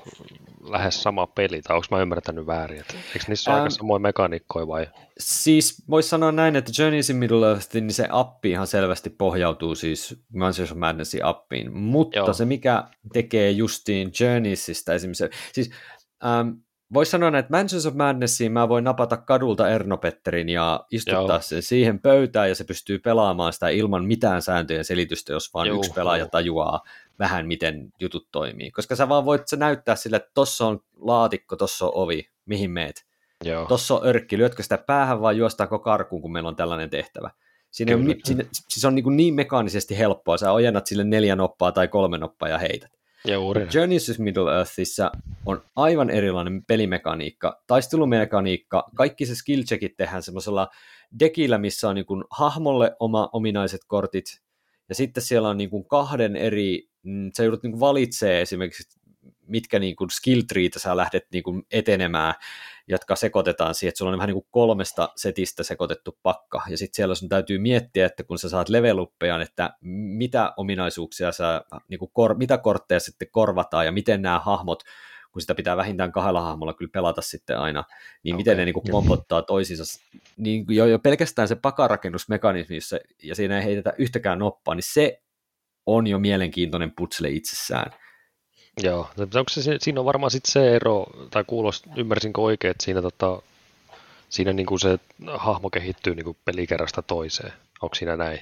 lähes 0.69 1.03
sama 1.03 1.27
peli, 1.27 1.61
tai 1.61 1.75
onko 1.75 1.87
mä 1.91 2.01
ymmärtänyt 2.01 2.45
väärin? 2.45 2.79
Että, 2.79 2.93
eikö 2.93 3.25
niissä 3.27 3.51
ole 3.51 3.57
ähm, 3.57 3.63
aika 3.63 3.75
samoja 3.75 3.99
mekaniikkoja 3.99 4.67
vai? 4.67 4.87
Siis 5.19 5.83
voisi 5.89 6.09
sanoa 6.09 6.31
näin, 6.31 6.55
että 6.55 6.71
Journeys 6.77 7.09
in 7.09 7.15
Middle 7.15 7.47
Earth, 7.47 7.73
niin 7.73 7.93
se 7.93 8.07
appi 8.09 8.51
ihan 8.51 8.67
selvästi 8.67 9.09
pohjautuu 9.09 9.75
siis 9.75 10.23
Mansions 10.33 10.71
of 10.71 10.77
Madnessin 10.77 11.25
appiin, 11.25 11.73
mutta 11.73 12.17
Joo. 12.17 12.33
se 12.33 12.45
mikä 12.45 12.83
tekee 13.13 13.51
justiin 13.51 14.11
Journeysista 14.19 14.93
esimerkiksi, 14.93 15.29
siis 15.53 15.71
ähm, 16.25 16.49
voisi 16.93 17.11
sanoa, 17.11 17.37
että 17.37 17.51
Mansions 17.51 17.85
of 17.85 17.93
Madnessiin 17.93 18.51
mä 18.51 18.69
voin 18.69 18.83
napata 18.83 19.17
kadulta 19.17 19.69
Ernopetterin 19.69 20.49
ja 20.49 20.85
istuttaa 20.91 21.35
Joo. 21.35 21.41
sen 21.41 21.61
siihen 21.61 21.99
pöytään 21.99 22.49
ja 22.49 22.55
se 22.55 22.63
pystyy 22.63 22.99
pelaamaan 22.99 23.53
sitä 23.53 23.69
ilman 23.69 24.05
mitään 24.05 24.41
sääntöjen 24.41 24.85
selitystä, 24.85 25.33
jos 25.33 25.53
vaan 25.53 25.67
Joo. 25.67 25.77
yksi 25.77 25.91
pelaaja 25.93 26.27
tajuaa 26.27 26.81
vähän, 27.19 27.47
miten 27.47 27.93
jutut 27.99 28.27
toimii. 28.31 28.71
Koska 28.71 28.95
sä 28.95 29.09
vaan 29.09 29.25
voit 29.25 29.47
sä 29.47 29.55
näyttää 29.55 29.95
sille, 29.95 30.17
että 30.17 30.31
tossa 30.33 30.67
on 30.67 30.79
laatikko, 30.97 31.55
tossa 31.55 31.85
on 31.85 31.91
ovi, 31.93 32.29
mihin 32.45 32.71
meet. 32.71 33.05
Joo. 33.45 33.65
Tossa 33.65 33.95
on 33.95 34.07
örkki, 34.07 34.37
lyötkö 34.37 34.63
sitä 34.63 34.77
päähän 34.77 35.21
vai 35.21 35.37
juostaako 35.37 35.79
karkuun, 35.79 36.21
kun 36.21 36.31
meillä 36.31 36.49
on 36.49 36.55
tällainen 36.55 36.89
tehtävä. 36.89 37.31
Siinä 37.71 37.95
on, 37.95 38.15
siinä, 38.23 38.43
siis 38.51 38.85
on 38.85 38.95
niin, 38.95 39.17
niin 39.17 39.33
mekaanisesti 39.33 39.97
helppoa, 39.97 40.37
sä 40.37 40.51
ojennat 40.51 40.87
sille 40.87 41.03
neljä 41.03 41.35
noppaa 41.35 41.71
tai 41.71 41.87
kolme 41.87 42.17
noppaa 42.17 42.49
ja 42.49 42.57
heität. 42.57 42.98
Journeys 43.73 44.19
Middle 44.19 44.57
Earthissa 44.57 45.11
on 45.45 45.63
aivan 45.75 46.09
erilainen 46.09 46.65
pelimekaniikka, 46.65 47.63
taistelumekaniikka, 47.67 48.89
kaikki 48.95 49.25
se 49.25 49.35
skill 49.35 49.63
checkit 49.63 49.97
tehdään 49.97 50.23
semmoisella 50.23 50.69
dekillä, 51.19 51.57
missä 51.57 51.89
on 51.89 51.95
niin 51.95 52.05
kuin 52.05 52.23
hahmolle 52.31 52.95
oma 52.99 53.29
ominaiset 53.33 53.81
kortit, 53.87 54.25
ja 54.89 54.95
sitten 54.95 55.23
siellä 55.23 55.49
on 55.49 55.57
niin 55.57 55.69
kuin 55.69 55.85
kahden 55.85 56.35
eri, 56.35 56.89
mm, 57.03 57.31
sä 57.37 57.43
joudut 57.43 57.63
niin 57.63 57.71
kuin 57.71 57.79
valitsee 57.79 58.41
esimerkiksi, 58.41 58.99
mitkä 59.47 59.79
niin 59.79 59.95
kuin 59.95 60.09
skill 60.09 60.41
treitä 60.41 60.79
sä 60.79 60.97
lähdet 60.97 61.25
niin 61.31 61.43
kuin 61.43 61.63
etenemään, 61.71 62.33
jotka 62.89 63.15
sekoitetaan 63.15 63.75
siihen, 63.75 63.89
että 63.89 63.97
sulla 63.97 64.11
on 64.11 64.17
vähän 64.17 64.27
niin 64.27 64.41
kuin 64.41 64.47
kolmesta 64.51 65.09
setistä 65.15 65.63
sekoitettu 65.63 66.17
pakka, 66.23 66.61
ja 66.69 66.77
sitten 66.77 66.95
siellä 66.95 67.15
sun 67.15 67.29
täytyy 67.29 67.57
miettiä, 67.57 68.05
että 68.05 68.23
kun 68.23 68.39
sä 68.39 68.49
saat 68.49 68.69
leveluppeja, 68.69 69.41
että 69.41 69.73
mitä 70.17 70.53
ominaisuuksia 70.57 71.31
sä, 71.31 71.61
niin 71.87 71.99
kuin 71.99 72.11
kor, 72.13 72.37
mitä 72.37 72.57
kortteja 72.57 72.99
sitten 72.99 73.27
korvataan, 73.31 73.85
ja 73.85 73.91
miten 73.91 74.21
nämä 74.21 74.39
hahmot, 74.39 74.83
kun 75.31 75.41
sitä 75.41 75.55
pitää 75.55 75.77
vähintään 75.77 76.11
kahdella 76.11 76.41
hahmolla 76.41 76.73
kyllä 76.73 76.91
pelata 76.93 77.21
sitten 77.21 77.59
aina, 77.59 77.83
niin 78.23 78.35
okay. 78.35 78.39
miten 78.39 78.57
ne 78.57 78.65
niin 78.65 78.73
kuin 78.73 78.91
kompottaa 78.91 79.41
toisiinsa. 79.41 79.99
Niin 80.37 80.65
jo, 80.69 80.85
jo 80.85 80.99
pelkästään 80.99 81.47
se 81.47 81.55
pakarakennusmekanismi, 81.55 82.77
ja 83.23 83.35
siinä 83.35 83.57
ei 83.57 83.65
heitetä 83.65 83.93
yhtäkään 83.97 84.39
noppaa, 84.39 84.75
niin 84.75 84.83
se 84.93 85.21
on 85.85 86.07
jo 86.07 86.19
mielenkiintoinen 86.19 86.91
putsle 86.95 87.29
itsessään. 87.29 87.91
Joo, 88.83 89.09
onko 89.19 89.49
se, 89.49 89.77
siinä 89.79 89.99
on 89.99 90.05
varmaan 90.05 90.31
sitten 90.31 90.51
se 90.51 90.75
ero, 90.75 91.05
tai 91.31 91.43
kuulost, 91.47 91.85
ymmärsinkö 91.95 92.41
oikein, 92.41 92.71
että 92.71 92.83
siinä, 92.83 93.01
tota, 93.01 93.41
siinä 94.29 94.53
niin 94.53 94.65
kuin 94.65 94.79
se 94.79 94.99
hahmo 95.27 95.69
kehittyy 95.69 96.15
niin 96.15 96.25
kuin 96.25 96.37
pelikerrasta 96.45 97.01
toiseen. 97.01 97.53
Onko 97.81 97.95
siinä 97.95 98.15
näin? 98.15 98.39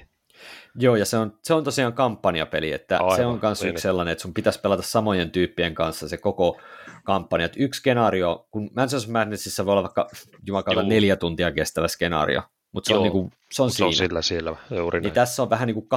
Joo, 0.75 0.95
ja 0.95 1.05
se 1.05 1.17
on, 1.17 1.33
se 1.43 1.53
on 1.53 1.63
tosiaan 1.63 1.93
kampanjapeli, 1.93 2.71
että 2.71 2.97
Aivan, 2.97 3.15
se 3.15 3.25
on 3.25 3.39
myös 3.41 3.61
niin. 3.61 3.69
yksi 3.69 3.81
sellainen, 3.81 4.11
että 4.11 4.21
sun 4.21 4.33
pitäisi 4.33 4.59
pelata 4.59 4.81
samojen 4.81 5.31
tyyppien 5.31 5.75
kanssa 5.75 6.07
se 6.07 6.17
koko 6.17 6.59
kampanja. 7.03 7.45
Että 7.45 7.63
yksi 7.63 7.79
skenaario, 7.79 8.47
kun 8.51 8.69
Mansions 8.75 9.07
Madnessissa 9.07 9.65
voi 9.65 9.71
olla 9.71 9.83
vaikka 9.83 10.07
jumakauta 10.47 10.83
neljä 10.83 11.15
tuntia 11.15 11.51
kestävä 11.51 11.87
skenaario, 11.87 12.41
mutta 12.77 12.87
se 12.87 12.95
on, 12.95 13.03
niinku, 13.03 13.31
se 13.51 13.63
on 13.63 13.71
se 13.71 13.85
on 13.85 13.93
sillä 13.93 14.21
siellä. 14.21 14.55
Juuri 14.75 14.99
Niin 14.99 15.03
näin. 15.03 15.13
tässä 15.13 15.43
on 15.43 15.49
vähän 15.49 15.67
niin 15.67 15.73
kuin 15.75 15.87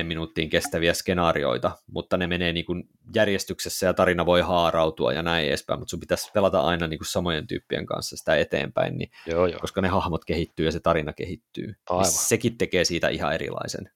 20-40 0.00 0.02
minuuttiin 0.02 0.50
kestäviä 0.50 0.94
skenaarioita, 0.94 1.70
mutta 1.86 2.16
ne 2.16 2.26
menee 2.26 2.52
niin 2.52 2.66
kuin 2.66 2.88
järjestyksessä 3.14 3.86
ja 3.86 3.94
tarina 3.94 4.26
voi 4.26 4.40
haarautua 4.40 5.12
ja 5.12 5.22
näin 5.22 5.48
edespäin, 5.48 5.78
mutta 5.80 5.90
sun 5.90 6.00
pitäisi 6.00 6.30
pelata 6.34 6.60
aina 6.60 6.86
niin 6.86 6.98
kuin 6.98 7.06
samojen 7.06 7.46
tyyppien 7.46 7.86
kanssa 7.86 8.16
sitä 8.16 8.36
eteenpäin, 8.36 8.98
niin, 8.98 9.10
Joo, 9.26 9.46
joo. 9.46 9.60
koska 9.60 9.80
ne 9.80 9.88
hahmot 9.88 10.24
kehittyy 10.24 10.66
ja 10.66 10.72
se 10.72 10.80
tarina 10.80 11.12
kehittyy. 11.12 11.74
Aivan. 11.90 12.02
Niin 12.02 12.12
sekin 12.12 12.58
tekee 12.58 12.84
siitä 12.84 13.08
ihan 13.08 13.34
erilaisen. 13.34 13.90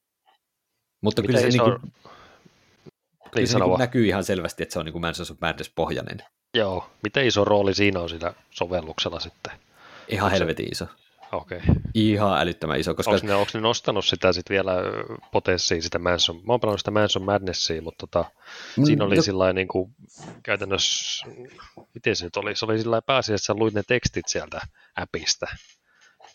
Mutta 1.01 1.23
Miten 1.23 1.37
kyllä 1.37 1.51
se, 1.51 1.57
iso- 1.59 1.65
niin 1.69 1.79
kuin, 1.81 1.93
kyllä 3.31 3.35
Niin 3.37 3.49
se 3.49 3.59
niin 3.59 3.79
näkyy 3.79 4.07
ihan 4.07 4.25
selvästi, 4.25 4.63
että 4.63 4.73
se 4.73 4.79
on 4.79 4.85
niin 4.85 4.93
kuin 4.93 5.03
Mansions 5.03 5.31
of 5.31 5.39
Madness-pohjainen. 5.41 6.19
Joo. 6.55 6.91
Miten 7.03 7.27
iso 7.27 7.45
rooli 7.45 7.75
siinä 7.75 8.01
on 8.01 8.09
sillä 8.09 8.35
sovelluksella 8.51 9.21
sitten? 9.21 9.53
Ihan 10.09 10.25
Onko 10.27 10.37
se- 10.37 10.39
helvetin 10.41 10.69
iso. 10.73 10.87
Okei. 11.33 11.61
Ihan 11.95 12.41
älyttömän 12.41 12.81
iso, 12.81 12.95
koska 12.95 13.11
Onko 13.13 13.27
ne, 13.27 13.35
onko 13.35 13.51
ne 13.55 13.61
nostanut 13.61 14.05
sitä 14.05 14.33
sitten 14.33 14.55
vielä 14.55 14.73
potenssiin, 15.33 15.83
sitä 15.83 15.99
Manson? 15.99 16.37
Mä 16.37 16.53
oon 16.53 16.61
pelannut 16.61 16.81
sitä 16.81 16.91
Manson 16.91 17.23
Madnessia, 17.25 17.83
mutta 17.83 18.07
tota, 18.07 18.31
Mm, 18.77 18.85
siinä 18.85 19.05
oli 19.05 19.17
jo- 19.17 19.23
sillä 19.23 19.53
niin 19.53 19.69
kuin, 19.69 19.95
käytännössä, 20.43 21.27
miten 21.95 22.17
se 22.17 22.25
nyt 22.25 22.37
oli? 22.37 22.57
Se 22.57 22.65
oli 22.65 22.79
sillä 22.79 23.03
pääsi, 23.03 23.33
että 23.35 23.45
sä 23.45 23.55
luit 23.55 23.75
ne 23.75 23.83
tekstit 23.87 24.29
sieltä 24.29 24.61
appista. 24.97 25.47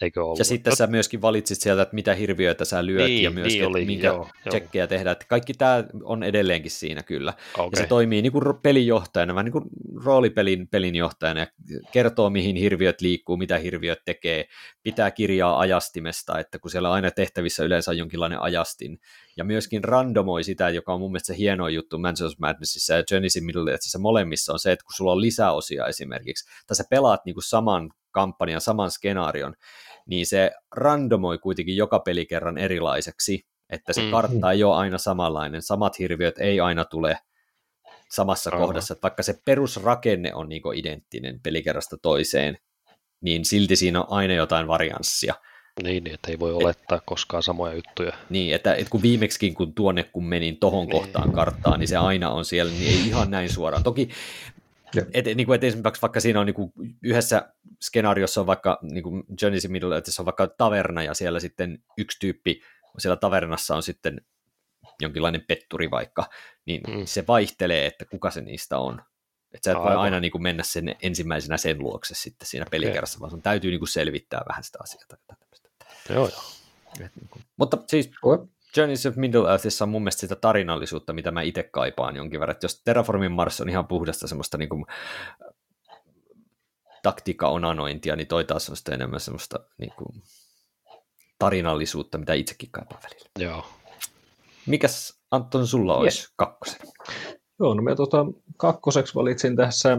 Eikö 0.02 0.24
ollut? 0.24 0.40
Ja 0.40 0.46
sitten 0.46 0.76
sä 0.76 0.88
myöskin 0.88 1.22
valitsit 1.22 1.62
sieltä, 1.62 1.82
että 1.82 1.96
mitä 1.96 2.14
hirviöitä 2.14 2.66
sä 2.66 2.86
lyöt 2.86 3.08
Niin, 3.08 3.24
ja 3.24 3.32
myöskin, 3.32 3.54
niin 3.54 3.64
että 3.64 3.70
oli, 3.70 3.86
minkä 3.86 4.08
joo, 4.08 4.16
joo. 4.16 4.50
tsekkejä 4.50 4.88
tehdään. 4.88 5.12
Että 5.12 5.26
kaikki 5.28 5.54
tämä 5.54 5.84
on 6.04 6.24
edelleenkin 6.24 6.72
siinä 6.72 7.04
kyllä. 7.04 7.34
Ja 7.58 7.64
Okei. 7.64 7.82
se 7.82 7.88
toimii 7.88 8.22
niin 8.22 8.32
kuin 8.32 8.44
pelinjohtajana, 8.64 9.36
vähän 9.36 9.46
niin 9.46 9.52
kuin 9.52 9.66
roolipelin 10.06 10.68
pelinjohtajana 10.68 11.40
ja 11.40 11.48
kertoo, 11.92 12.30
mihin 12.30 12.56
hirviöt 12.56 13.02
liikkuu, 13.02 13.38
mitä 13.38 13.58
hirviöt 13.58 14.00
tekee, 14.06 14.46
pitää 14.84 15.12
kirjaa 15.12 15.60
ajastimesta, 15.60 16.40
että 16.40 16.60
kun 16.60 16.72
siellä 16.72 16.92
aina 16.92 17.12
tehtävissä 17.12 17.64
yleensä 17.64 17.92
on 17.92 17.98
jonkinlainen 17.98 18.42
ajastin, 18.42 19.00
ja 19.38 19.44
myöskin 19.44 19.84
randomoi 19.84 20.44
sitä, 20.44 20.70
joka 20.70 20.94
on 20.94 21.00
mun 21.00 21.12
mielestä 21.12 21.28
se 21.28 21.38
hieno 21.38 21.68
juttu 21.68 21.98
Mansions 22.00 22.40
Madnessissa 22.40 22.94
ja 22.94 23.02
Journey's 23.02 23.38
in 23.38 23.46
Middle 23.46 23.78
molemmissa 24.00 24.54
on 24.54 24.60
se, 24.60 24.72
että 24.72 24.86
kun 24.86 24.94
sulla 24.94 25.12
on 25.12 25.22
lisäosia 25.22 25.88
esimerkiksi, 25.88 26.50
tai 26.68 26.76
sä 26.76 26.84
pelaat 26.90 27.26
niin 27.26 27.34
kuin 27.34 27.44
saman 27.44 27.90
kampanjan, 28.16 28.62
saman 28.62 28.92
skenaarion, 28.92 29.54
niin 30.06 30.26
se 30.26 30.52
randomoi 30.76 31.38
kuitenkin 31.38 31.78
joka 31.78 32.00
pelikerran 32.00 32.58
erilaiseksi, 32.58 33.46
että 33.70 33.94
se 33.94 34.02
Mm. 34.02 34.12
kartta 34.12 34.52
ei 34.52 34.64
ole 34.64 34.76
aina 34.76 34.98
samanlainen, 34.98 35.62
samat 35.62 36.00
hirviöt 36.00 36.38
ei 36.40 36.60
aina 36.60 36.86
tule 36.86 37.18
samassa 38.12 38.50
Aivan. 38.50 38.68
kohdassa, 38.68 38.94
että 38.94 39.02
vaikka 39.02 39.24
se 39.24 39.34
perusrakenne 39.46 40.34
on 40.34 40.50
niin 40.50 40.62
identtinen 40.76 41.40
pelikerrasta 41.44 41.98
toiseen, 42.02 42.58
niin 43.22 43.46
silti 43.46 43.76
siinä 43.76 44.00
on 44.02 44.08
aina 44.10 44.34
jotain 44.34 44.68
varianssia. 44.68 45.34
Niin, 45.84 46.04
niin, 46.04 46.14
että 46.14 46.32
ei 46.32 46.40
voi 46.40 46.54
olettaa 46.54 47.02
koskaan 47.06 47.44
samoja 47.44 47.74
juttuja. 47.74 48.12
Niin, 48.30 48.56
että, 48.56 48.74
että 48.74 48.90
kun 48.90 49.02
viimeksikin 49.02 49.54
kun 49.54 49.74
tuonne 49.74 50.04
kun 50.04 50.26
menin 50.26 50.58
tohon 50.58 50.88
Niin. 50.88 50.92
kohtaan 50.92 51.32
karttaa, 51.32 51.78
niin 51.78 51.88
se 51.88 51.98
aina 51.98 52.30
on 52.30 52.46
siellä, 52.46 52.72
niin 52.72 52.88
ei 52.92 53.08
ihan 53.08 53.32
näin 53.32 53.50
suoraan. 53.54 53.84
Toki. 53.84 54.10
Et, 55.14 55.26
niin 55.26 55.46
kuin, 55.46 55.56
et 55.56 55.64
esimerkiksi 55.64 56.02
vaikka 56.02 56.20
siinä 56.20 56.40
on 56.40 56.46
niin 56.46 56.54
kuin 56.54 56.72
yhdessä 57.04 57.54
skenaariossa 57.82 58.42
on 58.42 58.48
vaikka 58.48 58.80
niin 58.82 59.04
kuin 59.04 59.24
Journey's 59.42 59.66
in 59.66 59.72
Middle 59.72 59.96
Earthissa 59.96 60.22
on 60.22 60.26
vaikka 60.26 60.48
taverna 60.48 61.04
ja 61.04 61.14
siellä 61.14 61.40
sitten 61.40 61.84
yksi 61.98 62.18
tyyppi 62.20 62.62
siellä 62.98 63.16
tavernassa 63.18 63.76
on 63.76 63.84
sitten 63.84 64.22
jonkinlainen 65.02 65.44
petturi 65.48 65.92
vaikka, 65.92 66.30
niin 66.66 66.82
Mm. 66.88 67.06
se 67.06 67.28
vaihtelee, 67.28 67.86
että 67.86 68.06
kuka 68.06 68.32
se 68.32 68.42
niistä 68.42 68.78
on. 68.78 69.02
Että 69.54 69.66
sä 69.66 69.72
et 69.72 69.78
voi 69.78 69.88
Aivan. 69.88 70.04
aina 70.04 70.20
niin 70.20 70.32
kuin 70.32 70.42
mennä 70.42 70.64
sen 70.64 70.96
ensimmäisenä 71.02 71.58
sen 71.58 71.80
luokse 71.80 72.16
sitten 72.16 72.48
siinä 72.48 72.66
pelikerrassa, 72.72 73.20
vaan 73.20 73.30
sun 73.32 73.42
täytyy 73.42 73.72
niin 73.72 73.80
kuin 73.80 73.90
selvittää 73.90 74.42
vähän 74.50 74.64
sitä 74.64 74.78
asiaa. 74.82 75.04
tai. 75.28 75.38
Joo, 76.10 76.28
joo. 76.28 76.42
Et 77.06 77.12
niin 77.16 77.30
kuin- 77.30 77.44
Mutta 77.58 77.78
siis. 77.88 78.12
Journeys 78.78 79.06
of 79.06 79.16
Middle 79.16 79.50
Earthissa 79.50 79.86
on 79.86 79.90
mun 79.90 80.02
mielestä 80.02 80.20
sitä 80.22 80.36
tarinallisuutta, 80.36 81.14
mitä 81.14 81.32
mä 81.32 81.42
itse 81.42 81.64
kaipaan 81.64 82.16
jonkin 82.16 82.40
verran. 82.40 82.56
Että 82.56 82.66
jos 82.66 82.82
Terraformin 82.86 83.32
Mars 83.32 83.62
on 83.62 83.70
ihan 83.70 83.88
puhdasta 83.88 84.28
semmoista 84.28 84.58
niin 84.58 84.70
kuin, 84.70 84.86
taktiikka-onanointia, 87.04 88.16
niin 88.16 88.28
toi 88.28 88.44
taas 88.46 88.70
on 88.70 88.76
sitten 88.76 88.94
enemmän 88.94 89.20
semmoista 89.20 89.60
niin 89.78 89.94
kuin, 89.98 90.24
tarinallisuutta, 91.40 92.18
mitä 92.18 92.34
itsekin 92.34 92.72
kaipaan 92.72 93.02
välillä. 93.04 93.30
joo. 93.40 93.66
Mikäs 94.66 95.20
Anton 95.32 95.68
sulla 95.68 95.96
olisi 95.98 96.20
Yes. 96.20 96.34
kakkosen? 96.36 96.80
Joo, 97.60 97.74
no 97.74 97.82
mä 97.82 97.96
tota, 97.96 98.26
kakkoseksi 98.58 99.16
valitsin 99.16 99.56
tässä 99.56 99.98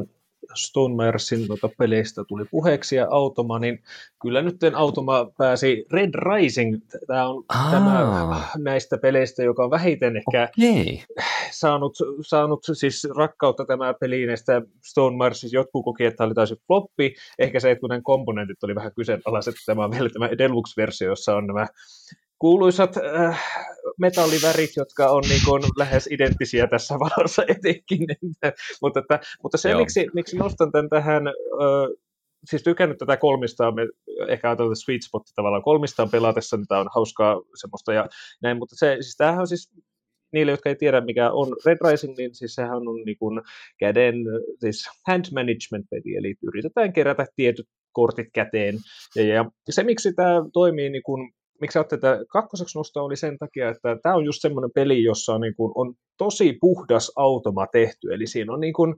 Stonemayersin 0.54 1.46
tota 1.46 1.68
peleistä 1.78 2.24
tuli 2.28 2.44
puheeksi 2.50 2.96
ja 2.96 3.06
Automa, 3.10 3.58
niin 3.58 3.82
kyllä 4.22 4.42
nyt 4.42 4.56
Automa 4.74 5.30
pääsi 5.38 5.86
Red 5.92 6.10
Rising, 6.14 6.80
tämä 7.06 7.28
on 7.28 7.44
Aa. 7.48 7.70
tämä 7.70 8.42
näistä 8.58 8.98
peleistä, 8.98 9.42
joka 9.42 9.64
on 9.64 9.70
vähiten 9.70 10.16
ehkä 10.16 10.48
Okei. 10.58 11.04
saanut, 11.50 11.96
saanut 12.20 12.60
siis 12.72 13.08
rakkautta 13.16 13.64
tämä 13.64 13.94
peli 13.94 14.26
näistä 14.26 14.62
Stone. 14.84 15.16
Jotkut 15.52 15.84
koki, 15.84 16.04
että 16.04 16.16
tämä 16.16 16.26
oli 16.26 16.34
täysin 16.34 16.56
floppi. 16.66 17.14
Ehkä 17.38 17.60
se, 17.60 17.70
että 17.70 17.80
kun 17.80 18.02
komponentit 18.02 18.64
oli 18.64 18.74
vähän 18.74 18.92
kyseenalaiset. 18.96 19.54
Tämä 19.66 19.84
on 19.84 19.90
vielä 19.90 20.10
tämä 20.10 20.28
Deluxe-versio, 20.38 21.08
jossa 21.08 21.36
on 21.36 21.46
nämä 21.46 21.66
kuuluisat 22.38 22.96
äh, 22.96 23.44
metallivärit, 23.98 24.70
jotka 24.76 25.10
on 25.10 25.22
niin 25.28 25.40
kuin 25.44 25.62
lähes 25.78 26.06
identtisiä 26.06 26.66
tässä 26.66 26.94
valossa 27.04 27.42
etenkin. 27.48 28.06
mutta, 28.82 29.00
että, 29.00 29.20
mutta 29.42 29.58
se, 29.58 29.70
Joo. 29.70 29.80
miksi, 29.80 30.06
miksi 30.14 30.36
nostan 30.36 30.72
tämän 30.72 30.88
tähän, 30.88 31.26
äh, 31.26 31.96
siis 32.44 32.62
tykännyt 32.62 32.98
tätä 32.98 33.16
kolmistaan, 33.16 33.74
me 33.74 33.82
ehkä 34.28 34.48
ajatellaan 34.48 34.76
sweet 34.76 35.02
spot 35.02 35.22
tavallaan 35.34 35.62
kolmistaan 35.62 36.10
pelatessa, 36.10 36.56
niin 36.56 36.66
tämä 36.66 36.80
on 36.80 36.88
hauskaa 36.94 37.42
semmoista 37.54 37.92
ja 37.92 38.08
näin, 38.42 38.58
mutta 38.58 38.76
se, 38.78 38.96
siis 39.00 39.16
tämähän 39.16 39.40
on 39.40 39.48
siis 39.48 39.70
niille, 40.32 40.52
jotka 40.52 40.68
ei 40.68 40.76
tiedä 40.76 41.00
mikä 41.00 41.30
on 41.30 41.56
Red 41.66 41.78
Rising, 41.90 42.14
niin 42.16 42.34
siis 42.34 42.54
sehän 42.54 42.88
on 42.88 43.02
niin 43.04 43.18
kuin 43.18 43.42
käden, 43.78 44.14
siis 44.60 44.90
hand 45.06 45.24
management 45.34 45.86
peli, 45.90 46.16
eli 46.16 46.34
yritetään 46.42 46.92
kerätä 46.92 47.26
tietyt 47.36 47.66
kortit 47.92 48.26
käteen. 48.32 48.74
Ja, 49.14 49.24
ja 49.24 49.44
se, 49.70 49.82
miksi 49.82 50.12
tämä 50.12 50.42
toimii, 50.52 50.90
niin 50.90 51.02
kuin, 51.02 51.32
miksi 51.60 51.78
ajattelin, 51.78 51.98
että 51.98 52.24
kakkoseksi 52.28 52.78
nosto 52.78 53.04
oli 53.04 53.16
sen 53.16 53.38
takia, 53.38 53.68
että 53.68 53.96
tämä 54.02 54.14
on 54.14 54.24
just 54.24 54.42
semmoinen 54.42 54.70
peli, 54.74 55.02
jossa 55.02 55.34
on, 55.34 55.40
niin 55.40 55.54
kuin, 55.56 55.72
on 55.74 55.94
tosi 56.16 56.58
puhdas 56.60 57.12
automa 57.16 57.66
tehty, 57.66 58.14
eli 58.14 58.26
siinä 58.26 58.52
on 58.52 58.60
niin 58.60 58.72
kuin, 58.72 58.94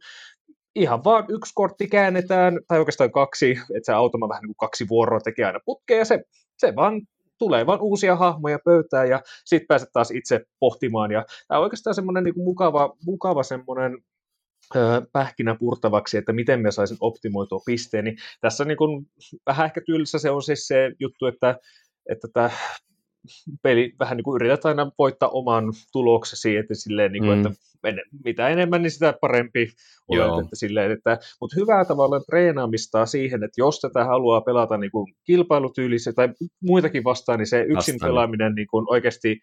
ihan 0.74 1.04
vaan 1.04 1.24
yksi 1.28 1.52
kortti 1.54 1.88
käännetään, 1.88 2.61
tai 2.68 2.78
oikeastaan 2.78 3.12
kaksi, 3.12 3.50
että 3.50 3.86
se 3.86 3.92
automa 3.92 4.28
vähän 4.28 4.42
niin 4.42 4.48
kuin 4.48 4.68
kaksi 4.68 4.88
vuoroa 4.88 5.20
tekee 5.20 5.44
aina 5.44 5.61
putkea, 5.64 6.04
se, 6.04 6.24
se 6.59 6.76
vaan 6.76 7.02
tulee 7.38 7.66
vaan 7.66 7.80
uusia 7.80 8.16
hahmoja 8.16 8.59
pöytään, 8.64 9.09
ja 9.09 9.22
sitten 9.44 9.66
pääset 9.66 9.88
taas 9.92 10.11
itse 10.11 10.40
pohtimaan, 10.61 11.11
ja 11.11 11.24
tämä 11.48 11.59
on 11.59 11.64
oikeastaan 11.64 11.94
semmoinen 11.94 12.24
niin 12.24 12.34
kuin 12.34 12.44
mukava, 12.44 12.96
mukava 13.06 13.42
semmoinen 13.42 13.98
pähkinä 15.12 15.54
purtavaksi, 15.54 16.18
että 16.18 16.32
miten 16.32 16.61
me 16.61 16.70
saisin 16.70 16.96
optimoitua 17.00 17.61
pisteen, 17.66 18.04
niin 18.04 18.16
tässä 18.40 18.64
niin 18.64 18.78
kuin, 18.78 19.06
vähän 19.46 19.66
ehkä 19.66 19.80
tylsä 19.86 20.18
se 20.18 20.30
on 20.30 20.42
siis 20.42 20.66
se 20.66 20.92
juttu, 21.00 21.26
että, 21.26 21.59
että 22.09 22.28
tämä 22.32 22.50
peli 23.62 23.92
vähän 23.98 24.16
niin 24.16 24.24
kuin 24.24 24.34
yrität 24.36 24.64
aina 24.66 24.90
voittaa 24.98 25.28
oman 25.28 25.64
tuloksesi, 25.92 26.56
että 26.56 26.74
silleen, 26.74 27.12
niin 27.12 27.24
kuin, 27.24 27.38
Mm. 27.38 27.46
että 27.46 27.59
en- 27.84 28.02
mitä 28.24 28.48
enemmän, 28.48 28.82
niin 28.82 28.90
sitä 28.90 29.14
parempi 29.20 29.68
olet, 30.09 30.26
Joo. 30.26 30.40
että 30.40 30.56
silleen, 30.56 30.90
että, 30.92 31.18
mutta 31.40 31.56
hyvää 31.61 31.84
tavalla 31.84 32.20
treenaamista 32.20 33.06
siihen, 33.06 33.42
että 33.44 33.61
jos 33.61 33.80
tätä 33.80 34.04
haluaa 34.04 34.40
pelata 34.40 34.76
niin 34.76 34.90
kuin 34.90 35.14
kilpailutyylissä 35.24 36.12
tai 36.12 36.28
muitakin 36.62 37.04
vastaan, 37.04 37.38
niin 37.38 37.46
se 37.46 37.61
yksin 37.61 37.74
Vastaan. 37.94 38.09
pelaaminen 38.11 38.54
niin 38.54 38.68
kuin 38.70 38.86
oikeasti 38.90 39.40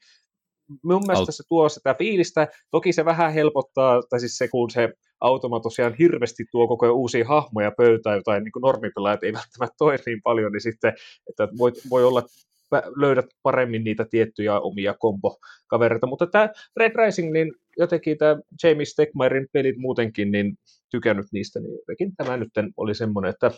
mun 0.83 1.04
mielestä 1.08 1.32
se 1.32 1.43
tuo 1.50 1.70
sitä 1.70 1.93
fiilistä, 1.93 2.47
toki 2.71 2.93
se 2.93 3.05
vähän 3.05 3.33
helpottaa, 3.33 4.01
tai 4.09 4.20
siis 4.20 4.37
se 4.37 4.47
kun 4.47 4.70
se 4.70 4.93
automa 5.21 5.59
tosiaan 5.59 5.93
hirveästi 6.00 6.46
tuo 6.51 6.67
koko 6.67 6.86
ajan 6.86 6.96
uusia 6.96 7.25
hahmoja 7.28 7.71
pöytään, 7.78 8.16
jotain 8.16 8.43
niin 8.43 8.51
normipelaajat 8.62 9.24
ei 9.24 9.33
välttämättä 9.33 9.75
toe 9.78 9.97
niin 10.05 10.21
paljon, 10.24 10.51
niin 10.51 10.62
sitten, 10.62 10.93
että 11.29 11.47
voi, 11.58 11.71
voi 11.89 12.04
olla 12.04 12.24
löydät 12.96 13.26
paremmin 13.43 13.84
niitä 13.84 14.06
tiettyjä 14.10 14.60
omia 14.60 14.93
kombokavereita, 15.00 16.08
mutta 16.08 16.28
tämä 16.28 16.50
Red 16.78 16.92
Rising, 16.96 17.34
niin 17.34 17.54
jotenkin 17.78 18.18
tämä 18.18 18.38
Jamie 18.64 18.86
Stegmairin 18.86 19.47
pelit 19.52 19.78
muutenkin, 19.78 20.32
niin 20.32 20.58
tykännyt 20.92 21.26
niistä, 21.32 21.60
niin 21.60 21.74
jotenkin 21.74 22.16
tämä 22.16 22.38
nyt 22.38 22.50
oli 22.78 22.96
semmoinen, 22.96 23.30
että 23.30 23.52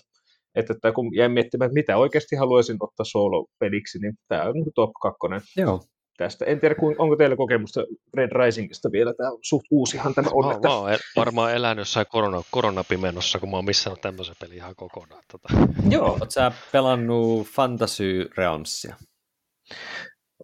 että, 0.56 0.74
että 0.74 0.92
kun 0.92 1.16
jäin 1.16 1.32
miettimään, 1.32 1.68
että 1.68 1.74
mitä 1.74 1.98
oikeasti 1.98 2.36
haluaisin 2.36 2.78
ottaa 2.80 3.04
solo-peliksi, 3.04 4.00
niin 4.00 4.14
tämä 4.28 4.44
on 4.44 4.54
niin 4.54 4.66
top 4.76 4.92
2 5.02 5.20
Joo. 5.58 5.82
Tästä. 6.18 6.46
En 6.46 6.60
tiedä, 6.60 6.76
kuin, 6.76 6.96
onko 7.00 7.16
teillä 7.16 7.36
kokemusta 7.36 7.82
Red 8.14 8.32
Risingista 8.32 8.92
vielä. 8.92 9.14
Tämä 9.14 9.32
on 9.32 9.38
suht 9.42 9.66
uusihan 9.72 10.14
tämä 10.14 10.30
on. 10.34 10.46
Mä, 10.46 10.52
että... 10.52 10.68
mä 10.68 10.76
oon 10.76 10.92
el- 10.92 11.00
varmaan 11.16 11.54
elänyt 11.54 11.82
jossain 11.82 12.06
korona, 12.10 12.42
koronapimenossa, 12.52 13.40
kun 13.40 13.50
mä 13.50 13.58
oon 13.58 13.66
missannut 13.66 14.02
tämmöisen 14.02 14.36
pelin 14.42 14.56
ihan 14.56 14.76
kokonaan. 14.76 15.24
Tota. 15.32 15.48
Joo, 15.90 16.06
Oletko 16.10 16.26
sä 16.30 16.52
pelannut 16.72 17.48
Fantasy 17.48 18.30
Realmsia? 18.38 18.96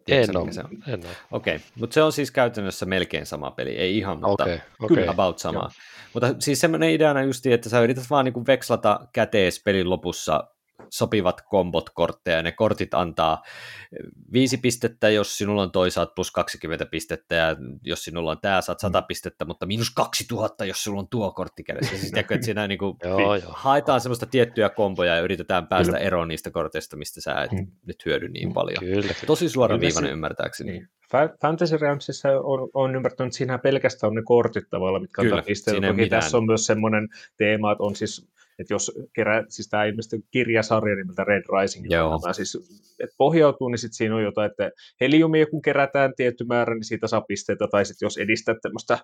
Tiedätkö, 0.06 0.32
En 0.32 0.38
oo, 0.38 0.46
mikä 0.46 0.54
se 0.54 0.62
on? 0.62 0.94
en 0.94 1.06
oo. 1.06 1.12
Okei, 1.32 1.60
mutta 1.80 1.94
se 1.94 2.04
on 2.04 2.12
siis 2.12 2.32
käytännössä 2.32 2.86
melkein 2.86 3.26
sama 3.26 3.52
peli, 3.52 3.72
ei 3.72 3.98
ihan, 3.98 4.20
mutta 4.22 4.44
Okei, 4.44 4.60
kyllä 4.88 5.02
okei. 5.02 5.08
about 5.08 5.40
sama. 5.40 5.70
Mutta 6.14 6.36
siis 6.40 6.60
semmoinen 6.60 6.90
ideana 6.90 7.24
justi, 7.24 7.54
että 7.54 7.70
sä 7.70 7.82
yrität 7.82 8.04
vaan 8.10 8.26
niinku 8.26 8.44
vekslata 8.48 9.00
kätees 9.14 9.62
pelin 9.66 9.90
lopussa 9.90 10.44
sopivat 10.90 11.42
kombot 11.50 11.90
kortteja. 11.90 12.44
Ne 12.44 12.52
kortit 12.52 12.94
antaa 12.94 13.44
viisi 14.34 14.58
pistettä, 14.58 15.10
jos 15.10 15.38
sinulla 15.38 15.62
on 15.62 15.72
toisaalta 15.72 16.12
plus 16.16 16.32
20 16.32 16.86
pistettä, 16.86 17.36
ja 17.36 17.56
jos 17.84 18.04
sinulla 18.04 18.32
on 18.32 18.40
tämä, 18.42 18.62
saat 18.62 18.80
100 18.80 19.02
mm. 19.02 19.06
pistettä, 19.08 19.46
mutta 19.46 19.66
miinus 19.66 19.90
2000, 19.90 20.66
jos 20.66 20.84
sulla 20.84 21.00
on 21.00 21.08
tuo 21.08 21.32
kortti 21.32 21.64
kädessä. 21.64 21.98
Siis 21.98 22.12
tiedätkö, 22.12 22.36
että 22.36 22.46
siinä 22.46 22.68
niin 22.68 22.80
kuin 22.80 22.98
joo, 23.04 23.36
joo. 23.36 23.52
haetaan 23.56 24.02
semmoista 24.02 24.26
tiettyjä 24.26 24.70
komboja 24.70 25.16
ja 25.16 25.22
yritetään 25.22 25.68
päästä 25.68 25.94
Kyllä. 25.94 26.06
eroon 26.06 26.28
niistä 26.28 26.52
korteista, 26.52 26.98
mistä 26.98 27.22
sä 27.22 27.44
et 27.44 27.52
hmm. 27.52 27.68
nyt 27.86 28.06
hyödy 28.06 28.30
niin 28.30 28.48
mm. 28.48 28.54
paljon. 28.54 28.80
Kyllä. 28.80 29.14
Tosi 29.28 29.50
suoraviivainen 29.50 30.12
ymmärtääkseni. 30.12 30.72
Niin. 30.72 30.88
Fantasy 31.42 31.78
Realmsissa 31.78 32.30
on, 32.30 32.70
on 32.74 32.96
ymmärtänyt, 32.96 33.28
että 33.28 33.38
siinä 33.38 33.58
pelkästään 33.58 34.10
on 34.10 34.16
ne 34.16 34.22
kortit 34.26 34.70
tavalla, 34.70 35.00
mitkä 35.00 35.22
Kyllä, 35.22 35.36
on 35.36 35.44
pisteellä. 35.44 36.10
tässä 36.10 36.38
on 36.38 36.46
myös 36.46 36.66
semmoinen 36.66 37.08
teema, 37.38 37.72
että 37.72 37.84
on 37.84 37.96
siis 37.96 38.28
että 38.60 38.74
jos 38.74 38.92
kerää, 39.14 39.44
siis 39.50 39.70
tämä 39.70 39.86
ilmeisesti 39.86 40.26
kirjasarja 40.32 40.96
nimeltä 40.96 41.24
Red 41.24 41.44
Rising, 41.62 41.86
Joo. 41.90 42.20
Tämä 42.20 42.34
siis, 42.34 42.56
että 43.04 43.16
pohjautuu, 43.18 43.70
niin 43.70 43.78
sitten 43.78 43.96
siinä 43.96 44.16
on 44.16 44.24
jotain, 44.24 44.52
että 44.52 44.72
heliumia 45.02 45.46
kun 45.46 45.62
kerätään 45.62 46.14
tietty 46.16 46.44
määrä, 46.44 46.76
niin 46.76 46.84
siitä 46.84 47.08
saa 47.08 47.22
pisteitä, 47.22 47.68
tai 47.72 47.86
sitten 47.86 48.06
jos 48.06 48.18
edistät 48.18 48.58
tämmöistä 48.62 48.98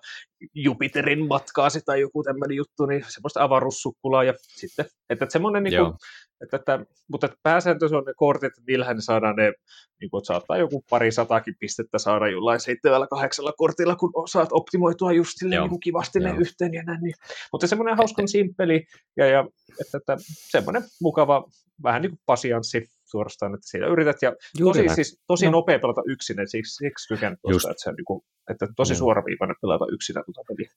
Jupiterin 0.54 1.26
matkaa 1.26 1.68
tai 1.86 2.00
joku 2.00 2.22
tämmöinen 2.22 2.56
juttu, 2.56 2.86
niin 2.86 3.04
semmoista 3.08 3.42
avaruussukkulaa, 3.42 4.24
ja 4.24 4.34
sitten, 4.38 4.84
että, 4.84 5.24
että 5.24 5.32
semmoinen 5.32 5.62
niin 5.62 5.76
kuin, 5.76 5.94
että, 6.42 6.56
että, 6.56 6.86
mutta 7.08 7.26
että 7.26 7.38
pääsääntöisesti 7.42 7.96
on 7.96 8.04
ne 8.04 8.12
kortit, 8.16 8.46
että 8.46 8.62
niillähän 8.66 8.96
ne 8.96 9.02
saadaan 9.02 9.36
ne, 9.36 9.52
niin 10.00 10.10
kuin, 10.10 10.18
että 10.18 10.26
saattaa 10.26 10.56
joku 10.56 10.84
pari 10.90 11.12
satakin 11.12 11.56
pistettä 11.60 11.98
saada 11.98 12.28
jollain 12.28 12.60
seitsemällä 12.60 13.06
kahdeksalla 13.06 13.52
kortilla, 13.52 13.96
kun 13.96 14.12
saat 14.28 14.48
optimoitua 14.52 15.12
just 15.12 15.32
sille 15.36 15.58
niin 15.58 15.68
kuin 15.68 15.80
kivasti 15.80 16.18
Joo. 16.18 16.32
ne 16.32 16.38
yhteen 16.40 16.74
ja 16.74 16.82
näin. 16.82 17.00
Niin. 17.02 17.14
Mutta 17.52 17.66
semmoinen 17.66 17.96
hauskan 17.96 18.28
simppeli 18.28 18.86
ja, 19.16 19.26
ja 19.26 19.46
että, 19.80 19.98
että, 19.98 20.16
semmoinen 20.50 20.82
mukava, 21.00 21.44
vähän 21.82 22.02
niin 22.02 22.10
kuin 22.10 22.20
pasianssi 22.26 22.86
suorastaan, 23.04 23.54
että 23.54 23.68
siellä 23.68 23.88
yrität, 23.88 24.16
ja 24.22 24.32
tosi, 24.58 24.88
siis, 24.94 25.20
tosi 25.26 25.46
no. 25.46 25.52
nopea 25.52 25.78
pelata 25.78 26.02
yksin, 26.06 26.40
että 26.40 26.50
siksi, 26.50 26.74
siksi 26.74 27.14
tykän 27.14 27.36
tuosta, 27.42 27.70
että, 27.70 27.82
se 27.82 27.90
on 27.90 27.96
niin 27.96 28.04
kuin, 28.04 28.22
että 28.50 28.66
tosi 28.76 28.94
suoraviivainen 28.94 29.56
pelata 29.62 29.86
yksin 29.92 30.14
tuota 30.14 30.42
peliä. 30.48 30.70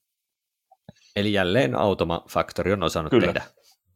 Eli 1.16 1.32
jälleen 1.32 1.74
Automa 1.74 2.24
Factory 2.30 2.72
on 2.72 2.82
osannut 2.82 3.10
Kyllä. 3.10 3.26
tehdä 3.26 3.42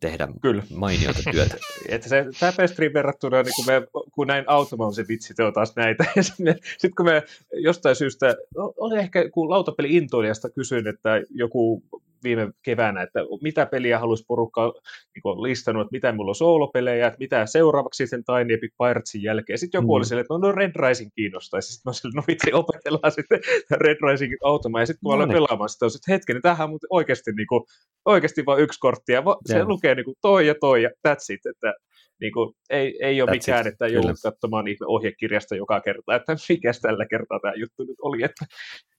tehdä 0.00 0.28
Kyllä. 0.40 0.62
mainiota 0.74 1.18
työtä. 1.32 1.56
että 1.88 2.08
se 2.08 2.24
Tapestrin 2.40 2.94
verrattuna, 2.94 3.42
niin 3.42 3.52
kun, 3.56 3.64
me, 3.66 3.82
kun 4.12 4.26
näin 4.26 4.44
Automa 4.46 4.86
on 4.86 4.94
se 4.94 5.04
vitsi, 5.08 5.34
te 5.34 5.42
taas 5.54 5.76
näitä. 5.76 6.04
Ja 6.16 6.22
sitten 6.22 6.58
sit 6.78 6.94
kun 6.94 7.06
me 7.06 7.22
jostain 7.52 7.96
syystä, 7.96 8.36
oli 8.56 8.98
ehkä 8.98 9.30
kun 9.30 9.50
lautapeli 9.50 9.96
Intoiliasta 9.96 10.50
kysyin, 10.50 10.86
että 10.86 11.10
joku 11.30 11.82
viime 12.24 12.52
keväänä, 12.62 13.02
että 13.02 13.20
mitä 13.42 13.66
peliä 13.66 13.98
haluaisi 13.98 14.24
porukka 14.28 14.72
niin 15.14 15.42
listannut, 15.42 15.82
että 15.82 15.96
mitä 15.96 16.12
mulla 16.12 16.30
on 16.30 16.34
soolopelejä, 16.34 17.06
että 17.06 17.18
mitä 17.18 17.46
seuraavaksi 17.46 18.06
sen 18.06 18.24
Tiny 18.24 18.54
Epic 18.54 18.72
Piratesin 18.78 19.22
jälkeen. 19.22 19.58
Sitten 19.58 19.78
joku 19.78 19.92
mm. 19.92 19.96
oli 19.96 20.04
sille, 20.04 20.20
että 20.20 20.34
no, 20.34 20.38
no 20.38 20.52
Red 20.52 20.72
Rising 20.76 21.10
kiinnostaisi. 21.14 21.72
Sitten 21.72 21.90
mä 21.90 21.92
olin 22.04 22.16
no 22.16 22.22
vitsi, 22.26 22.52
opetellaan 22.52 23.12
sitten 23.12 23.40
Red 23.84 23.96
Rising 24.10 24.34
automa. 24.44 24.80
Ja 24.80 24.86
sitten 24.86 25.00
kun 25.00 25.10
mä 25.10 25.14
aloin 25.14 25.28
no 25.28 25.34
niin. 25.34 25.44
pelaamaan 25.44 25.68
sitä, 25.68 25.86
että 25.86 26.12
hetken, 26.12 26.34
niin 26.34 26.42
tämähän 26.42 26.70
on 26.70 26.78
oikeasti, 26.90 27.32
niin 27.32 27.46
kuin, 27.46 27.64
oikeasti 28.04 28.46
vain 28.46 28.62
yksi 28.62 28.80
kortti. 28.80 29.12
Ja 29.12 29.22
se 29.46 29.54
yeah. 29.54 29.68
lukee 29.68 29.94
niin 29.94 30.04
kuin 30.04 30.16
toi 30.20 30.46
ja 30.46 30.54
toi 30.60 30.82
ja 30.82 30.90
that's 31.08 31.34
it. 31.34 31.46
Että 31.46 31.74
niin 32.20 32.32
kuin, 32.32 32.54
ei, 32.70 32.98
ei 33.02 33.22
ole 33.22 33.30
That's 33.30 33.34
mikään, 33.34 33.66
it. 33.66 33.72
että 33.72 33.86
joudut 33.86 34.16
katsomaan 34.22 34.68
ihme 34.68 34.86
ohjekirjasta 34.86 35.56
joka 35.56 35.80
kerta, 35.80 36.14
että 36.14 36.36
mikä 36.48 36.70
tällä 36.82 37.06
kertaa 37.06 37.40
tämä 37.42 37.54
juttu 37.54 37.84
nyt 37.84 37.96
oli, 38.02 38.22
että, 38.22 38.46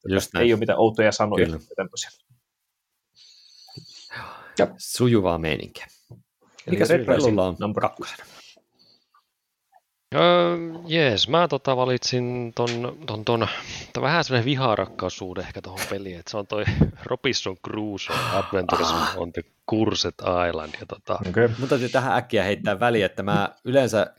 Just 0.08 0.36
ei 0.36 0.54
ole 0.54 0.60
mitään 0.60 0.80
outoja 0.80 1.12
sanoja 1.12 1.46
Kyllä. 1.46 1.60
ja 1.70 1.76
tämmöisiä. 1.76 2.10
Ja. 4.60 4.68
Sujuvaa 4.78 5.38
meininkiä. 5.38 5.88
Mikä 6.70 6.86
se 6.86 6.98
Rellulla 6.98 7.48
on 7.48 7.56
number 7.60 7.82
kakkosena? 7.82 8.26
Öö, 10.16 10.58
jees, 10.88 11.28
mä 11.28 11.48
tota 11.48 11.78
valitsin 11.78 12.52
ton, 12.56 12.70
ton, 12.82 13.26
ton, 13.26 13.26
ton 13.26 13.48
vähän 14.02 14.24
semmoinen 14.24 14.46
viharakkaussuhde 14.46 15.42
ehkä 15.42 15.62
tuohon 15.62 15.80
peliin, 15.90 16.20
että 16.20 16.32
se 16.32 16.38
on 16.38 16.48
toi 16.48 16.64
Robinson 17.06 17.58
Crusoe 17.58 18.16
Adventures 18.34 18.92
ah. 18.92 19.18
on 19.18 19.34
the 19.34 19.42
Cursed 19.70 20.14
Island. 20.50 20.74
Ja 20.80 20.86
tota... 20.86 21.20
okay. 21.30 21.50
Mun 21.60 21.70
täytyy 21.70 21.90
tähän 21.90 22.18
äkkiä 22.18 22.44
heittää 22.44 22.80
väliin, 22.80 23.06
että 23.06 23.24
mä 23.24 23.50
yleensä 23.66 24.14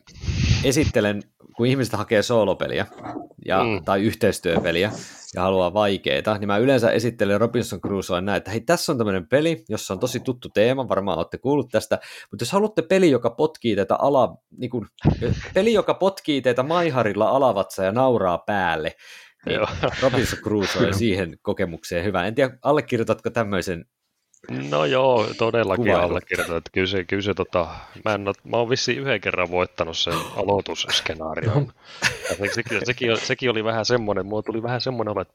esittelen, 0.64 1.22
kun 1.61 1.66
ihmiset 1.66 1.95
hakee 1.95 2.23
soolopeliä 2.23 2.87
ja, 3.47 3.65
mm. 3.65 3.85
tai 3.85 4.03
yhteistyöpeliä 4.03 4.93
ja 5.35 5.43
haluaa 5.43 5.74
vaikeita, 5.74 6.39
niin 6.39 6.47
mä 6.47 6.59
yleensä 6.59 6.91
esittelen 6.91 7.41
Robinson 7.41 7.81
Crusoe 7.81 8.20
näin, 8.20 8.37
että 8.37 8.51
hei, 8.51 8.61
tässä 8.61 8.93
on 8.93 8.99
tämmöinen 8.99 9.27
peli, 9.28 9.65
jossa 9.69 9.95
on 9.95 10.01
tosi 10.01 10.20
tuttu 10.20 10.49
teema, 10.49 10.89
varmaan 10.89 11.19
olette 11.19 11.39
kuullut 11.39 11.69
tästä, 11.70 11.99
mutta 12.31 12.43
jos 12.43 12.53
haluatte 12.53 12.82
peli, 12.82 13.11
joka 13.11 13.31
potkii 13.31 13.77
teitä 13.77 13.97
ala, 13.97 14.37
niin 14.59 14.70
kuin, 14.70 14.87
peli, 15.55 15.73
joka 15.73 15.95
potkii 15.95 16.43
teitä 16.43 16.62
maiharilla 16.62 17.28
alavatsa 17.28 17.85
ja 17.85 17.93
nauraa 17.93 18.39
päälle, 18.39 18.95
niin 19.47 19.61
Robinson 20.03 20.39
Crusoe 20.39 20.87
ja 20.87 20.93
siihen 20.93 21.39
kokemukseen 21.43 22.05
hyvä. 22.05 22.27
En 22.27 22.35
tiedä, 22.35 22.59
allekirjoitatko 22.62 23.31
tämmöisen 23.31 23.85
No 24.70 24.84
joo, 24.84 25.26
todellakin 25.38 25.96
allekirjoitan. 25.96 26.56
Että 26.56 26.70
kyllä 26.72 26.86
se, 26.86 27.04
kyllä 27.04 27.22
se 27.22 27.34
tota, 27.34 27.68
mä, 28.04 28.14
en, 28.14 28.24
mä 28.44 28.56
oon 28.56 28.70
vissiin 28.70 28.98
yhden 28.98 29.20
kerran 29.20 29.50
voittanut 29.50 29.98
sen 29.98 30.14
aloitusskenaarion. 30.36 31.72
Ja 32.30 32.54
sekin, 32.54 32.80
sekin, 32.84 33.16
sekin, 33.16 33.50
oli 33.50 33.64
vähän 33.64 33.84
semmoinen, 33.84 34.26
mulla 34.26 34.42
tuli 34.42 34.62
vähän 34.62 34.80
semmoinen 34.80 35.12
olo, 35.12 35.20
että 35.20 35.34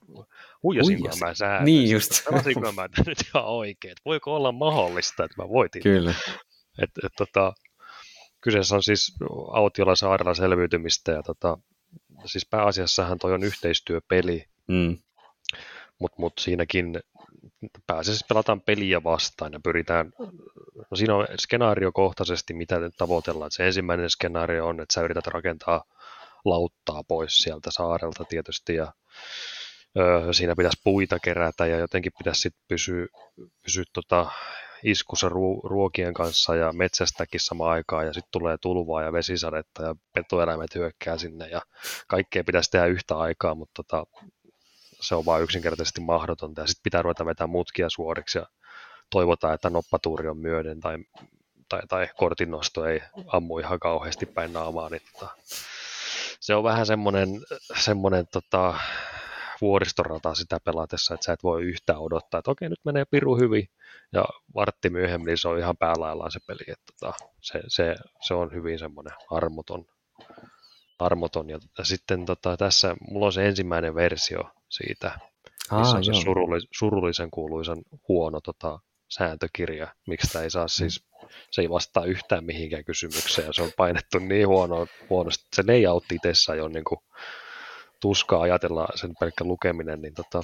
huijasinko 0.63 1.07
mä 1.07 1.33
säännöstä. 1.33 1.63
Niin 1.63 1.89
just. 1.89 2.25
Pelasinko 2.25 2.71
mä 2.71 2.89
nyt 3.05 3.17
ihan 3.21 3.45
oikein, 3.45 3.95
voiko 4.05 4.35
olla 4.35 4.51
mahdollista, 4.51 5.23
että 5.23 5.41
mä 5.41 5.49
voitin. 5.49 5.83
Kyllä. 5.83 6.13
Et, 6.81 6.89
et, 7.03 7.11
tota, 7.17 7.53
kyseessä 8.41 8.75
on 8.75 8.83
siis 8.83 9.15
autiolla 9.51 9.95
saarella 9.95 10.33
selviytymistä 10.33 11.11
ja 11.11 11.23
tota, 11.23 11.57
siis 12.25 12.47
pääasiassahan 12.49 13.17
toi 13.17 13.33
on 13.33 13.43
yhteistyöpeli, 13.43 14.45
mm. 14.67 14.97
mutta 15.99 16.15
mut 16.19 16.33
siinäkin 16.39 16.99
pääasiassa 17.87 18.25
pelataan 18.29 18.61
peliä 18.61 19.03
vastaan 19.03 19.53
ja 19.53 19.59
pyritään, 19.63 20.11
no 20.91 20.97
siinä 20.97 21.15
on 21.15 21.27
skenaariokohtaisesti, 21.39 22.53
mitä 22.53 22.75
tavoitellaan. 22.97 23.51
Se 23.51 23.65
ensimmäinen 23.65 24.09
skenaario 24.09 24.67
on, 24.67 24.79
että 24.81 24.93
sä 24.93 25.01
yrität 25.01 25.27
rakentaa 25.27 25.83
lauttaa 26.45 27.03
pois 27.07 27.37
sieltä 27.37 27.71
saarelta 27.71 28.23
tietysti 28.25 28.75
ja 28.75 28.93
ö, 29.97 30.33
siinä 30.33 30.55
pitäisi 30.57 30.81
puita 30.83 31.19
kerätä 31.19 31.65
ja 31.65 31.77
jotenkin 31.79 32.11
pitäisi 32.17 32.41
sitten 32.41 32.65
pysyä, 32.67 33.07
pysyä 33.63 33.83
tota, 33.93 34.31
iskussa 34.83 35.29
ruo- 35.29 35.69
ruokien 35.69 36.13
kanssa 36.13 36.55
ja 36.55 36.73
metsästäkin 36.73 37.39
samaan 37.39 37.71
aikaan 37.71 38.05
ja 38.05 38.13
sitten 38.13 38.31
tulee 38.31 38.57
tulvaa 38.61 39.03
ja 39.03 39.13
vesisadetta 39.13 39.83
ja 39.83 39.95
petoeläimet 40.13 40.75
hyökkää 40.75 41.17
sinne 41.17 41.47
ja 41.47 41.61
kaikkea 42.07 42.43
pitäisi 42.43 42.71
tehdä 42.71 42.85
yhtä 42.85 43.17
aikaa, 43.17 43.55
mutta 43.55 43.83
tota, 43.83 44.05
se 45.07 45.15
on 45.15 45.25
vain 45.25 45.43
yksinkertaisesti 45.43 46.01
mahdotonta. 46.01 46.61
Ja 46.61 46.67
sitten 46.67 46.83
pitää 46.83 47.01
ruveta 47.01 47.25
vetämään 47.25 47.49
mutkia 47.49 47.89
suoriksi 47.89 48.37
ja 48.37 48.45
toivotaan, 49.09 49.53
että 49.53 49.69
noppatuuri 49.69 50.27
on 50.27 50.37
myöden 50.37 50.79
tai, 50.79 50.97
tai, 51.69 51.81
tai 51.89 52.07
kortinnosto 52.17 52.85
ei 52.85 53.01
ammu 53.27 53.59
ihan 53.59 53.79
kauheasti 53.79 54.25
päin 54.25 54.53
naamaa. 54.53 54.89
Niin, 54.89 55.01
tota, 55.13 55.35
se 56.39 56.55
on 56.55 56.63
vähän 56.63 56.85
semmoinen, 56.85 57.29
semmoinen 57.79 58.27
tota, 58.31 58.73
vuoristorata 59.61 60.35
sitä 60.35 60.59
pelatessa, 60.59 61.13
että 61.13 61.25
sä 61.25 61.33
et 61.33 61.43
voi 61.43 61.63
yhtään 61.63 61.99
odottaa, 61.99 62.37
että 62.37 62.51
okei, 62.51 62.69
nyt 62.69 62.85
menee 62.85 63.05
piru 63.05 63.37
hyvin, 63.37 63.69
ja 64.13 64.25
vartti 64.55 64.89
myöhemmin 64.89 65.25
niin 65.25 65.37
se 65.37 65.47
on 65.47 65.59
ihan 65.59 65.77
päälaillaan 65.77 66.31
se 66.31 66.39
peli, 66.47 66.63
että 66.67 66.93
tota, 66.99 67.13
se, 67.41 67.61
se, 67.67 67.95
se, 68.21 68.33
on 68.33 68.53
hyvin 68.53 68.79
semmoinen 68.79 69.13
armoton, 69.31 69.85
armoton. 70.99 71.49
Ja 71.49 71.59
sitten 71.83 72.25
tota, 72.25 72.57
tässä 72.57 72.95
mulla 73.09 73.25
on 73.25 73.33
se 73.33 73.47
ensimmäinen 73.47 73.95
versio 73.95 74.54
siitä, 74.69 75.19
missä 75.77 75.97
on 75.97 76.05
se 76.05 76.13
surullis, 76.13 76.67
surullisen 76.71 77.31
kuuluisan 77.31 77.77
huono 78.07 78.41
tota, 78.41 78.79
sääntökirja, 79.09 79.95
miksi 80.07 80.33
tämä 80.33 80.43
ei 80.43 80.49
saa 80.49 80.65
mm. 80.65 80.69
siis, 80.69 81.05
se 81.51 81.61
ei 81.61 81.69
vastaa 81.69 82.05
yhtään 82.05 82.45
mihinkään 82.45 82.85
kysymykseen, 82.85 83.47
ja 83.47 83.53
se 83.53 83.61
on 83.61 83.71
painettu 83.77 84.19
niin 84.19 84.47
huono, 84.47 84.87
huonosti, 85.09 85.45
se 85.55 85.63
layout 85.67 86.11
itsessään 86.11 86.61
on 86.61 86.71
niin 86.71 86.83
kuin, 86.83 86.99
tuskaa 88.01 88.41
ajatella 88.41 88.87
sen 88.95 89.13
pelkkä 89.19 89.43
lukeminen, 89.43 90.01
niin 90.01 90.13
tota, 90.13 90.43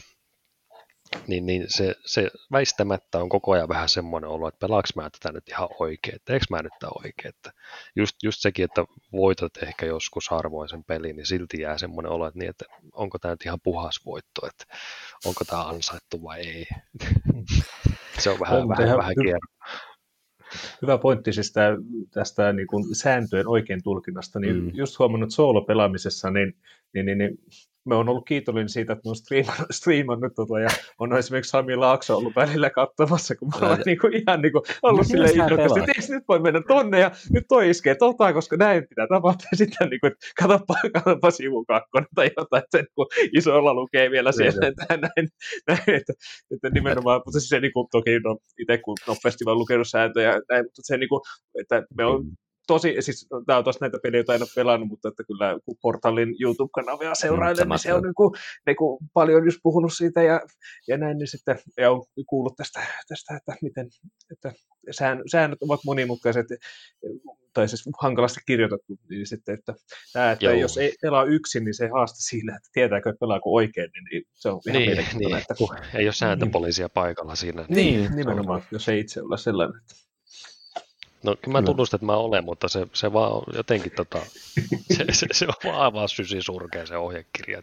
niin, 1.27 1.45
niin 1.45 1.65
se, 1.67 1.95
se 2.05 2.31
väistämättä 2.51 3.17
on 3.17 3.29
koko 3.29 3.51
ajan 3.51 3.69
vähän 3.69 3.89
semmoinen 3.89 4.29
olo, 4.29 4.47
että 4.47 4.67
pelaaks 4.67 4.95
mä 4.95 5.09
tätä 5.09 5.31
nyt 5.33 5.49
ihan 5.49 5.69
oikein, 5.79 6.19
teekö 6.25 6.45
mä 6.49 6.61
nyt 6.61 6.73
tämä 6.79 6.91
oikein. 6.95 7.29
Että 7.35 7.51
just, 7.95 8.15
just 8.23 8.41
sekin, 8.41 8.65
että 8.65 8.85
voitat 9.11 9.51
ehkä 9.63 9.85
joskus 9.85 10.29
harvoin 10.29 10.69
sen 10.69 10.83
pelin, 10.83 11.15
niin 11.15 11.25
silti 11.25 11.61
jää 11.61 11.77
semmoinen 11.77 12.11
olo, 12.11 12.27
että, 12.27 12.39
niin, 12.39 12.49
että 12.49 12.65
onko 12.93 13.19
tämä 13.19 13.33
nyt 13.33 13.45
ihan 13.45 13.59
puhas 13.63 14.05
voitto, 14.05 14.47
että 14.47 14.75
onko 15.25 15.45
tämä 15.45 15.67
ansaittu 15.67 16.23
vai 16.23 16.39
ei. 16.39 16.65
se 18.19 18.29
on 18.29 18.39
vähän, 18.39 18.61
on, 18.61 18.69
vähän, 18.69 18.83
vähän, 18.83 18.97
vähän 18.97 19.15
kierro. 19.23 19.47
Hyvä 20.81 20.97
pointti 20.97 21.33
siis 21.33 21.51
tää, 21.51 21.71
tästä 22.13 22.53
niin 22.53 22.67
kuin 22.67 22.95
sääntöjen 22.95 23.47
oikein 23.47 23.83
tulkinnasta, 23.83 24.39
niin 24.39 24.63
mm. 24.63 24.71
just 24.73 24.99
huomannut 24.99 25.31
soolopelaamisessa, 25.31 26.31
niin, 26.31 26.57
niin, 26.93 27.05
niin, 27.05 27.17
niin 27.17 27.39
me 27.85 27.95
on 27.95 28.09
ollut 28.09 28.25
kiitollinen 28.25 28.69
siitä, 28.69 28.93
että 28.93 29.01
me 29.05 29.09
on 29.09 29.15
striimannut, 29.15 29.67
striimannut 29.79 30.33
tota, 30.35 30.59
ja 30.59 30.69
on 30.99 31.17
esimerkiksi 31.17 31.49
Sami 31.49 31.75
Laakso 31.75 32.17
ollut 32.17 32.35
välillä 32.35 32.69
katsomassa, 32.69 33.35
kun 33.35 33.47
mä 33.47 33.67
olen 33.67 33.79
niinku, 33.85 34.07
ihan 34.07 34.41
niinku, 34.41 34.63
ollut 34.81 35.07
silleen 35.07 35.33
innokkaasti, 35.33 35.79
että 35.79 35.91
eikö 35.97 36.13
nyt 36.13 36.23
voi 36.27 36.39
mennä 36.39 36.61
tonne 36.67 36.99
ja 36.99 37.11
nyt 37.33 37.45
toi 37.47 37.69
iskee 37.69 37.95
tota, 37.95 38.33
koska 38.33 38.57
näin 38.57 38.87
pitää 38.87 39.07
tapahtua. 39.07 39.47
Ja 39.51 39.57
sitten 39.57 39.89
niinku, 39.89 40.07
että 40.07 40.25
katsoppa, 40.39 40.75
katsoppa 40.93 41.31
sivu 41.31 41.65
kakkonen 41.65 42.09
tai 42.15 42.29
jotain, 42.37 42.63
että 42.63 42.77
se 42.77 42.83
niinku, 42.83 43.05
isolla 43.37 43.73
lukee 43.73 44.11
vielä 44.11 44.31
siellä, 44.31 44.67
että 44.67 44.85
näin, 44.89 45.29
näin 45.67 45.95
että, 45.99 46.13
että 46.51 46.69
nimenomaan, 46.69 47.21
mutta 47.25 47.39
se 47.39 47.59
niinku, 47.59 47.87
toki 47.91 48.19
no, 48.19 48.37
itse 48.59 48.77
kun 48.77 48.97
nopeasti 49.07 49.45
vaan 49.45 49.57
lukenut 49.57 49.87
sääntöjä, 49.87 50.31
näin, 50.49 50.65
mutta 50.65 50.81
se 50.83 50.97
niinku, 50.97 51.21
että 51.59 51.83
me 51.97 52.05
on 52.05 52.23
tosi, 52.73 52.95
siis 52.99 53.27
tämä 53.45 53.57
on 53.57 53.63
tosi 53.63 53.79
näitä 53.81 53.97
pelejä, 54.03 54.19
joita 54.19 54.35
en 54.35 54.41
ole 54.41 54.49
pelannut, 54.55 54.89
mutta 54.89 55.09
että 55.09 55.23
kyllä 55.23 55.59
kun 55.65 55.75
Portalin 55.81 56.35
YouTube-kanavia 56.41 57.15
seurailen, 57.15 57.67
mm, 57.67 57.69
niin 57.69 57.79
se 57.79 57.93
on 57.93 58.03
niin 58.03 58.15
kuin, 58.15 58.33
niin 58.65 58.75
kuin 58.75 58.97
paljon 59.13 59.45
just 59.45 59.59
puhunut 59.63 59.93
siitä 59.93 60.21
ja, 60.23 60.41
ja 60.87 60.97
näin, 60.97 61.17
niin 61.17 61.27
sitten 61.27 61.59
ja 61.77 61.91
on 61.91 62.05
kuullut 62.25 62.55
tästä, 62.55 62.79
tästä 63.07 63.35
että 63.37 63.55
miten 63.61 63.89
että 64.31 64.53
säännöt 65.31 65.61
ovat 65.61 65.79
monimutkaiset 65.85 66.47
tai 67.53 67.67
siis 67.67 67.89
hankalasti 68.01 68.39
kirjoitettu, 68.45 68.97
niin 69.09 69.27
sitten, 69.27 69.55
että, 69.55 69.73
tämä, 70.13 70.31
että 70.31 70.45
jos 70.45 70.77
ei 70.77 70.93
pelaa 71.01 71.23
yksin, 71.23 71.63
niin 71.65 71.73
se 71.73 71.87
haaste 71.87 72.17
siinä, 72.19 72.55
että 72.55 72.69
tietääkö, 72.73 73.09
että 73.09 73.19
pelaako 73.19 73.53
oikein, 73.53 73.89
niin, 73.93 74.03
niin 74.11 74.23
se 74.33 74.49
on 74.49 74.61
ihan 74.67 74.81
niin, 74.81 75.05
niin. 75.17 75.37
Että 75.37 75.53
kun... 75.57 75.77
Ei 75.93 76.05
ole 76.05 76.13
sääntöpoliisia 76.13 76.85
niin. 76.85 76.93
paikalla 76.93 77.35
siinä. 77.35 77.65
Niin, 77.69 77.99
niin 77.99 78.15
nimenomaan, 78.15 78.63
jos 78.71 78.89
ei 78.89 78.99
itse 78.99 79.21
ole 79.21 79.37
sellainen. 79.37 79.81
Että... 79.81 80.10
No 81.23 81.35
kyllä 81.35 81.59
mä 81.59 81.65
tunnustan, 81.65 81.97
että 81.97 82.05
mä 82.05 82.15
olen, 82.15 82.45
mutta 82.45 82.67
se, 82.67 82.87
se 82.93 83.13
vaan 83.13 83.43
jotenkin 83.55 83.91
tota, 83.91 84.19
se, 84.97 85.05
se, 85.11 85.27
se 85.31 85.45
on 85.45 85.53
vaan 85.63 85.81
aivan 85.81 86.09
sysi 86.09 86.41
surkea 86.41 86.85
se 86.85 86.97
ohjekirja. 86.97 87.61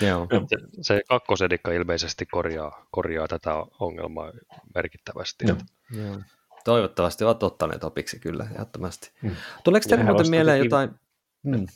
Joo. 0.00 0.28
Se, 0.30 0.56
se 0.80 1.02
kakkosedikka 1.08 1.72
ilmeisesti 1.72 2.26
korjaa, 2.26 2.86
korjaa 2.90 3.28
tätä 3.28 3.54
ongelmaa 3.80 4.32
merkittävästi. 4.74 5.44
Joo. 5.48 5.56
Joo. 6.04 6.16
Toivottavasti 6.64 7.24
ovat 7.24 7.42
ottaneet 7.42 7.84
opiksi 7.84 8.18
kyllä, 8.18 8.46
ehdottomasti. 8.54 9.10
Hmm. 9.22 9.36
Tuleeko 9.64 9.88
teille 9.88 10.04
muuten 10.04 10.30
mieleen 10.30 10.58
jotain... 10.58 10.90
Hmm. 11.44 11.66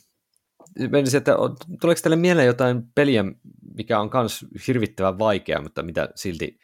Menisin, 0.89 1.17
että 1.17 1.35
tuleeko 1.81 2.01
teille 2.01 2.15
mieleen 2.15 2.47
jotain 2.47 2.83
peliä, 2.95 3.25
mikä 3.75 3.99
on 3.99 4.09
myös 4.13 4.45
hirvittävän 4.67 5.19
vaikea, 5.19 5.61
mutta 5.61 5.83
mitä 5.83 6.09
silti 6.15 6.59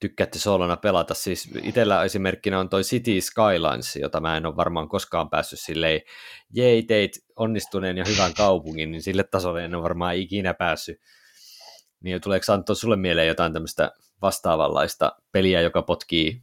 tykkäätte 0.00 0.38
solona 0.38 0.76
pelata. 0.76 1.14
Siis 1.14 1.50
itsellä 1.62 2.04
esimerkkinä 2.04 2.60
on 2.60 2.68
toi 2.68 2.82
City 2.82 3.20
Skylines, 3.20 3.96
jota 3.96 4.20
mä 4.20 4.36
en 4.36 4.46
ole 4.46 4.56
varmaan 4.56 4.88
koskaan 4.88 5.30
päässyt 5.30 5.60
silleen, 5.60 6.00
jei 6.50 6.82
teit 6.82 7.24
onnistuneen 7.36 7.98
ja 7.98 8.04
hyvän 8.08 8.34
kaupungin, 8.34 8.90
niin 8.90 9.02
sille 9.02 9.24
tasolle 9.24 9.64
en 9.64 9.74
ole 9.74 9.82
varmaan 9.82 10.16
ikinä 10.16 10.54
päässyt. 10.54 11.00
Niin 12.00 12.20
tuleeko 12.20 12.52
Antto 12.52 12.74
sulle 12.74 12.96
mieleen 12.96 13.28
jotain 13.28 13.52
tämmöistä 13.52 13.92
vastaavanlaista 14.22 15.12
peliä, 15.32 15.60
joka 15.60 15.82
potkii 15.82 16.42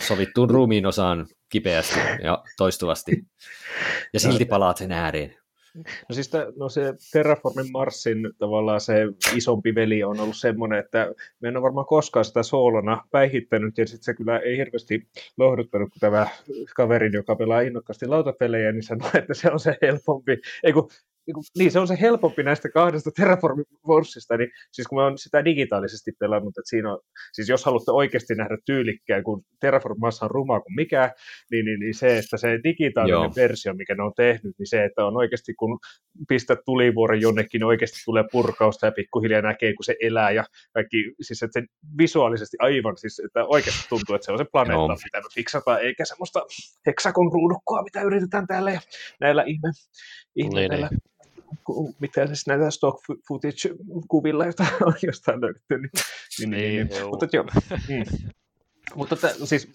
sovittuun 0.00 0.50
ruumiin 0.50 0.86
osaan 0.86 1.26
kipeästi 1.48 1.98
ja 2.22 2.44
toistuvasti, 2.56 3.26
ja 4.12 4.20
silti 4.20 4.44
palaat 4.44 4.76
sen 4.76 4.92
ääreen. 4.92 5.43
No 5.74 6.14
siis 6.14 6.28
t- 6.28 6.56
no 6.56 6.68
se 6.68 6.94
Terraformin 7.12 7.72
Marsin 7.72 8.30
tavallaan 8.38 8.80
se 8.80 8.94
isompi 9.36 9.74
veli 9.74 10.04
on 10.04 10.20
ollut 10.20 10.36
semmoinen, 10.36 10.78
että 10.78 11.14
me 11.40 11.48
en 11.48 11.56
ole 11.56 11.62
varmaan 11.62 11.86
koskaan 11.86 12.24
sitä 12.24 12.42
soolona 12.42 13.04
päihittänyt, 13.10 13.78
ja 13.78 13.86
sitten 13.86 14.04
se 14.04 14.14
kyllä 14.14 14.38
ei 14.38 14.56
hirveästi 14.56 15.08
lohduttanut, 15.36 15.90
kun 15.90 16.00
tämä 16.00 16.26
kaverin, 16.76 17.12
joka 17.12 17.36
pelaa 17.36 17.60
innokkaasti 17.60 18.06
lautapelejä, 18.06 18.72
niin 18.72 18.82
sanoi, 18.82 19.10
että 19.14 19.34
se 19.34 19.50
on 19.50 19.60
se 19.60 19.76
helpompi, 19.82 20.40
ei 20.62 20.72
kun 20.72 20.88
niin, 21.26 21.34
kuin, 21.34 21.44
niin 21.58 21.70
se 21.70 21.78
on 21.78 21.88
se 21.88 21.96
helpompi 22.00 22.42
näistä 22.42 22.68
kahdesta 22.68 23.10
Terraform 23.16 23.64
Warsista, 23.88 24.36
niin 24.36 24.50
siis 24.72 24.88
kun 24.88 24.98
mä 24.98 25.04
oon 25.04 25.18
sitä 25.18 25.44
digitaalisesti 25.44 26.12
pelannut, 26.18 26.58
että 26.58 26.70
siinä 26.70 26.92
on, 26.92 27.00
siis 27.32 27.48
jos 27.48 27.64
haluatte 27.64 27.90
oikeasti 27.90 28.34
nähdä 28.34 28.58
tyylikkään, 28.66 29.24
kun 29.24 29.42
Terraform 29.60 30.00
Mars 30.00 30.22
on 30.22 30.30
ruma 30.30 30.60
kuin 30.60 30.74
mikä, 30.74 31.12
niin, 31.50 31.64
niin, 31.64 31.80
niin 31.80 31.94
se, 31.94 32.18
että 32.18 32.36
se 32.36 32.60
digitaalinen 32.64 33.16
Joo. 33.16 33.32
versio, 33.36 33.74
mikä 33.74 33.94
ne 33.94 34.02
on 34.02 34.12
tehnyt, 34.16 34.54
niin 34.58 34.66
se, 34.66 34.84
että 34.84 35.06
on 35.06 35.16
oikeasti 35.16 35.54
kun 35.54 35.78
pistät 36.28 36.58
tulivuoren 36.64 37.20
jonnekin, 37.20 37.58
niin 37.58 37.66
oikeasti 37.66 37.98
tulee 38.04 38.24
purkausta 38.32 38.86
ja 38.86 38.92
pikkuhiljaa 38.92 39.42
näkee, 39.42 39.74
kun 39.74 39.84
se 39.84 39.96
elää 40.00 40.30
ja 40.30 40.44
kaikki, 40.72 41.14
siis 41.20 41.42
että 41.42 41.60
se 41.60 41.66
visuaalisesti 41.98 42.56
aivan, 42.60 42.96
siis 42.96 43.20
että 43.24 43.44
oikeasti 43.44 43.88
tuntuu, 43.88 44.14
että 44.14 44.24
se 44.24 44.32
on 44.32 44.38
se 44.38 44.44
planeetta, 44.52 44.92
Joo. 44.92 44.98
mitä 45.04 45.20
me 45.20 45.28
fiksataan, 45.34 45.80
eikä 45.80 46.04
semmoista 46.04 46.40
heksakon 46.86 47.32
ruudukkoa, 47.32 47.82
mitä 47.82 48.02
yritetään 48.02 48.46
täällä 48.46 48.70
ja 48.70 48.80
näillä 49.20 49.42
ihme, 49.42 49.70
ihme 50.36 50.60
niin, 50.60 50.70
niin 50.70 50.88
mitä 52.00 52.26
siis 52.26 52.46
näitä 52.46 52.70
stock 52.70 53.04
footage-kuvilla, 53.28 54.44
joita 54.44 54.66
on 54.86 54.94
jostain 55.02 55.40
löydetty. 55.40 55.78
Niin, 55.78 55.90
niin, 56.50 56.50
niin, 56.50 56.86
niin. 56.86 57.06
Mutta 57.06 57.26
joo. 57.32 57.44
Mm. 57.88 58.28
Mutta 58.94 59.16
t- 59.16 59.36
siis 59.44 59.68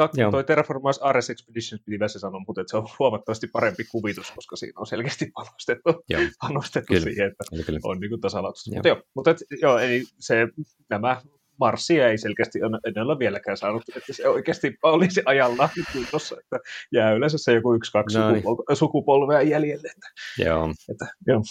kak- 0.00 0.30
toi 0.30 0.44
Terraformers 0.44 0.98
Ares 0.98 1.30
Expeditions 1.30 1.82
piti 1.86 1.98
tässä 1.98 2.18
sanoa, 2.18 2.40
mutta 2.46 2.62
se 2.66 2.76
on 2.76 2.88
huomattavasti 2.98 3.46
parempi 3.46 3.84
kuvitus, 3.84 4.30
koska 4.30 4.56
siinä 4.56 4.72
on 4.76 4.86
selkeästi 4.86 5.30
panostettu, 5.34 6.04
joo. 6.10 6.22
panostettu 6.40 6.92
kyllä. 6.92 7.04
siihen, 7.04 7.26
että 7.26 7.44
kyllä, 7.50 7.64
kyllä. 7.64 7.80
on 7.82 8.00
niin 8.00 8.20
tasalaatuista. 8.20 8.70
Mutta 8.74 8.88
joo, 8.88 9.02
mutta 9.14 9.30
et, 9.30 9.36
joo, 9.62 9.78
eli 9.78 10.04
se, 10.18 10.48
nämä 10.90 11.22
Marsia 11.60 12.08
ei 12.08 12.18
selkeästi 12.18 12.58
en 12.84 12.98
ole 12.98 13.18
vieläkään 13.18 13.56
saanut, 13.56 13.82
että 13.96 14.12
se 14.12 14.28
oikeasti 14.28 14.76
olisi 14.82 15.22
ajallaan 15.24 15.68
kunnossa, 15.92 16.36
että 16.40 16.58
jää 16.92 17.12
yleensä 17.12 17.38
se 17.38 17.52
joku 17.52 17.74
yksi, 17.74 17.92
kaksi 17.92 18.18
no 18.18 18.30
niin. 18.30 18.42
sukupolvea, 18.42 18.76
sukupolvea 18.76 19.42
jäljelle. 19.42 19.88
Että, 19.88 20.08
joo. 20.38 20.74
Että, 20.90 21.06
joo. 21.26 21.42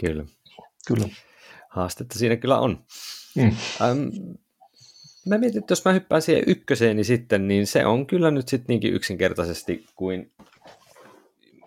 Kyllä. 0.00 0.24
Kyllä. 0.88 1.08
Haastetta 1.68 2.18
siinä 2.18 2.36
kyllä 2.36 2.58
on. 2.58 2.84
Mm. 3.36 3.56
Ähm, 3.82 4.08
mä 5.26 5.38
mietin, 5.38 5.58
että 5.58 5.72
jos 5.72 5.84
mä 5.84 5.92
hyppään 5.92 6.22
siihen 6.22 6.44
ykköseen, 6.46 6.96
niin 6.96 7.04
sitten, 7.04 7.48
niin 7.48 7.66
se 7.66 7.86
on 7.86 8.06
kyllä 8.06 8.30
nyt 8.30 8.48
sitten 8.48 8.66
niinkin 8.68 8.94
yksinkertaisesti 8.94 9.86
kuin 9.94 10.32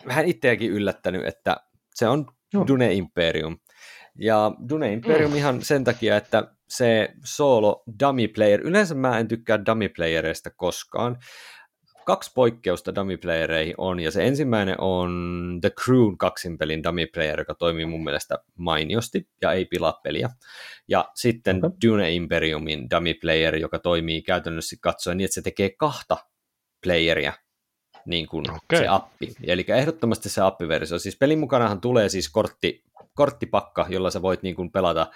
vähän 0.07 0.25
itseäkin 0.25 0.71
yllättänyt, 0.71 1.25
että 1.25 1.57
se 1.95 2.07
on 2.07 2.25
no. 2.53 2.67
Dune 2.67 2.93
Imperium. 2.93 3.57
Ja 4.19 4.51
Dune 4.69 4.93
Imperium 4.93 5.31
mm. 5.31 5.37
ihan 5.37 5.61
sen 5.61 5.83
takia, 5.83 6.17
että 6.17 6.54
se 6.67 7.09
solo 7.25 7.83
dummy 7.99 8.27
player, 8.27 8.61
yleensä 8.61 8.95
mä 8.95 9.19
en 9.19 9.27
tykkää 9.27 9.65
dummy 9.65 9.89
playereista 9.89 10.49
koskaan. 10.49 11.17
Kaksi 12.05 12.31
poikkeusta 12.35 12.95
dummy 12.95 13.17
playereihin 13.17 13.75
on, 13.77 13.99
ja 13.99 14.11
se 14.11 14.27
ensimmäinen 14.27 14.75
on 14.81 15.59
The 15.61 15.69
Crew 15.69 16.15
kaksinpelin 16.17 16.83
dummy 16.83 17.07
player, 17.13 17.39
joka 17.39 17.55
toimii 17.55 17.85
mun 17.85 18.03
mielestä 18.03 18.37
mainiosti 18.57 19.29
ja 19.41 19.51
ei 19.51 19.65
pilaa 19.65 19.99
peliä. 20.03 20.29
Ja 20.87 21.11
sitten 21.15 21.57
okay. 21.57 21.69
Dune 21.87 22.11
Imperiumin 22.11 22.89
dummy 22.89 23.13
player, 23.13 23.55
joka 23.55 23.79
toimii 23.79 24.21
käytännössä 24.21 24.75
katsoen 24.81 25.17
niin, 25.17 25.25
että 25.25 25.35
se 25.35 25.41
tekee 25.41 25.69
kahta 25.69 26.17
playeria 26.83 27.33
niin 28.05 28.27
kuin 28.27 28.51
okay. 28.51 28.79
se 28.79 28.87
appi. 28.87 29.35
Eli 29.43 29.65
ehdottomasti 29.67 30.29
se 30.29 30.41
appiversio. 30.41 30.99
Siis 30.99 31.17
pelin 31.17 31.39
mukanahan 31.39 31.81
tulee 31.81 32.09
siis 32.09 32.29
kortti, 32.29 32.83
korttipakka, 33.13 33.85
jolla 33.89 34.11
sä 34.11 34.21
voit 34.21 34.43
niin 34.43 34.55
kuin 34.55 34.71
pelata 34.71 35.07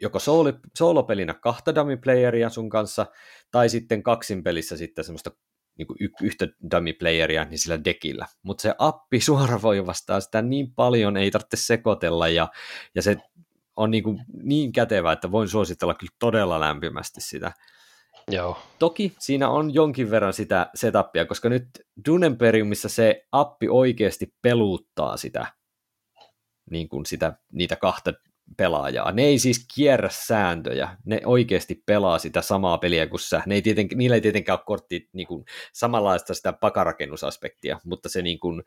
joko 0.00 0.18
soolo, 0.18 0.52
soolopelinä 0.78 1.34
kahta 1.34 1.74
dummy 1.74 1.96
playeria 1.96 2.50
sun 2.50 2.68
kanssa, 2.68 3.06
tai 3.50 3.68
sitten 3.68 4.02
kaksin 4.02 4.42
pelissä 4.42 4.76
sitten 4.76 5.04
semmoista 5.04 5.30
niin 5.78 5.86
kuin 5.86 5.96
yhtä 6.22 6.48
dummy 6.70 6.92
playeria 6.92 7.44
niin 7.44 7.58
sillä 7.58 7.84
dekillä. 7.84 8.26
Mutta 8.42 8.62
se 8.62 8.74
appi 8.78 9.20
suora 9.20 9.62
voi 9.62 9.86
vastaa 9.86 10.20
sitä 10.20 10.42
niin 10.42 10.74
paljon, 10.74 11.16
ei 11.16 11.30
tarvitse 11.30 11.56
sekoitella, 11.56 12.28
ja, 12.28 12.48
ja 12.94 13.02
se 13.02 13.16
on 13.76 13.90
niin, 13.90 14.04
kuin 14.04 14.24
niin 14.42 14.72
kätevä, 14.72 15.12
että 15.12 15.30
voin 15.30 15.48
suositella 15.48 15.94
kyllä 15.94 16.12
todella 16.18 16.60
lämpimästi 16.60 17.20
sitä. 17.20 17.52
Joo. 18.30 18.58
Toki 18.78 19.12
siinä 19.18 19.48
on 19.48 19.74
jonkin 19.74 20.10
verran 20.10 20.32
sitä 20.32 20.70
setupia, 20.74 21.26
koska 21.26 21.48
nyt 21.48 21.68
Dunemperiumissa 22.08 22.88
se 22.88 23.26
appi 23.32 23.68
oikeasti 23.68 24.34
peluuttaa 24.42 25.16
sitä, 25.16 25.46
niin 26.70 26.88
kuin 26.88 27.06
sitä, 27.06 27.32
niitä 27.52 27.76
kahta 27.76 28.12
pelaajaa. 28.56 29.12
Ne 29.12 29.22
ei 29.22 29.38
siis 29.38 29.66
kierrä 29.74 30.08
sääntöjä, 30.12 30.96
ne 31.04 31.20
oikeasti 31.24 31.82
pelaa 31.86 32.18
sitä 32.18 32.42
samaa 32.42 32.78
peliä 32.78 33.06
kuin 33.06 33.20
sä. 33.20 33.42
Ne 33.46 33.54
ei 33.54 33.62
tieten, 33.62 33.88
niillä 33.94 34.14
ei 34.14 34.20
tietenkään 34.20 34.58
ole 34.58 34.64
kortti 34.66 35.08
niin 35.12 35.26
kuin, 35.26 35.44
samanlaista 35.72 36.34
sitä 36.34 36.52
pakarakennusaspektia, 36.52 37.78
mutta 37.84 38.08
se 38.08 38.22
niin 38.22 38.38
kuin, 38.38 38.62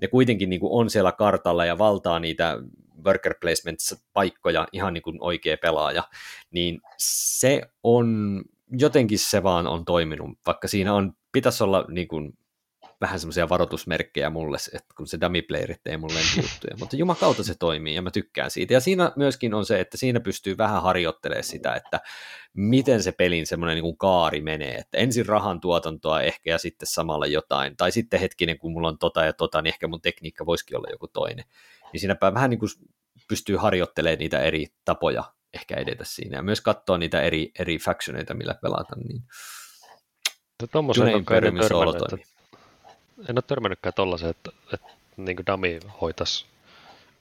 ne 0.00 0.08
kuitenkin 0.08 0.50
niin 0.50 0.60
kuin 0.60 0.72
on 0.72 0.90
siellä 0.90 1.12
kartalla 1.12 1.64
ja 1.64 1.78
valtaa 1.78 2.20
niitä 2.20 2.58
worker 3.04 3.34
placements-paikkoja 3.34 4.66
ihan 4.72 4.94
niin 4.94 5.02
kuin 5.02 5.16
oikea 5.20 5.56
pelaaja, 5.62 6.02
niin 6.50 6.80
se 6.98 7.62
on, 7.82 8.40
jotenkin 8.78 9.18
se 9.18 9.42
vaan 9.42 9.66
on 9.66 9.84
toiminut, 9.84 10.38
vaikka 10.46 10.68
siinä 10.68 10.94
on, 10.94 11.12
pitäisi 11.32 11.64
olla 11.64 11.84
niin 11.88 12.08
kuin 12.08 12.32
vähän 13.00 13.20
semmoisia 13.20 13.48
varoitusmerkkejä 13.48 14.30
mulle, 14.30 14.56
että 14.74 14.94
kun 14.96 15.06
se 15.06 15.18
dummy 15.20 15.42
playerit 15.42 15.86
ei 15.86 15.96
mulle 15.96 16.20
juttuja, 16.36 16.76
mutta 16.78 16.96
jumakauta 16.96 17.44
se 17.44 17.54
toimii 17.58 17.94
ja 17.94 18.02
mä 18.02 18.10
tykkään 18.10 18.50
siitä. 18.50 18.74
Ja 18.74 18.80
siinä 18.80 19.12
myöskin 19.16 19.54
on 19.54 19.66
se, 19.66 19.80
että 19.80 19.96
siinä 19.96 20.20
pystyy 20.20 20.58
vähän 20.58 20.82
harjoittelemaan 20.82 21.44
sitä, 21.44 21.74
että 21.74 22.00
miten 22.54 23.02
se 23.02 23.12
pelin 23.12 23.46
semmoinen 23.46 23.82
niin 23.82 23.96
kaari 23.96 24.40
menee, 24.40 24.74
että 24.74 24.98
ensin 24.98 25.26
rahan 25.26 25.60
tuotantoa 25.60 26.20
ehkä 26.20 26.50
ja 26.50 26.58
sitten 26.58 26.86
samalla 26.86 27.26
jotain, 27.26 27.76
tai 27.76 27.92
sitten 27.92 28.20
hetkinen, 28.20 28.58
kun 28.58 28.72
mulla 28.72 28.88
on 28.88 28.98
tota 28.98 29.24
ja 29.24 29.32
tota, 29.32 29.62
niin 29.62 29.68
ehkä 29.68 29.88
mun 29.88 30.00
tekniikka 30.00 30.46
voisikin 30.46 30.76
olla 30.76 30.88
joku 30.90 31.08
toinen. 31.08 31.44
Niin 31.92 32.00
siinäpä 32.00 32.34
vähän 32.34 32.50
niin 32.50 32.60
kuin 32.60 32.70
pystyy 33.28 33.56
harjoittelemaan 33.56 34.18
niitä 34.18 34.40
eri 34.40 34.66
tapoja 34.84 35.24
ehkä 35.54 35.76
edetä 35.76 36.04
siinä, 36.04 36.36
ja 36.36 36.42
myös 36.42 36.60
katsoa 36.60 36.98
niitä 36.98 37.22
eri, 37.22 37.52
eri 37.58 37.78
factioneita, 37.78 38.34
millä 38.34 38.54
pelata, 38.62 38.96
niin 38.96 39.22
Tuommoisen 40.72 41.08
en, 41.08 41.24
törmännyt, 41.24 41.64
että, 41.64 42.16
en 43.28 43.36
ole 43.36 43.42
törmännytkään 43.46 43.92
tollaisen, 43.94 44.30
että, 44.30 44.50
että 44.72 44.86
niin 45.16 45.36
kuin 45.36 45.46
Dami 45.46 45.80
hoitaisi 46.00 46.46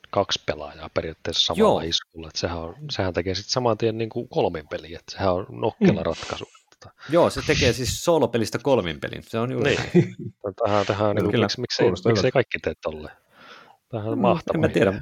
kaksi 0.10 0.42
pelaajaa 0.46 0.90
periaatteessa 0.94 1.46
samalla 1.46 1.84
Joo. 1.84 1.90
iskulla. 1.90 2.28
Että 2.28 2.40
sehän, 2.40 2.58
on, 2.58 2.76
sehän 2.92 3.14
tekee 3.14 3.36
sitten 3.36 3.52
saman 3.52 3.78
tien 3.78 3.98
niin 3.98 4.10
kuin 4.10 4.30
kolmin 4.30 4.68
peliä, 4.68 5.00
että 5.00 5.12
sehän 5.12 5.34
on 5.34 5.46
nokkela 5.50 6.00
mm. 6.00 6.06
ratkaisu. 6.06 6.46
Joo, 7.10 7.30
se 7.30 7.42
tekee 7.48 7.74
siis 7.74 8.04
soolopelistä 8.04 8.60
kolmin 8.64 9.00
pelin. 9.00 9.24
Se 9.24 9.40
on 9.40 9.52
juuri 9.52 9.76
niin. 9.94 10.16
tähän, 10.66 10.86
tähän 10.86 11.16
niin 11.16 11.26
kuin, 11.26 11.40
miksi, 11.40 11.62
miksei, 11.62 11.92
miksei 12.06 12.32
kaikki 12.32 12.60
tee 12.60 12.74
tolleen? 12.82 13.16
Tähän 13.90 14.08
on 14.08 14.22
no, 14.22 14.22
mahtavaa. 14.22 14.56
En 14.56 14.62
mä 14.62 14.70
tiedä. 14.70 15.02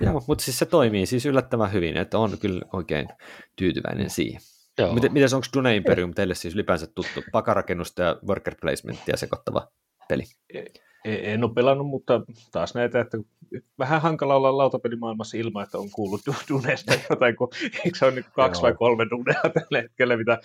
Joo, 0.00 0.24
mutta 0.28 0.44
siis 0.44 0.58
se 0.58 0.66
toimii 0.66 1.06
siis 1.06 1.26
yllättävän 1.26 1.72
hyvin, 1.72 1.96
että 1.96 2.18
on 2.18 2.38
kyllä 2.38 2.62
oikein 2.72 3.08
tyytyväinen 3.56 4.10
siihen. 4.10 4.40
Joo. 4.78 4.94
Miten, 4.94 5.12
miten 5.12 5.34
onko 5.34 5.46
Dune 5.56 5.76
Imperium 5.76 6.14
teille 6.14 6.34
siis 6.34 6.54
ylipäänsä 6.54 6.86
tuttu 6.86 7.22
pakarakennusta 7.32 8.02
ja 8.02 8.16
worker 8.26 8.54
placementia 8.60 9.16
sekoittava 9.16 9.68
peli? 10.08 10.22
En 11.04 11.44
ole 11.44 11.54
pelannut, 11.54 11.86
mutta 11.86 12.20
taas 12.52 12.74
näitä, 12.74 13.00
että 13.00 13.18
vähän 13.78 14.02
hankala 14.02 14.36
olla 14.36 14.56
lautapelimaailmassa 14.56 15.36
ilman, 15.36 15.62
että 15.62 15.78
on 15.78 15.90
kuullut 15.90 16.20
Dunesta 16.48 16.94
jotain, 17.10 17.36
kun 17.36 17.48
eikö 17.84 17.98
se 17.98 18.04
ole 18.04 18.14
niin 18.14 18.24
kaksi 18.32 18.58
Joo. 18.58 18.62
vai 18.62 18.74
kolme 18.74 19.06
Dunea 19.10 19.42
tällä 19.54 19.82
hetkellä, 19.82 20.16
mitä 20.16 20.38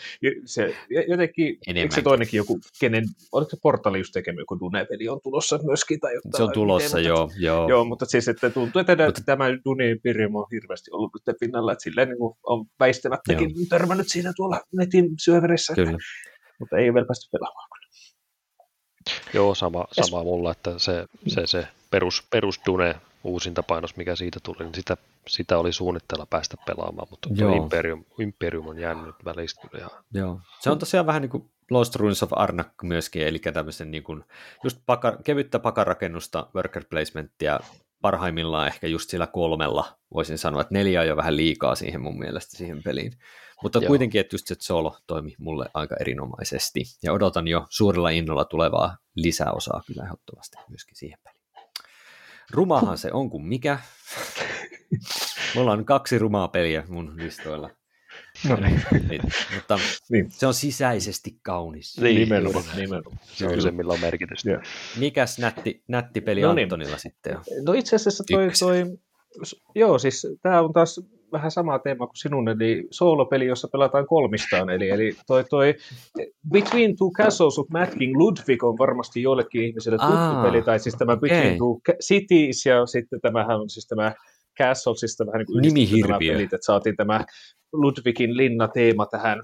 se 0.45 0.75
jotenkin, 1.07 1.57
Enemmän. 1.67 1.81
eikö 1.81 1.95
se 1.95 2.01
toinenkin 2.01 2.37
joku, 2.37 2.59
kenen, 2.79 3.03
oliko 3.31 3.49
se 3.49 3.57
Portali 3.61 3.97
just 3.97 4.13
tekemä 4.13 4.41
joku 4.41 4.59
Dune-peli 4.59 5.09
on 5.09 5.19
tulossa 5.23 5.59
myöskin? 5.63 5.99
Tai 5.99 6.13
jotain, 6.13 6.37
se 6.37 6.43
on 6.43 6.51
tulossa, 6.53 6.99
joo, 6.99 7.21
mutta, 7.21 7.39
joo. 7.39 7.69
Joo, 7.69 7.85
mutta 7.85 8.05
siis 8.05 8.27
että 8.27 8.49
tuntuu, 8.49 8.79
että 8.81 9.05
mutta, 9.05 9.21
tämä 9.25 9.45
Dune 9.65 9.89
Imperium 9.89 10.35
on 10.35 10.45
hirveästi 10.51 10.91
ollut 10.91 11.11
nyt 11.27 11.37
pinnalla, 11.39 11.71
että 11.71 11.83
silleen 11.83 12.09
niin 12.09 12.17
on 12.43 12.65
väistämättäkin 12.79 13.49
joo. 13.55 13.65
törmännyt 13.69 14.07
siinä 14.09 14.33
tuolla 14.35 14.61
netin 14.77 15.09
syöverissä, 15.19 15.73
Kyllä. 15.75 15.97
mutta 16.59 16.77
ei 16.77 16.89
ole 16.89 16.93
vielä 16.93 17.07
päästy 17.07 17.29
pelaamaan. 17.31 17.67
Joo, 19.33 19.55
sama, 19.55 19.87
sama 19.91 20.23
mulla, 20.23 20.51
että 20.51 20.79
se, 20.79 21.05
se, 21.27 21.47
se 21.47 21.67
perus, 21.91 22.27
perus 22.29 22.61
Dune 22.65 22.95
uusinta 23.23 23.63
painos, 23.63 23.95
mikä 23.95 24.15
siitä 24.15 24.39
tuli, 24.43 24.57
niin 24.59 24.75
sitä, 24.75 24.97
sitä 25.27 25.57
oli 25.57 25.73
suunnitteilla 25.73 26.25
päästä 26.25 26.57
pelaamaan, 26.65 27.07
mutta 27.09 27.29
Joo. 27.35 27.55
Imperium, 27.55 28.05
Imperium 28.19 28.67
on 28.67 28.79
jäänyt 28.79 29.15
välistä. 29.25 29.67
Ja... 29.79 29.89
Joo. 30.13 30.39
Se 30.59 30.69
on 30.69 30.79
tosiaan 30.79 31.05
vähän 31.05 31.21
niin 31.21 31.29
kuin 31.29 31.49
Lost 31.71 31.95
Ruins 31.95 32.23
of 32.23 32.29
Arnak 32.35 32.67
myöskin, 32.83 33.27
eli 33.27 33.39
tämmöisen 33.39 33.91
niin 33.91 34.03
kuin 34.03 34.23
just 34.63 34.77
paka, 34.85 35.17
kevyttä 35.23 35.59
pakarakennusta, 35.59 36.47
worker 36.55 36.85
placementtia, 36.89 37.59
parhaimmillaan 38.01 38.67
ehkä 38.67 38.87
just 38.87 39.09
sillä 39.09 39.27
kolmella, 39.27 39.97
voisin 40.13 40.37
sanoa, 40.37 40.61
että 40.61 40.73
neljä 40.73 41.01
on 41.01 41.07
jo 41.07 41.17
vähän 41.17 41.37
liikaa 41.37 41.75
siihen 41.75 42.01
mun 42.01 42.19
mielestä 42.19 42.57
siihen 42.57 42.83
peliin. 42.83 43.13
Mutta 43.63 43.79
Joo. 43.79 43.87
kuitenkin, 43.87 44.21
että 44.21 44.33
just 44.33 44.47
se 44.47 44.55
solo 44.59 44.97
toimi 45.07 45.35
mulle 45.39 45.69
aika 45.73 45.95
erinomaisesti. 45.99 46.83
Ja 47.03 47.13
odotan 47.13 47.47
jo 47.47 47.65
suurella 47.69 48.09
innolla 48.09 48.45
tulevaa 48.45 48.97
lisäosaa 49.15 49.83
kyllä 49.87 50.03
ehdottomasti 50.03 50.57
myöskin 50.69 50.95
siihen 50.95 51.19
peliin. 51.23 51.36
Rumahan 52.51 52.97
se 52.97 53.11
on 53.11 53.29
kuin 53.29 53.45
mikä. 53.45 53.79
Mulla 55.55 55.71
on 55.71 55.85
kaksi 55.85 56.19
rumaa 56.19 56.47
peliä 56.47 56.83
mun 56.87 57.13
listoilla. 57.17 57.69
No 58.49 58.55
niin. 58.55 58.81
niin. 59.09 59.21
Mutta 59.55 59.79
niin. 60.09 60.31
se 60.31 60.47
on 60.47 60.53
sisäisesti 60.53 61.39
kaunis. 61.41 61.97
Niin, 62.01 62.15
nimenomaan. 62.15 62.65
nimenomaan. 62.75 63.19
Se 63.23 63.47
on 63.47 63.61
se, 63.61 63.71
millä 63.71 63.93
on 63.93 63.99
merkitystä. 63.99 64.49
Yeah. 64.49 64.63
Mikäs 64.99 65.39
nätti, 65.39 65.83
nätti 65.87 66.21
peli 66.21 66.41
no 66.41 66.53
niin. 66.53 66.65
Antonilla 66.65 66.97
sitten 66.97 67.37
on? 67.37 67.43
No 67.65 67.73
itse 67.73 67.95
asiassa 67.95 68.23
toi, 68.31 68.49
toi 68.59 68.97
joo, 69.75 69.99
siis 69.99 70.27
tämä 70.41 70.61
on 70.61 70.73
taas 70.73 70.99
vähän 71.31 71.51
sama 71.51 71.79
teema 71.79 72.07
kuin 72.07 72.17
sinun, 72.17 72.49
eli 72.49 72.87
soolopeli, 72.91 73.45
jossa 73.45 73.67
pelataan 73.71 74.07
kolmistaan, 74.07 74.69
eli, 74.69 74.89
eli 74.89 75.15
toi, 75.27 75.43
toi 75.43 75.75
Between 76.51 76.97
Two 76.97 77.11
Castles 77.11 77.59
of 77.59 77.67
Mad 77.69 77.97
King 77.97 78.17
Ludwig 78.17 78.63
on 78.63 78.77
varmasti 78.77 79.21
joillekin 79.21 79.63
ihmisille 79.63 79.97
tuttu 79.97 80.13
Aa, 80.13 80.43
peli, 80.43 80.61
tai 80.61 80.79
siis 80.79 80.95
tämä 80.95 81.17
Between 81.17 81.57
Two 81.57 81.79
Cities, 82.03 82.65
ja 82.65 82.85
sitten 82.85 83.21
tämähän 83.21 83.61
on 83.61 83.69
siis 83.69 83.87
tämä 83.87 84.13
Castles, 84.57 84.99
siis 84.99 85.17
vähän 85.19 85.45
niin 85.63 85.87
kuin 85.87 86.01
nämä 86.01 86.19
pelit, 86.19 86.53
että 86.53 86.65
saatiin 86.65 86.95
tämä 86.95 87.25
Ludwigin 87.73 88.37
linna-teema 88.37 89.05
tähän 89.05 89.41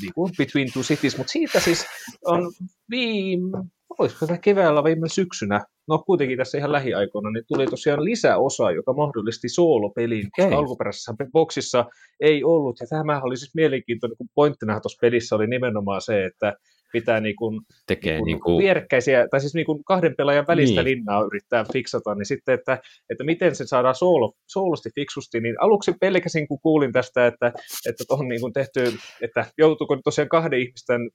niin 0.00 0.14
kuin 0.14 0.32
Between 0.38 0.72
Two 0.72 0.82
Cities, 0.82 1.18
mutta 1.18 1.32
siitä 1.32 1.60
siis 1.60 1.86
on 2.24 2.52
viime, 2.90 3.58
olisiko 3.98 4.26
tämä 4.26 4.38
keväällä 4.38 4.84
viime 4.84 5.08
syksynä, 5.08 5.64
no 5.88 5.98
kuitenkin 6.06 6.38
tässä 6.38 6.58
ihan 6.58 6.72
lähiaikoina, 6.72 7.30
niin 7.30 7.44
tuli 7.48 7.66
tosiaan 7.66 8.04
lisäosa, 8.04 8.70
joka 8.70 8.92
mahdollisti 8.92 9.48
soolopeliin, 9.48 10.26
okay. 10.26 10.44
koska 10.44 10.58
alkuperäisessä 10.58 11.14
boksissa 11.32 11.84
ei 12.20 12.44
ollut, 12.44 12.76
ja 12.80 12.86
tämä 12.86 13.20
oli 13.22 13.36
siis 13.36 13.54
mielenkiintoinen, 13.54 14.16
kun 14.16 14.28
pointtina 14.34 14.80
tuossa 14.80 14.98
pelissä 15.00 15.36
oli 15.36 15.46
nimenomaan 15.46 16.00
se, 16.00 16.24
että 16.24 16.56
pitää 16.92 17.20
niin 17.20 17.36
kuin, 17.36 17.60
Tekee 17.86 18.12
niin 18.12 18.20
kuin, 18.20 18.26
niin 18.26 18.40
kuin... 18.40 18.58
vierekkäisiä, 18.58 19.28
tai 19.30 19.40
siis 19.40 19.54
niin 19.54 19.66
kuin 19.66 19.84
kahden 19.84 20.14
pelaajan 20.16 20.46
välistä 20.46 20.82
niin. 20.82 20.96
linnaa 20.96 21.22
yrittää 21.22 21.64
fiksata, 21.72 22.14
niin 22.14 22.26
sitten, 22.26 22.54
että, 22.54 22.78
että 23.10 23.24
miten 23.24 23.54
se 23.54 23.66
saadaan 23.66 23.94
soolo, 23.94 24.32
soolosti 24.46 24.90
fiksusti, 24.94 25.40
niin 25.40 25.54
aluksi 25.60 25.92
pelkäsin, 26.00 26.48
kun 26.48 26.60
kuulin 26.62 26.92
tästä, 26.92 27.26
että, 27.26 27.52
että 27.88 28.04
on 28.10 28.28
niin 28.28 28.40
kuin 28.40 28.52
tehty, 28.52 28.80
että 29.22 29.46
joutuuko 29.58 29.96
tosiaan 30.04 30.28
kahden 30.28 30.60
ihmisten 30.60 31.10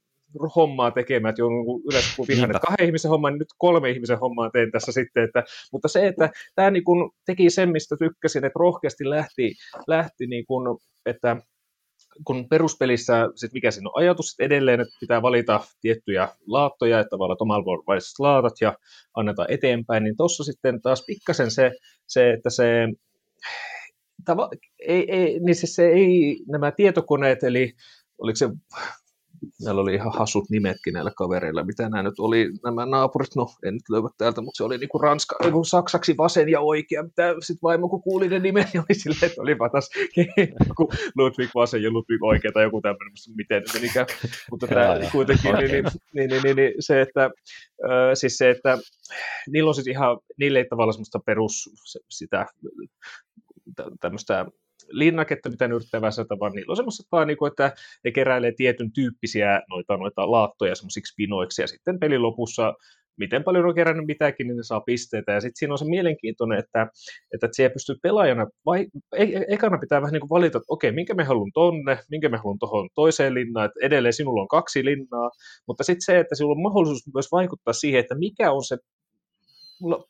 hommaa 0.56 0.92
tekemään, 0.92 1.30
että 1.30 1.42
joudun 1.42 1.82
yleensä 1.90 2.10
kun 2.16 2.28
vihan, 2.28 2.52
että 2.52 2.68
kahden 2.68 2.86
ihmisen 2.86 3.10
hommaa, 3.10 3.32
niin 3.32 3.40
nyt 3.40 3.54
kolme 3.58 3.90
ihmisen 3.90 4.20
hommaa 4.20 4.50
teen 4.50 4.72
tässä 4.72 4.92
sitten, 4.92 5.24
että, 5.24 5.44
mutta 5.72 5.88
se, 5.88 6.08
että 6.08 6.30
tämä 6.56 6.72
niin 6.72 6.84
kuin 6.84 7.12
teki 7.26 7.50
sen, 7.50 7.72
mistä 7.72 7.96
tykkäsin, 8.00 8.46
että 8.46 8.60
rohkeasti 8.60 9.10
lähti, 9.10 9.54
lähti 9.88 10.28
niin 10.28 10.46
kuin, 10.46 10.78
että 11.06 11.38
kun 12.26 12.50
peruspelissä, 12.50 13.30
sit 13.36 13.54
mikä 13.54 13.72
siinä 13.72 13.90
on 13.90 14.02
ajatus, 14.04 14.32
että 14.32 14.44
edelleen 14.44 14.82
että 14.82 14.98
pitää 15.00 15.22
valita 15.22 15.60
tiettyjä 15.82 16.28
laattoja, 16.48 17.00
että 17.00 17.10
tavallaan 17.10 17.38
omalaiset 17.40 18.20
laatat 18.20 18.54
ja 18.62 18.78
annetaan 19.16 19.52
eteenpäin, 19.52 20.04
niin 20.04 20.18
tuossa 20.18 20.44
sitten 20.44 20.82
taas 20.82 21.04
pikkasen 21.08 21.52
se, 21.52 21.72
se 22.08 22.32
että 22.32 22.50
se 22.50 22.88
tava, 24.26 24.50
ei, 24.80 25.12
ei, 25.12 25.40
niin 25.40 25.56
siis 25.56 25.76
se 25.76 25.88
ei, 25.88 26.40
nämä 26.48 26.72
tietokoneet, 26.72 27.44
eli 27.44 27.74
oliko 28.18 28.36
se 28.36 28.50
Näillä 29.66 29.82
oli 29.82 29.94
ihan 29.94 30.14
hasut 30.16 30.50
nimetkin 30.50 30.94
näillä 30.94 31.12
kavereilla, 31.16 31.64
mitä 31.64 31.90
nämä 31.90 32.04
nyt 32.04 32.20
oli, 32.20 32.50
nämä 32.64 32.86
naapurit, 32.86 33.36
no 33.36 33.48
en 33.66 33.74
nyt 33.74 33.90
löyvä 33.90 34.10
täältä, 34.18 34.42
mutta 34.42 34.58
se 34.58 34.64
oli 34.64 34.78
niin 34.78 34.90
kuin 34.90 35.02
ranska, 35.02 35.36
kuin 35.52 35.66
saksaksi 35.66 36.18
vasen 36.18 36.50
ja 36.50 36.60
oikea, 36.60 37.04
mitä 37.04 37.36
sitten 37.40 37.62
vaimo 37.64 37.90
kun 37.90 38.02
kuuli 38.02 38.28
ne 38.28 38.40
nimet, 38.40 38.68
niin 38.74 38.84
oli 38.90 39.00
silleen, 39.00 39.26
että 39.26 39.42
olipa 39.42 39.70
taas 39.70 39.90
joku 40.68 40.90
Ludwig 41.18 41.50
vasen 41.56 41.84
ja 41.84 41.92
Ludwig 41.92 42.24
oikea 42.24 42.52
tai 42.52 42.64
joku 42.64 42.82
tämmöinen, 42.82 43.12
miten 43.38 43.62
nyt 43.62 43.74
menikään, 43.74 44.08
mutta 44.52 44.68
tämä 44.68 45.00
kuitenkin, 45.12 45.56
niin, 45.56 45.72
niin, 45.72 45.86
niin, 46.14 46.30
niin, 46.30 46.42
niin, 46.44 46.56
niin, 46.56 46.74
se, 46.80 47.02
että 47.02 47.24
äh, 47.26 47.32
siis 48.14 48.38
se, 48.38 48.50
että 48.50 48.78
niillä 49.52 49.68
on 49.68 49.76
siis 49.76 49.88
ihan, 49.88 50.18
niille 50.38 50.60
ei 50.60 50.66
tavallaan 50.70 50.94
semmoista 50.94 51.20
perus 51.26 51.70
sitä 52.10 52.46
tämmöistä 54.00 54.46
linnaketta, 54.90 55.50
mitä 55.50 55.68
ne 55.68 55.76
yrittää 55.76 56.02
väsätä, 56.02 56.40
vaan 56.40 56.52
niillä 56.52 56.72
on 56.72 56.76
semmoiset 56.76 57.06
vaan, 57.12 57.28
niin 57.28 57.38
kuin, 57.38 57.52
että 57.52 57.72
ne 58.04 58.12
keräilee 58.12 58.52
tietyn 58.52 58.92
tyyppisiä 58.92 59.62
noita, 59.70 59.98
noita 59.98 60.32
laattoja 60.32 60.76
semmoisiksi 60.76 61.14
pinoiksi, 61.18 61.62
ja 61.62 61.68
sitten 61.68 62.00
pelin 62.00 62.22
lopussa 62.22 62.74
miten 63.18 63.44
paljon 63.44 63.66
on 63.66 63.76
kerännyt 63.76 64.06
mitäkin, 64.06 64.48
niin 64.48 64.58
ne 64.58 64.64
saa 64.64 64.82
pisteitä. 64.82 65.32
Ja 65.32 65.42
sitten 65.42 65.60
siinä 65.60 65.74
on 65.74 65.78
se 65.78 65.86
mielenkiintoinen, 65.86 66.60
että, 66.60 66.88
että 67.34 67.48
siellä 67.52 67.74
pystyy 67.74 67.96
pelaajana, 68.02 68.48
vai, 68.66 68.88
e, 69.14 69.24
e, 69.24 69.46
ekana 69.48 69.78
pitää 69.78 70.02
vähän 70.02 70.14
niin 70.14 70.22
kuin 70.22 70.30
valita, 70.30 70.58
että 70.58 70.66
okei, 70.74 70.92
minkä 70.92 71.14
me 71.14 71.24
haluan 71.24 71.52
tonne, 71.54 72.00
minkä 72.10 72.30
me 72.30 72.38
haluan 72.38 72.60
tuohon 72.60 72.90
toiseen 72.96 73.34
linnaan, 73.34 73.66
että 73.66 73.80
edelleen 73.82 74.14
sinulla 74.14 74.42
on 74.42 74.48
kaksi 74.48 74.86
linnaa, 74.86 75.32
mutta 75.68 75.84
sitten 75.84 76.02
se, 76.02 76.20
että 76.20 76.36
sinulla 76.36 76.56
on 76.56 76.64
mahdollisuus 76.64 77.14
myös 77.14 77.32
vaikuttaa 77.32 77.74
siihen, 77.74 78.00
että 78.00 78.16
mikä 78.16 78.52
on 78.52 78.64
se 78.64 78.78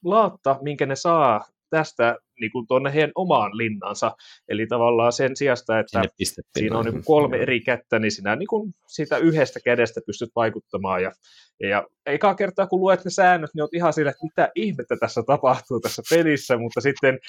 laatta, 0.03 0.59
minkä 0.61 0.85
ne 0.85 0.95
saa 0.95 1.45
tästä 1.75 2.17
niin 2.39 2.51
kuin 2.51 2.67
tuonne 2.67 2.93
heidän 2.93 3.11
omaan 3.15 3.57
linnansa. 3.57 4.11
Eli 4.47 4.67
tavallaan 4.67 5.11
sen 5.11 5.35
sijasta, 5.35 5.79
että 5.79 6.01
siinä 6.59 6.77
on 6.77 6.85
niin 6.85 7.05
kolme 7.05 7.37
eri 7.37 7.59
kättä, 7.59 7.99
niin 7.99 8.11
sinä 8.11 8.35
niin 8.35 8.47
kuin 8.47 8.73
siitä 8.87 9.17
yhdestä 9.17 9.59
kädestä 9.65 10.01
pystyt 10.05 10.29
vaikuttamaan. 10.35 11.03
Ja, 11.03 11.11
ja 11.59 11.87
eikä 12.05 12.35
kertaa 12.35 12.67
kun 12.67 12.79
luet 12.79 13.05
ne 13.05 13.11
säännöt, 13.11 13.49
niin 13.53 13.63
olet 13.63 13.73
ihan 13.73 13.93
sillä, 13.93 14.09
että 14.09 14.25
mitä 14.25 14.51
ihmettä 14.55 14.95
tässä 14.99 15.23
tapahtuu 15.27 15.79
tässä 15.79 16.01
pelissä, 16.09 16.57
mutta 16.57 16.81
sitten, 16.81 17.19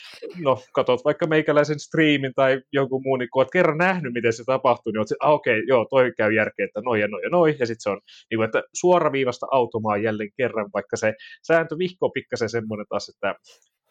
no 0.42 0.62
katsot 0.72 1.04
vaikka 1.04 1.26
meikäläisen 1.26 1.80
striimin 1.80 2.32
tai 2.36 2.60
jonkun 2.72 3.02
muun, 3.04 3.18
niin 3.18 3.28
kun 3.32 3.40
olet 3.40 3.52
kerran 3.52 3.78
nähnyt, 3.78 4.12
miten 4.12 4.32
se 4.32 4.44
tapahtuu, 4.46 4.92
niin 4.92 4.98
olet 4.98 5.08
ah, 5.20 5.32
okei, 5.32 5.58
okay, 5.58 5.66
joo, 5.68 5.86
toi 5.90 6.12
käy 6.16 6.32
järkeä, 6.32 6.66
että 6.66 6.80
noin 6.84 7.00
ja 7.00 7.08
noin 7.08 7.22
ja 7.22 7.30
noin, 7.30 7.56
ja 7.58 7.66
sitten 7.66 7.82
se 7.82 7.90
on 7.90 8.00
niin 8.30 8.38
kuin, 8.38 8.44
että 8.44 8.62
suoraviivasta 8.74 9.46
automaa 9.50 9.96
jälleen 9.96 10.30
kerran, 10.36 10.70
vaikka 10.74 10.96
se 10.96 11.14
sääntö 11.46 11.78
vihko 11.78 12.10
pikkasen 12.10 12.48
semmoinen 12.48 12.86
taas, 12.88 13.08
että 13.08 13.34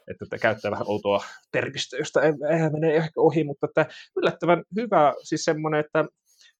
että, 0.07 0.25
että 0.25 0.37
käyttää 0.37 0.71
vähän 0.71 0.87
outoa 0.87 1.23
termistöä, 1.51 1.99
josta 1.99 2.21
eihän 2.51 2.71
mene 2.71 2.95
ehkä 2.95 3.21
ohi, 3.21 3.43
mutta 3.43 3.65
että 3.65 3.85
yllättävän 4.17 4.63
hyvä, 4.75 5.13
siis 5.23 5.45
semmoinen, 5.45 5.79
että, 5.79 6.05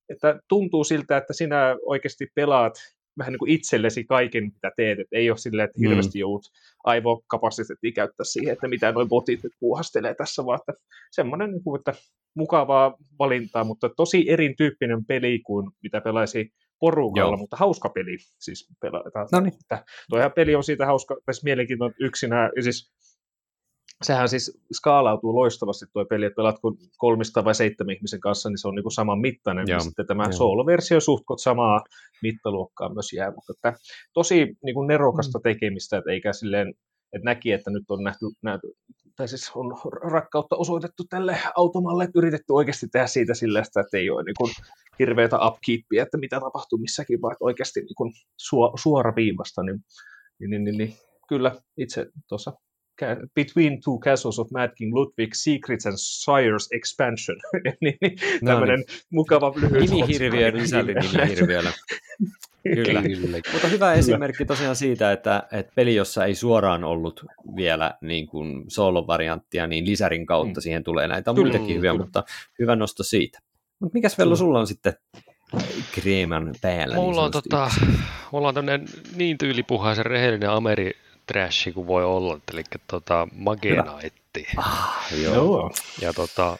että 0.10 0.40
tuntuu 0.48 0.84
siltä, 0.84 1.18
että 1.18 1.34
sinä 1.34 1.76
oikeasti 1.86 2.28
pelaat 2.36 2.74
vähän 3.18 3.32
niin 3.32 3.40
kuin 3.40 3.52
itsellesi 3.52 4.04
kaiken, 4.04 4.44
mitä 4.44 4.72
teet, 4.78 5.00
että 5.00 5.18
ei 5.18 5.30
ole 5.30 5.38
silleen, 5.38 5.66
että 5.66 5.80
mm. 5.80 5.88
hirveästi 5.88 6.20
joudut 6.20 6.52
aivokapasiteettia 6.84 7.92
käyttää 7.92 8.24
siihen, 8.24 8.54
että 8.54 8.68
mitä 8.68 8.92
noin 8.92 9.10
botit 9.10 9.44
nyt 9.44 9.54
puuhastelee 9.60 10.16
tässä, 10.16 10.46
vaan 10.46 10.60
että 10.60 10.74
semmoinen, 11.12 11.52
niin 11.52 11.64
kuin, 11.64 11.80
että 11.80 11.94
mukavaa 12.36 12.98
valintaa, 13.20 13.64
mutta 13.64 13.90
tosi 13.90 14.30
erityyppinen 14.30 15.06
peli 15.06 15.40
kuin 15.40 15.72
mitä 15.84 16.02
pelaisi 16.02 16.54
porukalla, 16.80 17.32
Joo. 17.32 17.38
mutta 17.38 17.58
hauska 17.58 17.90
peli 17.90 18.18
siis 18.40 18.68
pelataan. 18.82 19.28
No 19.32 19.40
niin. 19.40 19.54
Tuo 20.10 20.30
peli 20.36 20.56
on 20.56 20.64
siitä 20.64 20.86
hauska, 20.86 21.18
tässä 21.26 21.42
mielenkiintoinen 21.44 21.96
yksinä, 22.00 22.52
siis 22.64 22.92
sehän 24.04 24.30
siis 24.30 24.60
skaalautuu 24.74 25.36
loistavasti 25.36 25.86
tuo 25.94 26.06
peli, 26.06 26.26
että 26.26 26.36
pelaat 26.36 26.60
kun 26.60 26.78
kolmista 26.98 27.46
vai 27.46 27.56
seitsemän 27.56 27.96
ihmisen 27.96 28.20
kanssa, 28.20 28.50
niin 28.50 28.58
se 28.58 28.68
on 28.68 28.76
niin 28.76 28.84
kuin 28.84 28.94
saman 28.94 29.20
mittainen, 29.20 29.68
ja 29.68 29.80
sitten 29.80 30.08
tämä 30.08 30.32
solo-versio 30.32 31.00
suhtkot 31.00 31.40
samaa 31.40 31.84
mittaluokkaa 32.22 32.94
myös 32.94 33.14
jää, 33.14 33.32
mutta 33.32 33.54
että 33.54 33.74
tosi 34.14 34.36
niin 34.64 34.74
kuin 34.74 34.88
nerokasta 34.88 35.40
mm. 35.40 35.44
tekemistä, 35.44 35.98
että 35.98 36.12
eikä 36.12 36.34
silleen, 36.34 36.74
että 37.14 37.26
näki, 37.26 37.52
että 37.52 37.72
nyt 37.72 37.84
on 37.90 38.04
nähty, 38.04 38.26
nähty 38.42 38.74
tai 39.16 39.28
siis 39.28 39.52
on 39.56 39.78
rakkautta 40.12 40.56
osoitettu 40.56 41.04
tälle 41.10 41.38
automalle, 41.56 42.04
että 42.04 42.20
yritetty 42.20 42.54
oikeasti 42.54 42.88
tehdä 42.88 43.08
siitä 43.08 43.34
sillä, 43.34 43.60
että 43.60 43.98
ei 43.98 44.10
ole 44.10 44.24
niin 44.24 44.36
kuin 44.38 44.52
hirveätä 45.00 45.38
upkeepia, 45.48 46.04
että 46.04 46.18
mitä 46.18 46.40
tapahtuu 46.40 46.78
missäkin, 46.78 47.22
vaan 47.22 47.36
oikeasti 47.40 47.82
niin 47.82 47.96
kuin 47.98 48.14
suora 48.76 49.16
viivasta, 49.16 49.64
niin, 49.64 49.80
niin, 50.40 50.50
niin, 50.50 50.64
niin, 50.64 50.78
niin 50.78 50.94
kyllä 51.30 51.56
itse 51.78 52.06
tuossa 52.30 52.54
Between 53.36 53.82
Two 53.82 53.98
Castles 53.98 54.40
of 54.40 54.52
Mad 54.52 54.70
King 54.76 54.96
Ludwig, 54.96 55.34
Secrets 55.34 55.86
and 55.86 55.96
Sires 55.98 56.68
Expansion. 56.72 57.38
niin, 57.82 57.98
no 58.42 58.52
tämmöinen 58.52 58.80
niin. 58.80 59.00
mukava 59.10 59.54
lyhyt 59.56 59.90
Nimi-hirviö, 59.90 60.54
lisäli 60.54 60.94
nimi-hirviöllä. 60.94 61.72
Kyllä. 62.74 63.02
Kyllä. 63.02 63.38
Mutta 63.54 63.68
hyvä 63.68 63.94
esimerkki 63.94 64.46
tosiaan 64.46 64.76
siitä, 64.76 65.12
että, 65.12 65.44
että 65.52 65.72
peli, 65.76 65.96
jossa 65.96 66.26
ei 66.26 66.36
suoraan 66.36 66.84
ollut 66.84 67.26
vielä 67.56 67.94
niin 68.02 68.28
kuin 68.28 68.64
solo-varianttia, 68.68 69.68
niin 69.68 69.86
lisärin 69.86 70.26
kautta 70.26 70.60
mm. 70.60 70.62
siihen 70.62 70.84
tulee 70.84 71.08
näitä 71.08 71.34
Kyllä. 71.34 71.44
muitakin 71.44 71.76
hyviä, 71.76 71.92
Kyllä. 71.92 72.04
mutta 72.04 72.24
hyvä 72.60 72.76
nosto 72.76 73.04
siitä. 73.04 73.40
Mutta 73.80 73.94
mikäs 73.94 74.18
Vello 74.18 74.36
sulla 74.36 74.60
on 74.60 74.68
sitten 74.68 74.94
kreeman 75.92 76.56
päällä? 76.62 76.96
Mulla 76.96 77.12
niin 77.12 77.26
on, 77.26 77.32
tota, 77.32 77.72
mulla 78.32 78.48
on 78.48 78.56
niin 79.16 79.38
tyylipuhaisen 79.38 80.06
rehellinen 80.06 80.50
Ameri 80.50 80.92
trashi 81.26 81.74
kuin 81.74 81.88
voi 81.88 82.04
olla, 82.04 82.40
eli 82.54 82.64
tota 82.88 83.28
Magenaitti. 83.36 84.48
Ah, 84.58 85.14
joo. 85.24 85.72
Ja 86.02 86.14
tota, 86.14 86.58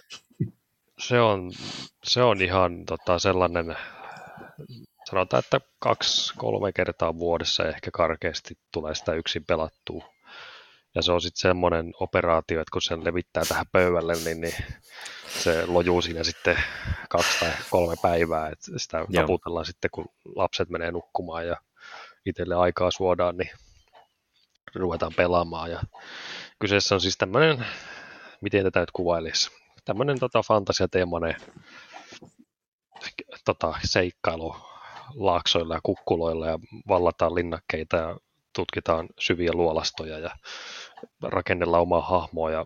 se 1.00 1.22
on, 1.22 1.52
se 2.04 2.24
on 2.24 2.42
ihan 2.42 2.86
tota, 2.86 3.20
sellainen, 3.20 3.78
sanotaan, 5.10 5.44
että 5.44 5.62
kaksi-kolme 5.80 6.72
kertaa 6.72 7.18
vuodessa 7.18 7.66
ehkä 7.66 7.92
karkeasti 7.92 8.58
tulee 8.72 8.96
sitä 8.96 9.14
yksin 9.14 9.46
pelattua. 9.46 10.16
Ja 10.96 11.02
se 11.02 11.12
on 11.12 11.22
sitten 11.22 11.42
semmoinen 11.42 11.94
operaatio, 12.00 12.62
että 12.62 12.72
kun 12.72 12.82
sen 12.82 13.06
levittää 13.06 13.44
tähän 13.46 13.66
pöydälle, 13.72 14.14
niin, 14.14 14.42
niin 14.42 14.56
se 15.28 15.66
lojuu 15.66 16.02
siinä 16.02 16.24
sitten 16.24 16.58
kaksi 17.10 17.40
tai 17.40 17.52
kolme 17.70 17.96
päivää. 18.02 18.50
Että 18.50 18.72
sitä 18.78 19.06
taputellaan 19.16 19.66
sitten, 19.66 19.92
kun 19.92 20.06
lapset 20.36 20.70
menee 20.70 20.92
nukkumaan 20.92 21.48
ja 21.48 21.58
itselle 22.26 22.56
aikaa 22.56 22.92
suodaan, 22.92 23.38
niin 23.38 23.50
ruvetaan 24.76 25.14
pelaamaan. 25.18 25.72
Ja 25.72 25.82
kyseessä 26.60 26.96
on 26.96 27.02
siis 27.02 27.18
tämmöinen, 27.18 27.66
miten 28.42 28.64
tätä 28.64 28.80
nyt 28.80 28.92
kuvailisi, 28.92 29.52
tämmöinen 29.86 30.20
tota, 30.20 30.42
fantasiateemainen 30.42 31.36
tota, 33.46 33.74
seikkailu 33.84 34.56
laaksoilla 35.14 35.76
ja 35.76 35.80
kukkuloilla 35.84 36.48
ja 36.48 36.60
vallataan 36.88 37.36
linnakkeita 37.36 37.98
ja 37.98 38.18
tutkitaan 38.56 39.08
syviä 39.20 39.52
luolastoja 39.54 40.20
ja 40.20 40.30
rakennellaan 41.22 41.82
omaa 41.82 42.02
hahmoa 42.02 42.52
ja 42.52 42.66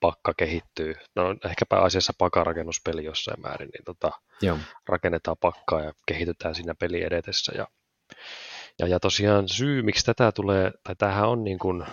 pakka 0.00 0.34
kehittyy. 0.36 0.94
No 1.16 1.30
ehkä 1.30 1.64
pääasiassa 1.68 2.12
pakarakennuspeli 2.18 3.04
jossain 3.04 3.40
määrin, 3.40 3.68
niin 3.68 3.84
tota, 3.84 4.10
Joo. 4.42 4.58
rakennetaan 4.88 5.36
pakkaa 5.40 5.80
ja 5.80 5.92
kehitytään 6.06 6.54
siinä 6.54 6.74
peli 6.80 7.02
edetessä. 7.02 7.52
Ja 7.56 7.66
ja, 8.78 8.86
ja 8.86 9.00
tosiaan 9.00 9.48
syy, 9.48 9.82
miksi 9.82 10.06
tätä 10.06 10.32
tulee, 10.32 10.72
tai 10.84 10.96
tämähän 10.96 11.28
on 11.28 11.44
niin 11.44 11.58
kuin, 11.58 11.86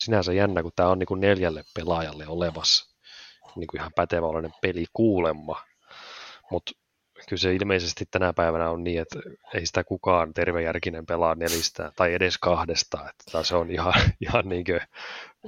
sinänsä 0.00 0.32
jännä, 0.32 0.62
kun 0.62 0.72
tämä 0.76 0.88
on 0.88 0.98
niin 0.98 1.06
kuin 1.06 1.20
neljälle 1.20 1.64
pelaajalle 1.74 2.26
olevassa 2.26 2.94
niin 3.56 3.66
kuin 3.66 3.80
ihan 3.80 3.92
pätevä 3.96 4.26
peli 4.62 4.84
kuulemma, 4.92 5.62
mutta 6.50 6.72
kyllä 7.28 7.40
se 7.40 7.54
ilmeisesti 7.54 8.04
tänä 8.10 8.32
päivänä 8.32 8.70
on 8.70 8.84
niin, 8.84 9.00
että 9.00 9.18
ei 9.54 9.66
sitä 9.66 9.84
kukaan 9.84 10.34
tervejärkinen 10.34 11.06
pelaa 11.06 11.34
nelistä 11.34 11.92
tai 11.96 12.14
edes 12.14 12.38
kahdesta, 12.38 13.10
että 13.10 13.42
se 13.42 13.56
on 13.56 13.70
ihan, 13.70 13.94
ihan 14.26 14.48
niin 14.48 14.64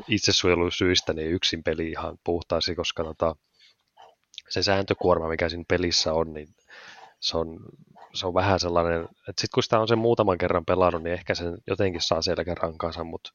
itsesuojelusyistä 0.09 1.13
niin 1.13 1.31
yksin 1.31 1.63
peli 1.63 1.91
ihan 1.91 2.19
puhtaasti, 2.25 2.75
koska 2.75 3.05
tota, 3.05 3.37
se 4.49 4.63
sääntökuorma, 4.63 5.29
mikä 5.29 5.49
siinä 5.49 5.65
pelissä 5.69 6.13
on, 6.13 6.35
niin 6.35 6.49
se 7.21 7.37
on 7.37 7.61
se 8.17 8.27
on 8.27 8.35
vähän 8.35 8.61
sellainen, 8.61 9.03
että 9.03 9.41
sitten 9.41 9.49
kun 9.55 9.63
sitä 9.63 9.81
on 9.81 9.89
sen 9.89 9.99
muutaman 9.99 10.39
kerran 10.39 10.65
pelannut, 10.65 11.03
niin 11.03 11.13
ehkä 11.13 11.35
sen 11.35 11.59
jotenkin 11.67 12.01
saa 12.01 12.23
selkärankansa, 12.23 13.05
mutta 13.05 13.31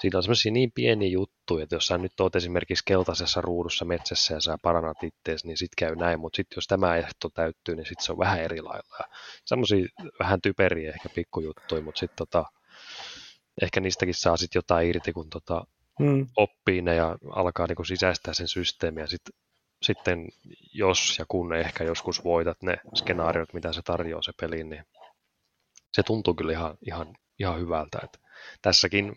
siinä 0.00 0.18
on 0.18 0.22
semmoisia 0.22 0.52
niin 0.52 0.72
pieniä 0.72 1.08
juttuja, 1.08 1.62
että 1.62 1.76
jos 1.76 1.86
sä 1.86 1.98
nyt 1.98 2.20
oot 2.20 2.36
esimerkiksi 2.36 2.84
keltaisessa 2.86 3.40
ruudussa 3.40 3.84
metsässä 3.84 4.34
ja 4.34 4.40
sä 4.40 4.58
parannat 4.62 5.02
ittees, 5.02 5.44
niin 5.44 5.56
sitten 5.56 5.86
käy 5.86 5.96
näin, 5.96 6.20
mutta 6.20 6.36
sitten 6.36 6.56
jos 6.56 6.66
tämä 6.66 6.96
ehto 6.96 7.28
täyttyy, 7.28 7.76
niin 7.76 7.86
sitten 7.86 8.04
se 8.04 8.12
on 8.12 8.18
vähän 8.18 8.40
eri 8.40 8.60
lailla. 8.60 9.08
Semmoisia 9.44 9.86
vähän 10.18 10.40
typeriä 10.40 10.90
ehkä 10.90 11.08
pikkujuttuja, 11.08 11.82
mutta 11.82 11.98
sitten 11.98 12.16
tota, 12.16 12.44
ehkä 13.62 13.80
niistäkin 13.80 14.14
saa 14.14 14.36
sitten 14.36 14.58
jotain 14.58 14.88
irti, 14.88 15.12
kun 15.12 15.30
tota, 15.30 15.64
hmm. 15.98 16.26
oppii 16.36 16.82
ne 16.82 16.94
ja 16.94 17.18
alkaa 17.32 17.66
niinku 17.66 17.84
sisäistää 17.84 18.34
sen 18.34 18.48
systeemiä. 18.48 19.06
Sitten 19.06 19.34
sitten 19.82 20.28
jos 20.74 21.18
ja 21.18 21.24
kun 21.28 21.54
ehkä 21.54 21.84
joskus 21.84 22.24
voitat 22.24 22.62
ne 22.62 22.76
skenaariot, 22.94 23.54
mitä 23.54 23.72
se 23.72 23.82
tarjoaa 23.82 24.22
se 24.22 24.32
peli, 24.40 24.64
niin 24.64 24.84
se 25.92 26.02
tuntuu 26.02 26.34
kyllä 26.34 26.52
ihan, 26.52 26.78
ihan, 26.86 27.14
ihan 27.38 27.60
hyvältä. 27.60 27.98
Että 28.04 28.18
tässäkin 28.62 29.14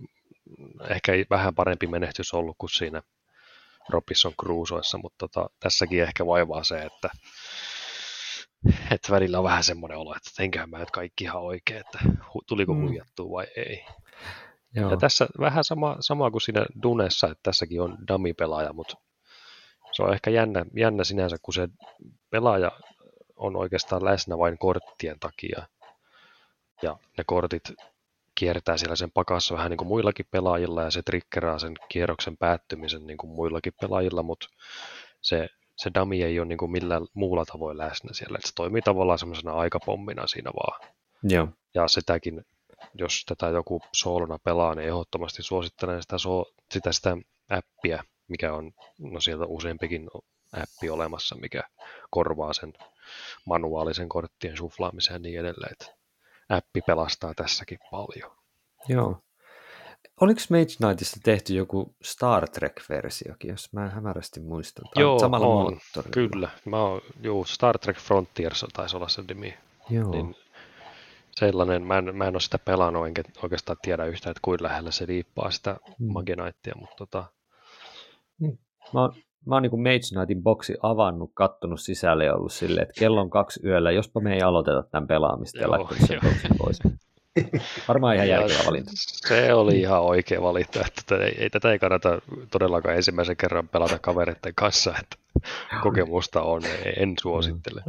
ehkä 0.90 1.12
vähän 1.30 1.56
parempi 1.56 1.88
menestys 1.88 2.34
ollut 2.34 2.56
kuin 2.58 2.70
siinä 2.70 3.02
Robinson 3.90 4.34
Crusoessa, 4.42 4.98
mutta 4.98 5.28
tota, 5.28 5.50
tässäkin 5.60 6.04
ehkä 6.04 6.26
vaivaa 6.26 6.64
se, 6.64 6.82
että, 6.82 7.10
että 8.92 9.12
välillä 9.12 9.38
on 9.38 9.44
vähän 9.44 9.64
semmoinen 9.64 9.98
olo, 9.98 10.16
että 10.16 10.32
teinköhän 10.38 10.70
mä 10.70 10.80
nyt 10.80 10.92
kaikki 10.92 11.24
ihan 11.24 11.42
oikein, 11.42 11.80
että 11.80 12.00
tuliko 12.48 12.74
mm. 12.74 12.82
huijattua 12.82 13.30
vai 13.30 13.48
ei. 13.56 13.86
Joo. 14.76 14.92
Ja 14.92 14.98
tässä 14.98 15.28
vähän 15.40 15.64
sama, 15.64 15.98
sama 16.00 16.32
kuin 16.32 16.42
siinä 16.42 16.66
Dunessa, 16.84 17.28
että 17.28 17.40
tässäkin 17.44 17.82
on 17.82 17.98
dummy-pelaaja, 18.08 18.74
mutta 18.74 18.98
se 19.92 20.04
on 20.04 20.14
ehkä 20.14 20.30
jännä, 20.30 20.66
jännä 20.76 21.04
sinänsä, 21.04 21.38
kun 21.42 21.54
se 21.54 21.70
pelaaja 22.30 22.72
on 23.36 23.56
oikeastaan 23.56 24.06
läsnä 24.06 24.38
vain 24.38 24.58
korttien 24.58 25.20
takia. 25.20 25.68
Ja 26.82 26.98
ne 27.18 27.24
kortit 27.28 27.64
kiertää 28.36 28.78
siellä 28.78 28.96
sen 28.96 29.12
pakassa 29.12 29.56
vähän 29.56 29.70
niin 29.70 29.78
kuin 29.78 29.88
muillakin 29.88 30.26
pelaajilla 30.32 30.84
ja 30.84 30.92
se 30.92 31.02
triggeraa 31.02 31.60
sen 31.60 31.74
kierroksen 31.90 32.38
päättymisen 32.38 33.08
niin 33.08 33.18
kuin 33.18 33.32
muillakin 33.32 33.74
pelaajilla, 33.82 34.24
mutta 34.24 34.48
se, 35.22 35.50
se 35.76 35.92
dummy 35.94 36.16
ei 36.16 36.40
ole 36.40 36.48
niin 36.48 36.58
kuin 36.58 36.72
millään 36.72 37.06
muulla 37.14 37.46
tavoin 37.46 37.78
läsnä 37.78 38.10
siellä. 38.14 38.38
Et 38.38 38.46
se 38.46 38.56
toimii 38.56 38.82
tavallaan 38.82 39.20
semmoisena 39.20 39.54
aikapommina 39.54 40.28
siinä 40.28 40.52
vaan. 40.54 40.90
Joo. 41.24 41.48
Ja 41.74 41.88
sitäkin, 41.88 42.46
jos 42.94 43.24
tätä 43.26 43.48
joku 43.48 43.82
soolona 43.94 44.40
pelaa, 44.44 44.76
niin 44.76 44.88
ehdottomasti 44.88 45.44
suosittelen 45.44 46.02
sitä, 46.02 46.16
sitä, 46.74 46.92
sitä 46.92 47.18
appia, 47.50 48.04
mikä 48.32 48.54
on 48.54 48.72
no 49.00 49.20
sieltä 49.20 49.46
useampikin 49.46 50.10
appi 50.54 50.90
olemassa, 50.90 51.36
mikä 51.36 51.64
korvaa 52.10 52.54
sen 52.54 52.74
manuaalisen 53.46 54.10
korttien 54.10 54.58
suflaamisen 54.58 55.14
ja 55.14 55.20
niin 55.20 55.40
edelleen. 55.40 55.72
Että 55.72 55.86
appi 56.50 56.82
pelastaa 56.82 57.34
tässäkin 57.34 57.80
paljon. 57.92 58.32
Joo. 58.90 59.22
Oliko 60.22 60.42
Mage 60.50 60.76
Knightista 60.78 61.20
tehty 61.24 61.54
joku 61.54 61.96
Star 62.04 62.50
Trek-versiokin, 62.50 63.50
jos 63.50 63.74
mä 63.74 63.90
hämärästi 63.90 64.40
muistan? 64.40 64.86
Tai 64.94 65.04
joo, 65.04 65.20
samalla 65.20 65.48
on, 65.48 65.54
moottorilla. 65.54 66.12
kyllä. 66.14 66.50
Mä 66.66 66.82
oon, 66.82 67.02
juu, 67.22 67.46
Star 67.46 67.78
Trek 67.78 67.98
Frontiers 67.98 68.66
taisi 68.74 68.96
olla 68.96 69.08
se 69.08 69.22
nimi. 69.22 69.54
Joo. 69.90 70.12
Niin 70.12 70.36
sellainen, 71.32 71.84
mä 71.84 71.98
en, 71.98 72.16
mä 72.16 72.28
en 72.28 72.36
ole 72.36 72.42
sitä 72.42 72.58
pelannut, 72.58 73.08
enkä 73.08 73.24
oikeastaan 73.44 73.78
tiedä 73.82 74.06
yhtään, 74.06 74.32
että 74.32 74.42
kuinka 74.42 74.64
lähellä 74.64 74.92
se 74.92 75.08
liippaa 75.08 75.52
sitä 75.52 75.78
mm. 76.00 76.12
Mage 76.12 76.36
Knightia, 76.36 76.74
mutta 76.76 76.96
tota. 76.98 77.26
Mä 78.94 79.02
oon, 79.02 79.14
mä 79.46 79.56
oon 79.56 79.64
niin 79.64 79.70
kuin 79.70 79.82
Mage 79.82 80.00
Knightin 80.14 80.44
boksi 80.44 80.76
avannut, 80.82 81.32
kattonut 81.34 81.82
sisälle 81.82 82.26
ja 82.26 82.36
ollut 82.36 82.54
silleen, 82.54 82.84
että 82.84 83.00
kello 83.00 83.22
on 83.22 83.30
kaksi 83.30 83.60
yöllä, 83.66 83.92
jospa 83.92 84.20
me 84.20 84.34
ei 84.34 84.42
aloiteta 84.42 84.84
tämän 84.84 85.08
pelaamista 85.08 85.60
ja 85.60 85.72
laittanut 85.72 86.08
sen 86.08 86.20
boksin 86.24 86.58
pois. 86.58 86.80
Varmaan 87.88 88.16
ihan 88.16 88.28
järkevä 88.28 88.60
valinta. 88.66 88.92
Se 88.96 89.54
oli 89.54 89.80
ihan 89.80 90.02
oikea 90.02 90.42
valinta, 90.42 90.80
että 90.88 91.02
tätä 91.06 91.24
ei, 91.24 91.36
ei, 91.38 91.50
tätä 91.50 91.72
ei 91.72 91.80
kannata 91.80 92.22
todellakaan 92.52 92.96
ensimmäisen 92.96 93.38
kerran 93.38 93.68
pelata 93.68 94.00
kavereiden 94.00 94.56
kanssa, 94.56 94.94
että 95.00 95.16
kokemusta 95.84 96.42
on, 96.42 96.62
en 96.98 97.14
suosittele. 97.22 97.84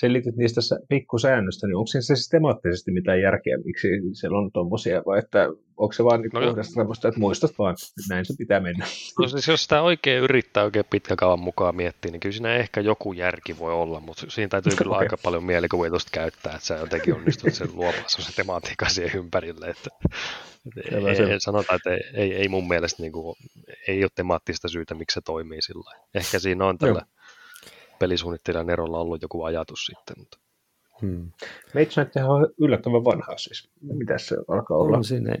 Selitit 0.00 0.36
niistä 0.36 0.60
pikkusäännöstä, 0.88 1.66
niin 1.66 1.76
onko 1.76 1.86
se 1.86 2.00
systemaattisesti 2.00 2.90
mitään 2.90 3.20
järkeä, 3.20 3.58
miksi 3.64 3.88
siellä 4.12 4.38
on 4.38 4.50
tuommoisia, 4.52 5.02
vai 5.06 5.18
että 5.18 5.48
onko 5.76 5.92
se 5.92 6.04
vaan 6.04 6.20
niin 6.20 6.30
no, 6.34 6.40
puhdasta 6.40 7.08
että 7.08 7.20
muistat 7.20 7.50
vaan, 7.58 7.72
että 7.72 8.14
näin 8.14 8.24
se 8.24 8.34
pitää 8.38 8.60
mennä? 8.60 8.84
No 9.18 9.28
siis 9.28 9.48
jos 9.48 9.62
sitä 9.62 9.82
oikein 9.82 10.22
yrittää 10.22 10.64
oikein 10.64 10.84
kaavan 11.16 11.40
mukaan 11.40 11.76
miettiä, 11.76 12.10
niin 12.10 12.20
kyllä 12.20 12.32
siinä 12.32 12.54
ehkä 12.54 12.80
joku 12.80 13.12
järki 13.12 13.58
voi 13.58 13.72
olla, 13.72 14.00
mutta 14.00 14.26
siinä 14.28 14.48
täytyy 14.48 14.72
kyllä 14.76 14.90
okay. 14.96 15.04
aika 15.04 15.16
paljon 15.22 15.44
mielikuvitusta 15.44 16.10
käyttää, 16.12 16.54
että 16.54 16.66
sä 16.66 16.74
jotenkin 16.74 17.14
onnistut 17.14 17.54
sen 17.54 17.68
luomaan 17.74 18.04
se 18.06 18.36
tematiikka 18.36 18.88
siihen 18.88 19.18
ympärille, 19.18 19.66
että 19.66 19.90
ei, 20.92 21.32
ei, 21.32 21.40
sanotaan, 21.40 21.76
että 21.76 21.90
ei, 21.90 22.00
ei, 22.14 22.34
ei 22.34 22.48
mun 22.48 22.68
mielestä 22.68 23.02
niin 23.02 23.12
kuin, 23.12 23.36
ei 23.88 24.04
ole 24.04 24.10
temaattista 24.14 24.68
syytä, 24.68 24.94
miksi 24.94 25.14
se 25.14 25.20
toimii 25.24 25.62
sillä 25.62 25.94
Ehkä 26.14 26.38
siinä 26.38 26.66
on 26.66 26.78
tällä 26.78 27.00
Joo 27.00 27.19
pelisuunnittelijan 28.00 28.70
erolla 28.70 28.98
ollut 28.98 29.22
joku 29.22 29.44
ajatus 29.44 29.86
sitten. 29.86 30.16
Mutta. 30.18 30.38
Hmm. 31.00 31.30
Mage 31.74 32.24
on 32.24 32.48
yllättävän 32.58 33.04
vanhaa 33.04 33.38
siis. 33.38 33.70
Mitä 33.82 34.18
se 34.18 34.36
alkaa 34.48 34.76
olla? 34.76 34.96
On 34.96 35.04
siinä. 35.04 35.36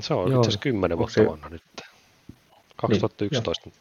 Se 0.00 0.14
on 0.14 0.30
Joo. 0.30 0.40
itse 0.40 0.48
asiassa 0.48 0.60
10 0.60 0.98
vuotta 0.98 1.14
se... 1.14 1.26
vanha 1.26 1.48
nyt. 1.48 1.62
2011 2.76 3.70
niin. 3.70 3.74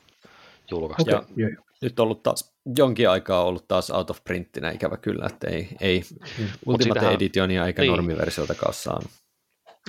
julkaistu. 0.72 1.16
Okay. 1.16 1.28
Ja 1.36 1.48
nyt 1.82 2.00
on 2.00 2.04
ollut 2.04 2.24
taas 2.24 2.54
jonkin 2.78 3.10
aikaa 3.10 3.44
ollut 3.44 3.68
taas 3.68 3.92
out 3.92 4.10
of 4.10 4.24
printtinä 4.24 4.72
ikävä 4.72 4.98
kyllä, 4.98 5.26
että 5.26 5.48
ei, 5.48 5.70
ei 5.82 6.02
hmm. 6.38 6.48
Ultimate 6.66 7.00
sitähän... 7.00 7.14
Editionia 7.14 7.66
eikä 7.66 7.82
niin. 7.82 7.92
normiversioltakaan 7.92 8.74
saanut. 8.74 9.12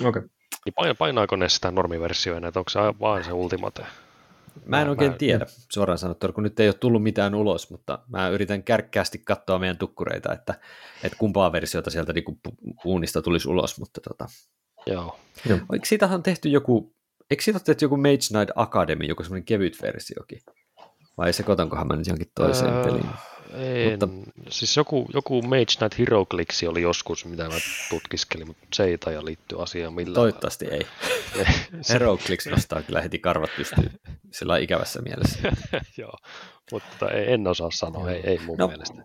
Okei. 0.01 0.09
Okay. 0.09 0.29
Niin 0.65 0.97
painaako 0.99 1.37
ne 1.37 1.49
sitä 1.49 1.71
normiversioina, 1.71 2.49
että 2.49 2.61
onko 2.61 2.71
se 2.71 2.79
vaan 3.01 3.25
se 3.25 3.33
Ultimate? 3.33 3.83
Mä 4.65 4.81
en 4.81 4.87
mä, 4.87 4.91
oikein 4.91 5.11
mä, 5.11 5.17
tiedä 5.17 5.47
suoraan 5.49 5.99
sanottuna, 5.99 6.33
kun 6.33 6.43
nyt 6.43 6.61
ei 6.61 6.69
ole 6.69 6.75
tullut 6.75 7.03
mitään 7.03 7.35
ulos, 7.35 7.71
mutta 7.71 7.99
mä 8.09 8.29
yritän 8.29 8.63
kärkkäästi 8.63 9.19
katsoa 9.19 9.59
meidän 9.59 9.79
tukkureita, 9.79 10.33
että, 10.33 10.55
että 11.05 11.19
kumpaa 11.19 11.53
versiota 11.53 11.91
sieltä 11.91 12.13
niin 12.13 12.41
uunista 12.85 13.23
tulisi 13.23 13.49
ulos, 13.49 13.79
mutta 13.79 14.01
tota... 14.01 14.27
Joo. 15.47 15.65
Eikö 15.73 15.87
siitä 15.87 16.07
on 16.07 16.23
tehty 16.23 16.49
joku, 16.49 16.95
eikö 17.31 17.43
siitä 17.43 17.61
tehty 17.61 17.85
joku 17.85 17.97
Mage 17.97 18.29
Knight 18.31 18.51
Academy, 18.55 19.05
joku 19.05 19.23
semmoinen 19.23 19.45
kevyt 19.45 19.83
versiokin? 19.83 20.41
Vai 21.21 21.33
sekoitankohan 21.33 21.87
mä 21.87 21.97
nyt 21.97 22.07
johonkin 22.07 22.33
toiseen 22.35 22.75
öö, 22.75 22.85
peliin? 22.85 23.07
Ei, 23.55 23.91
mutta... 23.91 24.09
siis 24.49 24.77
joku, 24.77 25.07
joku 25.15 25.43
Mage 25.43 25.65
Knight 25.79 25.99
Heroclix 25.99 26.63
oli 26.63 26.83
joskus, 26.83 27.25
mitä 27.25 27.43
mä 27.49 27.55
tutkiskelin, 27.91 28.47
mutta 28.47 28.67
se 28.75 28.85
ei 28.85 28.99
taida 28.99 29.25
liittyä 29.25 29.63
asiaan 29.63 29.95
millään. 29.95 30.15
Toivottavasti 30.15 30.67
ei. 30.67 30.87
Heroclix 31.91 32.47
nostaa 32.47 32.83
kyllä 32.83 33.01
heti 33.01 33.19
karvat 33.19 33.51
pystyy 33.57 33.91
sillä 34.33 34.59
ikävässä 34.59 35.03
mielessä. 35.03 35.39
Joo, 35.99 36.17
mutta 36.73 37.11
en 37.11 37.47
osaa 37.47 37.71
sanoa, 37.71 38.11
ei, 38.11 38.21
ei 38.25 38.39
mun 38.47 38.59
no, 38.59 38.69
mielestä. 38.69 39.05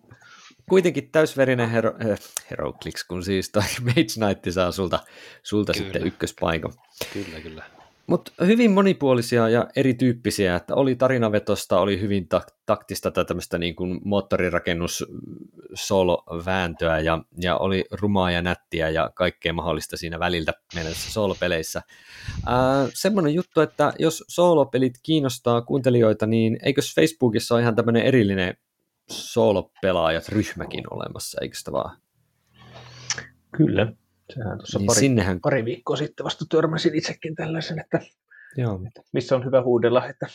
Kuitenkin 0.70 1.12
täysverinen 1.12 1.70
hero, 1.70 1.94
äh, 2.12 2.20
Heroclix, 2.52 3.04
kun 3.08 3.24
siis 3.24 3.52
toi 3.52 3.64
Mage 3.86 3.94
Knight 3.94 4.54
saa 4.54 4.72
sulta, 4.72 5.00
sulta 5.44 5.74
sitten 5.74 6.08
ykköspaikan. 6.08 6.74
Kyllä, 7.14 7.42
kyllä. 7.42 7.75
Mutta 8.08 8.32
hyvin 8.46 8.72
monipuolisia 8.72 9.50
ja 9.50 9.68
erityyppisiä, 9.76 10.56
että 10.56 10.76
oli 10.76 10.96
tarinavetosta, 10.96 11.80
oli 11.80 12.02
hyvin 12.02 12.28
tak- 12.36 12.56
taktista 12.66 13.12
tai 13.12 13.26
tämmöistä 13.26 13.58
niin 13.58 13.76
kuin 13.76 14.02
moottorirakennus 14.04 15.06
solo-vääntöä 15.74 17.00
ja, 17.00 17.24
ja 17.42 17.58
oli 17.58 17.86
rumaa 17.92 18.32
ja 18.32 18.42
nättiä 18.42 18.90
ja 18.90 19.12
kaikkea 19.16 19.54
mahdollista 19.54 19.98
siinä 19.98 20.20
väliltä 20.20 20.54
mielessä 20.76 21.12
solo-peleissä. 21.12 21.82
Ää, 22.46 22.88
semmoinen 22.94 23.34
juttu, 23.34 23.62
että 23.62 23.94
jos 24.00 24.24
solo-pelit 24.28 24.94
kiinnostaa 25.04 25.62
kuuntelijoita, 25.62 26.26
niin 26.26 26.58
eikös 26.64 26.96
Facebookissa 26.96 27.56
ole 27.56 27.62
ihan 27.62 27.76
tämmöinen 27.76 28.04
erillinen 28.04 28.58
solo-pelaajat 29.10 30.30
ryhmäkin 30.30 30.84
olemassa, 30.94 31.38
eikö 31.42 31.58
sitä 31.58 31.72
vaan? 31.72 31.98
Kyllä, 33.58 33.94
Sehän 34.34 34.58
tuossa 34.58 34.80
niin 34.80 34.88
pari, 34.88 35.00
sinnehän... 35.00 35.40
pari 35.40 35.66
viikkoa 35.66 35.96
sitten 35.96 36.24
vasta 36.24 36.46
törmäsin 36.50 36.96
itsekin 36.96 37.36
tällaisen, 37.36 37.80
että, 37.80 38.00
Joo. 38.58 38.80
että 38.88 39.02
missä 39.12 39.36
on 39.36 39.46
hyvä 39.46 39.62
huudella, 39.62 40.08
että 40.08 40.28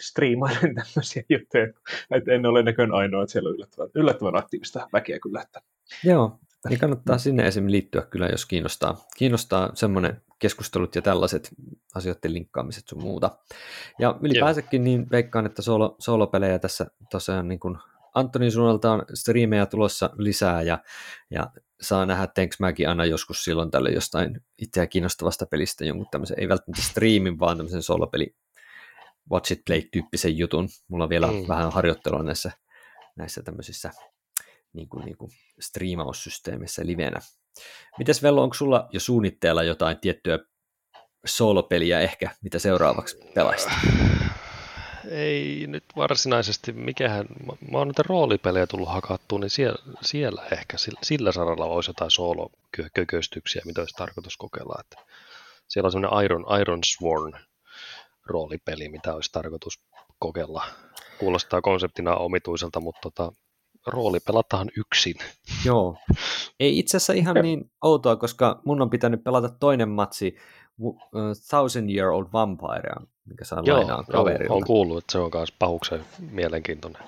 striimailen 0.00 0.74
tämmöisiä 0.74 1.22
juttuja, 1.28 1.64
että 2.10 2.32
en 2.32 2.46
ole 2.46 2.62
näköön 2.62 2.94
ainoa, 2.94 3.22
että 3.22 3.32
siellä 3.32 3.48
on 3.48 3.54
yllättävän, 3.54 3.90
yllättävän 3.94 4.36
aktiivista 4.36 4.88
väkeä 4.92 5.18
kyllä. 5.18 5.42
Että... 5.42 5.60
Joo, 6.04 6.38
niin 6.68 6.80
kannattaa 6.80 7.18
sinne 7.18 7.46
esim. 7.46 7.70
liittyä 7.70 8.02
kyllä, 8.02 8.26
jos 8.26 8.46
kiinnostaa, 8.46 9.06
kiinnostaa 9.16 9.70
semmoinen 9.74 10.22
keskustelut 10.38 10.94
ja 10.94 11.02
tällaiset 11.02 11.50
asioiden 11.94 12.32
linkkaamiset 12.32 12.88
sun 12.88 13.02
muuta. 13.02 13.30
Ja 13.98 14.18
ylipäänsäkin 14.22 14.84
niin 14.84 15.06
veikkaan, 15.10 15.46
että 15.46 15.62
solo, 15.62 15.96
solopelejä 15.98 16.58
tässä 16.58 16.86
tosiaan 17.10 17.48
niin 17.48 17.60
kuin 17.60 17.78
Antonin 18.14 18.52
suunnalta 18.52 18.92
on 18.92 19.02
striimejä 19.14 19.66
tulossa 19.66 20.10
lisää 20.18 20.62
ja, 20.62 20.78
ja 21.30 21.50
saa 21.80 22.06
nähdä, 22.06 22.26
teenkö 22.26 22.56
mäkin 22.58 22.88
aina 22.88 23.04
joskus 23.04 23.44
silloin 23.44 23.70
tälle 23.70 23.90
jostain 23.90 24.40
itseä 24.58 24.86
kiinnostavasta 24.86 25.46
pelistä 25.46 25.84
jonkun 25.84 26.06
tämmöisen, 26.10 26.40
ei 26.40 26.48
välttämättä 26.48 26.82
striimin, 26.82 27.38
vaan 27.38 27.56
tämmöisen 27.56 27.82
solopeli 27.82 28.36
watch 29.30 29.52
it 29.52 29.62
play-tyyppisen 29.66 30.38
jutun. 30.38 30.68
Mulla 30.88 31.04
on 31.04 31.10
vielä 31.10 31.26
mm. 31.26 31.48
vähän 31.48 31.72
harjoittelua 31.72 32.22
näissä, 32.22 32.52
näissä 33.16 33.42
tämmöisissä 33.42 33.90
niin 34.72 34.88
kuin, 34.88 35.04
niin 35.04 35.16
kuin 35.16 35.30
striimaussysteemissä 35.60 36.86
livenä. 36.86 37.20
Mites 37.98 38.22
Vello, 38.22 38.42
onko 38.42 38.54
sulla 38.54 38.88
jo 38.92 39.00
suunnitteella 39.00 39.62
jotain 39.62 39.98
tiettyä 40.00 40.38
solopeliä 41.26 42.00
ehkä, 42.00 42.30
mitä 42.42 42.58
seuraavaksi 42.58 43.18
pelaisit? 43.34 43.72
Ei 45.10 45.66
nyt 45.66 45.84
varsinaisesti, 45.96 46.72
mikähän, 46.72 47.26
mä 47.70 47.78
oon 47.78 47.88
näitä 47.88 48.02
roolipelejä 48.06 48.66
tullut 48.66 48.88
hakattua, 48.88 49.38
niin 49.38 49.50
siellä, 49.50 49.78
siellä 50.02 50.42
ehkä 50.52 50.76
sillä 51.02 51.32
saralla 51.32 51.64
olisi 51.64 51.90
jotain 51.90 52.10
soolokököstyksiä, 52.10 53.62
mitä 53.64 53.80
olisi 53.80 53.96
tarkoitus 53.96 54.36
kokeilla. 54.36 54.80
Että 54.80 54.96
siellä 55.68 55.86
on 55.86 55.92
semmoinen 55.92 56.24
Iron, 56.24 56.60
Iron 56.60 56.80
Sworn 56.84 57.32
roolipeli, 58.26 58.88
mitä 58.88 59.14
olisi 59.14 59.32
tarkoitus 59.32 59.80
kokeilla. 60.18 60.64
Kuulostaa 61.18 61.62
konseptina 61.62 62.16
omituiselta, 62.16 62.80
mutta 62.80 63.00
tota, 63.02 63.32
rooli 63.86 64.20
pelataan 64.20 64.70
yksin. 64.76 65.14
Joo. 65.64 65.96
Ei 66.60 66.78
itse 66.78 66.96
asiassa 66.96 67.12
ihan 67.12 67.36
niin 67.42 67.70
outoa, 67.82 68.16
koska 68.16 68.60
mun 68.64 68.82
on 68.82 68.90
pitänyt 68.90 69.24
pelata 69.24 69.48
toinen 69.48 69.88
matsi 69.88 70.36
Thousand 71.48 71.90
Year 71.90 72.08
Old 72.08 72.26
Vampire, 72.32 72.94
mikä 73.26 73.44
saa 73.44 73.62
Joo, 73.64 73.76
lainaan 73.76 74.04
kaverilta. 74.04 74.54
on 74.54 74.64
kuullut, 74.64 74.98
että 74.98 75.12
se 75.12 75.18
on 75.18 75.30
myös 75.34 75.52
pahuksen 75.58 76.00
mielenkiintoinen. 76.30 77.02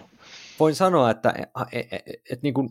Voin 0.60 0.74
sanoa, 0.74 1.10
että 1.10 1.34
et, 1.72 1.92
et, 1.92 2.02
et, 2.06 2.14
et, 2.30 2.42
niin 2.42 2.54
kuin, 2.54 2.68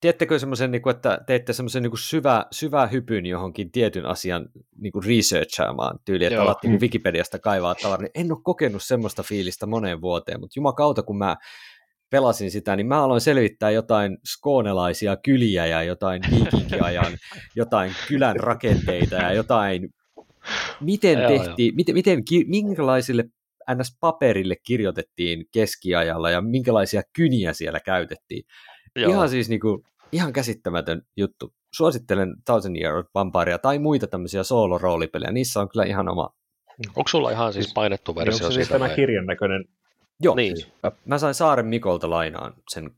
tiedättekö 0.00 0.38
semmoisen, 0.38 0.70
niin 0.70 0.82
kuin, 0.82 0.96
että 0.96 1.20
teette 1.26 1.52
semmoisen 1.52 1.82
niin 1.82 1.98
syvä, 1.98 2.46
syvä 2.50 2.86
hypyn 2.86 3.26
johonkin 3.26 3.72
tietyn 3.72 4.06
asian 4.06 4.48
niin 4.80 4.92
kuin 4.92 5.04
researchaamaan 5.04 5.98
tyyli, 6.04 6.24
että 6.24 6.34
Joo. 6.34 6.44
alat 6.44 6.58
niin 6.62 6.80
Wikipediasta 6.80 7.38
kaivaa 7.38 7.74
tavaraa, 7.74 8.02
niin 8.02 8.24
en 8.26 8.32
ole 8.32 8.40
kokenut 8.44 8.82
semmoista 8.82 9.22
fiilistä 9.22 9.66
moneen 9.66 10.00
vuoteen, 10.00 10.40
mutta 10.40 10.58
jumakauta, 10.58 11.02
kun 11.02 11.18
mä 11.18 11.36
pelasin 12.10 12.50
sitä, 12.50 12.76
niin 12.76 12.86
mä 12.86 13.02
aloin 13.02 13.20
selvittää 13.20 13.70
jotain 13.70 14.18
skoonelaisia 14.24 15.16
kyliä 15.16 15.66
ja 15.66 15.82
jotain 15.82 16.22
viikinkiajan, 16.30 17.16
jotain 17.56 17.92
kylän 18.08 18.36
rakenteita 18.36 19.16
ja 19.16 19.32
jotain 19.32 19.88
Miten 20.80 21.18
tehtiin, 21.28 21.74
miten, 21.74 21.94
miten, 21.94 22.22
minkälaisille 22.46 23.24
NS-paperille 23.70 24.56
kirjoitettiin 24.66 25.46
keskiajalla 25.52 26.30
ja 26.30 26.40
minkälaisia 26.40 27.02
kyniä 27.12 27.52
siellä 27.52 27.80
käytettiin. 27.80 28.44
Joo. 28.96 29.10
Ihan 29.10 29.28
siis 29.28 29.48
niin 29.48 29.60
kuin, 29.60 29.82
ihan 30.12 30.32
käsittämätön 30.32 31.02
juttu. 31.16 31.54
Suosittelen 31.74 32.34
Thousand 32.44 32.76
Year 32.76 33.04
Vampirea 33.14 33.58
tai 33.58 33.78
muita 33.78 34.06
tämmöisiä 34.06 34.42
soolo-roolipelejä. 34.42 35.32
Niissä 35.32 35.60
on 35.60 35.68
kyllä 35.68 35.84
ihan 35.84 36.08
oma... 36.08 36.30
Onko 36.96 37.08
sulla 37.08 37.30
ihan 37.30 37.52
siis 37.52 37.72
painettu 37.74 38.14
versio? 38.16 38.46
Onko 38.46 38.50
se 38.50 38.54
siis 38.54 38.68
tämä 38.68 38.88
kirjan 38.88 39.26
näköinen? 39.26 39.64
Joo, 40.20 40.34
niin. 40.34 40.56
siis, 40.56 40.72
mä 41.04 41.18
sain 41.18 41.34
Saaren 41.34 41.66
Mikolta 41.66 42.10
lainaan 42.10 42.54
sen 42.70 42.90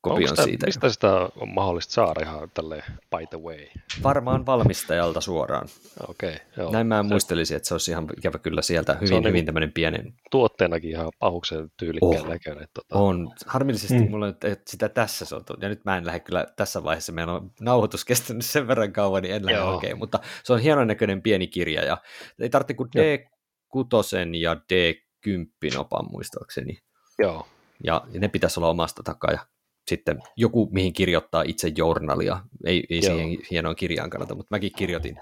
kopion 0.00 0.28
sitä, 0.28 0.42
siitä. 0.42 0.66
Mistä 0.66 0.88
sitä 0.88 1.28
on 1.36 1.48
mahdollista 1.48 1.92
saada 1.92 2.20
ihan 2.22 2.50
tälle 2.54 2.82
by 3.16 3.26
the 3.30 3.38
way? 3.38 3.66
Varmaan 4.02 4.46
valmistajalta 4.46 5.20
suoraan. 5.20 5.68
Okei, 6.08 6.34
okay, 6.34 6.46
joo. 6.56 6.72
Näin 6.72 6.86
mä 6.86 7.02
muistelisin, 7.02 7.56
että 7.56 7.68
se 7.68 7.74
olisi 7.74 7.90
ihan 7.90 8.08
ikävä 8.18 8.38
kyllä 8.38 8.62
sieltä 8.62 8.94
hyvin, 8.94 9.18
hyvin 9.18 9.32
niin 9.32 9.46
tämmöinen 9.46 9.72
pienen... 9.72 10.14
Tuotteenakin 10.30 10.90
ihan 10.90 11.12
pahuksen 11.18 11.70
tyylikkään 11.76 12.22
oh. 12.22 12.28
näköinen. 12.28 12.68
Tota... 12.74 12.98
On. 12.98 13.32
Harmillisesti 13.46 13.98
mm. 13.98 14.10
mulla 14.10 14.26
on 14.26 14.34
sitä 14.66 14.88
tässä 14.88 15.24
sotu. 15.24 15.54
Ja 15.60 15.68
nyt 15.68 15.84
mä 15.84 15.96
en 15.96 16.06
lähde 16.06 16.20
kyllä 16.20 16.46
tässä 16.56 16.84
vaiheessa. 16.84 17.12
Meillä 17.12 17.32
on 17.32 17.50
nauhoitus 17.60 18.04
kestänyt 18.04 18.44
sen 18.44 18.68
verran 18.68 18.92
kauan, 18.92 19.22
niin 19.22 19.34
en 19.34 19.46
lähde 19.46 19.60
oikein. 19.60 19.98
Mutta 19.98 20.18
se 20.44 20.52
on 20.52 20.60
hienon 20.60 20.86
näköinen 20.86 21.22
pieni 21.22 21.46
kirja. 21.46 21.84
Ja 21.84 21.98
ei 22.38 22.50
tarvitse 22.50 22.74
kuin 22.74 22.90
D6 22.96 24.36
ja 24.40 24.54
D10 24.54 25.78
opan 25.78 26.10
muistaakseni. 26.10 26.78
Joo. 27.18 27.46
Ja 27.84 28.06
ne 28.18 28.28
pitäisi 28.28 28.60
olla 28.60 28.68
omasta 28.68 29.02
takaa. 29.02 29.30
Ja 29.32 29.46
sitten 29.88 30.18
joku, 30.36 30.68
mihin 30.72 30.92
kirjoittaa 30.92 31.42
itse 31.42 31.72
journalia, 31.76 32.40
ei, 32.66 32.84
ei 32.90 33.02
siihen 33.02 33.38
hienoon 33.50 33.76
kirjaan 33.76 34.10
kannata, 34.10 34.34
mutta 34.34 34.54
mäkin 34.54 34.70
kirjoitin. 34.76 35.16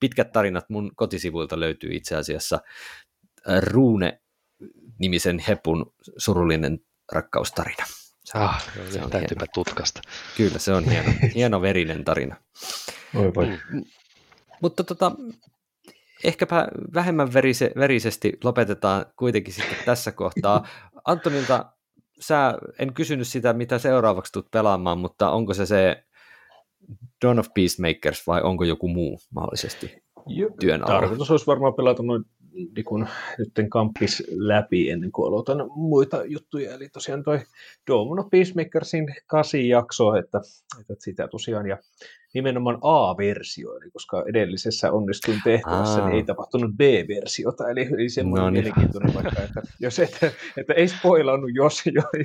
Pitkät 0.00 0.32
tarinat 0.32 0.70
mun 0.70 0.92
kotisivuilta 0.96 1.60
löytyy 1.60 1.90
itse 1.94 2.16
asiassa 2.16 2.60
Ruune-nimisen 3.60 5.38
hepun 5.48 5.94
surullinen 6.16 6.78
rakkaustarina. 7.12 7.84
Ah, 8.34 8.64
se 8.90 9.02
on 9.02 9.10
täytyypä 9.10 9.46
tutkasta. 9.54 10.00
Kyllä, 10.36 10.58
se 10.58 10.72
on 10.72 10.84
hieno, 10.84 11.10
hieno 11.34 11.62
verinen 11.62 12.04
tarina. 12.04 12.36
Oi 13.14 13.32
voi. 13.34 13.46
Mm. 13.46 13.84
Mutta 14.60 14.84
tota, 14.84 15.12
ehkäpä 16.24 16.68
vähemmän 16.94 17.32
verise, 17.32 17.70
verisesti 17.76 18.32
lopetetaan 18.44 19.06
kuitenkin 19.16 19.54
sitten 19.54 19.76
tässä 19.84 20.12
kohtaa. 20.12 20.68
Antonilta, 21.04 21.72
sä, 22.22 22.58
en 22.78 22.94
kysynyt 22.94 23.28
sitä, 23.28 23.52
mitä 23.52 23.78
seuraavaksi 23.78 24.32
tulet 24.32 24.50
pelaamaan, 24.50 24.98
mutta 24.98 25.30
onko 25.30 25.54
se 25.54 25.66
se 25.66 26.04
Dawn 27.24 27.38
of 27.38 27.46
Peacemakers 27.54 28.26
vai 28.26 28.42
onko 28.42 28.64
joku 28.64 28.88
muu 28.88 29.18
mahdollisesti 29.34 30.02
työn 30.60 30.82
alla? 30.82 31.00
Tarkoitus 31.00 31.30
olisi 31.30 31.46
varmaan 31.46 31.74
pelata 31.74 32.02
noin 32.02 32.24
niin 32.52 32.84
kun, 32.84 33.08
nyt 33.38 33.68
kamppis 33.70 34.22
läpi 34.30 34.90
ennen 34.90 35.12
kuin 35.12 35.28
aloitan 35.28 35.58
muita 35.76 36.24
juttuja. 36.24 36.74
Eli 36.74 36.88
tosiaan 36.88 37.22
toi 37.22 37.40
Dawn 37.90 38.18
of 38.18 38.30
Peacemakersin 38.30 39.14
kasi 39.26 39.68
jakso, 39.68 40.14
että, 40.14 40.40
että 40.80 40.94
sitä 40.98 41.28
tosiaan 41.28 41.66
ja 41.66 41.78
nimenomaan 42.34 42.78
A-versio, 42.82 43.76
eli 43.76 43.90
koska 43.90 44.24
edellisessä 44.28 44.92
onnistuin 44.92 45.40
tehtävässä, 45.44 46.04
niin 46.04 46.16
ei 46.16 46.24
tapahtunut 46.24 46.70
B-versiota, 46.76 47.70
eli, 47.70 47.88
eli 47.92 48.08
semmoinen 48.08 48.44
no 48.44 48.50
niin. 48.50 48.64
mielenkiintoinen 48.64 49.14
vaikka, 49.14 49.42
että, 49.42 49.62
jos 49.80 49.98
et, 49.98 50.18
että 50.56 50.74
ei 50.74 50.88
spoilannut, 50.88 51.50
jos, 51.54 51.82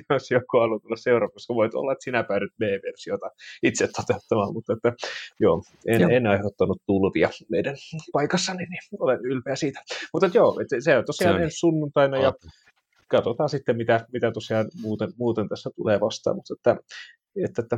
jos 0.09 0.31
joku 0.31 0.59
haluaa 0.59 0.79
tulla 0.79 0.95
seuraava, 0.95 1.31
koska 1.31 1.55
voit 1.55 1.75
olla, 1.75 1.91
että 1.91 2.03
sinä 2.03 2.23
päädyt 2.23 2.51
B-versiota 2.57 3.29
itse 3.63 3.87
toteuttamaan, 3.87 4.53
mutta 4.53 4.73
että, 4.73 4.93
joo, 5.39 5.63
en, 5.87 6.01
joo. 6.01 6.09
en 6.09 6.27
aiheuttanut 6.27 6.81
tulvia 6.85 7.29
meidän 7.49 7.75
paikassani, 8.11 8.65
niin 8.65 8.81
olen 8.99 9.19
ylpeä 9.23 9.55
siitä. 9.55 9.83
Mutta 10.13 10.25
että, 10.25 10.37
joo, 10.37 10.59
että 10.61 10.75
se 10.79 10.97
on 10.97 11.05
tosiaan 11.05 11.33
se 11.33 11.37
on. 11.37 11.43
ensi 11.43 11.59
sunnuntaina, 11.59 12.17
ja 12.17 12.33
katsotaan 13.07 13.49
sitten, 13.49 13.77
mitä, 13.77 14.05
mitä 14.13 14.31
tosiaan 14.31 14.67
muuten, 14.81 15.09
muuten 15.17 15.49
tässä 15.49 15.69
tulee 15.75 15.99
vastaan, 15.99 16.35
mutta 16.35 16.53
että, 16.53 16.83
että, 17.45 17.61
että 17.61 17.77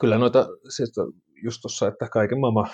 kyllä 0.00 0.18
noita, 0.18 0.46
siis 0.68 0.92
just 1.44 1.60
tuossa, 1.62 1.88
että 1.88 2.08
kaiken 2.08 2.40
maailman, 2.40 2.70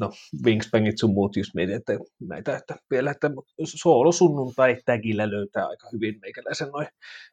no 0.00 0.12
Wingspangit 0.44 0.98
sun 0.98 1.10
muut 1.10 1.36
just 1.36 1.54
mietin, 1.54 1.76
että 1.76 1.92
näitä, 2.20 2.56
että 2.56 2.76
vielä, 2.90 3.10
että 3.10 3.30
soolosunnuntai 3.64 4.76
tägillä 4.84 5.30
löytää 5.30 5.66
aika 5.66 5.88
hyvin 5.92 6.18
meikäläisen 6.20 6.68
noin 6.68 6.86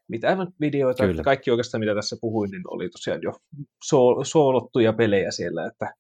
mitä 0.08 0.38
videoita, 0.60 1.08
Kyllä. 1.08 1.24
kaikki 1.24 1.52
oikeastaan 1.52 1.80
mitä 1.80 1.96
tässä 1.96 2.18
puhuin, 2.22 2.52
niin 2.52 2.64
oli 2.68 2.90
tosiaan 2.90 3.22
jo 3.22 3.32
soolottuja 4.24 4.94
pelejä 4.94 5.32
siellä, 5.32 5.68
että, 5.68 5.94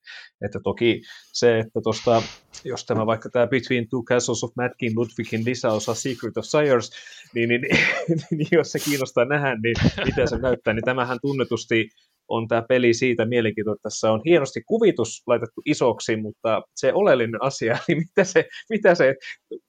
että 0.45 0.59
toki 0.63 1.01
se, 1.33 1.59
että 1.59 1.81
tuosta, 1.83 2.21
jos 2.65 2.85
tämä 2.85 3.05
vaikka 3.05 3.29
tämä 3.29 3.47
Between 3.47 3.89
Two 3.89 4.03
Castles 4.03 4.43
of 4.43 4.51
Mad 4.55 4.71
King 4.77 4.97
Ludwigin 4.97 5.45
lisäosa 5.45 5.93
Secret 5.93 6.37
of 6.37 6.45
Sires, 6.45 6.91
niin, 7.33 7.49
niin, 7.49 7.61
niin, 8.07 8.19
niin 8.31 8.47
jos 8.51 8.71
se 8.71 8.79
kiinnostaa 8.79 9.25
nähdä, 9.25 9.55
niin 9.63 9.75
miten 10.05 10.27
se 10.27 10.37
näyttää, 10.37 10.73
niin 10.73 10.85
tämähän 10.85 11.19
tunnetusti 11.21 11.89
on 12.27 12.47
tämä 12.47 12.61
peli 12.69 12.93
siitä 12.93 13.25
mielenkiintoinen, 13.25 13.75
että 13.75 13.89
tässä 13.89 14.11
on 14.11 14.21
hienosti 14.25 14.61
kuvitus 14.65 15.23
laitettu 15.27 15.61
isoksi, 15.65 16.15
mutta 16.15 16.61
se 16.75 16.93
oleellinen 16.93 17.43
asia, 17.43 17.77
niin 17.87 17.97
mitä 17.97 18.23
se, 18.23 18.45
mitä 18.69 18.95
se 18.95 19.15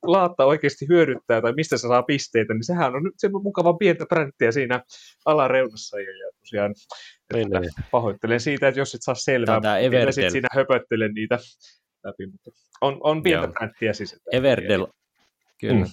laatta 0.02 0.44
oikeasti 0.44 0.88
hyödyttää 0.88 1.42
tai 1.42 1.52
mistä 1.52 1.76
se 1.76 1.88
saa 1.88 2.02
pisteitä, 2.02 2.54
niin 2.54 2.64
sehän 2.64 2.94
on 2.94 3.02
nyt 3.02 3.14
se 3.16 3.28
mukava 3.28 3.74
pientä 3.74 4.06
bränttiä 4.06 4.52
siinä 4.52 4.82
alareunassa 5.24 6.00
ja, 6.00 6.10
ja 6.10 6.30
tosiaan 6.40 6.74
että 7.34 7.82
pahoittelen 7.90 8.40
siitä, 8.40 8.68
että 8.68 8.80
jos 8.80 8.94
et 8.94 9.02
saa 9.02 9.14
selvää, 9.14 9.60
niin 9.90 10.12
sitten 10.12 10.32
siinä 10.32 10.48
höpöttelen 10.52 11.14
niitä 11.14 11.38
läpi, 12.04 12.26
mutta 12.26 12.50
on, 12.80 12.98
on 13.00 13.22
pientä 13.22 13.48
bränttiä 13.48 13.92
siis. 13.92 14.16
Everdell, 14.32 14.86
kyllä. 15.60 15.84
Mm. 15.84 15.90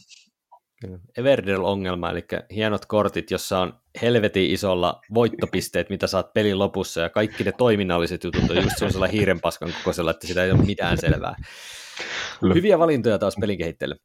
Everdell-ongelma, 1.18 2.10
eli 2.10 2.26
hienot 2.56 2.86
kortit, 2.86 3.32
jossa 3.32 3.60
on 3.60 3.80
helvetin 4.02 4.52
isolla 4.52 5.02
voittopisteet, 5.14 5.90
mitä 5.90 6.08
saat 6.08 6.34
pelin 6.34 6.60
lopussa, 6.60 7.02
ja 7.02 7.10
kaikki 7.10 7.44
ne 7.44 7.52
toiminnalliset 7.52 8.24
jutut 8.24 8.50
on 8.50 8.56
just 8.56 8.78
sellaisella 8.78 9.08
hiirenpaskan 9.08 9.74
kokoisella, 9.78 10.12
että 10.12 10.28
sitä 10.28 10.44
ei 10.44 10.52
ole 10.52 10.66
mitään 10.66 10.98
selvää. 10.98 11.36
Kyllä. 12.40 12.54
Hyviä 12.54 12.80
valintoja 12.80 13.20
taas 13.20 13.36
pelin 13.42 13.58
kehittelylle. 13.58 14.02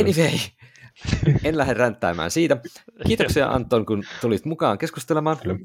Anyway, 0.00 0.38
en 1.44 1.58
lähde 1.58 1.74
ränttäämään 1.74 2.30
siitä. 2.30 2.56
Kiitoksia 3.06 3.48
Anton, 3.48 3.86
kun 3.86 4.04
tulit 4.20 4.44
mukaan 4.44 4.78
keskustelemaan. 4.78 5.38
Kyllä. 5.42 5.58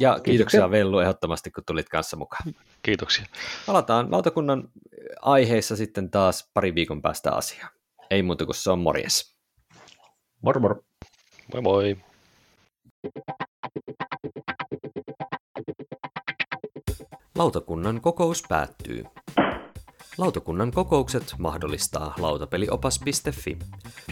Ja 0.00 0.10
kiitoksia, 0.10 0.22
kiitoksia 0.22 0.70
Vellu 0.70 0.98
ehdottomasti, 0.98 1.50
kun 1.50 1.64
tulit 1.66 1.88
kanssa 1.88 2.16
mukaan. 2.16 2.54
Kiitoksia. 2.82 3.24
Palataan 3.66 4.10
lautakunnan 4.10 4.68
aiheissa 5.22 5.76
sitten 5.76 6.10
taas 6.10 6.50
pari 6.54 6.74
viikon 6.74 7.02
päästä 7.02 7.32
asiaan. 7.32 7.70
Ei 8.10 8.22
muuta 8.22 8.44
kuin 8.44 8.54
se 8.54 8.70
on 8.70 8.78
morjes. 8.78 9.36
Mor 10.42 10.60
mor. 10.60 10.82
Moi 11.52 11.62
moi. 11.62 11.96
Lautakunnan 17.38 18.00
kokous 18.00 18.42
päättyy. 18.48 19.04
Lautakunnan 20.18 20.70
kokoukset 20.70 21.34
mahdollistaa 21.38 22.14
lautapeliopas.fi, 22.18 23.58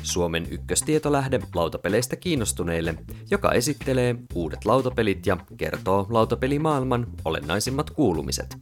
Suomen 0.03 0.47
ykköstietolähde 0.51 1.41
lautapeleistä 1.55 2.17
kiinnostuneille, 2.17 2.95
joka 3.31 3.53
esittelee 3.53 4.17
uudet 4.35 4.65
lautapelit 4.65 5.27
ja 5.27 5.37
kertoo 5.57 6.07
lautapelimaailman 6.11 7.07
olennaisimmat 7.25 7.91
kuulumiset. 7.91 8.57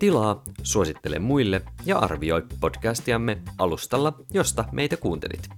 Tilaa, 0.00 0.42
suosittele 0.62 1.18
muille 1.18 1.62
ja 1.84 1.98
arvioi 1.98 2.42
podcastiamme 2.60 3.38
alustalla, 3.58 4.12
josta 4.34 4.64
meitä 4.72 4.96
kuuntelit. 4.96 5.48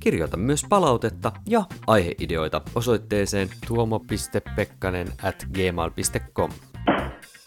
Kirjoita 0.00 0.36
myös 0.36 0.64
palautetta 0.68 1.32
ja 1.48 1.64
aiheideoita 1.86 2.62
osoitteeseen 2.74 3.50
tuomo.pekkanen 3.66 5.08
at 5.22 5.46
gmail.com. 5.54 6.50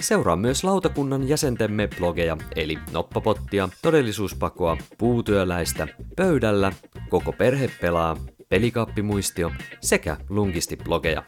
Seuraa 0.02 0.36
myös 0.36 0.64
lautakunnan 0.64 1.28
jäsentemme 1.28 1.90
blogeja, 1.98 2.38
eli 2.56 2.80
Noppapottia, 2.92 3.70
Todellisuuspakoa, 3.82 4.78
Puutyöläistä, 4.98 5.88
Pöydällä, 6.16 6.72
Koko 7.10 7.32
perhe 7.32 7.72
pelaa, 7.82 8.18
Pelikaappimuistio 8.50 9.52
sekä 9.82 10.18
Lungisti-blogeja. 10.30 11.24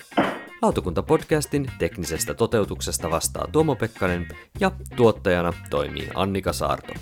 Lautakunta-podcastin 0.61 1.71
teknisestä 1.79 2.33
toteutuksesta 2.33 3.11
vastaa 3.11 3.47
Tuomo 3.51 3.75
Pekkanen 3.75 4.27
ja 4.59 4.71
tuottajana 4.95 5.53
toimii 5.69 6.09
Annika 6.15 6.53
Saarto. 6.53 6.93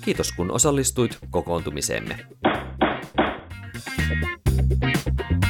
Kiitos 0.00 0.32
kun 0.32 0.50
osallistuit 0.50 1.18
kokoontumiseemme. 1.30 2.16
Thank 4.80 5.44
you. 5.44 5.49